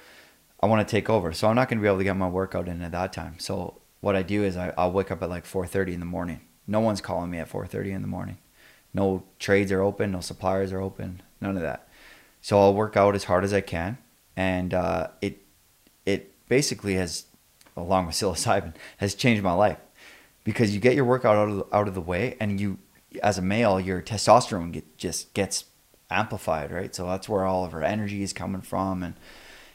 I 0.60 0.66
want 0.66 0.86
to 0.86 0.90
take 0.90 1.08
over. 1.08 1.32
So 1.32 1.48
I'm 1.48 1.56
not 1.56 1.68
going 1.68 1.78
to 1.78 1.82
be 1.82 1.88
able 1.88 1.98
to 1.98 2.04
get 2.04 2.16
my 2.16 2.28
workout 2.28 2.68
in 2.68 2.82
at 2.82 2.92
that 2.92 3.12
time. 3.12 3.38
So 3.38 3.80
what 4.00 4.14
I 4.16 4.22
do 4.22 4.44
is 4.44 4.56
I, 4.56 4.72
I'll 4.76 4.92
wake 4.92 5.10
up 5.10 5.22
at 5.22 5.30
like 5.30 5.44
4:30 5.44 5.94
in 5.94 6.00
the 6.00 6.06
morning. 6.06 6.40
No 6.66 6.80
one's 6.80 7.00
calling 7.00 7.30
me 7.30 7.38
at 7.38 7.50
4:30 7.50 7.92
in 7.92 8.02
the 8.02 8.08
morning. 8.08 8.38
No 8.94 9.24
trades 9.38 9.72
are 9.72 9.82
open. 9.82 10.12
No 10.12 10.20
suppliers 10.20 10.72
are 10.72 10.80
open. 10.80 11.22
None 11.40 11.56
of 11.56 11.62
that. 11.62 11.88
So 12.40 12.60
I'll 12.60 12.74
work 12.74 12.96
out 12.96 13.14
as 13.14 13.24
hard 13.24 13.44
as 13.44 13.52
I 13.52 13.60
can, 13.60 13.98
and 14.36 14.72
uh, 14.72 15.08
it 15.20 15.42
it 16.06 16.32
basically 16.48 16.94
has, 16.94 17.26
along 17.76 18.06
with 18.06 18.14
psilocybin, 18.16 18.74
has 18.98 19.14
changed 19.14 19.42
my 19.42 19.52
life 19.52 19.78
because 20.44 20.74
you 20.74 20.80
get 20.80 20.94
your 20.94 21.04
workout 21.04 21.36
out 21.36 21.48
of 21.48 21.56
the, 21.56 21.76
out 21.76 21.88
of 21.88 21.94
the 21.94 22.00
way, 22.00 22.36
and 22.40 22.60
you, 22.60 22.78
as 23.22 23.38
a 23.38 23.42
male, 23.42 23.78
your 23.78 24.00
testosterone 24.00 24.72
get, 24.72 24.96
just 24.96 25.34
gets 25.34 25.64
amplified, 26.10 26.70
right? 26.70 26.94
So 26.94 27.06
that's 27.06 27.28
where 27.28 27.44
all 27.44 27.64
of 27.64 27.74
our 27.74 27.82
energy 27.82 28.22
is 28.22 28.32
coming 28.32 28.62
from, 28.62 29.02
and 29.02 29.14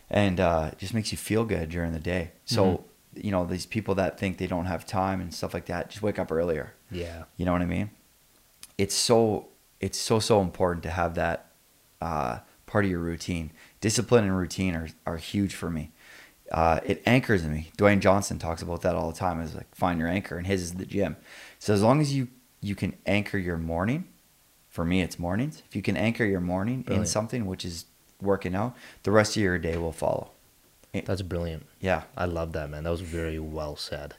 and 0.09 0.39
uh, 0.39 0.69
it 0.71 0.77
just 0.79 0.93
makes 0.93 1.11
you 1.11 1.17
feel 1.17 1.45
good 1.45 1.69
during 1.69 1.93
the 1.93 1.99
day. 1.99 2.31
So 2.45 2.85
you 3.15 3.31
know 3.31 3.45
these 3.45 3.65
people 3.65 3.95
that 3.95 4.19
think 4.19 4.37
they 4.37 4.47
don't 4.47 4.65
have 4.65 4.85
time 4.85 5.21
and 5.21 5.33
stuff 5.33 5.53
like 5.53 5.65
that, 5.65 5.89
just 5.89 6.01
wake 6.01 6.19
up 6.19 6.31
earlier. 6.31 6.73
Yeah. 6.91 7.23
You 7.37 7.45
know 7.45 7.51
what 7.51 7.61
I 7.61 7.65
mean? 7.65 7.91
It's 8.77 8.95
so 8.95 9.49
it's 9.79 9.99
so 9.99 10.19
so 10.19 10.41
important 10.41 10.83
to 10.83 10.89
have 10.89 11.15
that 11.15 11.51
uh, 12.01 12.39
part 12.65 12.85
of 12.85 12.91
your 12.91 12.99
routine. 12.99 13.51
Discipline 13.81 14.23
and 14.23 14.37
routine 14.37 14.75
are 14.75 14.89
are 15.05 15.17
huge 15.17 15.53
for 15.55 15.69
me. 15.69 15.91
Uh, 16.51 16.79
it 16.85 17.01
anchors 17.05 17.43
me. 17.45 17.71
Dwayne 17.77 17.99
Johnson 17.99 18.37
talks 18.37 18.61
about 18.61 18.81
that 18.81 18.95
all 18.95 19.11
the 19.11 19.17
time. 19.17 19.41
Is 19.41 19.55
like 19.55 19.73
find 19.75 19.99
your 19.99 20.09
anchor, 20.09 20.37
and 20.37 20.47
his 20.47 20.61
is 20.61 20.73
the 20.73 20.85
gym. 20.85 21.17
So 21.59 21.73
as 21.73 21.81
long 21.81 22.01
as 22.01 22.13
you 22.13 22.27
you 22.61 22.75
can 22.75 22.95
anchor 23.05 23.37
your 23.37 23.57
morning, 23.57 24.05
for 24.73 24.83
me 24.83 25.03
it's 25.03 25.19
mornings. 25.19 25.61
If 25.69 25.75
you 25.75 25.83
can 25.83 25.95
anchor 25.95 26.25
your 26.25 26.39
morning 26.39 26.83
in 26.87 27.05
something, 27.05 27.45
which 27.45 27.63
is 27.63 27.85
working 28.19 28.55
out, 28.55 28.75
the 29.03 29.11
rest 29.11 29.37
of 29.37 29.43
your 29.43 29.59
day 29.59 29.77
will 29.77 29.91
follow. 29.91 30.31
Eh, 30.95 31.01
That's 31.05 31.21
brilliant. 31.21 31.67
Yeah, 31.79 32.03
I 32.17 32.25
love 32.25 32.53
that, 32.53 32.71
man. 32.71 32.83
That 32.83 32.89
was 32.89 33.01
very 33.01 33.37
well 33.37 33.75
said, 33.75 34.15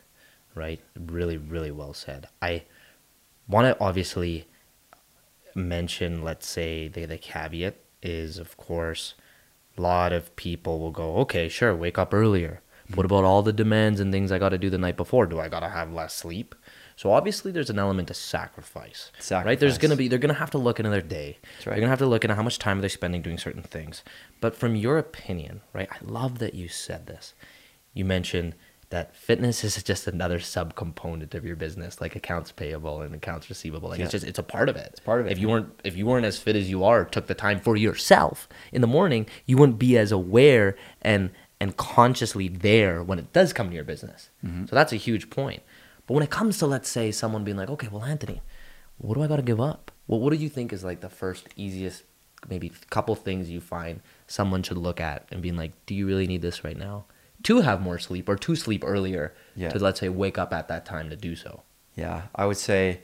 right? 0.55 0.79
Really, 0.97 1.37
really 1.37 1.73
well 1.73 1.93
said. 1.93 2.29
I 2.41 2.63
want 3.49 3.67
to 3.67 3.85
obviously 3.85 4.47
mention, 5.57 6.23
let's 6.23 6.47
say, 6.47 6.87
the, 6.87 7.05
the 7.05 7.19
caveat 7.19 7.75
is, 8.01 8.39
of 8.39 8.57
course, 8.57 9.15
a 9.77 9.81
lot 9.81 10.13
of 10.13 10.37
people 10.37 10.79
will 10.79 10.93
go, 10.93 11.17
okay, 11.17 11.49
sure, 11.49 11.75
wake 11.75 11.99
up 11.99 12.15
earlier. 12.15 12.61
What 12.87 12.99
mm-hmm. 12.99 13.07
about 13.07 13.25
all 13.25 13.43
the 13.43 13.53
demands 13.53 13.99
and 13.99 14.13
things 14.13 14.31
I 14.31 14.39
got 14.39 14.51
to 14.51 14.59
do 14.59 14.71
the 14.71 14.79
night 14.79 14.97
before? 14.97 15.27
Do 15.27 15.41
I 15.41 15.49
got 15.49 15.61
to 15.61 15.69
have 15.71 15.93
less 15.93 16.15
sleep? 16.15 16.55
So 16.97 17.13
obviously, 17.13 17.51
there's 17.51 17.71
an 17.71 17.79
element 17.79 18.11
of 18.11 18.17
sacrifice, 18.17 19.11
right? 19.45 19.59
There's 19.59 19.79
gonna 19.79 19.97
be 19.97 20.09
they're 20.09 20.19
gonna 20.19 20.35
have 20.35 20.51
to 20.53 20.59
look 20.59 20.79
into 20.79 20.91
their 20.91 21.01
day. 21.01 21.39
That's 21.55 21.67
right. 21.67 21.73
They're 21.75 21.81
gonna 21.81 21.91
have 21.91 21.99
to 21.99 22.07
look 22.07 22.25
into 22.25 22.37
how 22.37 22.43
much 22.43 22.59
time 22.59 22.81
they're 22.81 22.89
spending 22.89 23.23
doing 23.23 23.39
certain 23.39 23.63
things. 23.63 24.05
But 24.41 24.55
from 24.55 24.77
your 24.77 24.99
opinion, 24.99 25.63
right? 25.73 25.89
I 25.91 25.97
love 26.03 26.39
that 26.39 26.55
you 26.55 26.69
said 26.69 27.07
this. 27.07 27.35
You 27.93 28.05
mentioned 28.05 28.55
that 28.91 29.17
fitness 29.17 29.65
is 29.69 29.83
just 29.83 30.07
another 30.07 30.39
subcomponent 30.39 31.35
of 31.35 31.45
your 31.45 31.57
business, 31.57 32.01
like 32.01 32.15
accounts 32.15 32.53
payable 32.53 33.03
and 33.03 33.15
accounts 33.15 33.49
receivable. 33.49 33.89
Like 33.89 34.01
it's 34.01 34.13
just 34.13 34.25
it's 34.25 34.39
a 34.39 34.45
part 34.45 34.69
of 34.69 34.77
it. 34.77 34.91
It's 34.93 35.01
part 35.01 35.21
of 35.21 35.27
it, 35.27 35.33
If 35.33 35.39
you 35.39 35.49
weren't 35.49 35.81
if 35.83 35.97
you 35.97 36.07
weren't 36.07 36.27
as 36.27 36.39
fit 36.39 36.55
as 36.55 36.71
you 36.71 36.85
are, 36.85 37.05
took 37.05 37.27
the 37.27 37.35
time 37.35 37.61
for 37.61 37.77
yourself 37.77 38.49
in 38.73 38.81
the 38.81 38.87
morning, 38.87 39.27
you 39.47 39.57
wouldn't 39.57 39.79
be 39.79 39.99
as 39.99 40.13
aware 40.13 40.77
and 41.03 41.31
and 41.61 41.77
consciously 41.77 42.49
there 42.49 43.03
when 43.03 43.19
it 43.19 43.33
does 43.33 43.53
come 43.53 43.69
to 43.69 43.75
your 43.75 43.85
business. 43.85 44.31
Mm-hmm. 44.45 44.67
So 44.67 44.77
that's 44.77 44.93
a 44.93 44.97
huge 44.97 45.31
point. 45.31 45.63
But 46.07 46.15
when 46.15 46.23
it 46.23 46.31
comes 46.31 46.59
to 46.59 46.67
let's 46.67 46.89
say 46.89 47.11
someone 47.11 47.45
being 47.45 47.57
like, 47.57 47.71
okay, 47.71 47.89
well, 47.91 48.05
Anthony, 48.05 48.43
what 48.99 49.15
do 49.15 49.23
I 49.23 49.27
got 49.27 49.37
to 49.37 49.43
give 49.43 49.61
up? 49.61 49.91
Well, 50.07 50.21
what 50.21 50.31
do 50.31 50.37
you 50.37 50.49
think 50.49 50.73
is 50.73 50.85
like 50.85 51.01
the 51.01 51.09
first 51.09 51.49
easiest, 51.57 52.05
maybe 52.49 52.71
couple 52.91 53.15
things 53.15 53.49
you 53.51 53.61
find 53.61 54.01
someone 54.27 54.63
should 54.63 54.77
look 54.77 55.01
at 55.01 55.27
and 55.31 55.41
being 55.43 55.57
like, 55.57 55.73
do 55.87 55.95
you 55.95 56.07
really 56.07 56.27
need 56.27 56.43
this 56.43 56.63
right 56.65 56.77
now? 56.77 57.07
To 57.45 57.61
have 57.63 57.81
more 57.81 57.99
sleep 57.99 58.29
or 58.29 58.37
to 58.37 58.55
sleep 58.57 58.85
earlier 58.87 59.35
Yeah. 59.57 59.71
to 59.71 59.79
let's 59.79 60.01
say 60.01 60.09
wake 60.09 60.39
up 60.39 60.53
at 60.53 60.69
that 60.69 60.85
time 60.87 61.09
to 61.11 61.17
do 61.17 61.35
so. 61.37 61.63
yeah. 61.97 62.23
I 62.35 62.45
would 62.47 62.57
say 62.59 63.01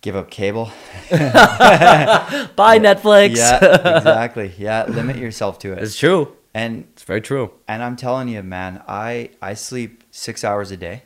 give 0.00 0.16
up 0.16 0.30
cable. 0.30 0.70
Bye 1.10 2.78
Netflix. 2.78 3.36
Yeah, 3.36 3.96
exactly. 3.98 4.52
Yeah, 4.58 4.84
limit 4.86 5.16
yourself 5.16 5.58
to 5.60 5.72
it. 5.72 5.78
it's 5.82 5.96
true. 5.98 6.36
And 6.54 6.86
It's 6.92 7.02
very 7.02 7.20
true. 7.20 7.50
and 7.66 7.82
I'm 7.82 7.96
telling 7.96 8.28
you, 8.28 8.42
man, 8.42 8.82
I 8.86 9.30
I 9.42 9.54
sleep 9.54 10.04
six 10.10 10.44
hours 10.44 10.70
a 10.70 10.76
day, 10.76 11.02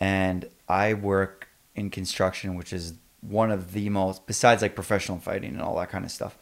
and 0.00 0.48
I 0.68 0.94
work 0.94 1.48
in 1.74 1.90
construction, 1.90 2.56
which 2.56 2.72
is 2.72 2.94
one 3.20 3.50
of 3.50 3.72
the 3.72 3.88
most 3.88 4.26
besides 4.26 4.62
like 4.62 4.74
professional 4.74 5.18
fighting 5.18 5.50
and 5.54 5.62
all 5.62 5.76
that 5.78 5.90
kind 5.90 6.04
of 6.04 6.10
stuff. 6.10 6.38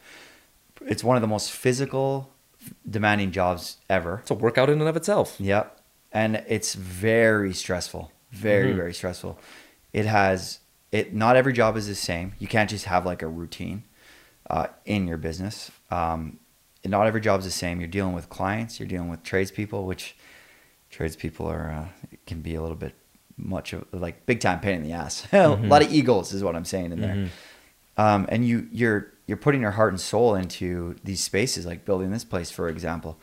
It's 0.81 1.03
one 1.03 1.15
of 1.17 1.21
the 1.21 1.27
most 1.27 1.51
physical, 1.51 2.29
demanding 2.89 3.31
jobs 3.31 3.77
ever. 3.89 4.19
It's 4.21 4.31
a 4.31 4.35
workout 4.35 4.69
in 4.69 4.79
and 4.79 4.87
of 4.89 4.95
itself. 4.97 5.35
Yep. 5.39 5.79
And 6.11 6.43
it's 6.47 6.75
very 6.75 7.53
stressful. 7.53 8.11
Very, 8.31 8.73
Mhm. 8.73 8.75
very 8.77 8.93
stressful. 8.93 9.39
It 9.93 10.05
has 10.05 10.59
it 10.91 11.13
not 11.13 11.35
every 11.35 11.51
job 11.53 11.75
is 11.75 11.87
the 11.87 11.95
same. 11.95 12.33
You 12.39 12.47
can't 12.47 12.69
just 12.69 12.85
have 12.85 13.05
like 13.05 13.21
a 13.21 13.27
routine 13.27 13.83
uh, 14.49 14.67
in 14.85 15.07
your 15.07 15.17
business. 15.17 15.71
Um, 15.91 16.39
and 16.83 16.91
not 16.91 17.07
every 17.07 17.19
job 17.19 17.39
is 17.39 17.45
the 17.45 17.51
same. 17.51 17.79
You're 17.81 17.89
dealing 17.89 18.13
with 18.13 18.29
clients, 18.29 18.79
you're 18.79 18.87
dealing 18.87 19.09
with 19.09 19.23
tradespeople, 19.23 19.85
which 19.85 20.15
tradespeople 20.91 21.47
are 21.47 21.71
uh, 21.71 21.87
can 22.27 22.41
be 22.41 22.53
a 22.55 22.61
little 22.61 22.77
bit 22.77 22.93
much 23.37 23.73
of 23.73 23.85
like 23.91 24.25
big 24.25 24.39
time 24.39 24.59
pain 24.59 24.75
in 24.75 24.83
the 24.83 24.93
ass. 24.93 25.27
a 25.33 25.47
lot 25.49 25.81
of 25.83 25.91
eagles 25.91 26.33
is 26.33 26.43
what 26.43 26.55
I'm 26.55 26.65
saying 26.65 26.91
in 26.91 27.01
there. 27.01 27.15
Mhm. 27.15 27.29
Um, 27.97 28.25
and 28.29 28.45
you 28.47 28.67
you're 28.71 29.11
you're 29.27 29.37
putting 29.37 29.61
your 29.61 29.71
heart 29.71 29.91
and 29.91 29.99
soul 29.99 30.35
into 30.35 30.95
these 31.03 31.21
spaces, 31.23 31.65
like 31.65 31.85
building 31.85 32.11
this 32.11 32.23
place, 32.23 32.51
for 32.51 32.69
example. 32.69 33.17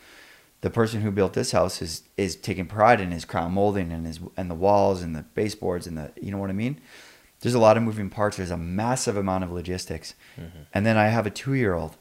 The 0.62 0.70
person 0.70 1.00
who 1.02 1.10
built 1.10 1.32
this 1.32 1.52
house 1.52 1.82
is 1.82 2.02
is 2.16 2.36
taking 2.36 2.66
pride 2.66 3.00
in 3.00 3.10
his 3.10 3.24
crown 3.24 3.52
molding 3.52 3.90
and 3.92 4.06
his 4.06 4.20
and 4.36 4.50
the 4.50 4.54
walls 4.54 5.02
and 5.02 5.14
the 5.16 5.22
baseboards 5.34 5.86
and 5.86 5.98
the 5.98 6.12
you 6.20 6.30
know 6.30 6.38
what 6.38 6.50
I 6.50 6.54
mean. 6.54 6.80
There's 7.40 7.54
a 7.54 7.58
lot 7.58 7.76
of 7.76 7.82
moving 7.82 8.08
parts. 8.08 8.36
There's 8.36 8.52
a 8.52 8.56
massive 8.56 9.16
amount 9.16 9.42
of 9.44 9.50
logistics, 9.50 10.14
and 10.72 10.86
then 10.86 10.96
I 10.96 11.08
have 11.08 11.26
a 11.26 11.30
two 11.30 11.54
year 11.54 11.74
old, 11.74 11.96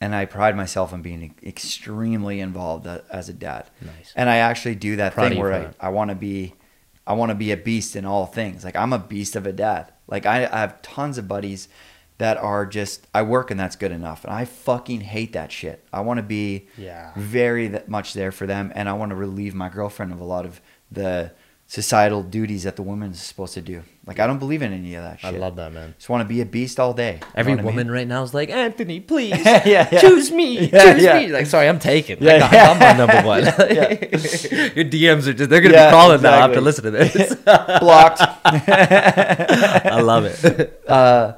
and 0.00 0.14
I 0.16 0.24
pride 0.24 0.56
myself 0.56 0.92
on 0.92 1.00
being 1.00 1.34
extremely 1.44 2.40
involved 2.40 2.86
as 2.86 3.28
a 3.28 3.32
dad. 3.32 3.70
Nice. 3.80 4.12
And 4.16 4.28
I 4.28 4.38
actually 4.38 4.74
do 4.74 4.96
that 4.96 5.14
thing 5.14 5.38
where 5.38 5.52
I. 5.80 5.86
I 5.86 5.88
want 5.90 6.08
to 6.10 6.16
be, 6.16 6.54
I 7.12 7.14
want 7.14 7.28
to 7.30 7.34
be 7.34 7.52
a 7.52 7.56
beast 7.58 7.94
in 7.94 8.04
all 8.06 8.24
things. 8.26 8.64
Like 8.64 8.74
I'm 8.76 8.92
a 8.94 8.98
beast 8.98 9.36
of 9.36 9.46
a 9.46 9.52
dad. 9.52 9.92
Like 10.08 10.24
I, 10.24 10.46
I 10.46 10.58
have 10.60 10.80
tons 10.80 11.18
of 11.18 11.28
buddies 11.28 11.68
that 12.18 12.36
are 12.38 12.64
just 12.64 13.06
I 13.14 13.20
work 13.22 13.50
and 13.50 13.60
that's 13.60 13.76
good 13.76 13.92
enough. 13.92 14.24
And 14.24 14.32
I 14.32 14.44
fucking 14.46 15.02
hate 15.02 15.32
that 15.34 15.52
shit. 15.52 15.84
I 15.92 16.00
want 16.00 16.18
to 16.18 16.22
be 16.22 16.68
Yeah. 16.78 17.12
very 17.16 17.68
much 17.86 18.14
there 18.14 18.32
for 18.32 18.46
them, 18.46 18.72
and 18.74 18.88
I 18.88 18.94
want 18.94 19.10
to 19.10 19.16
relieve 19.16 19.54
my 19.54 19.68
girlfriend 19.68 20.12
of 20.12 20.20
a 20.20 20.24
lot 20.24 20.46
of 20.46 20.60
the 20.90 21.32
societal 21.72 22.22
duties 22.22 22.64
that 22.64 22.76
the 22.76 22.82
woman's 22.82 23.18
supposed 23.18 23.54
to 23.54 23.62
do. 23.62 23.82
Like 24.04 24.20
I 24.20 24.26
don't 24.26 24.38
believe 24.38 24.60
in 24.60 24.74
any 24.74 24.94
of 24.94 25.04
that 25.04 25.20
shit. 25.20 25.34
I 25.34 25.38
love 25.38 25.56
that, 25.56 25.72
man. 25.72 25.94
Just 25.96 26.10
want 26.10 26.20
to 26.22 26.28
be 26.28 26.42
a 26.42 26.44
beast 26.44 26.78
all 26.78 26.92
day. 26.92 27.20
Every 27.34 27.52
what 27.54 27.60
I 27.60 27.62
mean? 27.62 27.74
woman 27.76 27.90
right 27.90 28.06
now 28.06 28.22
is 28.22 28.34
like, 28.34 28.50
Anthony, 28.50 29.00
please 29.12 29.42
Yeah, 29.42 29.62
yeah. 29.66 29.98
choose 29.98 30.30
me, 30.30 30.66
Yeah, 30.72 30.92
choose 30.92 31.02
me. 31.14 31.28
Like, 31.32 31.46
sorry, 31.46 31.68
I'm 31.70 31.78
taken. 31.78 32.18
Yeah, 32.20 32.36
yeah. 32.52 32.72
I'm 32.72 32.78
my 32.78 32.92
number 32.92 33.22
one. 33.26 33.44
Your 33.44 34.84
DMs 34.84 35.26
are 35.28 35.32
just—they're 35.32 35.62
gonna 35.62 35.72
be 35.86 35.90
calling 35.90 36.20
now 36.20 36.44
after 36.46 36.58
exactly. 36.58 36.90
listening 36.90 36.92
to 36.92 37.18
this. 37.18 37.34
blocked. 37.80 38.20
I 38.44 40.00
love 40.02 40.26
it. 40.26 40.82
uh, 40.86 41.34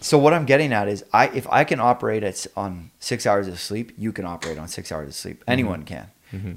so 0.00 0.16
what 0.16 0.32
I'm 0.32 0.46
getting 0.46 0.72
at 0.72 0.88
is, 0.88 1.04
I 1.12 1.28
if 1.28 1.46
I 1.50 1.64
can 1.64 1.80
operate 1.80 2.22
at 2.24 2.46
on 2.56 2.92
six 2.98 3.26
hours 3.26 3.46
of 3.46 3.58
sleep, 3.60 3.92
you 3.98 4.10
can 4.12 4.24
operate 4.24 4.56
on 4.58 4.68
six 4.68 4.90
hours 4.90 5.08
of 5.08 5.14
sleep. 5.14 5.44
Anyone 5.46 5.82
can. 5.84 6.08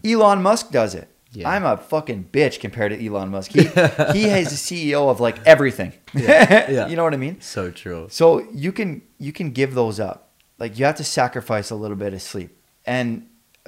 Elon 0.05 0.41
Musk 0.41 0.71
does 0.71 0.95
it. 0.95 1.09
Yeah. 1.31 1.47
I'm 1.49 1.63
a 1.63 1.77
fucking 1.77 2.29
bitch 2.31 2.59
compared 2.59 2.91
to 2.91 3.05
Elon 3.05 3.29
Musk. 3.29 3.51
He 3.51 3.63
he 4.13 4.25
is 4.25 4.49
the 4.49 4.55
CEO 4.91 5.09
of 5.09 5.19
like 5.19 5.37
everything. 5.45 5.93
Yeah. 6.13 6.87
you 6.87 6.95
know 6.95 7.03
what 7.03 7.13
I 7.13 7.17
mean? 7.17 7.39
so 7.41 7.69
true. 7.71 8.07
So 8.09 8.39
you 8.51 8.71
can 8.71 9.01
you 9.19 9.31
can 9.31 9.51
give 9.51 9.75
those 9.75 9.99
up. 9.99 10.29
Like 10.57 10.77
you 10.79 10.85
have 10.85 10.95
to 10.95 11.03
sacrifice 11.03 11.69
a 11.69 11.75
little 11.75 11.95
bit 11.97 12.13
of 12.13 12.21
sleep. 12.21 12.57
And 12.85 13.27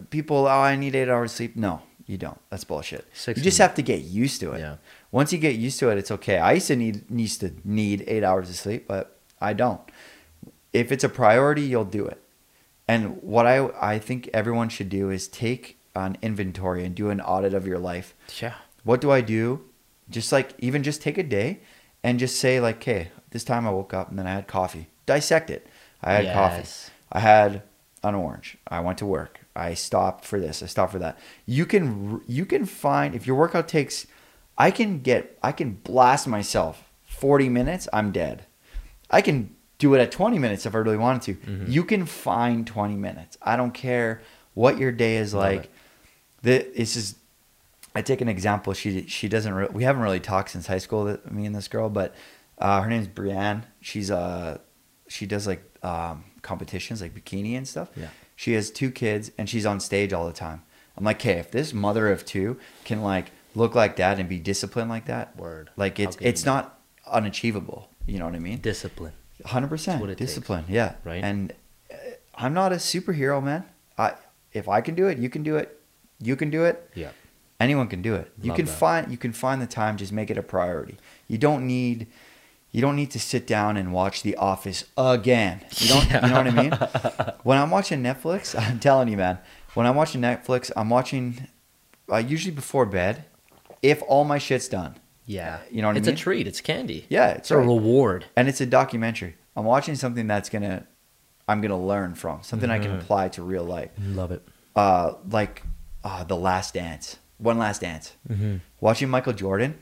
people, 0.09 0.47
oh, 0.47 0.49
I 0.49 0.75
need 0.75 0.95
eight 0.95 1.07
hours 1.09 1.31
of 1.31 1.37
sleep. 1.37 1.55
No, 1.55 1.81
you 2.07 2.17
don't. 2.17 2.39
That's 2.49 2.63
bullshit. 2.63 3.05
Six 3.13 3.37
you 3.37 3.43
just 3.43 3.59
have 3.59 3.75
to 3.75 3.81
get 3.83 4.01
used 4.01 4.39
to 4.41 4.53
it. 4.53 4.59
Yeah. 4.59 4.77
Once 5.11 5.31
you 5.31 5.37
get 5.37 5.55
used 5.55 5.79
to 5.79 5.89
it, 5.89 5.97
it's 5.97 6.11
okay. 6.11 6.37
I 6.39 6.53
used 6.53 6.67
to 6.67 6.75
need 6.75 7.03
used 7.11 7.41
to 7.41 7.53
need 7.63 8.03
eight 8.07 8.23
hours 8.23 8.49
of 8.49 8.55
sleep, 8.55 8.87
but 8.87 9.17
I 9.39 9.53
don't. 9.53 9.81
If 10.73 10.91
it's 10.91 11.03
a 11.03 11.09
priority, 11.09 11.61
you'll 11.63 11.85
do 11.85 12.05
it. 12.07 12.21
And 12.87 13.21
what 13.21 13.45
I 13.45 13.67
I 13.79 13.99
think 13.99 14.29
everyone 14.33 14.69
should 14.69 14.89
do 14.89 15.09
is 15.11 15.27
take 15.27 15.77
an 15.95 16.17
inventory 16.21 16.85
and 16.85 16.95
do 16.95 17.09
an 17.09 17.19
audit 17.21 17.53
of 17.53 17.67
your 17.67 17.79
life 17.79 18.13
Yeah. 18.39 18.53
what 18.83 19.01
do 19.01 19.11
I 19.11 19.21
do? 19.21 19.61
Just 20.09 20.31
like 20.31 20.53
even 20.59 20.83
just 20.83 21.01
take 21.01 21.17
a 21.17 21.23
day 21.23 21.59
and 22.03 22.19
just 22.19 22.39
say 22.39 22.59
like, 22.59 22.77
okay, 22.77 23.09
this 23.31 23.43
time 23.43 23.67
I 23.67 23.71
woke 23.71 23.93
up 23.93 24.09
and 24.09 24.17
then 24.19 24.27
I 24.27 24.31
had 24.33 24.47
coffee. 24.47 24.87
Dissect 25.05 25.49
it. 25.49 25.67
I 26.01 26.13
had 26.13 26.33
coffee. 26.33 26.91
I 27.11 27.19
had 27.19 27.61
an 28.03 28.15
orange. 28.15 28.57
I 28.67 28.79
went 28.79 28.97
to 28.99 29.05
work. 29.05 29.39
I 29.55 29.73
stopped 29.73 30.25
for 30.25 30.39
this. 30.39 30.63
I 30.63 30.65
stopped 30.65 30.91
for 30.93 30.99
that. 30.99 31.17
You 31.45 31.65
can 31.65 32.21
you 32.27 32.45
can 32.45 32.65
find 32.65 33.13
if 33.15 33.27
your 33.27 33.35
workout 33.35 33.67
takes 33.67 34.07
I 34.57 34.71
can 34.71 34.99
get 35.01 35.37
I 35.43 35.51
can 35.51 35.73
blast 35.83 36.27
myself 36.27 36.89
40 37.05 37.49
minutes, 37.49 37.87
I'm 37.93 38.11
dead. 38.11 38.45
I 39.09 39.21
can 39.21 39.55
do 39.77 39.93
it 39.93 39.99
at 39.99 40.11
20 40.11 40.39
minutes 40.39 40.65
if 40.65 40.73
I 40.73 40.77
really 40.79 40.97
wanted 40.97 41.21
to. 41.23 41.33
Mm-hmm. 41.35 41.71
You 41.71 41.83
can 41.83 42.05
find 42.05 42.65
20 42.65 42.95
minutes. 42.95 43.37
I 43.41 43.55
don't 43.55 43.73
care 43.73 44.21
what 44.53 44.77
your 44.77 44.91
day 44.91 45.17
is 45.17 45.33
Love 45.33 45.43
like. 45.43 45.63
it. 45.65 45.70
The, 46.43 46.67
this 46.75 46.95
is 46.95 47.15
I 47.95 48.01
take 48.01 48.21
an 48.21 48.27
example. 48.27 48.73
She 48.73 49.05
she 49.07 49.27
doesn't. 49.27 49.53
Re- 49.53 49.67
we 49.71 49.83
haven't 49.83 50.01
really 50.01 50.19
talked 50.19 50.51
since 50.51 50.67
high 50.67 50.77
school. 50.79 51.05
That 51.05 51.31
me 51.31 51.45
and 51.45 51.55
this 51.55 51.67
girl, 51.67 51.89
but 51.89 52.15
uh, 52.57 52.81
her 52.81 52.89
name's 52.89 53.07
Brienne. 53.07 53.65
She's 53.79 54.09
uh 54.09 54.59
she 55.07 55.25
does 55.25 55.45
like 55.45 55.63
um, 55.83 56.23
competitions 56.41 57.01
like 57.01 57.13
bikini 57.13 57.57
and 57.57 57.67
stuff. 57.67 57.89
Yeah. 57.95 58.07
She 58.35 58.53
has 58.53 58.71
two 58.71 58.91
kids 58.91 59.31
and 59.37 59.49
she's 59.49 59.65
on 59.65 59.79
stage 59.79 60.13
all 60.13 60.25
the 60.25 60.33
time. 60.33 60.63
I'm 60.97 61.03
like, 61.03 61.17
okay, 61.17 61.37
if 61.37 61.51
this 61.51 61.73
mother 61.73 62.09
of 62.11 62.25
two 62.25 62.57
can 62.85 63.01
like 63.01 63.31
look 63.55 63.75
like 63.75 63.97
that 63.97 64.19
and 64.19 64.27
be 64.29 64.39
disciplined 64.39 64.89
like 64.89 65.05
that, 65.05 65.35
Word. 65.37 65.69
like 65.75 65.99
it's 65.99 66.17
it's 66.21 66.45
not? 66.45 66.79
unachievable. 67.07 67.89
You 68.05 68.19
know 68.19 68.25
what 68.25 68.35
I 68.35 68.39
mean? 68.39 68.59
Discipline. 68.59 69.13
Hundred 69.45 69.69
percent 69.69 70.01
it 70.03 70.07
takes, 70.17 70.19
discipline. 70.19 70.65
Yeah, 70.67 70.95
right? 71.03 71.23
And 71.23 71.53
uh, 71.91 71.95
I'm 72.35 72.53
not 72.53 72.71
a 72.71 72.75
superhero, 72.75 73.43
man. 73.43 73.65
I 73.97 74.13
if 74.53 74.67
I 74.67 74.81
can 74.81 74.95
do 74.95 75.07
it, 75.07 75.17
you 75.17 75.29
can 75.29 75.43
do 75.43 75.57
it. 75.57 75.80
You 76.21 76.35
can 76.35 76.49
do 76.49 76.63
it. 76.65 76.89
Yeah. 76.95 77.09
Anyone 77.59 77.87
can 77.87 78.01
do 78.01 78.15
it. 78.15 78.31
You 78.41 78.49
Love 78.49 78.57
can 78.57 78.65
that. 78.65 78.71
find 78.71 79.11
you 79.11 79.17
can 79.17 79.33
find 79.33 79.61
the 79.61 79.67
time. 79.67 79.97
Just 79.97 80.11
make 80.11 80.29
it 80.31 80.37
a 80.37 80.43
priority. 80.43 80.97
You 81.27 81.37
don't 81.37 81.65
need 81.67 82.07
you 82.71 82.81
don't 82.81 82.95
need 82.95 83.11
to 83.11 83.19
sit 83.19 83.45
down 83.45 83.75
and 83.77 83.91
watch 83.93 84.23
The 84.23 84.35
Office 84.37 84.85
again. 84.97 85.61
You 85.77 85.87
don't. 85.89 86.05
You 86.11 86.21
know 86.21 86.43
what 86.43 86.47
I 86.47 86.51
mean? 86.51 87.33
When 87.43 87.57
I'm 87.57 87.69
watching 87.71 88.01
Netflix, 88.03 88.57
I'm 88.69 88.79
telling 88.79 89.07
you, 89.09 89.17
man. 89.17 89.39
When 89.73 89.85
I'm 89.85 89.95
watching 89.95 90.21
Netflix, 90.21 90.71
I'm 90.75 90.89
watching 90.89 91.47
uh, 92.11 92.17
usually 92.17 92.53
before 92.53 92.85
bed. 92.85 93.25
If 93.81 94.01
all 94.07 94.23
my 94.25 94.37
shit's 94.37 94.67
done, 94.67 94.95
Yeah. 95.25 95.59
You 95.71 95.81
know 95.81 95.87
what 95.87 95.97
I 95.97 95.99
mean? 96.01 96.09
it's 96.09 96.19
a 96.21 96.23
treat. 96.23 96.47
It's 96.47 96.61
candy. 96.61 97.05
yeah, 97.09 97.29
It's 97.29 97.39
it's 97.39 97.51
a 97.51 97.57
reward. 97.57 98.25
and 98.35 98.47
it's 98.47 98.61
a 98.61 98.65
documentary. 98.65 99.35
I'm 99.55 99.65
watching 99.65 99.95
something 99.95 100.27
that's 100.27 100.49
gonna 100.49 100.85
I'm 101.47 101.61
gonna 101.61 101.79
learn 101.93 102.15
from 102.15 102.41
something 102.43 102.69
I 102.69 102.79
can 102.79 102.91
Mhm. 102.91 103.01
apply 103.01 103.29
to 103.29 103.43
real 103.43 103.63
life. 103.63 103.89
Love 103.99 104.31
it. 104.31 104.47
Uh, 104.75 105.13
like 105.29 105.63
uh, 106.03 106.23
the 106.23 106.35
Last 106.35 106.73
Dance, 106.73 107.17
One 107.37 107.57
Last 107.57 107.81
Dance. 107.81 108.13
Mm-hmm. 108.29 108.57
Watching 108.79 109.09
Michael 109.09 109.33
Jordan 109.33 109.79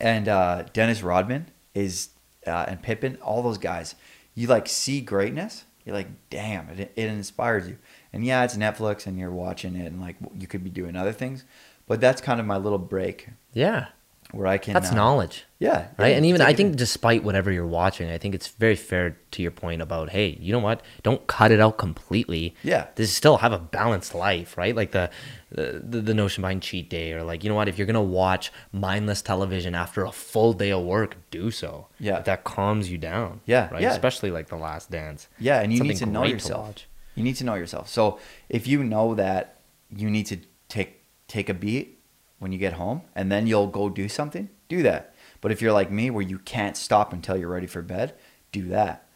and 0.00 0.28
uh, 0.28 0.64
Dennis 0.72 1.02
Rodman 1.02 1.46
is 1.74 2.10
uh, 2.46 2.64
and 2.68 2.82
Pippen, 2.82 3.18
all 3.22 3.42
those 3.42 3.58
guys. 3.58 3.94
You 4.34 4.48
like 4.48 4.68
see 4.68 5.00
greatness. 5.00 5.64
You're 5.84 5.96
like, 5.96 6.08
damn, 6.30 6.68
it, 6.70 6.92
it 6.94 7.06
inspires 7.08 7.68
you. 7.68 7.78
And 8.12 8.24
yeah, 8.24 8.44
it's 8.44 8.56
Netflix, 8.56 9.06
and 9.06 9.18
you're 9.18 9.32
watching 9.32 9.74
it, 9.74 9.86
and 9.86 10.00
like 10.00 10.16
you 10.38 10.46
could 10.46 10.62
be 10.62 10.70
doing 10.70 10.96
other 10.96 11.12
things. 11.12 11.44
But 11.86 12.00
that's 12.00 12.20
kind 12.20 12.40
of 12.40 12.46
my 12.46 12.56
little 12.56 12.78
break 12.78 13.28
Yeah. 13.52 13.86
Where 14.32 14.46
I 14.46 14.58
can. 14.58 14.74
That's 14.74 14.90
uh, 14.90 14.94
knowledge. 14.94 15.44
Yeah, 15.58 15.86
Right. 15.96 16.08
yeah, 16.10 16.16
and 16.16 16.26
even 16.26 16.40
I 16.40 16.52
think 16.54 16.72
in. 16.72 16.76
despite 16.76 17.22
whatever 17.22 17.52
you're 17.52 17.66
watching, 17.66 18.10
I 18.10 18.18
think 18.18 18.34
it's 18.34 18.48
very 18.48 18.74
fair 18.74 19.16
to 19.30 19.42
your 19.42 19.52
point 19.52 19.80
about, 19.80 20.10
hey, 20.10 20.36
you 20.40 20.52
know 20.52 20.58
what? 20.58 20.82
Don't 21.04 21.24
cut 21.28 21.52
it 21.52 21.60
out 21.60 21.78
completely. 21.78 22.54
Yeah. 22.64 22.86
This 22.96 23.12
still 23.14 23.36
have 23.36 23.52
a 23.52 23.58
balanced 23.60 24.14
life, 24.14 24.56
right? 24.58 24.74
Like 24.74 24.90
the, 24.90 25.10
the 25.50 26.00
the 26.00 26.14
notion 26.14 26.42
behind 26.42 26.62
cheat 26.62 26.90
day 26.90 27.12
or 27.12 27.22
like, 27.22 27.44
you 27.44 27.50
know 27.50 27.54
what, 27.56 27.68
if 27.68 27.78
you're 27.78 27.86
gonna 27.86 28.02
watch 28.02 28.50
mindless 28.72 29.22
television 29.22 29.74
after 29.74 30.04
a 30.04 30.10
full 30.12 30.52
day 30.52 30.72
of 30.72 30.82
work, 30.82 31.16
do 31.30 31.50
so. 31.52 31.86
Yeah. 32.00 32.18
If 32.18 32.24
that 32.24 32.42
calms 32.44 32.90
you 32.90 32.98
down. 32.98 33.40
Yeah, 33.46 33.68
Right. 33.72 33.82
yeah. 33.82 33.92
Especially 33.92 34.30
like 34.32 34.48
the 34.48 34.56
last 34.56 34.90
dance. 34.90 35.28
Yeah, 35.38 35.60
and 35.60 35.72
you 35.72 35.82
need 35.84 35.96
to 35.98 36.06
know 36.06 36.20
great 36.20 36.28
to 36.30 36.34
yourself. 36.34 36.74
you 37.14 37.22
need 37.22 37.36
to 37.36 37.44
know 37.44 37.54
yourself. 37.54 37.88
So 37.88 38.18
if 38.48 38.66
you 38.66 38.82
know 38.82 39.14
that 39.14 39.60
you 39.94 40.10
need 40.10 40.26
to 40.26 40.38
take 40.68 41.02
take 41.28 41.48
a 41.48 41.54
beat 41.54 42.00
when 42.42 42.50
you 42.50 42.58
get 42.58 42.72
home, 42.72 43.02
and 43.14 43.30
then 43.30 43.46
you'll 43.46 43.68
go 43.68 43.88
do 43.88 44.08
something, 44.08 44.50
do 44.68 44.82
that. 44.82 45.14
But 45.40 45.52
if 45.52 45.62
you're 45.62 45.72
like 45.72 45.92
me, 45.92 46.10
where 46.10 46.24
you 46.24 46.40
can't 46.40 46.76
stop 46.76 47.12
until 47.12 47.36
you're 47.36 47.48
ready 47.48 47.68
for 47.68 47.82
bed, 47.82 48.14
do 48.50 48.68
that. 48.68 49.06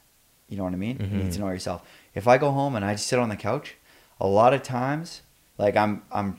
You 0.49 0.57
know 0.57 0.63
what 0.63 0.73
I 0.73 0.77
mean? 0.77 0.99
You 1.01 1.17
need 1.25 1.33
to 1.33 1.41
know 1.41 1.49
yourself. 1.49 1.83
If 2.15 2.29
I 2.29 2.39
go 2.39 2.53
home 2.53 2.77
and 2.77 2.85
I 2.85 2.95
just 2.95 3.09
sit 3.09 3.19
on 3.19 3.29
the 3.29 3.37
couch, 3.37 3.75
a 4.21 4.29
lot 4.29 4.55
of 4.55 4.63
times, 4.63 5.23
like 5.59 5.77
I'm 5.77 6.03
I'm 6.13 6.39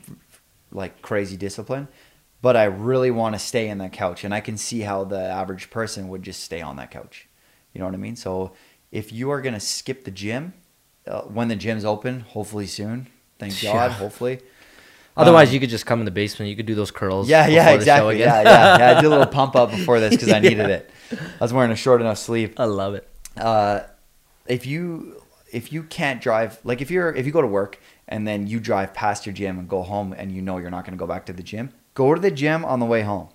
like 0.72 1.02
crazy 1.02 1.36
disciplined, 1.36 1.88
but 2.40 2.56
I 2.56 2.64
really 2.64 3.10
want 3.10 3.34
to 3.34 3.38
stay 3.38 3.68
in 3.68 3.76
that 3.78 3.92
couch, 3.92 4.24
and 4.24 4.32
I 4.32 4.40
can 4.40 4.56
see 4.56 4.80
how 4.80 5.04
the 5.04 5.20
average 5.20 5.68
person 5.68 6.08
would 6.08 6.22
just 6.22 6.42
stay 6.42 6.62
on 6.62 6.76
that 6.76 6.90
couch. 6.90 7.28
You 7.74 7.80
know 7.80 7.84
what 7.84 7.94
I 7.94 7.98
mean? 7.98 8.16
So 8.16 8.52
if 8.90 9.12
you 9.12 9.30
are 9.30 9.42
gonna 9.42 9.60
skip 9.60 10.04
the 10.04 10.10
gym, 10.10 10.54
uh, 11.06 11.22
when 11.22 11.48
the 11.48 11.56
gym's 11.56 11.84
open, 11.84 12.20
hopefully 12.20 12.66
soon, 12.66 13.08
thank 13.38 13.62
Yeah. 13.62 13.72
God, 13.72 13.92
hopefully. 13.92 14.40
Otherwise, 15.18 15.48
Um, 15.48 15.54
you 15.54 15.60
could 15.60 15.68
just 15.70 15.84
come 15.84 15.98
in 16.00 16.04
the 16.04 16.10
basement. 16.10 16.48
You 16.48 16.56
could 16.56 16.66
do 16.66 16.74
those 16.74 16.90
curls. 16.90 17.28
Yeah, 17.28 17.46
yeah, 17.48 17.64
before 17.64 17.78
the 17.78 17.84
show 17.84 18.08
exactly. 18.08 18.14
again. 18.22 18.28
Yeah, 18.28 18.42
yeah, 18.42 18.78
yeah. 18.78 18.90
I 18.90 18.94
did 19.00 19.04
a 19.06 19.08
little 19.10 19.26
pump 19.40 19.56
up 19.56 19.70
before 19.70 20.00
this 20.00 20.14
because 20.14 20.30
I 20.30 20.38
needed 20.38 20.70
it. 20.70 20.90
I 21.12 21.44
was 21.44 21.52
wearing 21.52 21.70
a 21.72 21.76
short 21.76 22.00
enough 22.00 22.18
sleeve. 22.18 22.54
I 22.56 22.64
love 22.64 22.94
it. 22.94 23.08
Uh, 23.36 23.80
if 24.46 24.64
you 24.66 25.20
if 25.52 25.72
you 25.72 25.82
can't 25.82 26.20
drive, 26.20 26.58
like 26.64 26.80
if 26.80 26.90
you're 26.90 27.12
if 27.14 27.26
you 27.26 27.32
go 27.32 27.40
to 27.42 27.46
work 27.46 27.78
and 28.06 28.26
then 28.26 28.46
you 28.46 28.60
drive 28.60 28.94
past 28.94 29.26
your 29.26 29.32
gym 29.34 29.58
and 29.58 29.68
go 29.68 29.82
home 29.82 30.14
and 30.16 30.32
you 30.32 30.40
know 30.42 30.58
you're 30.58 30.70
not 30.70 30.84
going 30.84 30.92
to 30.96 30.98
go 30.98 31.06
back 31.06 31.26
to 31.26 31.32
the 31.32 31.42
gym, 31.42 31.70
go 31.94 32.14
to 32.14 32.20
the 32.20 32.30
gym 32.30 32.64
on 32.64 32.78
the 32.80 32.86
way 32.86 33.02
home. 33.02 33.28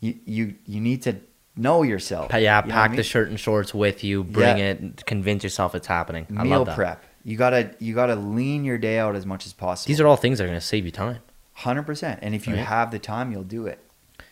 You 0.00 0.14
you 0.24 0.54
you 0.66 0.80
need 0.80 1.02
to 1.02 1.16
know 1.56 1.82
yourself. 1.82 2.30
Yeah, 2.32 2.38
You 2.38 2.68
know 2.68 2.74
I 2.74 2.78
pack 2.78 2.90
mean? 2.92 2.96
the 2.96 3.02
shirt 3.02 3.28
and 3.28 3.38
shorts 3.38 3.74
with 3.74 4.02
you. 4.04 4.22
Bring 4.24 4.58
Yeah. 4.58 4.64
it. 4.72 5.04
Convince 5.06 5.42
yourself 5.44 5.74
it's 5.74 5.86
happening. 5.88 6.26
I 6.36 6.44
meal 6.44 6.58
love 6.58 6.66
that. 6.68 6.76
prep. 6.76 7.04
You 7.24 7.36
gotta 7.36 7.74
you 7.78 7.94
gotta 7.94 8.14
lean 8.16 8.64
your 8.64 8.78
day 8.78 8.98
out 8.98 9.14
as 9.16 9.26
much 9.26 9.46
as 9.46 9.52
possible. 9.52 9.88
These 9.88 10.00
are 10.00 10.06
all 10.06 10.16
things 10.16 10.38
that 10.38 10.44
are 10.44 10.48
going 10.48 10.58
to 10.60 10.64
save 10.66 10.84
you 10.84 10.90
time. 10.90 11.18
hundred 11.54 11.82
percent. 11.84 12.20
And 12.22 12.34
if 12.34 12.46
you 12.48 12.54
Right. 12.54 12.64
have 12.64 12.90
the 12.90 12.98
time, 12.98 13.30
you'll 13.32 13.42
do 13.44 13.66
it. 13.66 13.78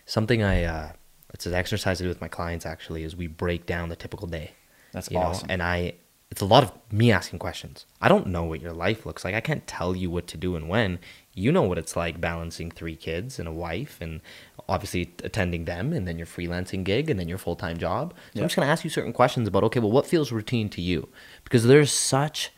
Something 0.07 0.43
I 0.43 0.65
uh, 0.65 0.93
it's 1.35 1.45
an 1.47 1.53
exercise 1.55 2.01
I 2.01 2.05
do 2.05 2.09
with 2.09 2.21
my 2.23 2.29
clients 2.29 2.65
actually 2.65 3.03
is 3.05 3.15
we 3.15 3.27
break 3.27 3.67
down 3.67 3.91
the 3.91 3.97
typical 3.97 4.27
day. 4.27 4.53
That's 4.93 5.11
you 5.11 5.19
know, 5.19 5.27
awesome. 5.27 5.51
and 5.51 5.63
I 5.63 5.95
it's 6.31 6.41
a 6.43 6.47
lot 6.47 6.63
of 6.63 6.73
me 6.93 7.11
asking 7.13 7.39
questions. 7.39 7.87
I 8.03 8.09
don't 8.09 8.27
know 8.27 8.45
what 8.45 8.61
your 8.61 8.73
life 8.73 9.07
looks 9.07 9.25
like. 9.25 9.35
I 9.35 9.41
can't 9.41 9.67
tell 9.67 9.97
you 9.97 10.11
what 10.11 10.27
to 10.29 10.37
do 10.37 10.57
and 10.57 10.69
when. 10.69 10.99
You 11.35 11.53
know 11.53 11.63
what 11.63 11.79
it's 11.79 11.97
like 11.97 12.21
balancing 12.21 12.71
three 12.71 12.97
kids 12.97 13.39
and 13.39 13.49
a 13.49 13.53
wife 13.53 13.97
and 14.01 14.21
obviously 14.69 15.11
attending 15.25 15.65
them 15.65 15.93
and 15.93 16.07
then 16.07 16.19
your 16.19 16.27
freelancing 16.27 16.85
gig 16.85 17.09
and 17.09 17.19
then 17.19 17.29
your 17.29 17.39
full-time 17.39 17.79
job. 17.79 18.13
So 18.13 18.17
Yeah. 18.35 18.43
I'm 18.43 18.49
just 18.49 18.57
going 18.57 18.67
to 18.67 18.73
ask 18.73 18.85
you 18.85 18.91
certain 18.91 19.13
questions 19.15 19.49
about 19.49 19.65
okay, 19.65 19.81
well 19.81 19.91
what 19.91 20.07
feels 20.07 20.31
routine 20.33 20.69
to 20.71 20.83
you? 20.83 21.09
Because 21.45 21.65
there's 21.65 21.93
such 21.93 22.51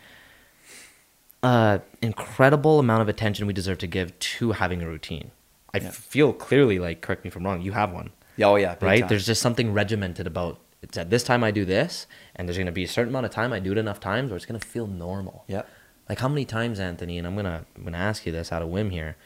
uh 1.43 1.79
incredible 2.03 2.79
amount 2.79 3.03
of 3.03 3.09
attention 3.09 3.47
we 3.47 3.53
deserve 3.53 3.79
to 3.79 3.87
give 3.87 4.19
to 4.19 4.53
having 4.53 4.83
a 4.83 4.89
routine. 4.89 5.31
I 5.73 5.79
Yeah. 5.79 5.91
feel 5.91 6.33
clearly 6.33 6.79
like 6.79 7.01
correct 7.01 7.25
me 7.25 7.29
if 7.29 7.37
I'm 7.37 7.45
wrong, 7.45 7.63
you 7.63 7.73
have 7.73 7.93
one 7.93 8.11
Yeah, 8.37 8.47
oh 8.49 8.57
yeah, 8.57 8.77
right? 8.81 9.01
time. 9.01 9.09
There's 9.09 9.27
just 9.27 9.41
something 9.43 9.73
regimented 9.73 10.27
about 10.27 10.59
it's 10.83 10.97
at 10.97 11.11
this 11.11 11.23
time 11.23 11.45
I 11.45 11.51
do 11.51 11.65
this, 11.67 12.07
and 12.35 12.49
there's 12.49 12.57
gonna 12.57 12.73
be 12.73 12.85
a 12.85 12.89
certain 12.89 13.11
amount 13.11 13.27
of 13.27 13.33
time 13.33 13.53
I 13.53 13.59
do 13.61 13.73
it 13.73 13.79
enough 13.79 14.01
times 14.01 14.31
where 14.31 14.37
it's 14.37 14.47
gonna 14.47 14.59
feel 14.61 14.87
normal. 14.87 15.45
Yeah. 15.47 15.63
Like 16.09 16.19
how 16.19 16.29
many 16.29 16.45
times, 16.45 16.81
Anthony? 16.81 17.17
And 17.19 17.27
I'm 17.27 17.37
gonna 17.37 17.65
I'm 17.77 17.85
gonna 17.85 17.99
ask 17.99 18.27
you 18.27 18.33
this 18.33 18.51
out 18.53 18.63
of 18.63 18.69
whim 18.69 18.91
here. 18.91 19.17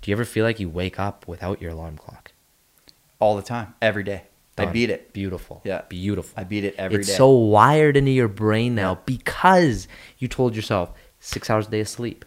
Do 0.00 0.10
you 0.10 0.16
ever 0.16 0.24
feel 0.24 0.44
like 0.44 0.58
you 0.58 0.68
wake 0.68 0.98
up 0.98 1.26
without 1.28 1.60
your 1.62 1.70
alarm 1.72 1.96
clock? 1.96 2.32
all 3.20 3.36
the 3.36 3.42
time, 3.42 3.72
every 3.80 4.02
day. 4.02 4.24
I 4.58 4.66
beat 4.66 4.90
it. 4.90 5.12
Beautiful. 5.12 5.60
Yeah. 5.64 5.82
Beautiful. 5.88 6.34
I 6.36 6.42
beat 6.42 6.64
it 6.64 6.74
every 6.76 6.96
day. 6.98 7.00
it's 7.02 7.16
so 7.16 7.30
wired 7.30 7.96
into 7.96 8.10
your 8.10 8.26
brain 8.26 8.74
now 8.74 8.94
Yeah. 8.94 9.00
because 9.06 9.86
you 10.18 10.26
told 10.26 10.56
yourself 10.56 10.90
six 11.22 11.48
hours 11.48 11.68
a 11.68 11.70
day 11.70 11.80
of 11.80 11.88
sleep. 11.88 12.24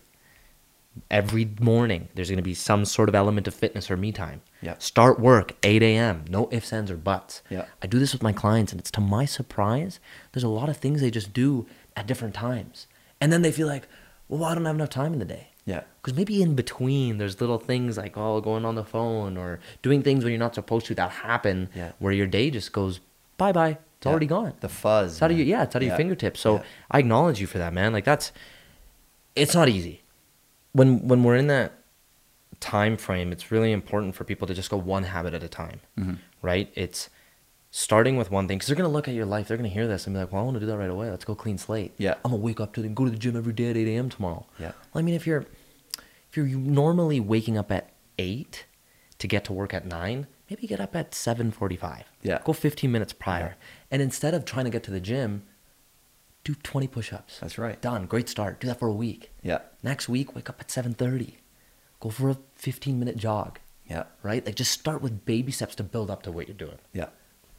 Every 1.12 1.50
morning, 1.60 2.08
there's 2.16 2.30
going 2.30 2.38
to 2.38 2.44
be 2.44 2.54
some 2.54 2.86
sort 2.86 3.10
of 3.10 3.16
element 3.16 3.48
of 3.50 3.54
fitness 3.54 3.92
or 3.92 3.98
me 3.98 4.14
time. 4.14 4.42
Yeah. 4.62 4.76
Start 4.80 5.20
work 5.20 5.54
8 5.62 5.84
a.m. 5.84 6.24
No 6.30 6.48
ifs, 6.54 6.72
ands, 6.72 6.90
or 6.90 6.96
buts. 6.96 7.42
Yeah. 7.50 7.66
I 7.84 7.88
do 7.88 8.00
this 8.00 8.14
with 8.14 8.24
my 8.24 8.32
clients, 8.32 8.72
and 8.72 8.80
it's 8.80 8.92
to 8.92 9.02
my 9.02 9.26
surprise. 9.26 10.00
There's 10.32 10.46
a 10.46 10.48
lot 10.48 10.70
of 10.70 10.78
things 10.78 11.02
they 11.02 11.12
just 11.12 11.34
do 11.34 11.68
at 11.98 12.08
different 12.08 12.34
times, 12.34 12.88
and 13.20 13.32
then 13.34 13.42
they 13.42 13.52
feel 13.52 13.68
like, 13.68 13.90
well, 14.30 14.46
I 14.46 14.56
don't 14.56 14.64
have 14.64 14.76
enough 14.76 14.90
time 14.90 15.12
in 15.12 15.20
the 15.20 15.26
day. 15.26 15.50
Yeah. 15.66 15.82
Because 16.02 16.16
maybe 16.18 16.42
in 16.42 16.56
between, 16.56 17.18
there's 17.18 17.42
little 17.42 17.60
things 17.60 17.98
like 17.98 18.16
oh, 18.16 18.40
going 18.40 18.64
on 18.64 18.76
the 18.76 18.86
phone 18.86 19.36
or 19.36 19.60
doing 19.82 20.02
things 20.02 20.24
when 20.24 20.32
you're 20.32 20.40
not 20.40 20.56
supposed 20.56 20.86
to 20.86 20.96
that 20.96 21.12
happen, 21.12 21.68
Yeah. 21.76 21.92
where 22.00 22.14
your 22.14 22.28
day 22.28 22.50
just 22.52 22.72
goes 22.72 23.02
bye 23.38 23.52
bye. 23.52 23.78
It's 23.98 24.06
Yeah. 24.06 24.12
already 24.12 24.28
gone. 24.28 24.54
The 24.62 24.70
fuzz. 24.70 25.14
It's 25.14 25.22
out 25.22 25.32
of 25.32 25.38
your 25.38 25.46
yeah, 25.46 25.64
it's 25.64 25.76
out 25.76 25.82
of 25.82 25.88
your 25.88 25.98
fingertips. 25.98 26.40
So 26.40 26.56
Yeah. 26.58 26.64
I 26.92 27.00
acknowledge 27.00 27.42
you 27.42 27.48
for 27.48 27.58
that, 27.58 27.74
man. 27.74 27.92
Like 27.92 28.06
that's 28.06 28.32
it's 29.36 29.54
not 29.54 29.70
easy. 29.70 30.02
When 30.74 31.08
when 31.08 31.24
we're 31.24 31.36
in 31.36 31.48
that 31.48 31.74
time 32.60 32.98
frame, 32.98 33.32
it's 33.32 33.52
really 33.52 33.72
important 33.72 34.16
for 34.16 34.24
people 34.24 34.48
to 34.48 34.54
just 34.54 34.70
go 34.70 34.78
one 34.78 35.04
habit 35.04 35.34
at 35.34 35.44
a 35.44 35.48
time. 35.48 35.82
Mhm. 35.98 36.18
Right? 36.42 36.72
It's 36.76 37.10
starting 37.72 38.16
with 38.16 38.32
one 38.32 38.48
thing 38.48 38.58
because 38.58 38.68
they're 38.68 38.76
gonna 38.76 38.90
look 38.90 39.08
at 39.08 39.14
your 39.14 39.26
life, 39.26 39.48
they're 39.48 39.58
gonna 39.58 39.70
hear 39.70 39.88
this 39.88 40.08
and 40.08 40.14
be 40.16 40.20
like, 40.20 40.32
"Well, 40.32 40.42
I 40.42 40.46
want 40.46 40.56
to 40.56 40.60
do 40.62 40.66
that 40.68 40.78
right 40.78 40.90
away. 40.90 41.10
Let's 41.10 41.26
go 41.26 41.36
clean 41.36 41.58
slate. 41.58 41.94
Yeah. 41.98 42.16
I'm 42.24 42.32
gonna 42.32 42.38
wake 42.44 42.60
up 42.62 42.74
to 42.76 42.82
the, 42.82 42.88
go 42.88 43.04
to 43.06 43.12
the 43.12 43.18
gym 43.18 43.36
every 43.36 43.54
day 43.54 43.70
at 43.70 43.78
8 43.78 43.88
a.m. 43.88 44.10
tomorrow. 44.10 44.46
Yeah. 44.60 44.72
Well, 44.94 45.00
I 45.00 45.02
mean, 45.02 45.16
if 45.16 45.28
you're 45.28 45.46
if 46.30 46.38
you're 46.38 46.48
normally 46.48 47.20
waking 47.20 47.58
up 47.58 47.72
at 47.72 47.92
eight 48.18 48.66
to 49.20 49.28
get 49.28 49.44
to 49.46 49.54
work 49.54 49.74
at 49.74 49.86
nine, 49.86 50.28
maybe 50.50 50.68
get 50.68 50.80
up 50.82 50.96
at 50.96 51.12
7:45. 51.14 52.04
Yeah. 52.22 52.40
Go 52.44 52.54
15 52.54 52.92
minutes 52.92 53.14
prior, 53.14 53.56
and 53.92 54.02
instead 54.02 54.34
of 54.34 54.46
trying 54.46 54.66
to 54.66 54.72
get 54.72 54.84
to 54.84 54.92
the 54.92 55.00
gym, 55.00 55.44
do 56.46 56.56
20 56.56 56.88
push-ups. 56.88 57.40
That's 57.40 57.58
right. 57.58 57.82
Done. 57.82 58.06
Great 58.06 58.30
start. 58.30 58.62
Do 58.62 58.68
that 58.68 58.80
for 58.80 58.88
a 58.88 58.94
week. 58.94 59.32
Yeah. 59.42 59.60
Next 59.84 60.08
week, 60.08 60.34
wake 60.34 60.50
up 60.50 60.62
at 60.62 60.70
7:30. 60.70 61.34
Go 62.00 62.10
for 62.10 62.30
a 62.30 62.38
15-minute 62.62 63.18
jog. 63.18 63.60
Yeah. 63.88 64.04
Right? 64.24 64.46
Like 64.46 64.56
just 64.56 64.72
start 64.72 65.02
with 65.02 65.26
baby 65.26 65.52
steps 65.52 65.76
to 65.76 65.84
build 65.84 66.10
up 66.10 66.24
to 66.24 66.32
what 66.32 66.48
you're 66.48 66.56
doing. 66.56 66.78
Yeah. 66.94 67.08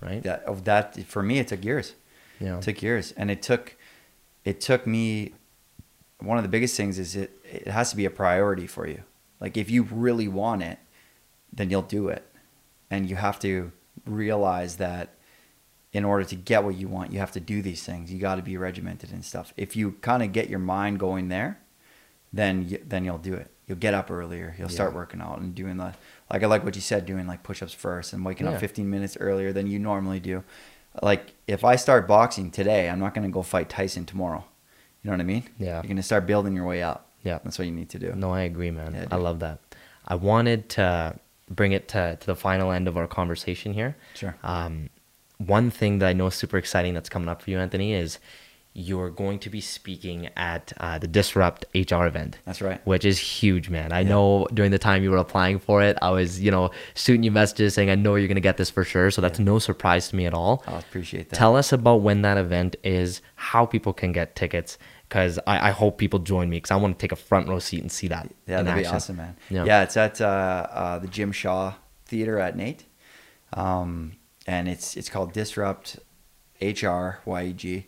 Right? 0.00 0.24
Yeah. 0.24 0.38
Of 0.46 0.64
that 0.64 1.04
for 1.04 1.22
me, 1.22 1.40
it 1.40 1.48
took 1.48 1.64
years. 1.64 1.94
Yeah. 2.40 2.58
It 2.58 2.62
took 2.62 2.80
years, 2.80 3.12
and 3.12 3.30
it 3.30 3.42
took, 3.42 3.76
it 4.44 4.60
took 4.60 4.86
me. 4.86 5.34
One 6.20 6.38
of 6.38 6.44
the 6.44 6.48
biggest 6.48 6.76
things 6.76 6.98
is 6.98 7.16
it 7.16 7.30
it 7.44 7.68
has 7.68 7.90
to 7.90 7.96
be 7.96 8.04
a 8.04 8.10
priority 8.10 8.66
for 8.66 8.86
you. 8.86 9.02
Like 9.40 9.56
if 9.56 9.68
you 9.68 9.82
really 9.82 10.28
want 10.28 10.62
it, 10.62 10.78
then 11.52 11.70
you'll 11.70 11.82
do 11.82 12.08
it. 12.08 12.24
And 12.90 13.10
you 13.10 13.16
have 13.16 13.38
to 13.40 13.72
realize 14.04 14.76
that 14.76 15.15
in 15.96 16.04
order 16.04 16.24
to 16.24 16.36
get 16.36 16.62
what 16.62 16.74
you 16.76 16.88
want, 16.88 17.10
you 17.12 17.18
have 17.18 17.32
to 17.32 17.40
do 17.40 17.62
these 17.62 17.82
things. 17.82 18.12
You 18.12 18.18
got 18.20 18.34
to 18.34 18.42
be 18.42 18.56
regimented 18.58 19.10
and 19.12 19.24
stuff. 19.24 19.54
If 19.56 19.74
you 19.76 19.92
kind 20.02 20.22
of 20.22 20.30
get 20.32 20.50
your 20.50 20.58
mind 20.58 20.98
going 21.00 21.28
there, 21.28 21.58
then 22.32 22.68
you, 22.68 22.78
then 22.86 23.04
you'll 23.06 23.16
do 23.30 23.34
it. 23.34 23.50
You'll 23.66 23.78
get 23.78 23.94
up 23.94 24.10
earlier. 24.10 24.54
You'll 24.58 24.68
start 24.68 24.90
Yeah. 24.92 24.96
working 24.96 25.20
out 25.22 25.38
and 25.40 25.54
doing 25.54 25.76
the 25.78 25.94
like 26.30 26.42
I 26.42 26.46
like 26.46 26.64
what 26.64 26.74
you 26.74 26.82
said, 26.82 27.06
doing 27.06 27.26
like 27.26 27.42
push-ups 27.42 27.72
first 27.72 28.12
and 28.12 28.24
waking 28.26 28.46
Yeah. 28.46 28.52
up 28.54 28.60
15 28.60 28.90
minutes 28.90 29.16
earlier 29.18 29.52
than 29.54 29.66
you 29.68 29.78
normally 29.78 30.20
do. 30.20 30.44
Like 31.02 31.32
if 31.46 31.64
I 31.64 31.76
start 31.76 32.06
boxing 32.06 32.50
today, 32.50 32.90
I'm 32.90 32.98
not 33.00 33.14
going 33.14 33.26
to 33.26 33.32
go 33.32 33.42
fight 33.42 33.68
Tyson 33.70 34.04
tomorrow. 34.04 34.44
You 35.02 35.10
know 35.10 35.16
what 35.16 35.20
I 35.22 35.24
mean? 35.24 35.44
Yeah. 35.58 35.76
You're 35.76 35.82
going 35.84 35.96
to 35.96 36.02
start 36.02 36.26
building 36.26 36.54
your 36.54 36.66
way 36.66 36.82
up. 36.82 37.08
Yeah. 37.22 37.38
That's 37.42 37.58
what 37.58 37.66
you 37.66 37.72
need 37.72 37.88
to 37.90 37.98
do. 37.98 38.12
No, 38.14 38.32
I 38.32 38.42
agree, 38.42 38.70
man. 38.70 38.92
Yeah, 38.94 39.06
I 39.10 39.16
love 39.16 39.38
that. 39.40 39.60
I 40.06 40.14
wanted 40.16 40.68
to 40.70 41.18
bring 41.50 41.72
it 41.72 41.88
to, 41.88 42.16
to 42.20 42.26
the 42.26 42.36
final 42.36 42.70
end 42.70 42.86
of 42.88 42.96
our 42.98 43.06
conversation 43.06 43.72
here. 43.72 43.96
Sure. 44.14 44.36
Um, 44.42 44.90
one 45.38 45.70
thing 45.70 45.98
that 45.98 46.08
I 46.08 46.12
know 46.12 46.26
is 46.26 46.34
super 46.34 46.56
exciting 46.58 46.94
that's 46.94 47.08
coming 47.08 47.28
up 47.28 47.42
for 47.42 47.50
you, 47.50 47.58
Anthony, 47.58 47.92
is 47.92 48.18
you're 48.78 49.08
going 49.08 49.38
to 49.38 49.48
be 49.48 49.60
speaking 49.60 50.28
at 50.36 50.70
uh, 50.80 50.98
the 50.98 51.06
Disrupt 51.06 51.64
HR 51.74 52.04
event. 52.04 52.38
That's 52.44 52.60
right. 52.60 52.86
Which 52.86 53.06
is 53.06 53.18
huge, 53.18 53.70
man. 53.70 53.90
I 53.90 54.02
know 54.02 54.46
during 54.52 54.70
the 54.70 54.78
time 54.78 55.02
you 55.02 55.10
were 55.10 55.16
applying 55.16 55.58
for 55.58 55.80
it, 55.80 55.96
I 56.02 56.10
was, 56.10 56.42
you 56.42 56.50
know, 56.50 56.70
shooting 56.94 57.22
you 57.22 57.30
messages 57.30 57.72
saying, 57.72 57.88
I 57.88 57.94
know 57.94 58.16
you're 58.16 58.28
going 58.28 58.34
to 58.34 58.42
get 58.42 58.58
this 58.58 58.68
for 58.68 58.84
sure. 58.84 59.10
So 59.10 59.22
that's 59.22 59.38
no 59.38 59.58
surprise 59.58 60.10
to 60.10 60.16
me 60.16 60.26
at 60.26 60.34
all. 60.34 60.62
I 60.66 60.78
appreciate 60.78 61.30
that. 61.30 61.36
Tell 61.36 61.56
us 61.56 61.72
about 61.72 62.02
when 62.02 62.20
that 62.20 62.36
event 62.36 62.76
is, 62.84 63.22
how 63.36 63.64
people 63.64 63.94
can 63.94 64.12
get 64.12 64.36
tickets, 64.36 64.76
because 65.08 65.38
I, 65.46 65.68
I 65.68 65.70
hope 65.70 65.96
people 65.96 66.18
join 66.18 66.50
me 66.50 66.58
because 66.58 66.70
I 66.70 66.76
want 66.76 66.98
to 66.98 67.02
take 67.02 67.12
a 67.12 67.16
front 67.16 67.48
row 67.48 67.58
seat 67.58 67.80
and 67.80 67.90
see 67.90 68.08
that. 68.08 68.30
Yeah, 68.46 68.60
that'd 68.60 68.82
be 68.82 68.86
awesome, 68.86 69.16
man. 69.16 69.36
Yeah. 69.48 69.64
Yeah, 69.64 69.82
it's 69.84 69.96
at 69.96 70.20
uh, 70.20 70.66
uh, 70.70 70.98
the 70.98 71.08
Jim 71.08 71.32
Shaw 71.32 71.72
Theater 72.04 72.38
at 72.38 72.56
NAIT, 72.58 72.84
um, 73.54 74.16
and 74.46 74.68
it's 74.68 74.96
it's 74.96 75.08
called 75.08 75.32
Disrupt 75.32 75.98
HR 76.60 77.20
YEG. 77.26 77.84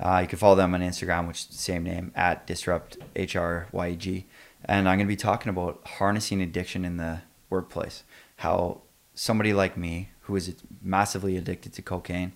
Uh, 0.00 0.18
you 0.22 0.28
can 0.28 0.38
follow 0.38 0.56
them 0.56 0.74
on 0.74 0.80
Instagram, 0.80 1.28
which 1.28 1.40
is 1.40 1.46
the 1.46 1.54
same 1.54 1.84
name 1.84 2.12
at 2.14 2.46
Disrupt 2.46 2.98
HR 3.14 3.66
YEG. 3.72 4.24
And 4.64 4.88
I'm 4.88 4.98
going 4.98 5.06
to 5.06 5.12
be 5.12 5.16
talking 5.16 5.50
about 5.50 5.80
harnessing 5.84 6.40
addiction 6.40 6.84
in 6.84 6.96
the 6.96 7.22
workplace. 7.50 8.02
How 8.36 8.82
somebody 9.14 9.52
like 9.52 9.76
me, 9.76 10.10
who 10.22 10.36
is 10.36 10.54
massively 10.82 11.36
addicted 11.36 11.72
to 11.74 11.82
cocaine, 11.82 12.32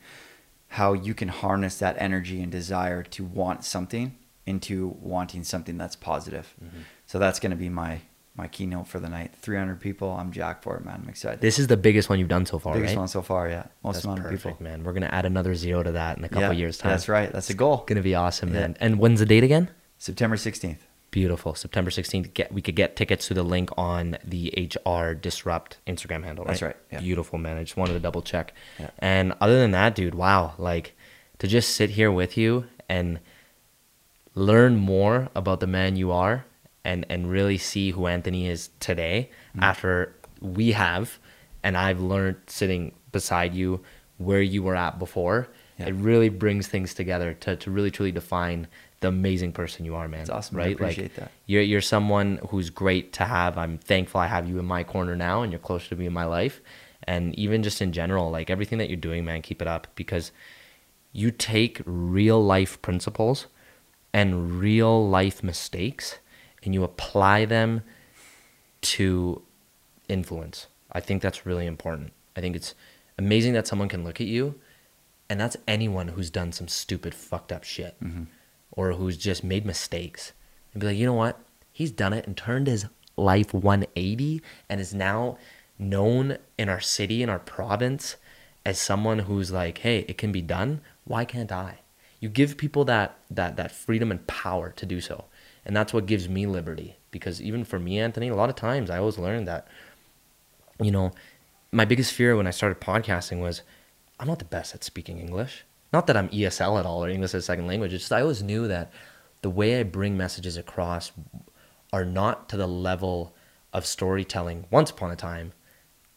how 0.68 0.92
you 0.92 1.14
can 1.14 1.28
harness 1.28 1.78
that 1.78 1.96
energy 1.98 2.42
and 2.42 2.50
desire 2.50 3.02
to 3.02 3.24
want 3.24 3.64
something 3.64 4.16
into 4.44 4.96
wanting 5.00 5.42
something 5.42 5.76
that's 5.76 5.96
positive. 5.96 6.54
Mm-hmm. 6.62 6.80
So 7.06 7.18
that's 7.18 7.40
going 7.40 7.50
to 7.50 7.56
be 7.56 7.68
my 7.68 8.02
my 8.36 8.48
keynote 8.48 8.86
for 8.86 9.00
the 9.00 9.08
night. 9.08 9.32
300 9.40 9.80
people. 9.80 10.10
I'm 10.10 10.30
jacked 10.30 10.62
for 10.62 10.76
it, 10.76 10.84
man. 10.84 11.00
I'm 11.02 11.08
excited. 11.08 11.40
This 11.40 11.58
is 11.58 11.66
the 11.68 11.76
biggest 11.76 12.08
one 12.08 12.18
you've 12.18 12.28
done 12.28 12.46
so 12.46 12.58
far, 12.58 12.74
biggest 12.74 12.92
right? 12.94 12.98
one 12.98 13.08
so 13.08 13.22
far, 13.22 13.48
yeah. 13.48 13.66
Most 13.82 13.94
That's 13.94 14.04
amount 14.04 14.20
of 14.20 14.24
perfect, 14.26 14.42
people. 14.58 14.64
man. 14.64 14.84
We're 14.84 14.92
gonna 14.92 15.06
add 15.06 15.24
another 15.24 15.54
zero 15.54 15.82
to 15.82 15.92
that 15.92 16.18
in 16.18 16.24
a 16.24 16.28
couple 16.28 16.52
yeah, 16.52 16.52
years 16.52 16.78
time. 16.78 16.90
That's 16.92 17.08
right. 17.08 17.32
That's 17.32 17.48
the 17.48 17.54
goal. 17.54 17.84
Gonna 17.86 18.02
be 18.02 18.14
awesome, 18.14 18.52
Yeah. 18.52 18.60
man. 18.60 18.76
And 18.80 18.98
when's 18.98 19.20
the 19.20 19.26
date 19.26 19.44
again? 19.44 19.70
September 19.98 20.36
16th. 20.36 20.78
Beautiful. 21.10 21.54
September 21.54 21.90
16th. 21.90 22.34
Get 22.34 22.52
we 22.52 22.60
could 22.60 22.76
get 22.76 22.96
tickets 22.96 23.28
to 23.28 23.34
the 23.34 23.42
link 23.42 23.70
on 23.78 24.18
the 24.24 24.52
HR 24.56 25.14
Disrupt 25.14 25.78
Instagram 25.86 26.24
handle. 26.24 26.44
Right? 26.44 26.50
That's 26.52 26.62
right, 26.62 26.76
yeah. 26.92 27.00
Beautiful, 27.00 27.38
man. 27.38 27.56
I 27.56 27.62
just 27.64 27.76
wanted 27.76 27.94
to 27.94 28.00
double 28.00 28.22
check. 28.22 28.52
Yeah. 28.78 28.90
And 28.98 29.34
other 29.40 29.58
than 29.58 29.70
that, 29.70 29.94
dude, 29.94 30.14
wow, 30.14 30.54
like 30.58 30.94
to 31.38 31.46
just 31.46 31.74
sit 31.74 31.90
here 31.90 32.10
with 32.12 32.36
you 32.36 32.66
and 32.88 33.20
learn 34.34 34.76
more 34.76 35.28
about 35.34 35.60
the 35.60 35.66
man 35.66 35.96
you 35.96 36.12
are 36.12 36.44
and 36.86 37.04
and 37.12 37.20
really 37.30 37.58
see 37.58 37.86
who 37.90 38.06
Anthony 38.06 38.42
is 38.54 38.70
today 38.80 39.16
Mm. 39.56 39.62
after 39.70 39.92
we 40.40 40.66
have 40.72 41.18
and 41.62 41.76
I've 41.76 42.00
learned 42.12 42.36
sitting 42.46 42.92
beside 43.12 43.52
you 43.54 43.80
where 44.18 44.42
you 44.54 44.62
were 44.62 44.76
at 44.86 44.98
before. 44.98 45.48
Yeah. 45.78 45.88
It 45.88 45.94
really 46.10 46.30
brings 46.30 46.68
things 46.68 46.94
together 46.94 47.34
to, 47.44 47.56
to 47.56 47.70
really 47.76 47.90
truly 47.90 48.12
define 48.12 48.66
the 49.00 49.08
amazing 49.08 49.52
person 49.52 49.84
you 49.84 49.94
are, 49.94 50.08
man. 50.08 50.20
It's 50.22 50.30
awesome. 50.30 50.56
I 50.56 50.60
Right? 50.60 50.74
appreciate 50.76 51.10
like 51.12 51.14
that. 51.16 51.30
you're 51.46 51.62
you're 51.70 51.82
someone 51.96 52.28
who's 52.50 52.70
great 52.70 53.12
to 53.18 53.24
have. 53.24 53.52
I'm 53.64 53.76
thankful 53.78 54.20
I 54.20 54.28
have 54.36 54.48
you 54.48 54.58
in 54.58 54.64
my 54.76 54.82
corner 54.84 55.16
now 55.16 55.36
and 55.42 55.50
you're 55.52 55.58
closer 55.68 55.88
to 55.90 55.96
me 55.96 56.06
in 56.06 56.12
my 56.22 56.24
life. 56.38 56.56
And 57.12 57.34
even 57.44 57.62
just 57.62 57.80
in 57.82 57.90
general, 57.92 58.30
like 58.38 58.48
everything 58.54 58.78
that 58.78 58.88
you're 58.90 59.04
doing, 59.08 59.24
man, 59.24 59.40
keep 59.42 59.60
it 59.62 59.68
up 59.68 59.86
because 60.02 60.32
you 61.12 61.30
take 61.30 61.74
real 61.86 62.40
life 62.54 62.80
principles 62.82 63.46
and 64.12 64.58
real 64.60 64.96
life 65.18 65.42
mistakes 65.42 66.18
and 66.66 66.74
you 66.74 66.84
apply 66.84 67.46
them 67.46 67.82
to 68.82 69.42
influence. 70.08 70.66
I 70.92 71.00
think 71.00 71.22
that's 71.22 71.46
really 71.46 71.66
important. 71.66 72.12
I 72.36 72.40
think 72.40 72.54
it's 72.54 72.74
amazing 73.16 73.54
that 73.54 73.66
someone 73.66 73.88
can 73.88 74.04
look 74.04 74.20
at 74.20 74.26
you 74.26 74.56
and 75.28 75.40
that's 75.40 75.56
anyone 75.66 76.08
who's 76.08 76.30
done 76.30 76.52
some 76.52 76.68
stupid 76.68 77.14
fucked 77.14 77.52
up 77.52 77.64
shit 77.64 77.96
mm-hmm. 78.02 78.24
or 78.72 78.92
who's 78.92 79.16
just 79.16 79.42
made 79.42 79.64
mistakes 79.64 80.32
and 80.72 80.80
be 80.80 80.88
like, 80.88 80.96
you 80.96 81.06
know 81.06 81.14
what? 81.14 81.40
He's 81.72 81.90
done 81.90 82.12
it 82.12 82.26
and 82.26 82.36
turned 82.36 82.66
his 82.66 82.86
life 83.16 83.54
180 83.54 84.42
and 84.68 84.80
is 84.80 84.92
now 84.92 85.38
known 85.78 86.38
in 86.58 86.68
our 86.68 86.80
city, 86.80 87.22
in 87.22 87.28
our 87.28 87.38
province, 87.38 88.16
as 88.64 88.78
someone 88.78 89.20
who's 89.20 89.50
like, 89.50 89.78
hey, 89.78 90.04
it 90.08 90.18
can 90.18 90.32
be 90.32 90.42
done. 90.42 90.80
Why 91.04 91.24
can't 91.24 91.52
I? 91.52 91.80
You 92.20 92.28
give 92.28 92.56
people 92.56 92.84
that 92.86 93.18
that 93.30 93.56
that 93.56 93.70
freedom 93.70 94.10
and 94.10 94.26
power 94.26 94.70
to 94.76 94.86
do 94.86 95.00
so. 95.00 95.26
And 95.66 95.76
that's 95.76 95.92
what 95.92 96.06
gives 96.06 96.28
me 96.28 96.46
liberty. 96.46 96.96
Because 97.10 97.42
even 97.42 97.64
for 97.64 97.78
me, 97.78 97.98
Anthony, 97.98 98.28
a 98.28 98.36
lot 98.36 98.48
of 98.48 98.56
times 98.56 98.88
I 98.88 98.98
always 98.98 99.18
learned 99.18 99.48
that, 99.48 99.66
you 100.80 100.92
know, 100.92 101.10
my 101.72 101.84
biggest 101.84 102.12
fear 102.12 102.36
when 102.36 102.46
I 102.46 102.52
started 102.52 102.80
podcasting 102.80 103.40
was 103.40 103.62
I'm 104.18 104.28
not 104.28 104.38
the 104.38 104.44
best 104.44 104.74
at 104.74 104.84
speaking 104.84 105.18
English. 105.18 105.64
Not 105.92 106.06
that 106.06 106.16
I'm 106.16 106.28
ESL 106.28 106.78
at 106.78 106.86
all 106.86 107.04
or 107.04 107.08
English 107.08 107.34
as 107.34 107.42
a 107.42 107.46
second 107.46 107.66
language. 107.66 107.92
It's 107.92 108.04
just 108.04 108.12
I 108.12 108.22
always 108.22 108.42
knew 108.42 108.68
that 108.68 108.92
the 109.42 109.50
way 109.50 109.78
I 109.78 109.82
bring 109.82 110.16
messages 110.16 110.56
across 110.56 111.10
are 111.92 112.04
not 112.04 112.48
to 112.50 112.56
the 112.56 112.68
level 112.68 113.34
of 113.72 113.84
storytelling 113.84 114.66
once 114.70 114.90
upon 114.90 115.10
a 115.10 115.16
time 115.16 115.52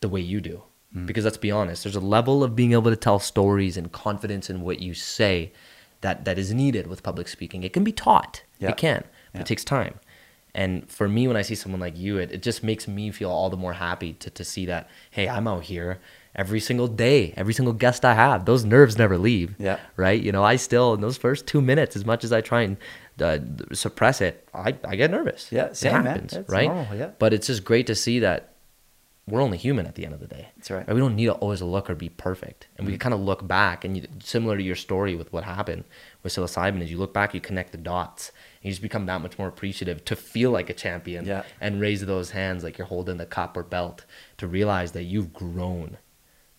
the 0.02 0.10
way 0.10 0.22
you 0.22 0.42
do. 0.42 0.64
Hmm. 0.94 1.06
Because 1.08 1.26
let's 1.26 1.38
be 1.38 1.52
honest, 1.52 1.84
there's 1.84 1.96
a 1.96 2.00
level 2.00 2.44
of 2.44 2.56
being 2.56 2.74
able 2.74 2.92
to 2.92 2.96
tell 2.96 3.20
stories 3.20 3.78
and 3.78 3.92
confidence 3.92 4.50
in 4.50 4.62
what 4.62 4.80
you 4.80 4.94
say 4.94 5.52
that, 6.02 6.26
that 6.26 6.38
is 6.38 6.54
needed 6.54 6.88
with 6.88 7.04
public 7.04 7.28
speaking. 7.28 7.64
It 7.64 7.74
can 7.74 7.84
be 7.84 7.92
taught. 7.92 8.44
Yeah. 8.60 8.70
It 8.70 8.78
can. 8.78 9.04
But 9.32 9.40
Yeah. 9.40 9.42
it 9.42 9.48
takes 9.48 9.64
time. 9.64 9.96
And 10.56 10.90
for 10.90 11.08
me, 11.08 11.28
when 11.28 11.38
I 11.38 11.44
see 11.44 11.56
someone 11.56 11.80
like 11.80 11.98
you, 11.98 12.18
it, 12.18 12.32
it 12.32 12.42
just 12.42 12.64
makes 12.64 12.88
me 12.88 13.12
feel 13.12 13.30
all 13.30 13.50
the 13.50 13.58
more 13.58 13.74
happy 13.74 14.14
to, 14.14 14.30
to 14.32 14.44
see 14.44 14.66
that, 14.66 14.90
hey, 15.12 15.30
I'm 15.30 15.48
out 15.48 15.64
here 15.64 16.00
every 16.36 16.60
single 16.60 16.88
day, 16.88 17.34
every 17.38 17.54
single 17.54 17.74
guest 17.74 18.04
I 18.04 18.16
have. 18.16 18.46
Those 18.46 18.66
nerves 18.66 18.98
never 18.98 19.18
leave. 19.18 19.56
Yeah. 19.60 19.80
Right? 19.96 20.20
You 20.22 20.32
know, 20.32 20.44
I 20.44 20.56
still, 20.56 20.94
in 20.96 21.02
those 21.02 21.18
first 21.18 21.46
two 21.46 21.62
minutes, 21.62 21.96
as 21.96 22.04
much 22.04 22.24
as 22.24 22.34
I 22.34 22.42
try 22.42 22.62
and 22.64 22.78
uh, 23.22 23.38
suppress 23.74 24.22
it, 24.22 24.48
I, 24.54 24.76
I 24.84 24.96
get 24.96 25.12
nervous. 25.12 25.52
Yeah, 25.52 25.66
it 25.66 25.78
same, 25.78 25.94
man. 25.94 26.06
happens. 26.06 26.38
Right? 26.50 26.68
normal, 26.68 26.96
yeah. 26.96 27.12
But 27.20 27.34
it's 27.34 27.46
just 27.48 27.64
great 27.64 27.86
to 27.88 27.96
see 27.96 28.20
that 28.20 28.54
we're 29.28 29.42
only 29.42 29.58
human 29.58 29.86
at 29.86 29.94
the 29.94 30.06
end 30.06 30.16
of 30.16 30.20
the 30.20 30.28
day. 30.28 30.48
That's 30.56 30.72
right. 30.72 30.88
We 30.92 31.00
don't 31.00 31.16
need 31.16 31.28
to 31.28 31.34
always 31.34 31.62
look 31.62 31.90
or 31.92 31.96
be 31.96 32.10
perfect. 32.10 32.68
And 32.78 32.88
we 32.88 32.94
can 32.94 33.00
kind 33.00 33.14
of 33.14 33.20
look 33.20 33.48
back 33.48 33.86
and 33.86 33.96
you, 33.96 34.08
similar 34.24 34.58
to 34.58 34.64
your 34.64 34.76
story 34.76 35.16
with 35.16 35.32
what 35.32 35.44
happened 35.44 35.84
with 36.24 36.34
psilocybin 36.34 36.82
is 36.82 36.90
you 36.90 36.98
look 36.98 37.14
back, 37.14 37.36
you 37.36 37.40
connect 37.42 37.72
the 37.72 37.78
dots 37.78 38.32
you 38.62 38.70
just 38.72 38.82
become 38.82 39.06
that 39.06 39.22
much 39.22 39.38
more 39.40 39.48
appreciative 39.48 40.04
to 40.06 40.16
feel 40.16 40.52
like 40.52 40.70
a 40.70 40.74
champion 40.74 41.26
Yeah. 41.26 41.44
and 41.62 41.80
raise 41.80 42.06
those 42.06 42.32
hands 42.32 42.64
like 42.64 42.78
you're 42.78 42.88
holding 42.88 43.18
the 43.18 43.26
cup 43.26 43.56
or 43.56 43.64
belt 43.64 44.06
to 44.38 44.48
realize 44.48 44.92
that 44.94 45.04
you've 45.04 45.34
grown 45.34 45.98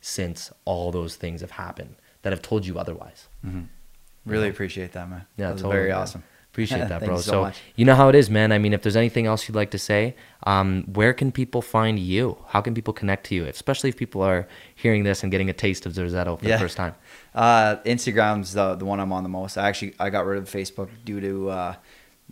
since 0.01 0.51
all 0.65 0.91
those 0.93 1.17
things 1.17 1.41
have 1.43 1.53
happened 1.53 1.97
that 2.23 2.33
have 2.33 2.43
told 2.43 2.65
you 2.67 2.79
otherwise. 2.79 3.29
Really 4.27 4.49
appreciate 4.49 4.93
that, 4.93 5.09
man. 5.09 5.27
Yeah, 5.37 5.49
that 5.49 5.57
totally, 5.57 5.73
very 5.75 5.89
man. 5.91 5.99
awesome. 5.99 6.23
Appreciate 6.53 6.89
that, 6.89 7.01
bro. 7.05 7.17
you 7.17 7.23
so 7.23 7.31
so 7.31 7.41
much. 7.43 7.59
you 7.77 7.85
know 7.85 7.95
how 7.95 8.09
it 8.09 8.15
is, 8.15 8.29
man. 8.29 8.51
I 8.53 8.59
mean, 8.59 8.73
if 8.73 8.83
there's 8.83 8.97
anything 8.97 9.27
else 9.27 9.49
you'd 9.49 9.55
like 9.55 9.71
to 9.71 9.79
say, 9.79 10.15
um, 10.45 10.85
where 10.93 11.13
can 11.15 11.31
people 11.33 11.63
find 11.63 11.99
you? 11.99 12.37
How 12.49 12.61
can 12.61 12.75
people 12.75 12.93
connect 12.93 13.27
to 13.27 13.35
you? 13.35 13.45
Especially 13.47 13.89
if 13.89 13.97
people 13.97 14.21
are 14.23 14.47
hearing 14.75 15.05
this 15.05 15.23
and 15.23 15.31
getting 15.31 15.49
a 15.49 15.53
taste 15.55 15.87
of 15.87 15.93
Zorzetto 15.93 16.39
for 16.39 16.45
Yeah. 16.45 16.57
the 16.57 16.61
first 16.61 16.77
time. 16.77 16.95
Uh, 17.35 17.77
Instagram's 17.87 18.53
the 18.53 18.75
the 18.75 18.85
one 18.85 19.01
I'm 19.01 19.13
on 19.13 19.23
the 19.23 19.29
most. 19.29 19.57
I 19.57 19.69
actually 19.69 19.95
I 20.01 20.11
got 20.11 20.27
rid 20.27 20.39
of 20.39 20.51
Facebook 20.51 20.89
due 21.05 21.21
to 21.21 21.51
uh, 21.51 21.75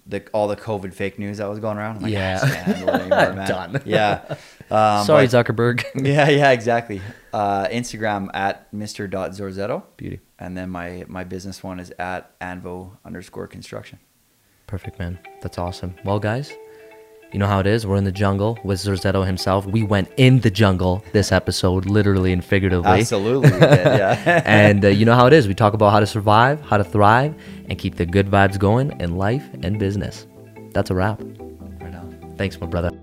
the 0.08 0.26
all 0.32 0.48
the 0.48 0.56
COVID 0.56 0.92
fake 0.94 1.18
news 1.18 1.36
that 1.38 1.48
was 1.48 1.58
going 1.58 1.76
around. 1.78 2.02
Like, 2.02 2.12
Yeah. 2.12 2.40
"Ah, 2.42 2.46
I 2.46 2.48
can't 2.50 2.66
handle 2.66 2.88
it 2.88 3.00
anymore, 3.02 3.32
man." 3.34 3.48
Done. 3.48 3.82
Yeah. 3.84 4.34
Um, 4.70 5.06
Sorry, 5.06 5.26
but- 5.26 5.46
Zuckerberg. 5.46 5.82
yeah, 5.94 6.28
yeah, 6.28 6.50
exactly. 6.50 7.00
Uh, 7.32 7.66
Instagram 7.68 8.28
at 8.34 8.70
Mr. 8.70 9.08
Zorzetto. 9.10 9.82
Beauty. 9.96 10.20
And 10.38 10.54
then 10.58 10.68
my 10.68 11.06
my 11.08 11.24
business 11.24 11.62
one 11.62 11.80
is 11.80 11.90
at 11.98 12.38
Anvo 12.40 12.98
underscore 13.02 13.46
construction. 13.46 13.98
Perfect, 14.66 14.98
man. 14.98 15.18
That's 15.40 15.56
awesome. 15.56 15.94
Well, 16.04 16.18
guys, 16.20 16.52
you 17.32 17.38
know 17.38 17.46
how 17.46 17.60
it 17.60 17.66
is. 17.66 17.86
We're 17.86 17.96
in 17.96 18.04
the 18.04 18.12
jungle 18.12 18.58
with 18.64 18.78
Zorzetto 18.78 19.26
himself. 19.26 19.66
We 19.66 19.82
went 19.82 20.08
in 20.16 20.40
the 20.40 20.50
jungle 20.50 21.04
this 21.12 21.30
episode, 21.32 21.86
literally 21.86 22.32
and 22.32 22.44
figuratively. 22.44 23.00
Absolutely, 23.00 23.50
did, 23.50 23.60
yeah. 23.60 24.42
and 24.46 24.84
uh, 24.84 24.88
you 24.88 25.04
know 25.04 25.14
how 25.14 25.26
it 25.26 25.32
is. 25.32 25.46
We 25.46 25.54
talk 25.54 25.74
about 25.74 25.90
how 25.90 26.00
to 26.00 26.06
survive, 26.06 26.60
how 26.62 26.78
to 26.78 26.84
thrive, 26.84 27.34
and 27.68 27.78
keep 27.78 27.96
the 27.96 28.06
good 28.06 28.28
vibes 28.28 28.58
going 28.58 28.98
in 29.00 29.16
life 29.16 29.46
and 29.62 29.78
business. 29.78 30.26
That's 30.72 30.90
a 30.90 30.94
wrap. 30.94 31.20
Thanks, 32.36 32.60
my 32.60 32.66
brother. 32.66 32.97